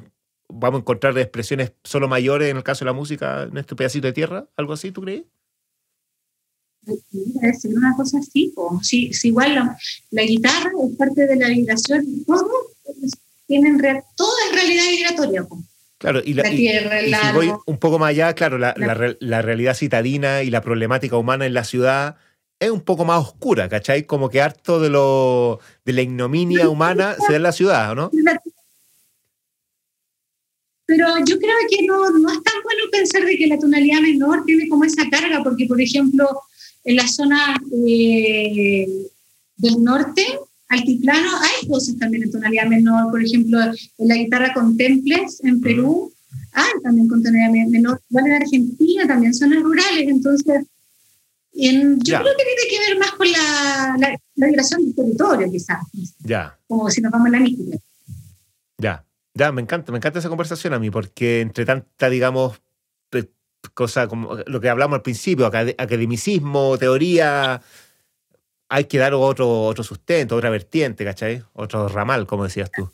vamos 0.50 0.80
a 0.80 0.82
encontrar 0.82 1.18
expresiones 1.18 1.74
solo 1.84 2.08
mayores 2.08 2.50
en 2.50 2.58
el 2.58 2.64
caso 2.64 2.86
de 2.86 2.90
la 2.92 2.94
música 2.94 3.44
en 3.44 3.58
este 3.58 3.76
pedacito 3.76 4.08
de 4.08 4.14
tierra, 4.14 4.48
algo 4.56 4.74
así, 4.74 4.92
¿tú 4.92 5.02
crees? 5.02 5.24
debe 7.12 7.54
ser 7.54 7.74
una 7.76 7.94
cosa 7.96 8.20
así. 8.20 8.54
Sí, 8.82 9.14
sí, 9.14 9.28
igual 9.30 9.56
la, 9.56 9.78
la 10.12 10.24
guitarra 10.24 10.72
es 10.90 10.96
parte 10.98 11.28
de 11.28 11.36
la 11.36 11.50
vibración, 11.50 12.06
todo, 12.26 12.50
tienen 13.46 13.78
todo 14.16 14.32
es 14.50 14.56
realidad 14.56 14.84
vibratoria, 14.90 15.44
po. 15.44 15.60
Claro, 15.98 16.22
y, 16.24 16.34
la, 16.34 16.44
la 16.44 16.54
y- 16.54 16.56
tierra, 16.58 17.02
Y 17.02 17.14
el 17.14 17.16
si 17.20 17.32
voy 17.34 17.52
un 17.66 17.78
poco 17.78 17.98
más 18.00 18.10
allá, 18.12 18.34
claro, 18.34 18.58
la, 18.58 18.74
La- 18.78 18.88
la 18.88 18.94
re- 18.94 19.18
la 19.20 19.42
realidad 19.42 19.74
citadina 19.76 20.44
y 20.44 20.50
la 20.52 20.62
problemática 20.62 21.18
humana 21.18 21.46
en 21.46 21.54
la 21.56 21.64
ciudad 21.64 22.18
es 22.60 22.70
un 22.72 22.82
poco 22.82 23.04
más 23.04 23.20
oscura, 23.20 23.68
¿cachai? 23.68 24.04
Como 24.06 24.30
que 24.30 24.42
harto 24.42 24.80
de, 24.80 24.90
lo, 24.90 25.60
de 25.86 25.94
la 25.94 26.02
ignominia 26.04 26.70
humana 26.70 27.16
se 27.16 27.34
da 27.34 27.36
en 27.38 27.44
la 27.44 27.52
ciudad, 27.52 27.92
¿o 27.92 27.96
¿no? 27.96 28.12
Pero 30.88 31.06
yo 31.26 31.38
creo 31.38 31.56
que 31.70 31.86
no, 31.86 32.10
no 32.12 32.30
es 32.32 32.42
tan 32.44 32.64
bueno 32.64 32.82
pensar 32.92 33.24
de 33.26 33.38
que 33.38 33.48
la 33.48 33.60
tonalidad 33.60 34.00
menor 34.02 34.44
tiene 34.46 34.68
como 34.70 34.86
esa 34.86 35.08
carga, 35.10 35.44
porque 35.44 35.66
por 35.68 35.80
ejemplo, 35.82 36.26
en 36.86 36.96
la 36.96 37.08
zona 37.08 37.56
eh, 37.86 38.88
del 39.58 39.84
norte, 39.84 40.26
altiplano, 40.70 41.30
hay 41.42 41.68
cosas 41.68 41.98
también 41.98 42.24
en 42.24 42.32
tonalidad 42.32 42.68
menor, 42.68 43.12
por 43.12 43.22
ejemplo, 43.24 43.60
en 43.62 44.08
la 44.08 44.16
guitarra 44.16 44.54
con 44.54 44.76
temples 44.78 45.40
en 45.44 45.60
Perú, 45.62 46.12
hay 46.54 46.72
también 46.84 47.08
con 47.08 47.22
tonalidad 47.22 47.52
me- 47.52 47.68
menor, 47.68 48.02
igual 48.10 48.28
en 48.28 48.34
Argentina 48.34 49.08
también 49.08 49.34
zonas 49.34 49.62
rurales, 49.64 50.08
entonces 50.08 50.66
en- 51.54 52.00
yo 52.00 52.20
creo 52.20 52.34
que 52.38 52.44
tiene 52.44 52.66
que 52.70 52.80
ver 52.90 53.00
más 53.00 53.12
con 53.12 53.32
la, 53.32 53.96
la, 54.00 54.18
la 54.36 54.48
del 54.48 54.96
territorio, 54.96 55.52
quizás, 55.52 55.80
Ya, 56.24 56.58
como 56.68 56.90
si 56.90 57.02
nos 57.02 57.12
vamos 57.12 57.28
a 57.28 57.32
la 57.32 57.40
mística. 57.40 57.78
ya, 58.78 59.04
ya, 59.38 59.52
me 59.52 59.62
encanta, 59.62 59.92
me 59.92 60.00
encanta 60.00 60.20
esa 60.20 60.30
conversación 60.30 60.74
a 60.74 60.80
mí, 60.80 60.90
porque 60.90 61.42
entre 61.42 61.66
tanta, 61.66 62.10
digamos, 62.10 62.62
cosa 63.74 64.08
como 64.08 64.36
lo 64.46 64.62
que 64.62 64.70
hablamos 64.70 64.96
al 64.96 65.02
principio, 65.02 65.46
academicismo, 65.46 66.78
teoría, 66.78 67.62
hay 68.70 68.86
que 68.86 68.98
dar 68.98 69.14
otro, 69.14 69.64
otro 69.64 69.84
sustento, 69.84 70.36
otra 70.36 70.50
vertiente, 70.50 71.06
¿cachai? 71.06 71.44
Otro 71.54 71.88
ramal, 71.88 72.28
como 72.28 72.44
decías 72.44 72.72
tú. 72.72 72.92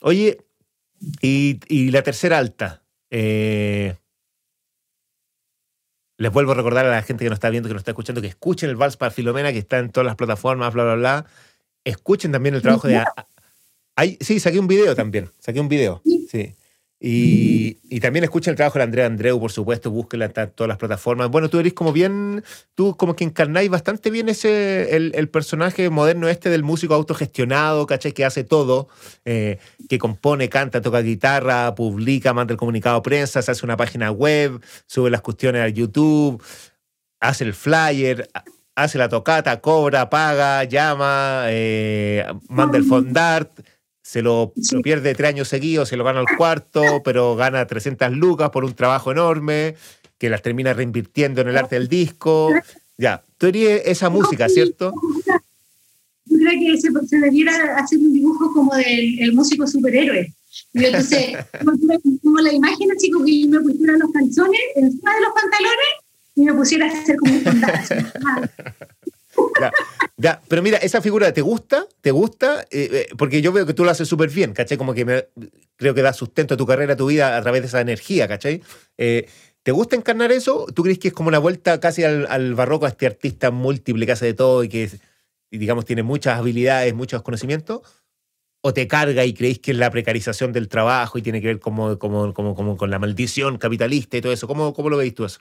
Oye, 0.00 0.38
y, 1.20 1.90
la 1.90 2.02
tercera 2.02 2.38
alta. 2.38 2.82
Eh, 3.10 3.96
les 6.16 6.32
vuelvo 6.32 6.52
a 6.52 6.54
recordar 6.54 6.86
a 6.86 6.90
la 6.90 7.02
gente 7.02 7.24
que 7.24 7.30
nos 7.30 7.36
está 7.36 7.50
viendo, 7.50 7.68
que 7.68 7.74
nos 7.74 7.80
está 7.80 7.90
escuchando, 7.90 8.20
que 8.20 8.28
escuchen 8.28 8.70
el 8.70 8.76
Vals 8.76 8.96
para 8.96 9.10
Filomena, 9.10 9.52
que 9.52 9.58
está 9.58 9.78
en 9.78 9.90
todas 9.90 10.06
las 10.06 10.16
plataformas, 10.16 10.72
bla, 10.72 10.84
bla, 10.84 10.94
bla. 10.94 11.26
Escuchen 11.84 12.32
también 12.32 12.54
el 12.54 12.62
trabajo 12.62 12.88
de... 12.88 13.04
sí, 14.20 14.40
saqué 14.40 14.58
un 14.58 14.68
video 14.68 14.94
también, 14.94 15.30
saqué 15.38 15.60
un 15.60 15.68
video. 15.68 16.02
Sí. 16.30 16.54
Y, 17.04 17.98
también 17.98 18.22
escuchen 18.22 18.52
el 18.52 18.56
trabajo 18.56 18.78
de 18.78 18.84
Andrea 18.84 19.06
Andreu, 19.06 19.40
por 19.40 19.50
supuesto, 19.50 19.90
búsquenla 19.90 20.26
en 20.26 20.50
todas 20.52 20.68
las 20.68 20.78
plataformas. 20.78 21.30
Bueno, 21.30 21.50
tú 21.50 21.58
eres 21.58 21.72
como 21.72 21.92
bien, 21.92 22.44
tú 22.76 22.96
como 22.96 23.16
que 23.16 23.24
encarnáis 23.24 23.68
bastante 23.68 24.08
bien 24.08 24.28
ese, 24.28 24.94
el, 24.94 25.28
personaje 25.28 25.90
moderno 25.90 26.28
este 26.28 26.48
del 26.48 26.62
músico 26.62 26.94
autogestionado, 26.94 27.86
¿cachai? 27.86 28.12
Que 28.12 28.24
hace 28.24 28.44
todo, 28.44 28.86
eh, 29.24 29.58
que 29.88 29.98
compone, 29.98 30.48
canta, 30.48 30.80
toca 30.80 31.00
guitarra, 31.00 31.74
publica, 31.74 32.32
manda 32.32 32.52
el 32.52 32.58
comunicado 32.58 32.98
a 32.98 33.02
prensa, 33.02 33.42
se 33.42 33.50
hace 33.50 33.66
una 33.66 33.76
página 33.76 34.12
web, 34.12 34.60
sube 34.86 35.10
las 35.10 35.22
cuestiones 35.22 35.62
a 35.62 35.68
YouTube, 35.68 36.40
hace 37.18 37.42
el 37.42 37.52
flyer, 37.52 38.30
hace 38.76 38.98
la 38.98 39.08
tocata, 39.08 39.60
cobra, 39.60 40.08
paga, 40.08 40.62
llama, 40.64 41.46
eh, 41.48 42.24
manda 42.48 42.78
el 42.78 42.84
fondart 42.84 43.50
se 44.02 44.20
lo, 44.20 44.52
pierde 44.82 45.14
tres 45.14 45.28
años 45.28 45.48
seguidos, 45.48 45.88
se 45.88 45.96
lo 45.96 46.04
gana 46.04 46.20
al 46.20 46.36
cuarto, 46.36 47.02
pero 47.04 47.36
gana 47.36 47.66
300 47.66 48.12
lucas 48.12 48.50
por 48.50 48.64
un 48.64 48.74
trabajo 48.74 49.12
enorme, 49.12 49.76
que 50.18 50.28
las 50.28 50.42
termina 50.42 50.72
reinvirtiendo 50.72 51.40
en 51.40 51.48
el 51.48 51.56
arte 51.56 51.76
del 51.76 51.88
disco. 51.88 52.50
Ya, 52.98 53.24
tú 53.38 53.46
eres 53.46 53.82
esa 53.86 54.10
música, 54.10 54.48
¿cierto? 54.48 54.92
Yo 56.26 56.36
creo 56.38 56.60
que 56.60 56.80
se, 56.80 56.90
se, 57.08 57.18
debiera 57.18 57.76
hacer 57.76 57.98
un 57.98 58.12
dibujo 58.12 58.52
como 58.52 58.74
del 58.74 59.32
músico 59.32 59.66
superhéroe. 59.66 60.32
Y 60.74 60.84
entonces, 60.84 61.36
como 62.22 62.38
la 62.38 62.52
imagen, 62.52 62.88
chico, 62.98 63.24
que 63.24 63.42
yo 63.42 63.48
me 63.48 63.60
pusiera 63.60 63.96
los 63.96 64.12
calzones 64.12 64.60
encima 64.76 65.14
de 65.14 65.20
los 65.20 65.32
pantalones 65.32 65.92
y 66.34 66.42
me 66.42 66.54
pusiera 66.54 66.86
a 66.86 66.90
hacer 66.90 67.16
como 67.16 67.34
un 67.34 67.42
pero 70.48 70.62
mira, 70.62 70.78
esa 70.78 71.00
figura, 71.00 71.32
¿te 71.32 71.40
gusta? 71.40 71.86
¿Te 72.00 72.10
gusta? 72.10 72.62
Eh, 72.70 72.88
eh, 72.92 73.08
porque 73.16 73.42
yo 73.42 73.52
veo 73.52 73.66
que 73.66 73.74
tú 73.74 73.84
lo 73.84 73.90
haces 73.90 74.08
súper 74.08 74.30
bien, 74.30 74.52
¿cachai? 74.52 74.78
Como 74.78 74.94
que 74.94 75.04
me, 75.04 75.28
creo 75.76 75.94
que 75.94 76.02
da 76.02 76.12
sustento 76.12 76.54
a 76.54 76.56
tu 76.56 76.66
carrera, 76.66 76.94
a 76.94 76.96
tu 76.96 77.06
vida 77.06 77.36
a 77.36 77.42
través 77.42 77.62
de 77.62 77.68
esa 77.68 77.80
energía, 77.80 78.28
¿cachai? 78.28 78.62
Eh, 78.98 79.28
¿Te 79.62 79.72
gusta 79.72 79.96
encarnar 79.96 80.32
eso? 80.32 80.66
¿Tú 80.74 80.82
crees 80.82 80.98
que 80.98 81.08
es 81.08 81.14
como 81.14 81.28
una 81.28 81.38
vuelta 81.38 81.78
casi 81.80 82.04
al, 82.04 82.54
barroco 82.54 82.86
a 82.86 82.88
este 82.88 83.06
artista 83.06 83.50
múltiple 83.50 84.06
que 84.06 84.12
hace 84.12 84.26
de 84.26 84.34
todo 84.34 84.64
y 84.64 84.68
que, 84.68 84.90
digamos, 85.50 85.84
tiene 85.84 86.02
muchas 86.02 86.38
habilidades, 86.38 86.94
muchos 86.94 87.22
conocimientos? 87.22 87.80
¿O 88.60 88.72
te 88.72 88.86
carga 88.86 89.24
y 89.24 89.34
creéis 89.34 89.58
que 89.58 89.72
es 89.72 89.76
la 89.76 89.90
precarización 89.90 90.52
del 90.52 90.68
trabajo 90.68 91.18
y 91.18 91.22
tiene 91.22 91.40
que 91.40 91.48
ver 91.48 91.60
como, 91.60 91.98
como, 91.98 92.32
como, 92.34 92.76
con 92.76 92.90
la 92.90 92.98
maldición 92.98 93.58
capitalista 93.58 94.16
y 94.16 94.20
todo 94.20 94.32
eso? 94.32 94.46
¿Cómo, 94.46 94.72
cómo 94.72 94.88
lo 94.90 94.96
veis 94.96 95.14
tú 95.14 95.24
eso? 95.24 95.40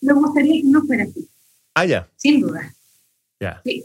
Me 0.00 0.12
gustaría 0.12 0.62
que 0.62 0.68
no 0.68 0.84
fuera 0.84 1.04
así. 1.04 1.28
Ah, 1.74 1.84
ya. 1.84 2.08
Sin 2.16 2.40
duda. 2.40 2.74
Ya. 3.40 3.60
Sí. 3.64 3.84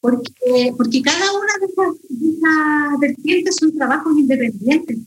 Porque, 0.00 0.72
porque 0.76 1.02
cada 1.02 1.32
una 1.32 1.52
de 1.60 1.66
esas, 1.66 3.00
vertientes 3.00 3.56
son 3.58 3.76
trabajos 3.76 4.16
independientes. 4.16 4.98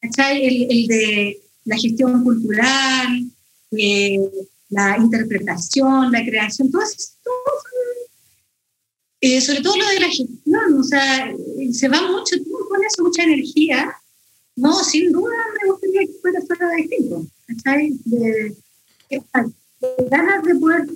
¿Cachai? 0.00 0.44
El, 0.44 0.70
el 0.70 0.86
de 0.86 1.40
la 1.64 1.76
gestión 1.76 2.24
cultural, 2.24 3.30
eh, 3.72 4.18
la 4.70 4.96
interpretación, 4.98 6.12
la 6.12 6.24
creación, 6.24 6.70
todo 6.70 6.82
eso, 6.82 6.96
eh, 9.20 9.40
sobre 9.40 9.60
todo 9.62 9.76
lo 9.76 9.88
de 9.88 10.00
la 10.00 10.08
gestión, 10.08 10.78
o 10.78 10.82
sea, 10.84 11.34
se 11.72 11.88
va 11.88 12.10
mucho 12.10 12.36
tiempo 12.36 12.68
con 12.68 12.84
eso, 12.84 13.02
mucha 13.02 13.24
energía. 13.24 13.94
No, 14.54 14.82
sin 14.84 15.12
duda 15.12 15.34
me 15.60 15.70
gustaría 15.70 16.06
que 16.06 16.20
fuera 16.20 16.40
solo 16.40 16.70
distinto, 16.76 17.26
¿cachai? 17.46 17.92
De, 18.04 18.56
de, 19.10 19.22
ganas 20.10 20.42
de 20.44 20.54
poder 20.56 20.86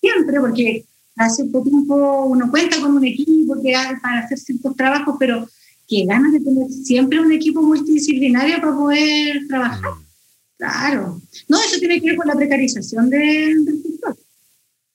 siempre, 0.00 0.40
porque 0.40 0.84
hace 1.16 1.44
poco 1.46 1.68
tiempo 1.68 2.24
uno 2.26 2.50
cuenta 2.50 2.80
con 2.80 2.96
un 2.96 3.04
equipo 3.04 3.60
que 3.62 3.74
para 4.00 4.20
hacer 4.20 4.38
ciertos 4.38 4.76
trabajos, 4.76 5.16
pero 5.18 5.48
que 5.88 6.04
ganas 6.06 6.32
de 6.32 6.40
tener 6.40 6.70
siempre 6.70 7.20
un 7.20 7.32
equipo 7.32 7.62
multidisciplinario 7.62 8.60
para 8.60 8.74
poder 8.74 9.46
trabajar. 9.48 9.90
Claro. 10.56 11.20
No, 11.48 11.60
eso 11.60 11.78
tiene 11.78 12.00
que 12.00 12.08
ver 12.08 12.16
con 12.16 12.28
la 12.28 12.34
precarización 12.34 13.10
del, 13.10 13.82
sector. 13.82 14.16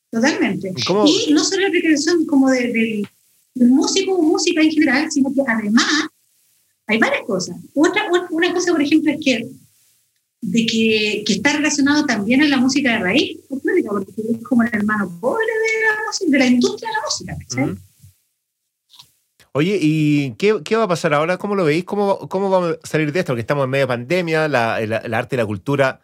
Totalmente. 0.09 0.73
Y 1.27 1.33
no 1.33 1.43
solo 1.43 1.63
la 1.63 1.69
precarización 1.69 2.25
como 2.25 2.49
del 2.49 3.07
músico 3.55 4.13
o 4.13 4.21
música 4.21 4.61
en 4.61 4.71
general, 4.71 5.11
sino 5.11 5.33
que 5.33 5.41
además 5.45 6.07
hay 6.85 6.97
varias 6.97 7.23
cosas. 7.25 7.57
Otra, 7.75 8.09
una 8.29 8.53
cosa, 8.53 8.71
por 8.71 8.81
ejemplo, 8.81 9.11
es 9.11 9.19
que 9.23 9.49
de 10.41 10.65
que, 10.65 11.23
que, 11.25 11.33
está 11.33 11.53
relacionado 11.53 12.05
también 12.05 12.43
a 12.43 12.47
la 12.47 12.57
música 12.57 12.93
de 12.93 12.99
raíz 12.99 13.39
porque 13.49 14.11
es 14.31 14.43
como 14.43 14.63
el 14.63 14.69
hermano 14.73 15.09
pobre 15.19 15.45
de 15.45 15.87
la, 15.87 16.05
música, 16.05 16.31
de 16.31 16.39
la 16.39 16.45
industria 16.45 16.89
de 16.89 16.95
la 16.95 17.37
música. 17.45 17.81
Oye, 19.53 19.79
¿y 19.81 20.31
qué, 20.33 20.61
qué, 20.63 20.75
va 20.75 20.83
a 20.83 20.87
pasar 20.87 21.13
ahora? 21.13 21.37
¿Cómo 21.37 21.55
lo 21.55 21.65
veis? 21.65 21.83
¿Cómo, 21.83 22.29
¿Cómo 22.29 22.49
vamos 22.49 22.77
a 22.83 22.87
salir 22.87 23.11
de 23.11 23.19
esto? 23.19 23.31
Porque 23.31 23.41
estamos 23.41 23.63
en 23.63 23.71
medio 23.71 23.85
de 23.85 23.87
pandemia, 23.87 24.47
la, 24.47 24.79
la, 24.85 25.17
arte 25.17 25.35
y 25.35 25.37
la 25.37 25.45
cultura 25.45 26.01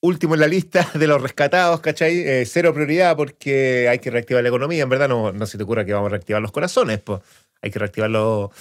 último 0.00 0.34
en 0.34 0.40
la 0.40 0.46
lista 0.46 0.88
de 0.94 1.06
los 1.06 1.20
rescatados, 1.20 1.80
¿cachai? 1.80 2.18
Eh, 2.18 2.44
cero 2.46 2.72
prioridad 2.72 3.16
porque 3.16 3.88
hay 3.88 3.98
que 3.98 4.10
reactivar 4.10 4.42
la 4.42 4.50
economía. 4.50 4.84
En 4.84 4.88
verdad, 4.88 5.08
no, 5.08 5.32
no 5.32 5.46
se 5.46 5.58
te 5.58 5.64
ocurra 5.64 5.84
que 5.84 5.92
vamos 5.92 6.06
a 6.06 6.10
reactivar 6.10 6.40
los 6.40 6.52
corazones, 6.52 7.00
pues 7.00 7.20
hay 7.60 7.70
que 7.70 7.78
reactivar 7.80 8.10
lo, 8.10 8.52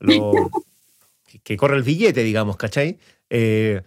lo 0.00 0.32
que, 1.30 1.38
que 1.38 1.56
corre 1.56 1.76
el 1.76 1.84
billete, 1.84 2.24
digamos, 2.24 2.56
¿cachai? 2.56 2.98
Eh, 3.30 3.82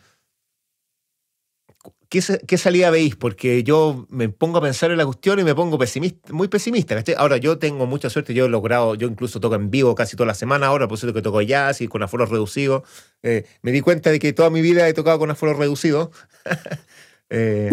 ¿Qué, 2.10 2.58
salida 2.58 2.90
veis? 2.90 3.16
Porque 3.16 3.64
yo 3.64 4.08
me 4.10 4.30
pongo 4.30 4.58
a 4.58 4.62
pensar 4.62 4.90
en 4.90 4.98
la 4.98 5.06
cuestión 5.06 5.40
y 5.40 5.44
me 5.44 5.54
pongo 5.54 5.78
pesimista, 5.78 6.34
muy 6.34 6.48
pesimista. 6.48 7.00
Ahora, 7.18 7.38
yo 7.38 7.60
tengo 7.60 7.86
mucha 7.86 8.10
suerte, 8.10 8.34
yo 8.34 8.46
he 8.46 8.50
logrado, 8.50 8.96
yo 8.96 9.08
incluso 9.08 9.40
toco 9.40 9.54
en 9.54 9.70
vivo 9.70 9.94
casi 9.94 10.16
toda 10.16 10.26
la 10.26 10.34
semana 10.34 10.66
ahora, 10.68 10.88
por 10.88 10.98
eso 10.98 11.14
que 11.14 11.22
toco 11.22 11.40
jazz 11.44 11.82
y 11.82 11.88
con 11.88 12.02
aforos 12.02 12.32
reducidos. 12.32 12.82
Eh, 13.22 13.46
me 13.62 13.72
di 13.72 13.82
cuenta 13.82 14.10
de 14.10 14.18
que 14.18 14.34
toda 14.34 14.50
mi 14.50 14.62
vida 14.62 14.88
he 14.88 14.94
tocado 14.96 15.20
con 15.20 15.30
aforos 15.30 15.58
reducidos. 15.58 16.10
Eh, 17.32 17.70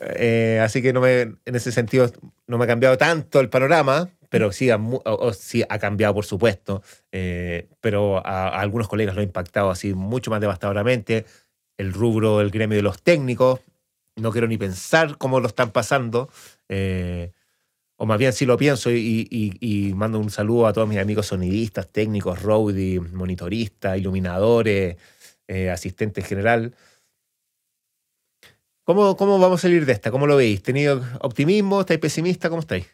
eh, 0.00 0.58
así 0.64 0.80
que 0.80 0.94
no 0.94 1.02
me, 1.02 1.20
en 1.20 1.54
ese 1.54 1.70
sentido 1.70 2.10
no 2.46 2.56
me 2.56 2.64
ha 2.64 2.66
cambiado 2.66 2.96
tanto 2.96 3.40
el 3.40 3.50
panorama, 3.50 4.08
pero 4.30 4.52
sí 4.52 4.70
ha, 4.70 4.80
sí 5.38 5.64
ha 5.68 5.78
cambiado, 5.78 6.14
por 6.14 6.24
supuesto. 6.24 6.82
pero 7.10 8.26
a, 8.26 8.48
a 8.48 8.60
algunos 8.60 8.88
colegas 8.88 9.14
lo 9.14 9.20
ha 9.20 9.24
impactado 9.24 9.70
así 9.70 9.92
mucho 9.92 10.30
más 10.30 10.40
devastadoramente 10.40 11.26
el 11.78 11.92
rubro 11.92 12.38
del 12.38 12.50
gremio 12.50 12.76
de 12.76 12.82
los 12.82 13.02
técnicos. 13.02 13.60
No 14.16 14.32
quiero 14.32 14.46
ni 14.46 14.58
pensar 14.58 15.16
cómo 15.16 15.40
lo 15.40 15.46
están 15.46 15.70
pasando. 15.70 16.28
Eh, 16.68 17.32
o 17.96 18.06
más 18.06 18.18
bien 18.18 18.32
sí 18.32 18.46
lo 18.46 18.56
pienso 18.56 18.90
y, 18.90 19.92
mando 19.96 20.18
un 20.18 20.30
saludo 20.30 20.66
a 20.66 20.72
todos 20.72 20.88
mis 20.88 20.98
amigos 20.98 21.26
sonidistas, 21.26 21.88
técnicos, 21.88 22.42
roadie, 22.42 23.00
monitoristas, 23.00 23.98
iluminadores, 23.98 24.96
eh, 25.48 25.70
asistentes 25.70 26.26
general. 26.26 26.74
¿Cómo, 28.84 29.16
¿Cómo 29.16 29.38
vamos 29.38 29.60
a 29.60 29.62
salir 29.62 29.84
de 29.84 29.92
esta? 29.92 30.10
¿Cómo 30.10 30.26
lo 30.26 30.36
veis? 30.36 30.62
¿Tenido 30.62 31.02
optimismo? 31.20 31.80
¿Estáis 31.80 32.00
pesimista? 32.00 32.48
¿Cómo 32.48 32.60
estáis? 32.60 32.86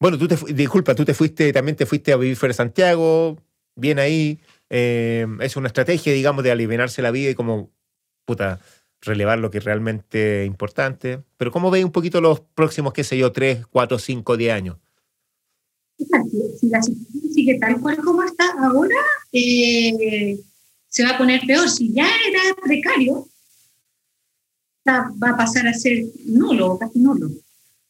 Bueno, 0.00 0.18
tú 0.18 0.26
te, 0.26 0.36
disculpa, 0.52 0.94
tú 0.94 1.04
te 1.04 1.14
fuiste, 1.14 1.52
también 1.52 1.76
te 1.76 1.86
fuiste 1.86 2.12
a 2.12 2.16
vivir 2.16 2.36
fuera 2.36 2.50
de 2.50 2.56
Santiago, 2.56 3.38
bien 3.76 3.98
ahí. 3.98 4.40
Eh, 4.74 5.26
es 5.40 5.56
una 5.56 5.66
estrategia, 5.66 6.14
digamos, 6.14 6.42
de 6.42 6.50
aliviarse 6.50 7.02
la 7.02 7.10
vida 7.10 7.28
y 7.28 7.34
como, 7.34 7.70
puta, 8.24 8.58
relevar 9.02 9.38
lo 9.38 9.50
que 9.50 9.58
es 9.58 9.64
realmente 9.64 10.46
importante. 10.46 11.22
Pero 11.36 11.52
¿cómo 11.52 11.70
veis 11.70 11.84
un 11.84 11.92
poquito 11.92 12.22
los 12.22 12.40
próximos, 12.40 12.94
qué 12.94 13.04
sé 13.04 13.18
yo, 13.18 13.32
tres, 13.32 13.66
cuatro, 13.66 13.98
cinco, 13.98 14.34
diez 14.38 14.54
años? 14.54 14.78
Si 15.98 16.70
la 16.70 16.82
situación 16.82 17.06
sigue 17.34 17.58
tal 17.58 17.82
cual 17.82 17.98
como 17.98 18.22
está 18.22 18.46
ahora, 18.58 18.96
eh, 19.30 20.40
se 20.88 21.04
va 21.04 21.10
a 21.10 21.18
poner 21.18 21.42
peor. 21.46 21.68
Si 21.68 21.92
ya 21.92 22.06
era 22.06 22.40
precario, 22.64 23.28
va 24.88 25.28
a 25.28 25.36
pasar 25.36 25.68
a 25.68 25.74
ser 25.74 26.02
nulo, 26.24 26.78
casi 26.78 26.98
nulo. 26.98 27.28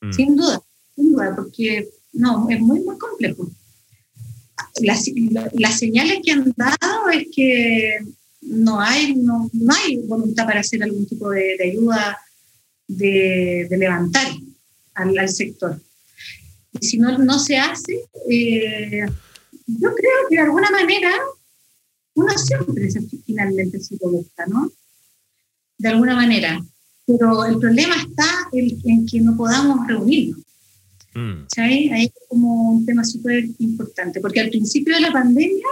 Mm. 0.00 0.12
Sin 0.12 0.34
duda, 0.34 0.60
sin 0.96 1.12
duda, 1.12 1.32
porque 1.36 1.88
no, 2.12 2.50
es 2.50 2.59
muy, 2.59 2.80
muy 2.80 2.98
complejo 2.98 3.48
las, 4.80 5.78
señales 5.78 6.20
que 6.24 6.32
han 6.32 6.52
dado 6.56 7.10
es 7.12 7.26
que 7.34 7.98
no 8.42 8.80
hay, 8.80 9.14
no, 9.14 9.50
no 9.52 9.74
hay 9.74 9.98
voluntad 9.98 10.46
para 10.46 10.60
hacer 10.60 10.82
algún 10.82 11.06
tipo 11.06 11.30
de, 11.30 11.56
ayuda 11.62 12.18
de, 12.88 13.68
levantar 13.70 14.26
al, 14.94 15.28
sector. 15.28 15.80
Y 16.80 16.86
si 16.86 16.98
no, 16.98 17.18
no 17.18 17.38
se 17.38 17.58
hace, 17.58 18.00
eh, 18.30 19.06
yo 19.66 19.94
creo 19.94 20.28
que 20.28 20.36
de 20.36 20.42
alguna 20.42 20.70
manera 20.70 21.12
uno 22.14 22.36
siempre 22.36 22.88
finalmente 23.24 23.80
se 23.80 23.96
busca, 24.00 24.46
¿no? 24.46 24.70
De 25.78 25.88
alguna 25.88 26.14
manera. 26.14 26.62
Pero 27.06 27.44
el 27.44 27.58
problema 27.58 27.96
está 27.96 28.48
en, 28.52 29.06
que 29.06 29.20
no 29.20 29.36
podamos 29.36 29.86
reunirnos. 29.86 30.41
Mm. 31.14 31.47
Ahí 31.59 32.05
es 32.05 32.12
como 32.28 32.72
un 32.72 32.86
tema 32.86 33.05
súper 33.05 33.44
importante, 33.59 34.20
porque 34.20 34.40
al 34.40 34.51
principio 34.51 34.94
de 34.94 35.01
la 35.01 35.12
pandemia 35.12 35.66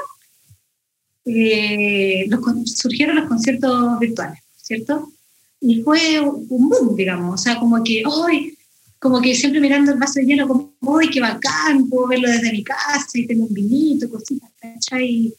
eh, 1.25 2.29
surgieron 2.65 3.17
los 3.17 3.29
conciertos 3.29 3.99
virtuales, 3.99 4.41
¿cierto? 4.57 5.12
Y 5.61 5.83
fue 5.83 6.21
un 6.21 6.69
boom, 6.69 6.97
digamos, 6.97 7.41
o 7.41 7.43
sea, 7.43 7.59
como 7.59 7.83
que, 7.83 8.03
hoy 8.07 8.57
como 9.01 9.21
que 9.23 9.35
siempre 9.35 9.61
mirando 9.61 9.93
el 9.93 9.99
vaso 9.99 10.21
lleno, 10.21 10.47
como, 10.47 10.75
¡ay, 10.99 11.09
qué 11.09 11.21
bacán! 11.21 11.89
Puedo 11.89 12.09
verlo 12.09 12.29
desde 12.29 12.53
mi 12.53 12.62
casa 12.62 13.09
y 13.15 13.27
tengo 13.27 13.47
un 13.47 13.55
vinito, 13.55 14.11
cositas, 14.11 14.51
¿cachai? 14.61 15.35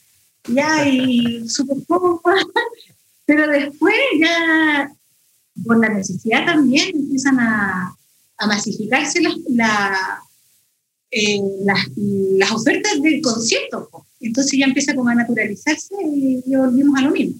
Y 0.47 0.59
hay 0.59 1.43
súper 1.47 1.77
poco. 1.87 2.23
Pero 3.25 3.47
después 3.47 3.95
ya, 4.19 4.91
por 5.63 5.79
la 5.79 5.89
necesidad 5.89 6.45
también, 6.45 6.89
empiezan 6.95 7.39
a, 7.39 7.95
a 8.41 8.47
masificarse 8.47 9.21
las, 9.21 9.35
eh, 11.11 11.39
las, 11.63 11.87
las, 11.95 12.51
ofertas 12.51 13.01
del 13.01 13.21
concierto. 13.21 13.89
Entonces 14.19 14.59
ya 14.59 14.65
empieza 14.65 14.95
como 14.95 15.09
a 15.09 15.15
naturalizarse 15.15 15.93
y, 16.03 16.41
volvimos 16.55 16.99
a 16.99 17.03
lo 17.03 17.11
mismo. 17.11 17.39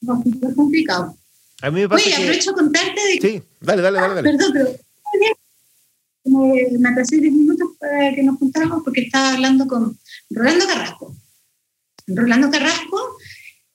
Es 0.00 0.54
complicado. 0.56 1.16
A 1.60 1.70
mí 1.70 1.82
me 1.82 1.88
pasa 1.88 2.06
Oye, 2.06 2.14
aprovecho 2.14 2.52
contarte 2.54 3.00
de... 3.00 3.20
Sí, 3.20 3.42
dale, 3.60 3.82
dale, 3.82 4.00
dale. 4.00 4.14
dale. 4.14 4.30
perdón, 4.30 4.52
pero 4.52 4.70
me, 6.24 6.78
me 6.78 6.88
atrasé 6.88 7.18
10 7.18 7.32
minutos 7.32 7.68
para 7.78 8.14
que 8.14 8.22
nos 8.22 8.38
juntáramos 8.38 8.82
porque 8.82 9.02
estaba 9.02 9.34
hablando 9.34 9.66
con 9.66 9.98
Rolando 10.30 10.66
Carrasco. 10.66 11.14
Rolando 12.06 12.50
Carrasco 12.50 13.18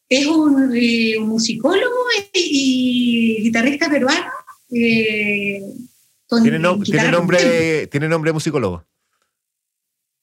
es 0.10 0.26
un, 0.26 0.72
eh, 0.76 1.20
musicólogo 1.20 1.96
y, 2.34 3.44
guitarrista 3.44 3.90
peruano. 3.90 4.32
Eh, 4.72 5.62
¿Tiene, 6.42 6.60
nombre, 6.60 7.44
de, 7.44 7.88
¿Tiene 7.88 8.08
nombre 8.08 8.34
musicólogo? 8.34 8.84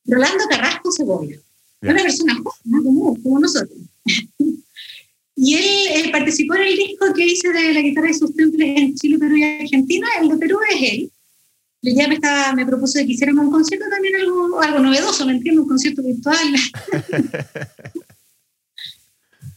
Rolando 0.05 0.44
Carrasco 0.48 0.90
Segovia. 0.93 1.39
Una 1.81 2.02
persona 2.02 2.35
joven, 2.35 2.85
como, 2.85 3.22
como 3.22 3.40
nosotros. 3.40 3.78
y 5.36 5.55
él, 5.55 6.10
participó 6.10 6.55
en 6.56 6.62
el 6.62 6.76
disco 6.76 7.12
que 7.14 7.26
hice 7.26 7.52
de 7.52 7.74
la 7.74 7.81
guitarra 7.81 8.09
de 8.09 8.14
sus 8.14 8.35
temples 8.35 8.78
en 8.78 8.94
Chile, 8.94 9.18
Perú 9.18 9.36
y 9.36 9.44
Argentina. 9.44 10.06
El 10.20 10.28
de 10.28 10.36
Perú 10.36 10.59
es 10.70 10.93
él 10.93 11.10
ya 11.93 12.09
me, 12.09 12.14
estaba, 12.14 12.55
me 12.55 12.64
propuso 12.64 12.98
que 12.98 13.12
hiciéramos 13.12 13.44
un 13.44 13.51
concierto 13.51 13.86
también 13.90 14.14
algo, 14.16 14.60
algo 14.62 14.78
novedoso, 14.78 15.26
¿me 15.26 15.32
entiendo? 15.32 15.62
Un 15.62 15.68
concierto 15.68 16.02
virtual. 16.02 16.39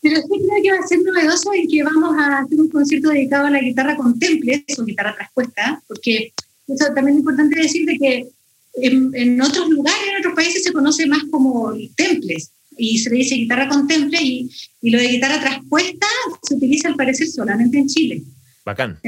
Pero 0.08 0.22
sí 0.22 0.28
creo 0.28 0.64
que 0.64 0.72
va 0.72 0.86
a 0.86 0.88
ser 0.88 1.00
novedoso 1.02 1.54
y 1.54 1.68
que 1.68 1.84
vamos 1.84 2.16
a 2.18 2.40
hacer 2.40 2.62
un 2.62 2.70
concierto 2.70 3.10
dedicado 3.10 3.48
a 3.48 3.52
la 3.52 3.60
guitarra 3.60 3.98
con 3.98 4.18
temples 4.18 4.64
o 4.78 4.86
guitarra 4.86 5.16
traspuesta, 5.16 5.82
porque 5.88 6.32
eso 6.68 6.86
también 6.94 7.18
es 7.18 7.20
importante 7.20 7.60
decir 7.60 7.86
de 7.86 7.98
que 7.98 8.28
en, 8.76 9.42
otros 9.42 9.70
lugares, 9.70 10.00
en 10.10 10.20
otros 10.20 10.36
países 10.36 10.64
se 10.64 10.72
conoce 10.72 11.08
más 11.08 11.24
como 11.30 11.74
temples 11.96 12.52
y 12.78 13.00
se 13.00 13.10
le 13.10 13.18
dice 13.18 13.36
guitarra 13.36 13.68
con 13.68 13.88
temple 13.88 14.20
y, 14.22 14.50
y 14.82 14.92
lo 14.92 15.00
de 15.00 15.08
guitarra 15.08 15.42
traspuesta 15.42 16.08
se 16.44 16.56
utiliza 16.56 16.88
al 16.88 16.96
parecer 16.96 17.28
solamente 17.28 17.80
en 17.80 17.88
Chile. 17.88 18.24
Bacán. 18.64 19.00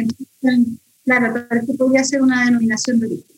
Claro, 1.05 1.47
para 1.47 1.61
que 1.61 1.73
podría 1.73 2.03
ser 2.03 2.21
una 2.21 2.45
denominación 2.45 2.99
de 2.99 3.05
origen. 3.07 3.35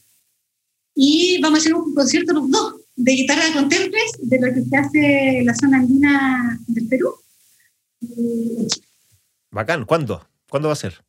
Y 0.95 1.39
vamos 1.41 1.59
a 1.59 1.61
hacer 1.61 1.73
un 1.73 1.93
concierto 1.93 2.33
los 2.33 2.49
dos, 2.49 2.75
de 2.95 3.11
guitarra 3.13 3.45
de 3.45 3.53
contemples, 3.53 4.11
de 4.21 4.39
lo 4.39 4.53
que 4.53 4.63
se 4.63 4.77
hace 4.77 5.39
en 5.39 5.45
la 5.45 5.55
zona 5.55 5.77
andina 5.77 6.59
del 6.67 6.87
Perú. 6.87 7.20
Bacán, 9.51 9.85
¿cuándo? 9.85 10.27
¿Cuándo 10.49 10.69
va 10.69 10.73
a 10.73 10.77
ser? 10.77 11.03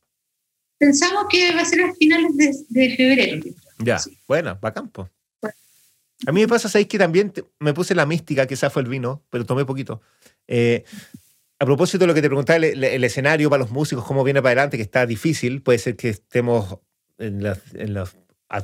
Pensamos 0.78 1.26
que 1.30 1.54
va 1.54 1.62
a 1.62 1.64
ser 1.64 1.82
a 1.82 1.94
finales 1.94 2.66
de, 2.68 2.96
febrero. 2.96 3.44
Ya, 3.78 4.00
bueno, 4.26 4.58
bacán, 4.60 4.88
pues. 4.88 5.08
A 6.26 6.32
mí 6.32 6.40
me 6.40 6.48
pasa, 6.48 6.68
¿sabéis 6.68 6.88
que 6.88 6.98
también 6.98 7.32
me 7.58 7.74
puse 7.74 7.94
la 7.94 8.06
mística, 8.06 8.46
que 8.46 8.54
esa 8.54 8.70
fue 8.70 8.82
el 8.82 8.88
vino, 8.88 9.22
pero 9.30 9.44
tomé 9.44 9.64
poquito. 9.64 10.00
Eh, 10.46 10.84
a 11.58 11.64
propósito 11.64 11.98
de 11.98 12.06
lo 12.08 12.14
que 12.14 12.22
te 12.22 12.28
preguntaba, 12.28 12.56
el, 12.56 13.04
escenario 13.04 13.48
para 13.48 13.62
los 13.62 13.70
músicos, 13.70 14.04
cómo 14.04 14.24
viene 14.24 14.42
para 14.42 14.50
adelante, 14.50 14.76
que 14.76 14.82
está 14.82 15.06
difícil, 15.06 15.62
puede 15.62 15.78
ser 15.78 15.96
que 15.96 16.08
estemos 16.08 16.78
en 17.18 17.42
las, 17.42 17.60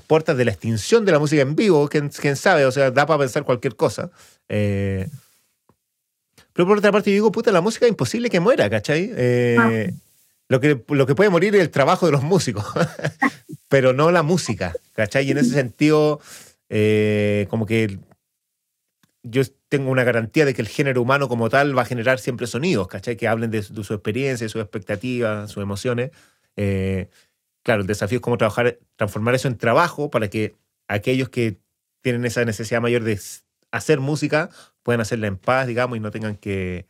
puertas 0.06 0.36
de 0.36 0.44
la 0.44 0.50
extinción 0.50 1.04
de 1.04 1.12
la 1.12 1.20
música 1.20 1.42
en 1.42 1.54
vivo, 1.54 1.88
quién, 1.88 2.36
sabe, 2.36 2.64
o 2.64 2.72
sea, 2.72 2.90
da 2.90 3.06
para 3.06 3.20
pensar 3.20 3.44
cualquier 3.44 3.76
cosa. 3.76 4.10
Eh, 4.48 5.08
pero 6.58 6.66
por 6.66 6.78
otra 6.78 6.90
parte, 6.90 7.10
yo 7.10 7.14
digo, 7.14 7.30
puta, 7.30 7.52
la 7.52 7.60
música 7.60 7.86
es 7.86 7.90
imposible 7.90 8.30
que 8.30 8.40
muera, 8.40 8.68
¿cachai? 8.68 9.12
Eh, 9.14 9.56
ah. 9.60 9.92
lo, 10.48 10.58
que, 10.58 10.82
lo 10.88 11.06
que 11.06 11.14
puede 11.14 11.30
morir 11.30 11.54
es 11.54 11.60
el 11.60 11.70
trabajo 11.70 12.06
de 12.06 12.10
los 12.10 12.24
músicos, 12.24 12.64
pero 13.68 13.92
no 13.92 14.10
la 14.10 14.24
música, 14.24 14.74
¿cachai? 14.92 15.28
Y 15.28 15.30
en 15.30 15.38
ese 15.38 15.50
sentido, 15.50 16.20
eh, 16.68 17.46
como 17.48 17.64
que 17.64 18.00
yo 19.22 19.42
tengo 19.68 19.92
una 19.92 20.02
garantía 20.02 20.44
de 20.44 20.52
que 20.52 20.60
el 20.60 20.66
género 20.66 21.00
humano 21.00 21.28
como 21.28 21.48
tal 21.48 21.78
va 21.78 21.82
a 21.82 21.84
generar 21.84 22.18
siempre 22.18 22.48
sonidos, 22.48 22.88
¿cachai? 22.88 23.16
Que 23.16 23.28
hablen 23.28 23.52
de, 23.52 23.62
su 23.62 23.94
experiencia, 23.94 24.44
de 24.44 24.48
sus 24.48 24.60
expectativas, 24.60 25.52
sus 25.52 25.62
emociones. 25.62 26.10
Eh, 26.56 27.08
claro, 27.62 27.82
el 27.82 27.86
desafío 27.86 28.16
es 28.16 28.22
cómo 28.22 28.36
trabajar, 28.36 28.80
transformar 28.96 29.36
eso 29.36 29.46
en 29.46 29.58
trabajo 29.58 30.10
para 30.10 30.26
que 30.28 30.56
aquellos 30.88 31.28
que 31.28 31.60
tienen 32.02 32.24
esa 32.24 32.44
necesidad 32.44 32.80
mayor 32.80 33.04
de 33.04 33.20
hacer 33.70 34.00
música 34.00 34.50
puedan 34.82 35.00
hacerla 35.00 35.26
en 35.26 35.36
paz, 35.36 35.66
digamos, 35.66 35.96
y 35.96 36.00
no 36.00 36.10
tengan 36.10 36.36
que, 36.36 36.86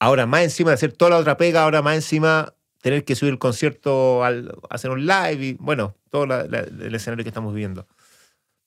ahora 0.00 0.26
más 0.26 0.42
encima 0.42 0.70
de 0.70 0.74
hacer 0.74 0.92
toda 0.92 1.12
la 1.12 1.18
otra 1.18 1.36
pega, 1.36 1.62
ahora 1.62 1.82
más 1.82 1.94
encima 1.94 2.54
tener 2.82 3.04
que 3.04 3.14
subir 3.14 3.32
el 3.32 3.38
concierto, 3.38 4.24
al, 4.24 4.52
hacer 4.70 4.90
un 4.90 5.06
live 5.06 5.46
y, 5.46 5.52
bueno, 5.54 5.94
todo 6.10 6.24
el 6.24 6.94
escenario 6.94 7.24
que 7.24 7.28
estamos 7.28 7.54
viviendo. 7.54 7.86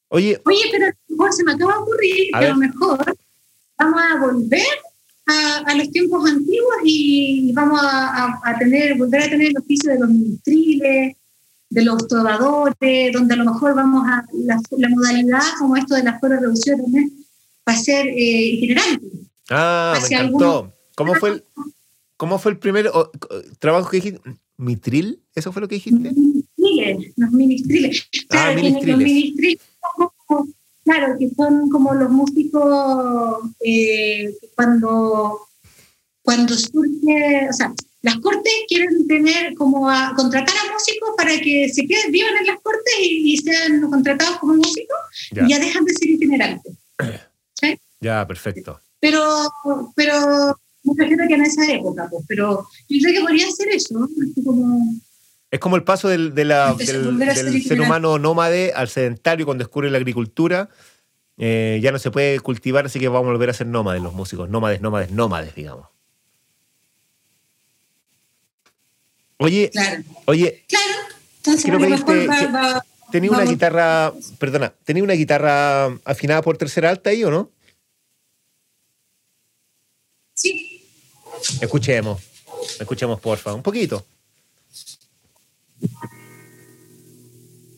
Oye, 0.09 0.39
Oye 0.45 0.61
pero 0.71 1.31
se 1.31 1.43
me 1.43 1.53
acaba 1.53 1.73
de 1.73 1.79
ocurrir 1.79 2.29
que 2.31 2.45
a 2.45 2.49
lo 2.49 2.57
mejor 2.57 3.15
vamos 3.79 4.01
a 4.01 4.19
volver 4.19 4.67
a, 5.25 5.75
los 5.75 5.89
tiempos 5.89 6.29
antiguos 6.29 6.75
y 6.83 7.51
vamos 7.53 7.79
a, 7.83 8.55
tener, 8.59 8.95
volver 8.95 9.23
a 9.23 9.29
tener 9.29 9.47
el 9.47 9.57
oficio 9.57 9.91
de 9.91 9.99
los 9.99 10.09
ministriles, 10.09 11.15
de 11.69 11.83
los 11.83 12.07
trovadores, 12.07 13.11
donde 13.11 13.33
a 13.33 13.37
lo 13.37 13.51
mejor 13.51 13.73
vamos 13.73 14.07
a 14.07 14.23
la, 14.33 14.89
modalidad 14.89 15.41
como 15.57 15.75
esto 15.75 15.95
de 15.95 16.03
las 16.03 16.19
fuerzas 16.19 16.59
también 16.77 17.22
va 17.67 17.73
a 17.73 17.77
ser 17.77 18.07
eh, 18.07 18.45
itinerante. 18.53 19.07
Ah, 19.49 19.99
me 20.01 20.07
encantó. 20.07 20.73
¿Cómo 20.95 21.15
fue 21.15 21.29
el, 21.31 21.43
cómo 22.17 22.39
fue 22.39 22.51
el 22.51 22.59
primer 22.59 22.89
trabajo 23.59 23.89
que 23.89 23.97
dijiste? 23.97 24.21
¿Mitril? 24.57 25.19
¿Eso 25.33 25.51
fue 25.51 25.61
lo 25.61 25.67
que 25.67 25.75
dijiste? 25.75 26.11
Ministriles, 26.11 27.13
los 27.17 27.31
ministriles. 27.31 28.07
Ah, 28.13 28.25
claro, 28.29 28.55
ministriles. 28.55 28.87
Los 28.87 28.97
ministriles 28.97 29.59
Claro, 30.83 31.15
que 31.17 31.29
son 31.35 31.69
como 31.69 31.93
los 31.93 32.09
músicos 32.09 33.39
eh, 33.61 34.35
cuando, 34.55 35.39
cuando 36.21 36.55
surge, 36.55 37.47
o 37.49 37.53
sea, 37.53 37.73
las 38.01 38.17
cortes 38.17 38.53
quieren 38.67 39.07
tener 39.07 39.53
como 39.55 39.89
a 39.89 40.13
contratar 40.13 40.53
a 40.57 40.73
músicos 40.73 41.11
para 41.15 41.39
que 41.39 41.69
se 41.69 41.87
queden, 41.87 42.11
vivan 42.11 42.35
en 42.37 42.47
las 42.47 42.59
cortes 42.61 42.93
y, 42.99 43.37
sean 43.37 43.89
contratados 43.89 44.39
como 44.39 44.55
músicos 44.55 44.97
y 45.31 45.49
ya 45.49 45.57
dejan 45.57 45.85
de 45.85 45.93
ser 45.93 46.09
itinerantes. 46.09 46.73
Ya, 48.03 48.27
perfecto. 48.27 48.79
Pero, 48.99 49.23
pero 49.95 50.57
me 50.83 50.93
refiero 50.97 51.25
que 51.27 51.33
en 51.35 51.41
esa 51.43 51.71
época, 51.71 52.07
pues, 52.11 52.25
pero 52.27 52.67
yo 52.89 52.99
creo 53.01 53.13
que 53.13 53.21
podría 53.21 53.49
ser 53.51 53.69
eso, 53.69 54.07
como 54.43 54.93
es 55.53 55.59
como 55.59 55.75
el 55.75 55.83
paso 55.83 56.09
del, 56.09 56.33
ser 57.63 57.79
humano 57.79 58.17
nómade 58.17 58.73
al 58.75 58.89
sedentario 58.89 59.45
cuando 59.45 59.63
descubre 59.63 59.91
la 59.91 59.99
agricultura. 59.99 60.67
Eh, 61.37 61.79
ya 61.79 61.91
no 61.91 61.99
se 61.99 62.09
puede 62.09 62.39
cultivar, 62.39 62.87
así 62.87 62.99
que 62.99 63.07
vamos 63.07 63.27
a 63.27 63.33
volver 63.33 63.51
a 63.51 63.53
ser 63.53 63.67
nómades 63.67 64.01
los 64.01 64.13
músicos. 64.13 64.49
Nómades, 64.49 64.81
nómades, 64.81 65.11
nómades, 65.11 65.53
digamos. 65.53 65.89
Oye, 69.37 69.69
claro. 69.71 70.01
oye, 70.25 70.65
claro. 70.67 70.93
Entonces, 71.37 71.63
tenía 73.11 73.29
una 73.29 73.43
guitarra, 73.43 74.11
perdona, 74.39 74.73
tenía 74.83 75.03
una 75.03 75.13
guitarra 75.13 75.85
afinada 76.03 76.41
por 76.41 76.57
tercera 76.57 76.89
alta 76.89 77.11
ahí 77.11 77.23
o 77.23 77.29
no? 77.29 77.51
Sí. 80.33 80.81
Escuchemos, 81.61 82.21
escuchemos 82.79 83.19
porfa, 83.19 83.53
un 83.53 83.63
poquito. 83.63 84.05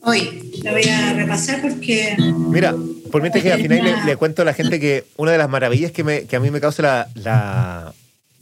Hoy 0.02 0.52
la 0.62 0.72
voy 0.72 0.84
a 0.84 1.12
repasar 1.14 1.60
porque. 1.60 2.16
Mira, 2.18 2.74
por 3.10 3.22
mientras 3.22 3.42
que 3.42 3.52
al 3.52 3.60
final 3.60 4.06
le, 4.06 4.16
cuento 4.16 4.42
a 4.42 4.44
la 4.44 4.54
gente 4.54 4.78
que 4.78 5.04
una 5.16 5.32
de 5.32 5.38
las 5.38 5.48
maravillas 5.48 5.90
que, 5.90 6.04
me, 6.04 6.24
que 6.24 6.36
a 6.36 6.40
mí 6.40 6.50
me 6.50 6.60
causa 6.60 6.82
la, 6.82 7.08
la, 7.14 7.94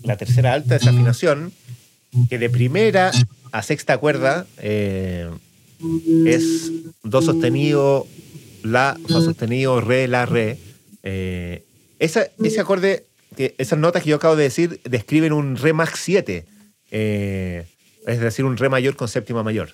la, 0.03 0.17
tercera 0.17 0.53
alta, 0.53 0.77
esa 0.77 0.91
afinación, 0.91 1.53
que 2.29 2.39
de 2.39 2.51
primera 2.51 3.13
a 3.51 3.63
sexta 3.63 3.97
cuerda 3.99 4.47
eh, 4.59 5.31
es 6.27 6.71
do 7.03 7.23
sostenido, 7.23 8.07
la, 8.63 8.99
fa 9.09 9.23
sostenido, 9.23 9.81
re, 9.81 10.07
la, 10.07 10.27
re. 10.27 10.59
Eh, 11.03 11.65
ese 11.99 12.61
acorde 12.61 13.07
que 13.35 13.55
esas 13.59 13.79
notas 13.79 14.03
que 14.03 14.11
yo 14.11 14.17
acabo 14.17 14.37
de 14.37 14.45
decir 14.45 14.81
describen 14.85 15.33
un 15.33 15.57
Re 15.57 15.73
Max 15.73 16.01
7, 16.03 16.47
eh, 16.91 17.67
es 18.07 18.21
decir, 18.21 18.45
un 18.45 18.57
Re 18.57 18.69
mayor 18.69 18.97
con 18.97 19.09
séptima 19.09 19.43
mayor. 19.43 19.71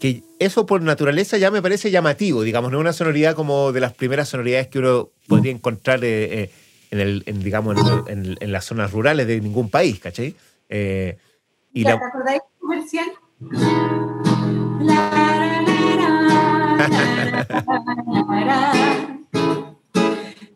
Que 0.00 0.22
eso 0.38 0.66
por 0.66 0.82
naturaleza 0.82 1.38
ya 1.38 1.50
me 1.50 1.62
parece 1.62 1.90
llamativo, 1.90 2.42
digamos, 2.42 2.70
no 2.70 2.78
es 2.78 2.80
una 2.80 2.92
sonoridad 2.92 3.34
como 3.34 3.72
de 3.72 3.80
las 3.80 3.92
primeras 3.92 4.28
sonoridades 4.28 4.68
que 4.68 4.78
uno 4.80 5.10
podría 5.28 5.52
encontrar 5.52 6.04
eh, 6.04 6.42
eh, 6.42 6.50
en, 6.90 7.00
el, 7.00 7.22
en, 7.26 7.42
digamos, 7.42 7.76
en, 8.08 8.18
en, 8.18 8.36
en, 8.40 8.52
las 8.52 8.64
zonas 8.64 8.92
rurales 8.92 9.26
de 9.26 9.40
ningún 9.40 9.70
país, 9.70 9.98
¿cachai? 10.00 10.34
Eh, 10.68 11.16
y 11.72 11.82
la... 11.82 11.98
¿Te 11.98 12.04
acordáis 12.04 12.42
comercial? 12.58 13.06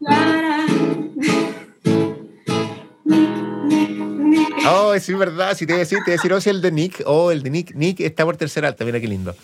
La, 0.01 0.58
Oh, 4.71 4.95
es 4.95 5.07
verdad. 5.19 5.57
Si 5.57 5.67
te 5.67 5.73
voy 5.73 5.81
a 5.81 5.85
decir, 5.85 5.99
te 5.99 6.11
voy 6.11 6.13
a 6.13 6.17
decir, 6.17 6.33
oh, 6.33 6.41
si 6.41 6.51
el 6.51 6.61
de 6.61 6.73
Nick. 6.73 7.03
Oh, 7.07 7.31
el 7.31 7.43
de 7.43 7.51
Nick. 7.51 7.75
Nick 7.75 8.01
está 8.01 8.25
por 8.25 8.37
tercera 8.37 8.69
alta. 8.69 8.85
Mira 8.85 9.01
qué 9.01 9.09
lindo. 9.09 9.35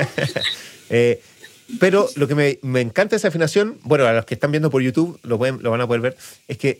eh, 0.90 1.20
pero 1.80 2.08
lo 2.16 2.28
que 2.28 2.34
me, 2.34 2.58
me, 2.62 2.80
encanta 2.80 3.16
esa 3.16 3.28
afinación, 3.28 3.78
bueno, 3.82 4.06
a 4.06 4.12
los 4.12 4.24
que 4.24 4.34
están 4.34 4.50
viendo 4.50 4.70
por 4.70 4.82
YouTube 4.82 5.18
lo, 5.22 5.38
pueden, 5.38 5.62
lo 5.62 5.70
van 5.70 5.80
a 5.80 5.86
poder 5.86 6.02
ver, 6.02 6.16
es 6.48 6.58
que 6.58 6.78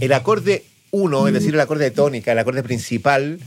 el 0.00 0.12
acorde 0.12 0.64
1, 0.90 1.28
es 1.28 1.34
decir, 1.34 1.54
el 1.54 1.60
acorde 1.60 1.84
de 1.84 1.90
tónica, 1.90 2.32
el 2.32 2.38
acorde 2.38 2.62
principal, 2.62 3.38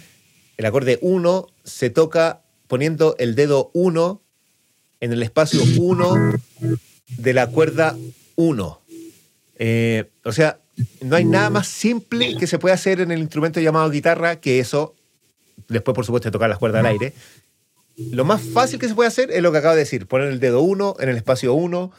el 0.57 0.65
acorde 0.65 0.99
1 1.01 1.47
se 1.63 1.89
toca 1.89 2.41
poniendo 2.67 3.15
el 3.19 3.35
dedo 3.35 3.71
1 3.73 4.21
en 5.01 5.11
el 5.11 5.23
espacio 5.23 5.61
1 5.77 6.39
de 7.17 7.33
la 7.33 7.47
cuerda 7.47 7.97
1. 8.35 8.81
Eh, 9.57 10.09
o 10.23 10.31
sea, 10.31 10.59
no 11.01 11.15
hay 11.15 11.25
nada 11.25 11.49
más 11.49 11.67
simple 11.67 12.37
que 12.37 12.47
se 12.47 12.59
pueda 12.59 12.75
hacer 12.75 13.01
en 13.01 13.11
el 13.11 13.19
instrumento 13.19 13.59
llamado 13.59 13.89
guitarra 13.89 14.37
que 14.37 14.59
eso. 14.59 14.95
Después, 15.67 15.95
por 15.95 16.05
supuesto, 16.05 16.29
de 16.29 16.31
tocar 16.31 16.49
las 16.49 16.59
cuerdas 16.59 16.79
al 16.81 16.87
aire. 16.87 17.13
Lo 17.97 18.25
más 18.25 18.41
fácil 18.41 18.79
que 18.79 18.87
se 18.87 18.95
puede 18.95 19.07
hacer 19.07 19.31
es 19.31 19.41
lo 19.41 19.51
que 19.51 19.59
acabo 19.59 19.75
de 19.75 19.81
decir: 19.81 20.07
poner 20.07 20.29
el 20.29 20.39
dedo 20.39 20.61
1 20.61 20.95
en 20.99 21.09
el 21.09 21.17
espacio 21.17 21.53
1, 21.53 21.91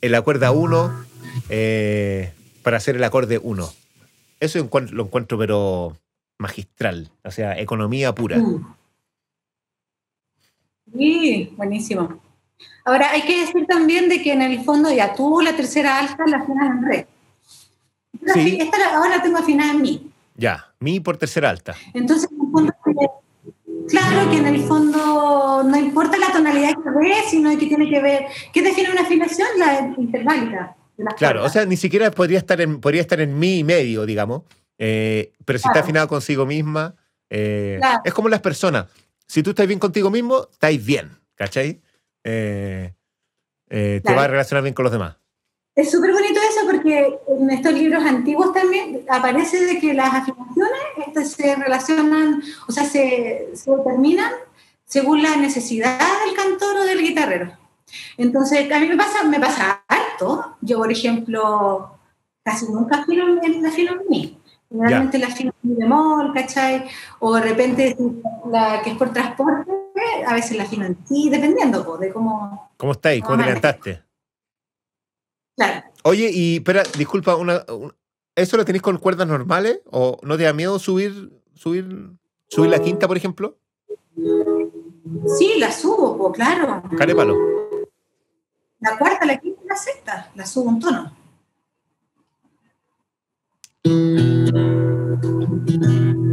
en 0.00 0.12
la 0.12 0.22
cuerda 0.22 0.52
1, 0.52 1.04
eh, 1.48 2.32
para 2.62 2.76
hacer 2.76 2.96
el 2.96 3.04
acorde 3.04 3.38
1. 3.42 3.72
Eso 4.40 4.58
lo 4.58 5.04
encuentro, 5.04 5.38
pero 5.38 5.96
magistral. 6.38 7.10
O 7.24 7.30
sea, 7.30 7.58
economía 7.58 8.14
pura. 8.14 8.38
Mm. 8.38 8.74
Sí, 10.96 11.54
buenísimo. 11.56 12.20
Ahora, 12.84 13.12
hay 13.12 13.22
que 13.22 13.40
decir 13.40 13.66
también 13.66 14.08
de 14.08 14.22
que 14.22 14.32
en 14.32 14.42
el 14.42 14.64
fondo 14.64 14.92
ya 14.92 15.14
tú 15.14 15.40
la 15.40 15.56
tercera 15.56 15.98
alta 15.98 16.24
la 16.26 16.38
afinas 16.38 16.84
en 16.84 17.06
Sí. 18.34 18.58
Esta 18.60 18.96
ahora 18.96 19.16
la 19.16 19.22
tengo 19.22 19.38
afinada 19.38 19.72
en 19.72 19.82
mi. 19.82 20.10
Ya, 20.36 20.72
mi 20.80 21.00
por 21.00 21.16
tercera 21.16 21.50
alta. 21.50 21.74
Entonces, 21.94 22.28
en 22.30 22.40
el 22.40 22.50
fondo, 22.50 22.72
claro 23.88 24.30
que 24.30 24.38
en 24.38 24.46
el 24.46 24.62
fondo 24.62 25.62
no 25.64 25.76
importa 25.76 26.16
la 26.18 26.32
tonalidad 26.32 26.70
que 26.70 26.90
ve, 26.90 27.14
sino 27.28 27.50
que 27.58 27.66
tiene 27.66 27.88
que 27.88 28.00
ver, 28.00 28.26
¿qué 28.52 28.62
define 28.62 28.90
una 28.90 29.02
afinación? 29.02 29.48
La 29.58 29.94
interválida. 29.98 30.76
Claro, 31.16 31.44
o 31.44 31.48
sea, 31.48 31.64
ni 31.64 31.76
siquiera 31.76 32.10
podría 32.10 32.38
estar 32.38 32.60
en, 32.60 32.80
podría 32.80 33.00
estar 33.00 33.20
en 33.20 33.38
mi 33.38 33.58
y 33.58 33.64
medio, 33.64 34.06
digamos, 34.06 34.42
eh, 34.78 35.32
pero 35.44 35.58
si 35.58 35.68
está 35.68 35.80
afinado 35.80 36.06
consigo 36.08 36.46
misma, 36.46 36.94
eh, 37.30 37.76
claro. 37.78 38.00
es 38.04 38.14
como 38.14 38.28
las 38.28 38.40
personas. 38.40 38.86
Si 39.26 39.42
tú 39.42 39.50
estás 39.50 39.66
bien 39.66 39.78
contigo 39.78 40.10
mismo, 40.10 40.48
estáis 40.52 40.84
bien, 40.84 41.10
¿cachai? 41.34 41.80
Eh, 42.24 42.92
eh, 43.70 44.00
claro. 44.02 44.14
Te 44.14 44.14
vas 44.14 44.24
a 44.24 44.28
relacionar 44.28 44.62
bien 44.62 44.74
con 44.74 44.82
los 44.84 44.92
demás. 44.92 45.16
Es 45.74 45.90
súper 45.90 46.12
porque 46.82 47.18
en 47.28 47.50
estos 47.50 47.72
libros 47.72 48.04
antiguos 48.04 48.52
también 48.52 49.04
aparece 49.08 49.64
de 49.64 49.78
que 49.78 49.94
las 49.94 50.12
afirmaciones 50.12 50.80
estas 51.06 51.30
se 51.30 51.54
relacionan, 51.54 52.42
o 52.68 52.72
sea, 52.72 52.84
se, 52.84 53.50
se 53.54 53.70
determinan 53.70 54.32
según 54.84 55.22
la 55.22 55.36
necesidad 55.36 55.98
del 56.26 56.34
cantor 56.34 56.76
o 56.78 56.84
del 56.84 57.00
guitarrero. 57.02 57.52
Entonces, 58.16 58.70
a 58.70 58.80
mí 58.80 58.88
me 58.88 58.96
pasa, 58.96 59.22
me 59.24 59.38
pasa 59.38 59.84
harto. 59.86 60.56
Yo, 60.60 60.78
por 60.78 60.90
ejemplo, 60.90 61.98
casi 62.42 62.66
nunca 62.66 62.96
afino 62.96 63.40
en, 63.42 63.64
afino 63.64 63.92
en 63.92 64.08
mí. 64.08 64.38
Generalmente 64.68 65.18
la 65.18 65.26
afino 65.28 65.52
en 65.62 65.70
mi 65.70 65.76
bemol, 65.76 66.32
¿cachai? 66.34 66.84
O 67.20 67.34
de 67.34 67.42
repente 67.42 67.96
la 68.50 68.82
que 68.82 68.90
es 68.90 68.96
por 68.96 69.12
transporte, 69.12 69.70
a 70.26 70.34
veces 70.34 70.56
la 70.56 70.64
afino 70.64 70.86
en 70.86 70.96
ti, 70.96 71.28
dependiendo 71.30 71.96
de 71.98 72.12
cómo... 72.12 72.70
¿Cómo 72.76 72.92
estáis? 72.92 73.22
¿Cómo 73.22 73.38
te 73.38 73.52
cantaste? 73.52 74.02
Claro. 75.56 75.91
Oye, 76.04 76.30
y 76.32 76.56
espera, 76.56 76.82
disculpa, 76.98 77.36
una, 77.36 77.64
¿eso 78.34 78.56
lo 78.56 78.64
tenéis 78.64 78.82
con 78.82 78.98
cuerdas 78.98 79.28
normales? 79.28 79.80
¿O 79.90 80.18
no 80.22 80.36
te 80.36 80.42
da 80.42 80.52
miedo 80.52 80.78
subir, 80.78 81.32
subir, 81.54 82.10
subir 82.48 82.70
la 82.70 82.80
quinta, 82.80 83.06
por 83.06 83.16
ejemplo? 83.16 83.58
Sí, 85.38 85.54
la 85.58 85.70
subo, 85.70 86.18
pues, 86.18 86.32
claro. 86.34 86.82
Carépalo. 86.96 87.36
La 88.80 88.98
cuarta, 88.98 89.24
la 89.26 89.38
quinta 89.38 89.62
y 89.64 89.68
la 89.68 89.76
sexta, 89.76 90.30
la 90.34 90.44
subo 90.44 90.70
un 90.70 90.80
tono. 90.80 91.16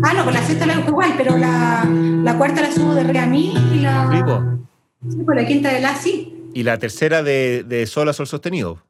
Ah, 0.02 0.14
no, 0.14 0.24
con 0.24 0.34
la 0.34 0.44
sexta 0.44 0.66
la 0.66 0.78
dejo 0.78 0.90
igual, 0.90 1.14
pero 1.16 1.38
la, 1.38 1.86
la, 1.86 2.38
cuarta 2.38 2.62
la 2.62 2.72
subo 2.72 2.96
de 2.96 3.04
re 3.04 3.20
a 3.20 3.28
mi 3.28 3.54
y 3.54 3.80
la. 3.82 4.58
Sí, 5.08 5.18
pues 5.24 5.36
la 5.36 5.48
quinta 5.48 5.72
de 5.72 5.80
la 5.80 5.96
sí. 5.96 6.50
¿Y 6.54 6.64
la 6.64 6.80
tercera 6.80 7.22
de, 7.22 7.64
de 7.64 7.86
sol 7.86 8.10
a 8.10 8.14
sol 8.14 8.26
sostenido? 8.26 8.84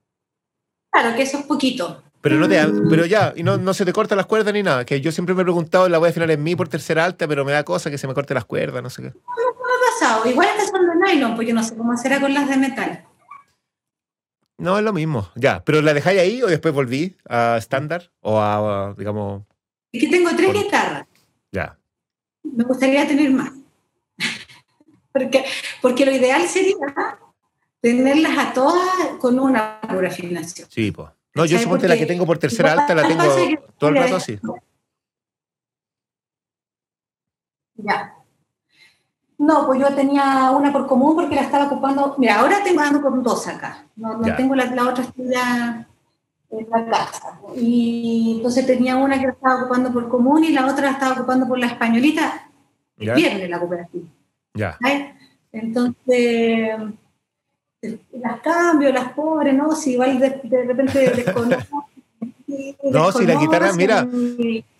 Claro, 0.92 1.16
que 1.16 1.24
eso 1.24 1.40
es 1.40 1.46
poquito. 1.46 2.04
Pero 2.22 2.36
no 2.36 2.50
te 2.50 2.62
pero 2.90 3.06
ya, 3.06 3.34
y 3.36 3.44
no, 3.44 3.58
no 3.58 3.74
se 3.74 3.86
te 3.86 3.94
cortan 3.94 4.18
las 4.18 4.26
cuerdas 4.26 4.54
ni 4.54 4.62
nada. 4.62 4.86
Que 4.86 5.00
yo 5.00 5.12
siempre 5.12 5.34
me 5.34 5.42
he 5.42 5.46
preguntado, 5.46 5.88
la 5.88 6.00
voy 6.00 6.08
a 6.08 6.10
afinar 6.10 6.30
en 6.32 6.44
mi 6.44 6.56
por 6.56 6.68
tercera 6.68 7.06
alta, 7.06 7.28
pero 7.28 7.46
me 7.46 7.54
da 7.54 7.64
cosa 7.64 7.90
que 7.90 7.98
se 7.98 8.08
me 8.08 8.14
corten 8.14 8.36
las 8.36 8.46
cuerdas, 8.46 8.84
no 8.84 8.90
sé 8.90 9.04
qué. 9.04 9.08
No, 9.10 9.14
no 9.14 9.54
me 9.54 9.74
ha 9.74 9.92
pasado. 9.92 10.30
Igual 10.30 10.50
estas 10.50 10.70
son 10.70 10.86
de 10.86 10.96
nylon, 10.96 11.36
pues 11.36 11.48
yo 11.48 11.54
no 11.54 11.64
sé 11.64 11.78
cómo 11.78 11.96
será 11.96 12.20
con 12.20 12.34
las 12.34 12.50
de 12.50 12.58
metal. 12.58 13.06
No, 14.58 14.78
es 14.78 14.84
lo 14.84 14.92
mismo. 14.92 15.30
Ya, 15.36 15.64
pero 15.64 15.82
¿la 15.82 15.94
dejáis 15.94 16.20
ahí 16.20 16.44
o 16.44 16.48
después 16.48 16.74
volví 16.74 17.16
a 17.30 17.56
estándar? 17.58 18.12
O 18.20 18.42
a, 18.42 18.94
digamos. 18.98 19.44
Es 19.94 20.02
que 20.02 20.10
tengo 20.10 20.30
tres 20.36 20.48
por... 20.48 20.58
guitarras. 20.58 21.08
Ya. 21.54 21.80
Me 22.44 22.66
gustaría 22.66 23.08
tener 23.08 23.32
más. 23.32 23.54
porque, 25.14 25.46
porque 25.82 26.06
lo 26.06 26.12
ideal 26.12 26.46
sería 26.48 26.76
tenerlas 27.82 28.38
a 28.38 28.54
todas 28.54 29.08
con 29.20 29.40
una 29.40 29.80
pura 29.82 30.10
afinación. 30.10 30.68
Sí, 30.70 30.92
pues. 30.92 31.10
No, 31.36 31.46
yo 31.46 31.60
supongo 31.60 31.82
que 31.82 31.88
la 31.88 31.98
que 31.98 32.06
tengo 32.06 32.26
por 32.26 32.38
tercera 32.38 32.74
alta 32.74 32.96
la 32.96 33.08
tengo 33.08 33.24
todo 33.78 33.90
el 33.92 33.96
rato 33.96 34.16
así. 34.16 34.40
Ya. 37.76 38.16
No, 39.38 39.66
pues 39.66 39.80
yo 39.80 39.96
tenía 39.96 40.52
una 40.52 40.74
por 40.74 40.86
común 40.86 41.16
porque 41.16 41.36
la 41.36 41.44
estaba 41.44 41.68
ocupando. 41.68 42.16
Mira, 42.18 42.42
ahora 42.42 42.62
tengo 42.64 42.82
ando 42.82 43.02
con 43.02 43.24
dos 43.24 43.48
acá. 43.48 43.86
No, 43.96 44.18
no 44.18 44.36
tengo 44.36 44.54
la, 44.56 44.66
la 44.66 44.90
otra 44.90 45.04
estudia 45.04 45.88
en 46.50 46.70
la 46.70 46.86
casa. 46.90 47.40
Y 47.56 48.34
entonces 48.38 48.66
tenía 48.66 48.98
una 48.98 49.18
que 49.18 49.28
la 49.28 49.34
estaba 49.34 49.62
ocupando 49.62 49.94
por 49.94 50.10
común 50.10 50.44
y 50.44 50.52
la 50.52 50.66
otra 50.66 50.88
la 50.88 50.92
estaba 50.92 51.14
ocupando 51.14 51.48
por 51.48 51.58
la 51.58 51.68
españolita. 51.68 52.50
El 52.98 53.14
viernes 53.14 53.50
la 53.50 53.60
cooperativa. 53.60 54.08
Ya. 54.56 54.78
Entonces 55.54 56.76
las 57.82 58.42
cambio, 58.42 58.92
las 58.92 59.14
pobres, 59.14 59.54
¿no? 59.54 59.76
Si 59.76 59.92
igual 59.92 60.20
de, 60.20 60.42
de 60.44 60.64
repente 60.66 61.00
desconozco. 61.16 61.90
No, 62.84 63.12
si 63.12 63.26
la 63.26 63.36
guitarra, 63.36 63.74
mira, 63.74 64.08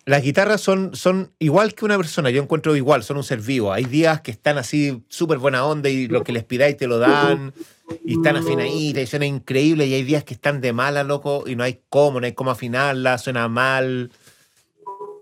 las 0.04 0.22
guitarras 0.22 0.60
son, 0.60 0.94
son 0.96 1.30
igual 1.38 1.74
que 1.74 1.84
una 1.84 1.96
persona, 1.96 2.30
yo 2.30 2.42
encuentro 2.42 2.74
igual, 2.74 3.04
son 3.04 3.16
un 3.16 3.22
ser 3.22 3.40
vivo. 3.40 3.72
Hay 3.72 3.84
días 3.84 4.20
que 4.22 4.32
están 4.32 4.58
así 4.58 5.02
súper 5.08 5.38
buena 5.38 5.64
onda 5.64 5.88
y 5.88 6.08
lo 6.08 6.24
que 6.24 6.32
les 6.32 6.44
pidáis 6.44 6.76
te 6.76 6.88
lo 6.88 6.98
dan 6.98 7.52
y 8.04 8.14
están 8.14 8.36
afinaditas 8.36 9.02
y 9.02 9.06
suena 9.06 9.26
increíble 9.26 9.86
y 9.86 9.94
hay 9.94 10.02
días 10.02 10.24
que 10.24 10.34
están 10.34 10.60
de 10.60 10.72
mala, 10.72 11.04
loco, 11.04 11.44
y 11.46 11.54
no 11.54 11.62
hay 11.62 11.80
cómo, 11.88 12.20
no 12.20 12.26
hay 12.26 12.32
cómo 12.32 12.50
afinarla, 12.50 13.18
suena 13.18 13.48
mal. 13.48 14.10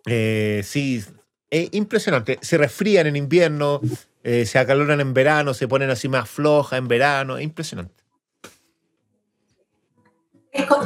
Eh, 0.06 0.62
sí, 0.64 1.04
es 1.50 1.68
impresionante. 1.72 2.38
Se 2.40 2.56
resfrían 2.56 3.06
en 3.06 3.16
invierno, 3.16 3.80
eh, 4.30 4.44
se 4.44 4.58
acaloran 4.58 5.00
en 5.00 5.14
verano, 5.14 5.54
se 5.54 5.66
ponen 5.66 5.88
así 5.88 6.06
más 6.06 6.28
flojas 6.28 6.78
en 6.78 6.86
verano, 6.86 7.38
es 7.38 7.44
impresionante. 7.44 8.04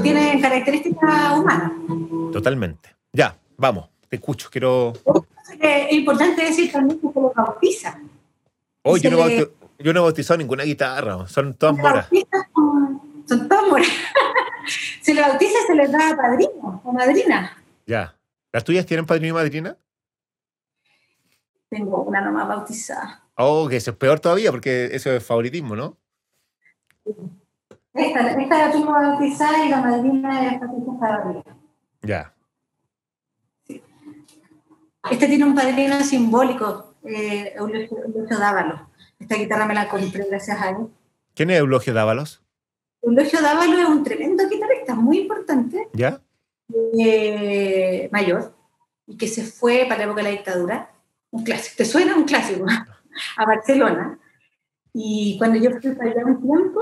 Tiene 0.01 0.41
características 0.41 1.39
humanas. 1.39 1.73
Totalmente. 2.33 2.95
Ya, 3.13 3.37
vamos, 3.57 3.91
te 4.09 4.15
escucho, 4.15 4.49
quiero... 4.49 4.93
Es 5.59 5.93
importante 5.93 6.45
decir 6.45 6.71
también 6.71 7.01
que 7.01 7.09
se 7.13 7.21
los 7.21 7.35
bautiza. 7.35 7.99
Oh, 8.83 8.97
yo, 8.97 9.11
no 9.11 9.17
le... 9.17 9.23
bautizo, 9.23 9.51
yo 9.81 9.93
no 9.93 10.01
he 10.01 10.03
bautizado 10.05 10.39
ninguna 10.39 10.63
guitarra, 10.63 11.27
son 11.27 11.55
todas 11.55 11.77
moras. 11.77 12.09
Son, 12.55 13.01
son 13.27 13.49
todas 13.49 13.69
moras. 13.69 13.89
se 15.01 15.15
le 15.15 15.21
bautiza, 15.21 15.59
se 15.67 15.75
les 15.75 15.91
da 15.91 16.17
padrino 16.17 16.81
o 16.85 16.93
madrina. 16.93 17.57
Ya. 17.87 18.15
¿Las 18.53 18.63
tuyas 18.63 18.87
tienen 18.87 19.05
padrino 19.05 19.31
y 19.31 19.33
madrina? 19.33 19.77
Tengo 21.69 22.05
una 22.05 22.21
nomás 22.21 22.47
bautizada. 22.47 23.22
Oh, 23.37 23.69
que 23.69 23.77
eso 23.77 23.93
es 23.93 23.97
peor 23.97 24.21
todavía, 24.21 24.51
porque 24.51 24.91
eso 24.93 25.11
es 25.11 25.25
favoritismo, 25.25 25.75
¿no? 25.75 25.97
Esta, 27.95 28.41
esta 28.41 28.59
la 28.59 28.73
tengo 28.73 28.93
bautizada 28.93 29.65
y 29.65 29.69
la 29.69 29.81
madrina 29.81 30.53
es 30.53 30.61
Patricia 30.61 30.93
Zavarría. 30.99 31.57
Ya. 32.03 32.35
Este 35.11 35.27
tiene 35.27 35.45
un 35.45 35.55
padrino 35.55 36.01
simbólico, 36.01 36.95
eh, 37.05 37.53
Eulogio, 37.57 37.99
Eulogio 38.05 38.39
Dávalos. 38.39 38.81
Esta 39.19 39.37
guitarra 39.37 39.67
me 39.67 39.75
la 39.75 39.89
compré 39.89 40.25
gracias 40.29 40.61
a 40.61 40.71
él. 40.71 40.77
¿Quién 41.35 41.51
es 41.51 41.59
Eulogio 41.59 41.93
Dávalos? 41.93 42.43
Eulogio 43.03 43.41
Dávalos 43.41 43.79
es 43.79 43.89
un 43.89 44.05
tremendo 44.05 44.49
guitarrista, 44.49 44.95
muy 44.95 45.21
importante, 45.21 45.89
¿Ya? 45.93 46.21
eh, 46.99 48.09
mayor, 48.13 48.55
y 49.07 49.17
que 49.17 49.27
se 49.27 49.43
fue 49.43 49.87
para 49.89 49.99
la 49.99 50.05
época 50.05 50.23
de 50.23 50.31
la 50.31 50.37
dictadura. 50.37 50.91
Un 51.31 51.45
clásico, 51.45 51.75
¿te 51.79 51.85
suena? 51.85 52.15
Un 52.17 52.25
clásico, 52.25 52.65
a 53.37 53.47
Barcelona. 53.47 54.19
Y 54.95 55.37
cuando 55.39 55.59
yo 55.59 55.71
fui 55.71 55.93
para 55.93 56.11
allá 56.11 56.25
un 56.27 56.43
tiempo, 56.43 56.81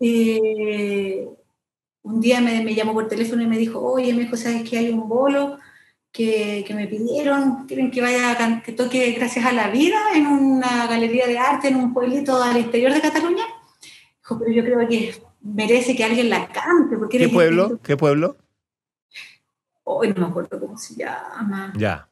eh, 0.00 1.28
un 2.02 2.20
día 2.20 2.40
me, 2.40 2.64
me 2.64 2.74
llamó 2.74 2.94
por 2.94 3.08
teléfono 3.08 3.42
y 3.42 3.46
me 3.46 3.58
dijo, 3.58 3.80
oye, 3.80 4.14
me 4.14 4.20
dijo, 4.20 4.36
¿sabes 4.36 4.68
que 4.68 4.78
hay 4.78 4.90
un 4.90 5.08
bolo 5.08 5.58
que, 6.10 6.64
que 6.66 6.74
me 6.74 6.86
pidieron? 6.86 7.66
Quieren 7.66 7.90
que 7.90 8.00
vaya, 8.00 8.32
a 8.32 8.62
que 8.62 8.72
toque 8.72 9.12
Gracias 9.12 9.44
a 9.44 9.52
la 9.52 9.68
Vida 9.68 9.98
en 10.14 10.26
una 10.26 10.86
galería 10.86 11.26
de 11.26 11.38
arte 11.38 11.68
en 11.68 11.76
un 11.76 11.92
pueblito 11.92 12.42
al 12.42 12.56
interior 12.56 12.92
de 12.92 13.00
Cataluña. 13.00 13.44
Dijo, 14.18 14.38
pero 14.38 14.50
yo 14.50 14.64
creo 14.64 14.88
que 14.88 15.14
merece 15.42 15.94
que 15.94 16.04
alguien 16.04 16.30
la 16.30 16.48
cante. 16.48 16.96
Porque 16.96 17.18
¿Qué 17.18 17.28
pueblo? 17.28 17.62
distinto". 17.64 17.82
¿Qué 17.82 17.96
pueblo? 17.96 18.36
Hoy 19.84 20.08
no 20.14 20.20
me 20.20 20.26
acuerdo 20.26 20.60
cómo 20.60 20.78
se 20.78 20.94
llama. 20.94 21.72
Ya. 21.76 22.09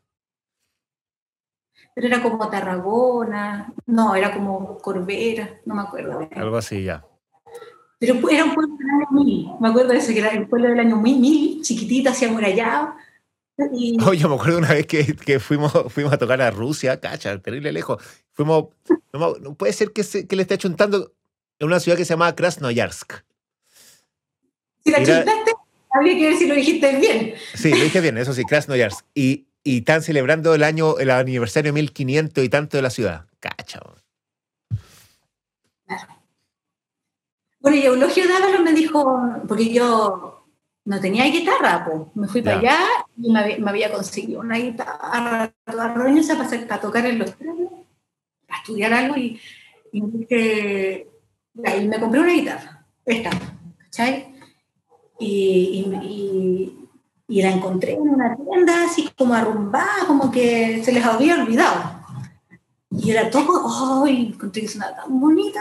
Pero 2.01 2.07
era 2.15 2.23
como 2.23 2.49
Tarragona. 2.49 3.73
No, 3.87 4.15
era 4.15 4.33
como 4.33 4.79
Corbera. 4.79 5.61
No 5.65 5.75
me 5.75 5.83
acuerdo. 5.83 6.21
bien. 6.21 6.31
Algo 6.37 6.57
así, 6.57 6.85
ya. 6.85 7.05
Pero 7.99 8.15
era 8.31 8.45
un 8.45 8.55
pueblo 8.55 8.77
del 8.77 8.89
año 8.89 9.07
1000. 9.11 9.49
Me 9.61 9.69
acuerdo 9.69 9.89
de 9.91 9.99
eso, 9.99 10.13
que 10.13 10.21
era 10.21 10.29
el 10.29 10.47
pueblo 10.47 10.69
del 10.69 10.79
año 10.79 10.95
1000, 10.97 11.61
chiquitito, 11.63 12.11
así 12.11 12.25
amurallado. 12.25 12.95
Y 13.73 13.97
Oye, 14.07 14.29
me 14.29 14.35
acuerdo 14.37 14.59
una 14.59 14.69
vez 14.69 14.87
que, 14.87 15.17
que 15.17 15.41
fuimos, 15.41 15.73
fuimos 15.89 16.13
a 16.13 16.19
tocar 16.19 16.41
a 16.41 16.53
Rusia, 16.53 17.01
cacha, 17.01 17.37
terrible 17.41 17.73
lejos. 17.73 18.01
Fuimos, 18.33 18.67
no, 19.13 19.55
puede 19.57 19.73
ser 19.73 19.91
que, 19.93 20.05
se- 20.05 20.29
que 20.29 20.37
le 20.37 20.43
esté 20.43 20.55
achuntando 20.55 21.13
en 21.59 21.67
una 21.67 21.81
ciudad 21.81 21.99
que 21.99 22.05
se 22.05 22.11
llama 22.15 22.33
Krasnoyarsk. 22.37 23.15
si 24.85 24.93
la 24.93 25.01
Mira- 25.01 25.17
chuntaste, 25.25 25.53
habría 25.91 26.15
que 26.17 26.27
ver 26.29 26.37
si 26.37 26.47
lo 26.47 26.55
dijiste 26.55 26.97
bien. 27.01 27.35
Sí, 27.55 27.71
lo 27.71 27.83
dije 27.83 28.01
bien, 28.01 28.17
eso 28.19 28.33
sí, 28.33 28.45
Krasnoyarsk. 28.45 29.05
Y, 29.17 29.48
y 29.69 29.79
están 29.79 30.01
celebrando 30.01 30.55
el 30.55 30.63
año, 30.63 30.99
el 30.99 31.11
aniversario 31.11 31.75
1500 31.75 32.43
y 32.43 32.49
tanto 32.49 32.79
de 32.79 32.83
la 32.83 32.89
ciudad. 32.89 33.27
Cacha. 33.39 33.81
Bueno, 37.61 37.77
y 37.77 37.83
Eulogio 37.83 38.27
Dávalos 38.27 38.63
me 38.63 38.73
dijo, 38.73 39.21
porque 39.47 39.71
yo 39.71 40.47
no 40.87 41.01
tenía 41.01 41.27
guitarra, 41.27 41.85
pues 41.85 42.01
me 42.15 42.29
fui 42.29 42.41
para 42.41 42.59
allá 42.59 42.79
y 43.19 43.31
me 43.31 43.41
había, 43.41 43.59
me 43.59 43.69
había 43.69 43.93
conseguido 43.93 44.41
una 44.41 44.57
guitarra 44.57 45.53
toda 45.67 45.93
roñosa 45.93 46.39
para, 46.39 46.49
para 46.67 46.81
tocar 46.81 47.05
en 47.05 47.19
los 47.19 47.37
trenes, 47.37 47.69
para 48.47 48.61
estudiar 48.61 48.95
algo 48.95 49.19
y, 49.19 49.39
y 49.93 50.03
ya, 51.53 51.77
y 51.77 51.89
me 51.89 52.01
compré 52.01 52.21
una 52.21 52.33
guitarra, 52.33 52.87
esta, 53.05 53.31
¿cachai? 53.77 54.35
Y, 55.19 55.85
y, 56.03 56.88
y- 57.29 57.43
la 57.43 57.51
encontré 57.51 57.95
en 57.95 58.01
una 58.01 58.37
tienda 58.37 58.85
así 58.85 59.11
como 59.17 59.35
arrumbada, 59.35 60.07
como 60.07 60.31
que 60.31 60.83
se 60.83 60.93
les 60.93 61.05
había 61.05 61.35
olvidado. 61.35 61.99
Y 62.91 63.11
era 63.11 63.31
todo, 63.31 64.05
¡ay! 64.05 64.33
encontré 64.35 64.63
que 64.63 64.69
sonaba 64.69 64.97
tan 64.97 65.21
bonita. 65.21 65.61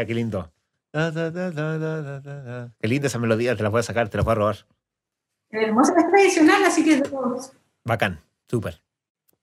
qué 0.05 0.13
lindo. 0.13 0.51
Da, 0.93 1.11
da, 1.11 1.29
da, 1.31 1.51
da, 1.51 1.77
da, 1.77 2.01
da, 2.01 2.19
da, 2.21 2.41
da. 2.43 2.71
Qué 2.79 2.87
linda 2.87 3.07
esa 3.07 3.19
melodía, 3.19 3.55
te 3.55 3.63
la 3.63 3.69
voy 3.69 3.79
a 3.79 3.83
sacar, 3.83 4.07
te 4.09 4.17
la 4.17 4.23
voy 4.23 4.31
a 4.31 4.35
robar. 4.35 4.57
Hermosa, 5.51 5.93
es 5.97 6.09
tradicional, 6.09 6.63
así 6.65 6.83
que 6.83 7.03
Bacán, 7.83 8.21
súper. 8.49 8.81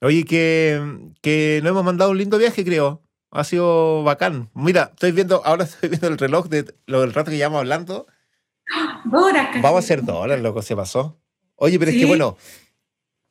Oye, 0.01 0.25
que, 0.25 1.11
que 1.21 1.61
nos 1.63 1.71
hemos 1.71 1.85
mandado 1.85 2.11
un 2.11 2.19
lindo 2.19 2.39
viaje, 2.39 2.65
creo. 2.65 3.03
Ha 3.31 3.45
sido 3.45 4.03
bacán. 4.03 4.51
Mira, 4.53 4.91
estoy 4.93 5.13
viendo, 5.13 5.43
ahora 5.45 5.65
estoy 5.65 5.89
viendo 5.91 6.09
el 6.09 6.19
reloj 6.19 6.49
de 6.49 6.75
lo 6.87 7.01
del 7.03 7.15
rato 7.15 7.31
que 7.31 7.37
llevamos 7.37 7.61
hablando. 7.61 8.07
dos 9.05 9.23
horas. 9.25 9.49
Vamos 9.63 9.77
a 9.77 9.79
hacer 9.79 10.05
dos 10.05 10.17
horas, 10.17 10.41
loco, 10.41 10.61
se 10.63 10.75
pasó. 10.77 11.19
Oye, 11.57 11.79
pero 11.79 11.91
es 11.91 11.97
que 11.97 12.03
Sí. 12.03 12.09
bueno, 12.09 12.37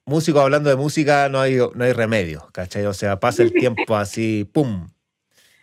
músicos 0.05 0.41
hablando 0.41 0.69
de 0.69 0.75
música 0.75 1.27
no 1.29 1.39
hay, 1.41 1.57
no 1.57 1.83
hay 1.83 1.93
remedio, 1.93 2.47
¿cachai? 2.53 2.85
O 2.85 2.93
sea, 2.93 3.19
pasa 3.19 3.43
el 3.43 3.51
tiempo 3.53 3.95
así, 3.95 4.49
¡pum! 4.51 4.89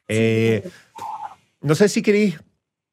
Eh, 0.09 0.69
no 1.61 1.75
sé 1.75 1.89
si 1.89 2.03
queréis 2.03 2.39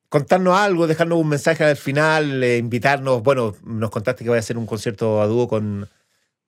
contarnos 0.09 0.57
algo, 0.57 0.87
dejarnos 0.87 1.19
un 1.19 1.27
mensaje 1.29 1.63
al 1.63 1.75
final, 1.75 2.43
eh, 2.43 2.57
invitarnos. 2.57 3.21
Bueno, 3.23 3.55
nos 3.63 3.89
contaste 3.89 4.23
que 4.23 4.29
vaya 4.29 4.39
a 4.39 4.41
hacer 4.41 4.57
un 4.57 4.65
concierto 4.65 5.21
a 5.21 5.27
dúo 5.27 5.47
con, 5.47 5.89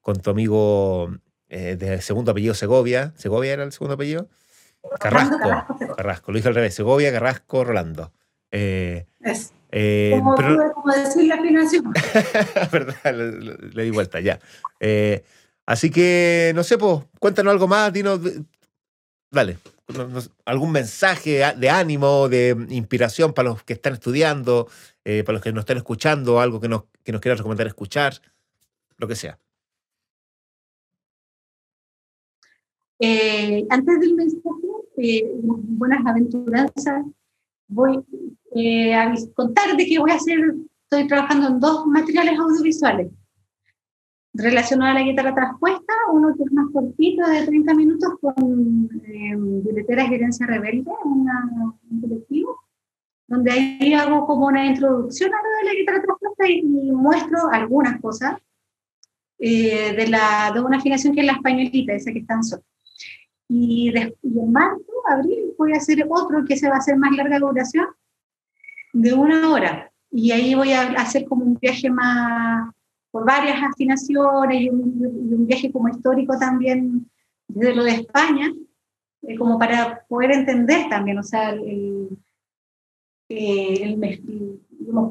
con 0.02 0.20
tu 0.22 0.30
amigo 0.30 1.10
eh, 1.50 1.76
de 1.78 2.02
segundo 2.02 2.32
apellido 2.32 2.54
Segovia. 2.54 3.14
¿Segovia 3.18 3.54
era 3.54 3.64
el 3.64 3.72
segundo 3.72 3.96
apellido? 3.96 4.30
Carrasco. 5.00 5.38
Carrasco, 5.98 6.32
lo 6.32 6.38
dije 6.38 6.48
al 6.48 6.56
revés. 6.56 6.74
Segovia, 6.76 7.12
Carrasco, 7.12 7.64
Rolando. 7.64 8.14
Eh, 8.52 9.06
Es 9.22 9.52
eh, 9.72 10.12
como, 10.18 10.36
pero- 10.36 10.72
como 10.74 10.94
decir 10.94 11.26
la 11.28 11.36
afinación. 11.36 11.92
¿Verdad? 12.72 12.96
Le, 13.14 13.32
le- 13.32 13.58
le 13.74 13.84
di 13.84 13.92
vuelta, 13.92 14.20
ya. 14.22 14.40
Así 15.66 15.90
que, 15.90 16.54
no 16.56 16.64
sé, 16.64 16.78
pues, 16.78 17.02
cuéntanos 17.20 17.52
algo 17.52 17.68
más, 17.68 17.92
dinos, 17.92 18.22
dale, 19.30 19.58
algún 20.46 20.72
mensaje 20.72 21.44
de 21.58 21.70
ánimo, 21.70 22.28
de 22.28 22.56
inspiración 22.70 23.34
para 23.34 23.50
los 23.50 23.64
que 23.64 23.74
están 23.74 23.94
estudiando, 23.94 24.68
eh, 25.06 25.24
para 25.24 25.36
los 25.36 25.42
que 25.42 25.52
nos 25.52 25.62
están 25.62 25.78
escuchando, 25.78 26.40
algo 26.40 26.60
que 26.60 26.68
nos, 26.68 26.84
que 27.04 27.12
nos 27.12 27.22
quieras 27.22 27.40
recomendar 27.40 27.68
escuchar, 27.68 28.14
lo 28.98 29.08
que 29.08 29.16
sea. 29.16 29.40
Eh, 33.00 33.66
antes 33.70 34.00
del 34.00 34.16
mensaje, 34.16 34.68
eh, 34.98 35.32
buenas 35.34 36.06
aventuranzas, 36.06 37.06
voy 37.68 38.04
a 38.94 39.14
contar 39.36 39.78
de 39.78 39.86
que 39.86 40.00
voy 40.00 40.12
a 40.12 40.16
hacer, 40.16 40.40
estoy 40.84 41.08
trabajando 41.08 41.48
en 41.48 41.60
dos 41.60 41.86
materiales 41.86 42.40
audiovisuales 42.40 43.12
relacionados 44.38 44.96
a 44.96 45.00
la 45.00 45.06
guitarra 45.06 45.34
traspuesta, 45.36 45.94
uno 46.14 46.36
que 46.36 46.44
es 46.44 46.52
más 46.52 46.68
cortito, 46.72 47.28
de 47.28 47.46
30 47.46 47.74
minutos, 47.74 48.10
con 48.22 48.90
eh, 49.06 49.36
Bileteras 49.36 50.10
y 50.12 50.16
Herencia 50.16 50.46
Rebelde, 50.48 50.92
una- 51.06 51.74
un 51.90 52.02
colectivo, 52.02 52.60
donde 53.28 53.52
ahí 53.52 53.94
hago 53.94 54.26
como 54.26 54.46
una 54.48 54.66
introducción 54.66 55.32
a 55.34 55.38
lo 55.38 55.50
de 55.58 55.64
la 55.74 55.80
guitarra 55.80 56.02
traspuesta 56.04 56.48
y, 56.50 56.60
y 56.60 56.92
muestro 56.92 57.50
algunas 57.52 58.00
cosas 58.00 58.38
eh, 59.40 59.94
de, 59.96 60.08
la, 60.08 60.52
de 60.54 60.62
una 60.62 60.78
afinación 60.78 61.14
que 61.14 61.22
es 61.22 61.26
la 61.28 61.34
españolita, 61.34 61.94
esa 61.94 62.12
que 62.14 62.20
está 62.20 62.36
en 62.36 62.44
sol. 62.44 62.62
Y, 63.50 63.92
des- 63.92 64.14
y 64.24 64.40
en 64.40 64.52
marzo, 64.52 64.84
abril, 65.10 65.54
voy 65.58 65.74
a 65.74 65.78
hacer 65.78 66.06
otro 66.10 66.44
que 66.46 66.58
se 66.58 66.70
va 66.70 66.76
a 66.76 66.80
hacer 66.80 66.98
más 66.98 67.16
larga 67.16 67.40
duración, 67.40 67.88
de 68.94 69.14
una 69.14 69.50
hora. 69.52 69.92
Y 70.12 70.32
ahí 70.32 70.56
voy 70.56 70.72
a 70.74 70.84
hacer 70.94 71.26
como 71.26 71.44
un 71.46 71.56
viaje 71.60 71.90
más 71.90 72.72
por 73.18 73.26
varias 73.26 73.58
afinaciones 73.64 74.62
y 74.62 74.70
un, 74.70 75.28
y 75.28 75.34
un 75.34 75.48
viaje 75.48 75.72
como 75.72 75.90
histórico 75.90 76.38
también 76.38 77.10
desde 77.48 77.74
lo 77.74 77.84
de 77.84 77.92
España, 77.94 78.54
eh, 79.24 79.36
como 79.36 79.58
para 79.58 80.06
poder 80.08 80.34
entender 80.34 80.88
también, 80.88 81.18
o 81.18 81.24
sea, 81.24 81.50
el, 81.50 82.10
el, 83.28 83.38
eh, 83.40 83.84
el 83.84 84.62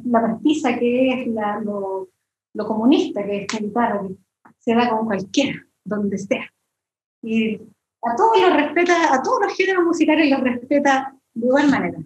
la 0.04 0.28
mestiza 0.28 0.78
que 0.78 1.22
es 1.22 1.26
la, 1.34 1.58
lo, 1.58 2.08
lo 2.54 2.66
comunista 2.68 3.24
que 3.24 3.38
es 3.38 3.46
que 3.48 3.72
se 4.60 4.74
da 4.76 4.88
con 4.88 5.06
cualquiera, 5.06 5.66
donde 5.82 6.16
sea. 6.18 6.48
Y 7.22 7.56
a 7.56 8.14
todos 8.14 8.40
los 8.40 8.54
respeta, 8.54 9.14
a 9.14 9.20
todos 9.20 9.46
los 9.46 9.56
géneros 9.56 9.84
musicales 9.84 10.30
los 10.30 10.42
respeta 10.42 11.12
de 11.34 11.44
igual 11.44 11.68
manera. 11.70 11.98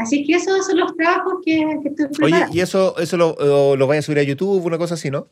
Así 0.00 0.24
que 0.24 0.34
esos 0.36 0.66
son 0.66 0.78
los 0.78 0.96
trabajos 0.96 1.34
que, 1.44 1.78
que 1.82 1.88
estoy 1.90 2.06
Oye, 2.06 2.14
preparando. 2.16 2.56
¿y 2.56 2.60
eso, 2.60 2.96
eso 2.98 3.16
lo, 3.16 3.36
lo, 3.38 3.76
lo 3.76 3.86
vaya 3.86 3.98
a 3.98 4.02
subir 4.02 4.18
a 4.18 4.22
YouTube, 4.22 4.64
una 4.64 4.78
cosa 4.78 4.94
así, 4.94 5.10
no? 5.10 5.28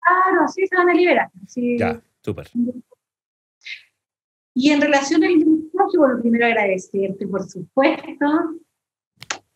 Claro, 0.00 0.48
sí 0.48 0.66
se 0.66 0.76
van 0.76 0.88
a 0.90 0.94
liberar. 0.94 1.30
sí. 1.46 1.78
Ya, 1.78 2.00
súper. 2.22 2.48
Y 4.54 4.70
en 4.70 4.80
relación 4.80 5.22
al 5.22 5.36
mensaje, 5.36 5.98
bueno, 5.98 6.20
primero 6.20 6.46
agradecerte, 6.46 7.26
por 7.28 7.44
supuesto. 7.48 8.26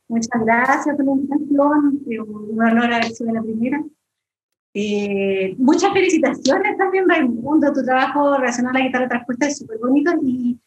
Muchas 0.08 0.44
gracias 0.44 0.94
por 0.96 1.04
la 1.04 1.12
invitación. 1.12 2.00
eh, 2.08 2.20
Un 2.20 2.62
honor 2.62 2.92
haber 2.92 3.06
sido 3.10 3.32
la 3.32 3.42
primera. 3.42 3.82
Eh, 4.74 5.54
muchas 5.58 5.92
felicitaciones 5.92 6.76
también, 6.78 7.08
Raimundo. 7.08 7.72
Tu 7.72 7.82
trabajo 7.84 8.36
relacionado 8.36 8.76
a 8.76 8.78
la 8.78 8.86
guitarra 8.86 9.08
traspuesta 9.08 9.46
es 9.48 9.58
súper 9.58 9.78
bonito 9.78 10.12
y, 10.22 10.60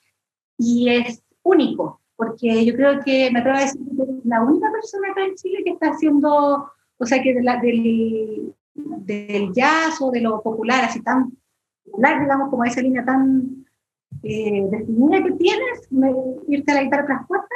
y 0.58 0.90
es 0.90 1.24
único, 1.44 2.02
porque 2.16 2.64
yo 2.66 2.74
creo 2.74 3.00
que 3.04 3.30
me 3.32 3.40
atrevo 3.40 3.58
a 3.58 3.62
decir 3.62 3.82
que 3.96 4.04
eres 4.04 4.16
la 4.26 4.42
única 4.44 4.72
persona 4.72 5.12
acá 5.12 5.26
en 5.26 5.36
Chile 5.36 5.62
que 5.64 5.72
está 5.72 5.90
haciendo, 5.92 6.70
o 6.98 7.06
sea, 7.06 7.22
que 7.22 7.34
de 7.34 7.44
la- 7.44 7.58
del, 7.60 8.54
del 8.74 9.54
jazz 9.54 10.02
o 10.02 10.12
de 10.12 10.22
lo 10.22 10.42
popular, 10.42 10.84
así 10.86 11.02
tan 11.02 11.32
popular, 11.86 12.22
digamos, 12.22 12.50
como 12.50 12.64
esa 12.64 12.82
línea 12.82 13.04
tan 13.06 13.66
eh, 14.24 14.66
definida 14.72 15.24
que 15.24 15.32
tienes, 15.34 15.92
me- 15.92 16.14
irte 16.48 16.72
a 16.72 16.76
la 16.76 16.84
guitarra 16.84 17.06
traspuesta, 17.06 17.56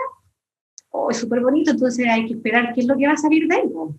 oh, 0.92 1.10
es 1.10 1.18
súper 1.18 1.42
bonito, 1.42 1.72
entonces 1.72 2.06
hay 2.08 2.26
que 2.28 2.34
esperar 2.34 2.74
qué 2.74 2.82
es 2.82 2.88
lo 2.88 2.98
que 2.98 3.08
va 3.08 3.14
a 3.14 3.18
salir 3.18 3.48
de 3.48 3.56
ahí. 3.56 3.68
po. 3.68 3.96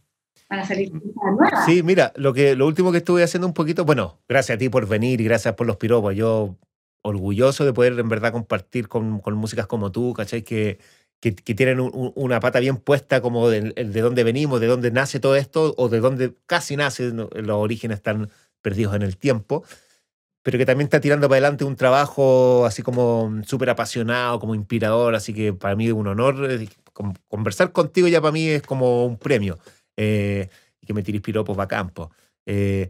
Van 0.48 0.60
a 0.60 0.64
salir 0.64 0.92
nuevas. 0.92 1.64
Sí, 1.64 1.82
mira, 1.82 2.12
lo, 2.16 2.32
que, 2.32 2.56
lo 2.56 2.66
último 2.66 2.90
que 2.90 2.98
estuve 2.98 3.22
haciendo 3.22 3.46
un 3.46 3.54
poquito, 3.54 3.84
bueno, 3.84 4.18
gracias 4.28 4.56
a 4.56 4.58
ti 4.58 4.68
por 4.68 4.86
venir 4.88 5.20
y 5.20 5.24
gracias 5.24 5.54
por 5.54 5.66
los 5.66 5.76
piropos. 5.76 6.14
Yo 6.16 6.56
orgulloso 7.02 7.64
de 7.64 7.72
poder 7.72 7.98
en 7.98 8.08
verdad 8.08 8.32
compartir 8.32 8.88
con, 8.88 9.20
con 9.20 9.34
músicas 9.34 9.66
como 9.66 9.90
tú, 9.92 10.12
¿cachai? 10.14 10.42
Que, 10.42 10.78
que, 11.20 11.34
que 11.34 11.54
tienen 11.54 11.80
un- 11.80 11.90
un- 11.94 12.12
una 12.16 12.40
pata 12.40 12.60
bien 12.60 12.76
puesta 12.78 13.20
como 13.20 13.48
de, 13.50 13.72
de 13.72 14.00
dónde 14.00 14.24
venimos, 14.24 14.60
de 14.60 14.66
dónde 14.68 14.90
nace 14.90 15.20
todo 15.20 15.36
esto, 15.36 15.74
o 15.76 15.88
de 15.88 16.00
dónde 16.00 16.34
casi 16.46 16.76
nace, 16.76 17.10
los 17.12 17.30
orígenes 17.56 17.98
están 17.98 18.30
perdidos 18.62 18.94
en 18.94 19.02
el 19.02 19.16
tiempo, 19.16 19.64
pero 20.42 20.58
que 20.58 20.66
también 20.66 20.86
está 20.86 21.00
tirando 21.00 21.28
para 21.28 21.36
adelante 21.38 21.64
un 21.64 21.76
trabajo 21.76 22.64
así 22.66 22.82
como 22.82 23.30
súper 23.46 23.70
apasionado, 23.70 24.40
como 24.40 24.54
inspirador, 24.54 25.14
así 25.14 25.34
que 25.34 25.52
para 25.52 25.76
mí 25.76 25.86
es 25.86 25.92
un 25.92 26.06
honor. 26.06 26.50
eh, 26.50 26.68
con- 26.92 27.14
Conversar 27.28 27.72
contigo 27.72 28.08
ya 28.08 28.20
para 28.20 28.32
mí 28.32 28.48
es 28.48 28.62
como 28.62 29.04
un 29.06 29.18
premio. 29.18 29.58
Eh, 29.96 30.48
y 30.80 30.86
que 30.86 30.94
me 30.94 31.02
tirís 31.02 31.20
piropos 31.22 31.56
bacán, 31.56 31.90
po. 31.90 32.10
Eh, 32.46 32.88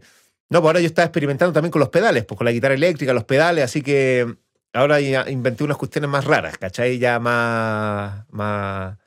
no, 0.51 0.59
pues 0.59 0.67
ahora 0.67 0.81
yo 0.81 0.87
estaba 0.87 1.05
experimentando 1.05 1.53
también 1.53 1.71
con 1.71 1.79
los 1.79 1.87
pedales, 1.87 2.25
pues 2.25 2.37
con 2.37 2.43
la 2.43 2.51
guitarra 2.51 2.73
eléctrica, 2.73 3.13
los 3.13 3.23
pedales, 3.23 3.63
así 3.63 3.81
que 3.81 4.35
ahora 4.73 4.99
ya 4.99 5.29
inventé 5.29 5.63
unas 5.63 5.77
cuestiones 5.77 6.09
más 6.09 6.25
raras, 6.25 6.57
¿cachai? 6.57 6.99
Ya 6.99 7.19
más... 7.19 8.25
más 8.31 8.97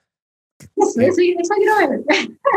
eso, 0.59 1.01
eso, 1.03 1.21
eso 1.21 1.55
quiero 1.55 1.77
ver. 1.77 2.01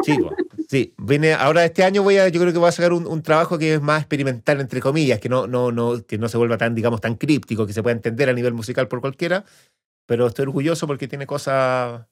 Sí, 0.04 0.18
pues, 0.22 0.68
sí. 0.70 0.94
Viene, 0.98 1.34
ahora 1.34 1.66
este 1.66 1.84
año 1.84 2.02
voy 2.02 2.18
a, 2.18 2.30
yo 2.30 2.40
creo 2.40 2.54
que 2.54 2.60
voy 2.60 2.70
a 2.70 2.72
sacar 2.72 2.94
un, 2.94 3.06
un, 3.08 3.22
trabajo 3.22 3.58
que 3.58 3.74
es 3.74 3.82
más 3.82 4.04
experimental, 4.04 4.62
entre 4.62 4.80
comillas, 4.80 5.20
que 5.20 5.28
no, 5.28 5.48
no, 5.48 5.74
no, 5.74 6.06
que 6.06 6.18
no 6.18 6.30
se 6.30 6.38
vuelva 6.38 6.58
tan, 6.58 6.74
digamos, 6.74 7.02
tan 7.02 7.16
críptico, 7.16 7.68
que 7.68 7.74
se 7.74 7.84
pueda 7.84 7.94
entender 7.94 8.30
a 8.30 8.34
nivel 8.34 8.54
musical 8.54 8.88
por 8.88 9.02
cualquiera, 9.02 9.44
pero 10.06 10.28
estoy 10.28 10.44
orgulloso 10.44 10.88
porque 10.88 11.10
tiene 11.10 11.28
cosas 11.28 12.06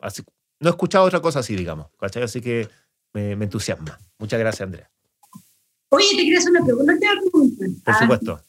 así. 0.00 0.24
No 0.58 0.70
he 0.70 0.72
escuchado 0.72 1.04
otra 1.04 1.20
cosa 1.20 1.38
así, 1.38 1.54
digamos, 1.54 1.86
¿cachai? 2.00 2.24
Así 2.24 2.40
que 2.40 2.68
me, 3.12 3.36
me 3.36 3.44
entusiasma. 3.44 3.96
Muchas 4.18 4.40
gracias, 4.40 4.66
Andrea. 4.66 4.90
Oye, 5.90 6.06
te 6.10 6.16
quería 6.16 6.38
hacer 6.38 6.50
una 6.50 6.64
pregunta. 6.64 6.94
pregunta. 6.98 7.66
Por 7.84 7.94
supuesto. 7.94 8.32
Ah, 8.32 8.44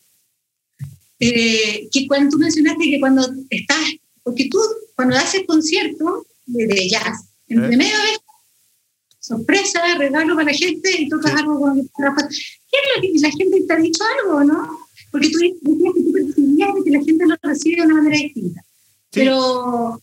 eh, 1.19 1.87
que 1.91 2.07
cuando 2.07 2.31
tú 2.31 2.39
mencionaste 2.39 2.83
que 2.83 2.99
cuando 2.99 3.27
estás, 3.49 3.93
porque 4.23 4.47
tú 4.49 4.59
cuando 4.95 5.15
haces 5.15 5.43
conciertos 5.45 6.23
de, 6.45 6.65
de 6.65 6.89
jazz, 6.89 7.25
en 7.47 7.63
¿Eh? 7.63 7.77
medio 7.77 7.97
de 7.97 8.17
sorpresa, 9.19 9.81
regalo 9.97 10.35
para 10.35 10.51
la 10.51 10.57
gente 10.57 10.89
y 10.99 11.09
tocas 11.09 11.31
sí. 11.31 11.37
algo 11.39 11.59
con 11.59 11.75
¿Qué 11.75 12.77
es 12.77 12.95
lo 12.95 13.01
que 13.01 13.19
la 13.19 13.31
gente 13.31 13.61
te 13.61 13.73
ha 13.73 13.77
dicho 13.77 14.03
algo, 14.19 14.43
no? 14.43 14.79
Porque 15.11 15.29
tú 15.29 15.39
decías 15.39 15.93
que 15.93 16.03
tú 16.03 16.11
percibías 16.11 16.69
que 16.83 16.91
la 16.91 17.03
gente 17.03 17.25
lo 17.27 17.35
recibe 17.43 17.75
de 17.81 17.87
una 17.87 17.95
manera 17.95 18.17
distinta. 18.17 18.61
Sí. 18.61 19.19
Pero 19.19 20.01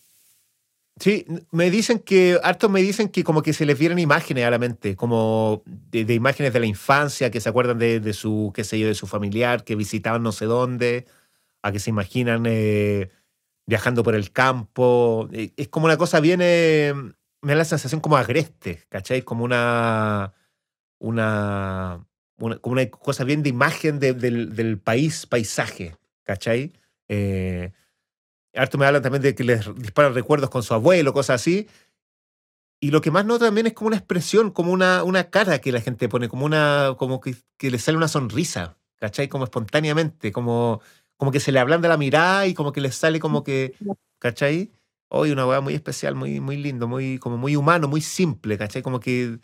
Sí, 1.01 1.27
me 1.53 1.70
dicen 1.70 2.01
que, 2.01 2.41
hartos 2.43 2.70
me 2.70 2.81
dicen 2.81 3.09
que 3.09 3.23
como 3.23 3.43
que 3.43 3.53
se 3.53 3.66
les 3.66 3.79
vienen 3.79 3.99
imágenes 3.99 4.45
a 4.45 4.51
la 4.51 4.59
mente, 4.59 4.97
como 4.97 5.62
de, 5.66 6.05
de 6.05 6.15
imágenes 6.15 6.53
de 6.53 6.61
la 6.61 6.66
infancia, 6.66 7.31
que 7.31 7.41
se 7.41 7.49
acuerdan 7.49 7.79
de, 7.79 8.01
de, 8.01 8.12
su, 8.12 8.53
qué 8.55 8.65
sé 8.65 8.79
yo, 8.79 8.87
de 8.89 8.95
su 8.95 9.07
familiar, 9.07 9.65
que 9.65 9.77
visitaban 9.77 10.23
no 10.23 10.33
sé 10.33 10.47
dónde, 10.47 11.07
a 11.62 11.73
que 11.73 11.79
se 11.79 11.91
imaginan 11.91 12.45
eh, 12.47 13.11
viajando 13.66 14.03
por 14.03 14.15
el 14.15 14.33
campo. 14.33 15.29
Eh, 15.33 15.53
es 15.57 15.69
como 15.69 15.87
una 15.87 15.97
cosa 15.99 16.20
bien, 16.20 16.41
eh, 16.43 16.95
me 17.43 17.53
da 17.53 17.59
la 17.59 17.65
sensación 17.65 18.01
como 18.01 18.16
agreste, 18.16 18.85
¿cachai? 18.89 19.23
Como 19.23 19.45
una, 19.45 20.35
una, 20.99 22.07
una 22.39 22.57
como 22.59 22.73
una 22.75 22.89
cosa 22.91 23.25
bien 23.25 23.43
de 23.43 23.51
imagen 23.51 24.01
de, 24.01 24.15
del, 24.15 24.57
del 24.57 24.79
país, 24.79 25.27
paisaje, 25.27 25.97
¿cachai? 26.25 26.73
Eh, 27.09 27.73
harto 28.59 28.79
me 28.79 28.87
hablan 28.87 29.03
también 29.03 29.23
de 29.23 29.35
que 29.35 29.45
les 29.45 29.75
disparan 29.77 30.15
recuerdos 30.15 30.51
con 30.51 30.63
su 30.63 30.75
abuelo, 30.75 31.13
cosas 31.13 31.41
así. 31.41 31.69
Y 32.81 32.91
lo 32.91 33.01
que 33.01 33.11
más 33.11 33.25
noto 33.25 33.45
también 33.45 33.67
es 33.67 33.73
como 33.73 33.89
una 33.89 33.97
expresión, 33.97 34.51
como 34.51 34.73
una, 34.73 35.03
una 35.03 35.31
cara 35.31 35.61
que 35.61 35.73
la 35.73 35.81
gente 35.81 36.09
pone, 36.09 36.29
como 36.29 36.45
una, 36.45 36.95
como 36.97 37.21
que, 37.21 37.35
que 37.57 37.71
le 37.71 37.79
sale 37.79 37.97
una 37.97 38.09
sonrisa, 38.09 38.77
¿cachai? 38.97 39.29
Como 39.29 39.45
espontáneamente, 39.45 40.31
como, 40.31 40.81
como 41.17 41.33
que 41.33 41.41
se 41.41 41.51
le 41.51 41.59
ablanda 41.59 41.89
la 41.89 41.97
mirada 41.97 42.47
y 42.47 42.55
como 42.55 42.73
que 42.73 42.81
le 42.81 42.93
sale 42.93 43.19
como 43.19 43.43
que, 43.43 43.75
¿cachai? 44.19 44.71
Hoy 45.09 45.33
una 45.33 45.47
weá 45.47 45.61
muy 45.61 45.75
especial, 45.75 46.15
muy, 46.15 46.39
muy 46.39 46.57
lindo, 46.57 46.87
muy, 46.87 47.19
como 47.19 47.37
muy 47.37 47.57
humano, 47.57 47.89
muy 47.89 48.01
simple, 48.01 48.59
¿cachai? 48.59 48.83
Como 48.83 49.01
que 49.01 49.39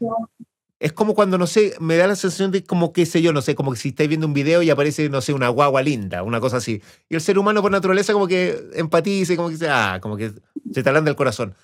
es 0.84 0.92
como 0.92 1.14
cuando, 1.14 1.38
no 1.38 1.46
sé, 1.46 1.74
me 1.80 1.96
da 1.96 2.06
la 2.06 2.14
sensación 2.14 2.50
de 2.50 2.62
como, 2.62 2.92
qué 2.92 3.06
sé 3.06 3.22
yo, 3.22 3.32
no 3.32 3.40
sé, 3.40 3.54
como 3.54 3.72
que 3.72 3.78
si 3.78 3.88
estáis 3.88 4.06
viendo 4.06 4.26
un 4.26 4.34
video 4.34 4.60
y 4.60 4.68
aparece, 4.68 5.08
no 5.08 5.22
sé, 5.22 5.32
una 5.32 5.48
guagua 5.48 5.80
linda, 5.80 6.22
una 6.22 6.40
cosa 6.40 6.58
así. 6.58 6.82
Y 7.08 7.14
el 7.14 7.22
ser 7.22 7.38
humano 7.38 7.62
por 7.62 7.72
naturaleza 7.72 8.12
como 8.12 8.28
que 8.28 8.68
empatiza, 8.74 9.34
como 9.34 9.48
que 9.48 9.54
dice, 9.54 9.70
ah, 9.70 9.98
como 10.02 10.18
que 10.18 10.32
se 10.74 10.82
te 10.82 10.86
ablanda 10.90 11.08
el 11.10 11.16
corazón. 11.16 11.54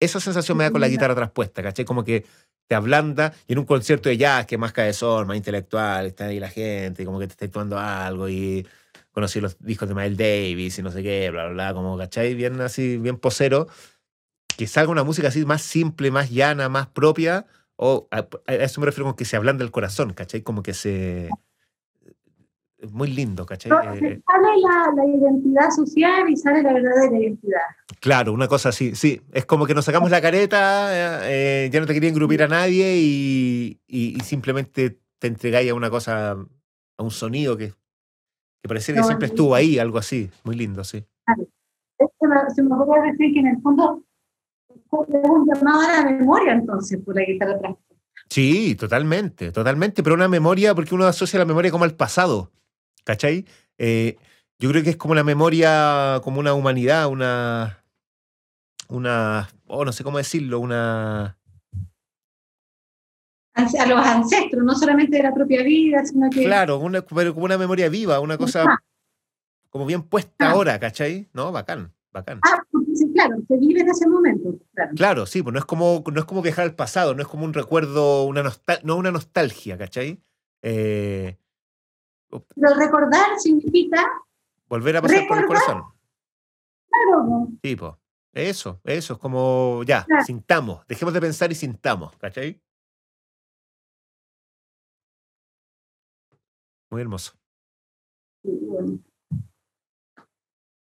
Esa 0.00 0.20
sensación 0.20 0.56
me 0.56 0.64
da 0.64 0.70
con 0.70 0.80
la 0.80 0.88
guitarra 0.88 1.14
traspuesta, 1.14 1.62
¿cachai? 1.62 1.84
Como 1.84 2.02
que 2.02 2.24
te 2.66 2.74
ablanda 2.74 3.34
y 3.46 3.52
en 3.52 3.58
un 3.58 3.66
concierto 3.66 4.08
de 4.08 4.16
jazz 4.16 4.46
que 4.46 4.54
es 4.54 4.58
más 4.58 4.72
cabezón, 4.72 5.26
más 5.26 5.36
intelectual, 5.36 6.06
está 6.06 6.24
ahí 6.24 6.40
la 6.40 6.48
gente, 6.48 7.04
como 7.04 7.18
que 7.18 7.26
te 7.26 7.32
está 7.32 7.50
tomando 7.50 7.78
algo 7.78 8.26
y 8.30 8.66
conocí 9.10 9.38
los 9.42 9.58
discos 9.58 9.86
de 9.86 9.94
Miles 9.94 10.16
Davis 10.16 10.78
y 10.78 10.82
no 10.82 10.90
sé 10.90 11.02
qué, 11.02 11.28
bla, 11.28 11.44
bla, 11.44 11.52
bla, 11.52 11.74
como, 11.74 11.98
¿cachai? 11.98 12.34
Bien 12.34 12.58
así, 12.62 12.96
bien 12.96 13.18
posero. 13.18 13.68
Que 14.56 14.66
salga 14.66 14.90
una 14.90 15.04
música 15.04 15.28
así 15.28 15.44
más 15.44 15.60
simple, 15.60 16.10
más 16.10 16.30
llana, 16.30 16.70
más 16.70 16.86
propia, 16.86 17.44
o 17.76 18.08
a, 18.10 18.28
a, 18.46 18.54
eso 18.54 18.80
me 18.80 18.86
refiero 18.86 19.06
con 19.06 19.16
que 19.16 19.24
se 19.24 19.36
ablanda 19.36 19.64
el 19.64 19.70
corazón, 19.70 20.12
¿cachai? 20.12 20.42
Como 20.42 20.62
que 20.62 20.74
se... 20.74 21.28
Es 22.78 22.90
muy 22.90 23.08
lindo, 23.08 23.46
¿cachai? 23.46 23.70
No, 23.70 23.80
eh, 23.80 24.20
sale 24.26 24.48
la, 24.60 24.92
la, 24.96 25.06
identidad 25.06 25.70
social 25.70 26.28
y 26.28 26.36
sale 26.36 26.64
la 26.64 26.72
verdadera 26.72 27.16
identidad. 27.16 27.60
Claro, 28.00 28.32
una 28.32 28.48
cosa 28.48 28.70
así, 28.70 28.96
sí. 28.96 29.20
Es 29.32 29.46
como 29.46 29.66
que 29.66 29.74
nos 29.74 29.84
sacamos 29.84 30.10
la 30.10 30.20
careta, 30.20 30.88
eh, 31.30 31.70
ya 31.72 31.78
no 31.78 31.86
te 31.86 31.94
quería 31.94 32.08
engrupir 32.08 32.42
a 32.42 32.48
nadie 32.48 32.96
y, 32.96 33.80
y, 33.86 34.16
y, 34.16 34.20
simplemente 34.20 34.98
te 35.20 35.28
entregáis 35.28 35.70
a 35.70 35.74
una 35.74 35.90
cosa, 35.90 36.32
a 36.32 37.02
un 37.02 37.10
sonido 37.12 37.56
que, 37.56 37.68
que 37.68 38.68
pareciera 38.68 39.00
no, 39.00 39.06
que 39.06 39.10
siempre 39.12 39.28
estuvo 39.28 39.54
ahí, 39.54 39.78
algo 39.78 39.98
así. 39.98 40.28
Muy 40.42 40.56
lindo, 40.56 40.82
sí. 40.82 41.04
Claro. 41.24 41.46
Se 42.54 42.62
me 42.62 42.74
ocurre 42.74 43.12
decir 43.12 43.32
que 43.32 43.40
en 43.40 43.46
el 43.46 43.62
fondo 43.62 44.02
un 44.92 45.46
llamado 45.46 45.80
a 45.80 45.92
la 45.92 46.10
memoria 46.10 46.52
entonces 46.52 47.00
por 47.04 47.16
la 47.16 47.22
guitarra 47.24 47.54
atrás. 47.54 47.76
Sí, 48.28 48.74
totalmente, 48.76 49.52
totalmente, 49.52 50.02
pero 50.02 50.14
una 50.14 50.28
memoria, 50.28 50.74
porque 50.74 50.94
uno 50.94 51.06
asocia 51.06 51.38
la 51.38 51.44
memoria 51.44 51.70
como 51.70 51.84
al 51.84 51.94
pasado, 51.94 52.50
¿cachai? 53.04 53.46
Eh, 53.78 54.16
yo 54.58 54.70
creo 54.70 54.82
que 54.82 54.90
es 54.90 54.96
como 54.96 55.12
una 55.12 55.24
memoria, 55.24 56.20
como 56.22 56.40
una 56.40 56.54
humanidad, 56.54 57.08
una, 57.08 57.84
una, 58.88 59.48
oh, 59.66 59.84
no 59.84 59.92
sé 59.92 60.04
cómo 60.04 60.18
decirlo, 60.18 60.60
una... 60.60 61.38
A 63.54 63.86
los 63.86 64.06
ancestros, 64.06 64.64
no 64.64 64.74
solamente 64.74 65.18
de 65.18 65.24
la 65.24 65.34
propia 65.34 65.62
vida, 65.62 66.04
sino 66.06 66.30
que... 66.30 66.44
Claro, 66.44 66.78
una, 66.78 67.02
pero 67.02 67.34
como 67.34 67.44
una 67.44 67.58
memoria 67.58 67.90
viva, 67.90 68.18
una 68.18 68.38
cosa 68.38 68.64
como 69.68 69.84
bien 69.84 70.02
puesta 70.02 70.48
ah. 70.48 70.50
ahora, 70.52 70.78
¿cachai? 70.78 71.28
¿No? 71.32 71.52
Bacán, 71.52 71.92
bacán. 72.12 72.40
Ah, 72.42 72.62
sí, 72.94 73.10
claro, 73.12 73.36
se 73.48 73.56
vive 73.56 73.80
en 73.80 73.88
ese 73.88 74.08
momento. 74.08 74.58
Claro, 74.74 74.92
claro 74.94 75.26
sí, 75.26 75.42
pues 75.42 75.52
no 75.52 75.58
es 75.58 75.64
como, 75.64 76.04
no 76.12 76.20
es 76.20 76.26
como 76.26 76.42
viajar 76.42 76.64
al 76.64 76.74
pasado, 76.74 77.14
no 77.14 77.22
es 77.22 77.28
como 77.28 77.44
un 77.44 77.54
recuerdo, 77.54 78.24
una 78.24 78.42
no 78.84 78.96
una 78.96 79.10
nostalgia, 79.10 79.78
¿cachai? 79.78 80.20
Eh, 80.62 81.36
Pero 82.28 82.74
recordar 82.76 83.38
significa... 83.38 84.06
Volver 84.68 84.96
a 84.96 85.02
pasar 85.02 85.20
recordar, 85.20 85.46
por 85.46 85.56
el 85.56 85.60
corazón. 85.60 85.92
Claro. 86.88 87.48
Sí, 87.62 87.76
pues. 87.76 87.92
Eso, 88.34 88.80
eso, 88.84 89.12
es 89.12 89.18
como, 89.18 89.82
ya, 89.84 90.06
claro. 90.06 90.24
sintamos, 90.24 90.86
dejemos 90.86 91.12
de 91.12 91.20
pensar 91.20 91.52
y 91.52 91.54
sintamos, 91.54 92.16
¿cachai? 92.16 92.58
Muy 96.90 97.02
hermoso. 97.02 97.34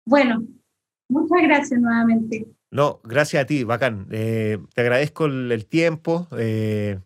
Bueno, 0.06 0.44
muchas 1.12 1.42
gracias 1.44 1.80
nuevamente. 1.80 2.48
No, 2.72 3.02
gracias 3.04 3.44
a 3.44 3.46
ti, 3.46 3.64
bacán. 3.64 4.08
Eh, 4.12 4.58
te 4.74 4.82
agradezco 4.82 5.26
el, 5.26 5.52
el 5.52 5.66
tiempo. 5.66 6.28
Eh, 6.38 7.00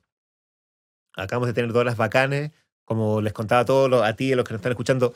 acabamos 1.15 1.47
de 1.47 1.53
tener 1.53 1.71
todas 1.71 1.85
las 1.85 1.97
bacanes. 1.97 2.51
Como 2.85 3.19
les 3.19 3.33
contaba 3.33 3.61
a 3.61 3.65
todos, 3.65 4.03
a 4.03 4.15
ti 4.15 4.25
y 4.25 4.33
a 4.33 4.35
los 4.35 4.45
que 4.45 4.53
nos 4.53 4.59
están 4.59 4.73
escuchando, 4.73 5.13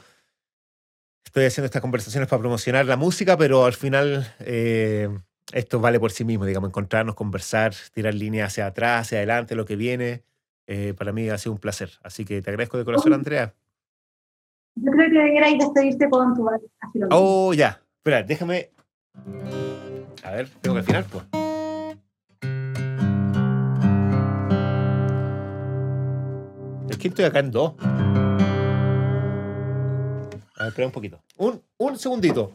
estoy 1.24 1.45
haciendo 1.45 1.66
estas 1.66 1.84
conversaciones 1.84 2.28
para 2.28 2.40
promocionar 2.40 2.88
la 2.88 2.98
música, 2.98 3.38
pero 3.38 3.66
al 3.66 3.74
final 3.74 4.34
eh, 4.40 5.07
esto 5.53 5.80
vale 5.80 5.99
por 5.99 6.11
sí 6.11 6.26
mismo, 6.26 6.45
digamos, 6.45 6.70
encontrarnos, 6.70 7.14
conversar, 7.14 7.74
tirar 7.94 8.16
líneas 8.16 8.48
hacia 8.52 8.66
atrás, 8.66 9.02
hacia 9.02 9.20
adelante, 9.20 9.53
lo 9.56 9.66
que 9.66 9.76
viene. 9.76 10.24
Eh, 10.66 10.95
para 10.98 11.11
mí 11.11 11.30
ha 11.30 11.38
sido 11.38 11.53
un 11.53 11.60
placer. 11.60 11.91
Así 12.02 12.26
que 12.26 12.41
te 12.41 12.49
agradezco 12.49 12.80
de 12.80 12.86
corazón, 12.86 13.14
Andrea. 13.14 13.53
Yo 14.76 14.91
creo 14.91 15.10
que 15.10 15.18
deberías 15.18 15.60
despedirte 15.60 16.10
con 16.10 16.36
tu 16.36 16.49
Oh, 17.11 17.53
ya. 17.53 17.82
Espera, 17.98 18.24
déjame. 18.24 18.72
A 19.15 20.31
ver, 20.31 20.49
tengo 20.61 20.76
que 20.76 20.81
afinar, 20.81 21.06
pues. 21.06 21.23
Es 26.90 26.98
que 26.98 27.07
estoy 27.07 27.26
acá 27.26 27.40
en 27.40 27.52
dos. 27.52 27.73
A 30.57 30.64
ver, 30.64 30.68
espera 30.69 30.88
un 30.88 30.91
poquito. 30.91 31.19
Un, 31.38 31.61
un 31.77 31.98
segundito. 31.98 32.52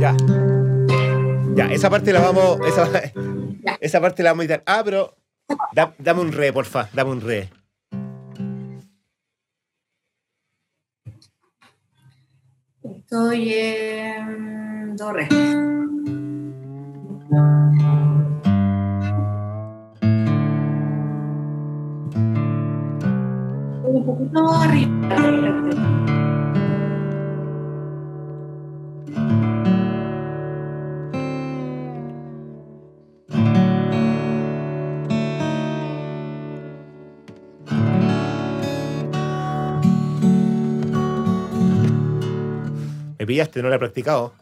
Ya. 0.00 0.16
Ya, 1.54 1.66
esa 1.72 1.88
parte 1.88 2.12
la 2.12 2.20
vamos. 2.20 2.58
Esa, 2.66 2.90
esa 3.80 4.00
parte 4.00 4.22
la 4.22 4.30
vamos 4.30 4.42
a 4.42 4.44
editar. 4.44 4.62
Ah, 4.66 4.82
pero. 4.84 5.16
Da, 5.72 5.94
dame 5.98 6.20
un 6.20 6.32
re, 6.32 6.52
porfa. 6.52 6.88
Dame 6.92 7.10
un 7.10 7.20
re. 7.20 7.50
Estoy 12.82 13.54
en 13.54 14.96
do 14.96 15.12
re. 15.12 15.28
un 23.86 24.04
poquito 24.04 24.50
arriba. 24.50 26.13
Pillaste, 43.26 43.62
no 43.62 43.68
la 43.68 43.76
he 43.76 43.78
practicado. 43.78 44.32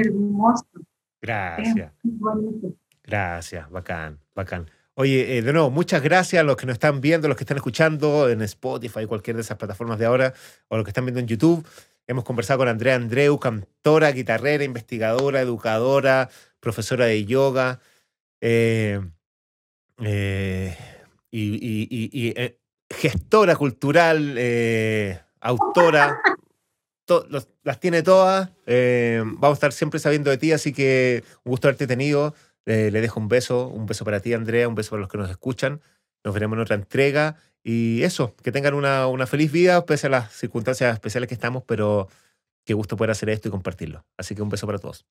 Hermoso. 0.00 0.66
Gracias. 1.20 1.92
Gracias, 3.02 3.70
bacán, 3.70 4.18
bacán. 4.34 4.66
Oye, 5.00 5.38
eh, 5.38 5.42
de 5.42 5.52
nuevo, 5.52 5.70
muchas 5.70 6.02
gracias 6.02 6.40
a 6.40 6.42
los 6.42 6.56
que 6.56 6.66
nos 6.66 6.74
están 6.74 7.00
viendo, 7.00 7.28
los 7.28 7.36
que 7.36 7.44
están 7.44 7.56
escuchando 7.56 8.28
en 8.28 8.42
Spotify, 8.42 9.06
cualquier 9.06 9.36
de 9.36 9.42
esas 9.42 9.56
plataformas 9.56 9.98
de 9.98 10.06
ahora, 10.06 10.34
o 10.66 10.76
los 10.76 10.84
que 10.84 10.90
están 10.90 11.04
viendo 11.04 11.20
en 11.20 11.28
YouTube. 11.28 11.64
Hemos 12.08 12.24
conversado 12.24 12.58
con 12.58 12.68
Andrea 12.68 12.96
Andreu, 12.96 13.38
cantora, 13.38 14.10
guitarrera, 14.10 14.64
investigadora, 14.64 15.40
educadora, 15.40 16.28
profesora 16.58 17.04
de 17.04 17.24
yoga 17.24 17.80
eh, 18.40 19.00
eh, 20.02 20.76
y, 21.30 22.34
gestora 22.90 23.54
cultural, 23.54 24.36
autora 25.40 26.20
las 27.62 27.80
tiene 27.80 28.02
todas. 28.02 28.50
Eh, 28.66 29.22
vamos 29.24 29.50
a 29.50 29.58
estar 29.58 29.72
siempre 29.72 30.00
sabiendo 30.00 30.30
de 30.30 30.38
ti, 30.38 30.52
así 30.52 30.72
que 30.72 31.24
un 31.44 31.50
gusto 31.50 31.68
haberte 31.68 31.86
tenido. 31.86 32.34
le 32.64 32.90
dejo 32.90 33.18
un 33.18 33.28
beso, 33.28 33.68
un 33.68 33.86
beso 33.86 34.04
para 34.04 34.20
ti, 34.20 34.34
Andrea, 34.34 34.68
un 34.68 34.74
beso 34.74 34.90
para 34.90 35.00
los 35.00 35.10
que 35.10 35.18
nos 35.18 35.30
escuchan. 35.30 35.80
Nos 36.24 36.34
veremos 36.34 36.56
en 36.56 36.62
otra 36.62 36.76
entrega. 36.76 37.36
Y 37.62 38.02
eso, 38.02 38.34
que 38.42 38.52
tengan 38.52 38.74
una, 38.74 39.06
una 39.08 39.26
feliz 39.26 39.50
vida, 39.52 39.84
pese 39.84 40.06
a 40.06 40.10
las 40.10 40.32
circunstancias 40.32 40.92
especiales 40.94 41.28
que 41.28 41.34
estamos, 41.34 41.64
pero 41.64 42.08
qué 42.64 42.74
gusto 42.74 42.96
poder 42.96 43.10
hacer 43.10 43.30
esto 43.30 43.48
y 43.48 43.50
compartirlo. 43.50 44.04
Así 44.16 44.34
que 44.34 44.42
un 44.42 44.48
beso 44.48 44.66
para 44.66 44.78
todos. 44.78 45.06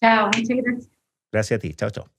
Chao, 0.00 0.26
muchas 0.26 0.56
gracias. 0.56 0.90
Gracias 1.32 1.58
a 1.58 1.60
ti. 1.60 1.74
Chao, 1.74 1.90
chao. 1.90 2.15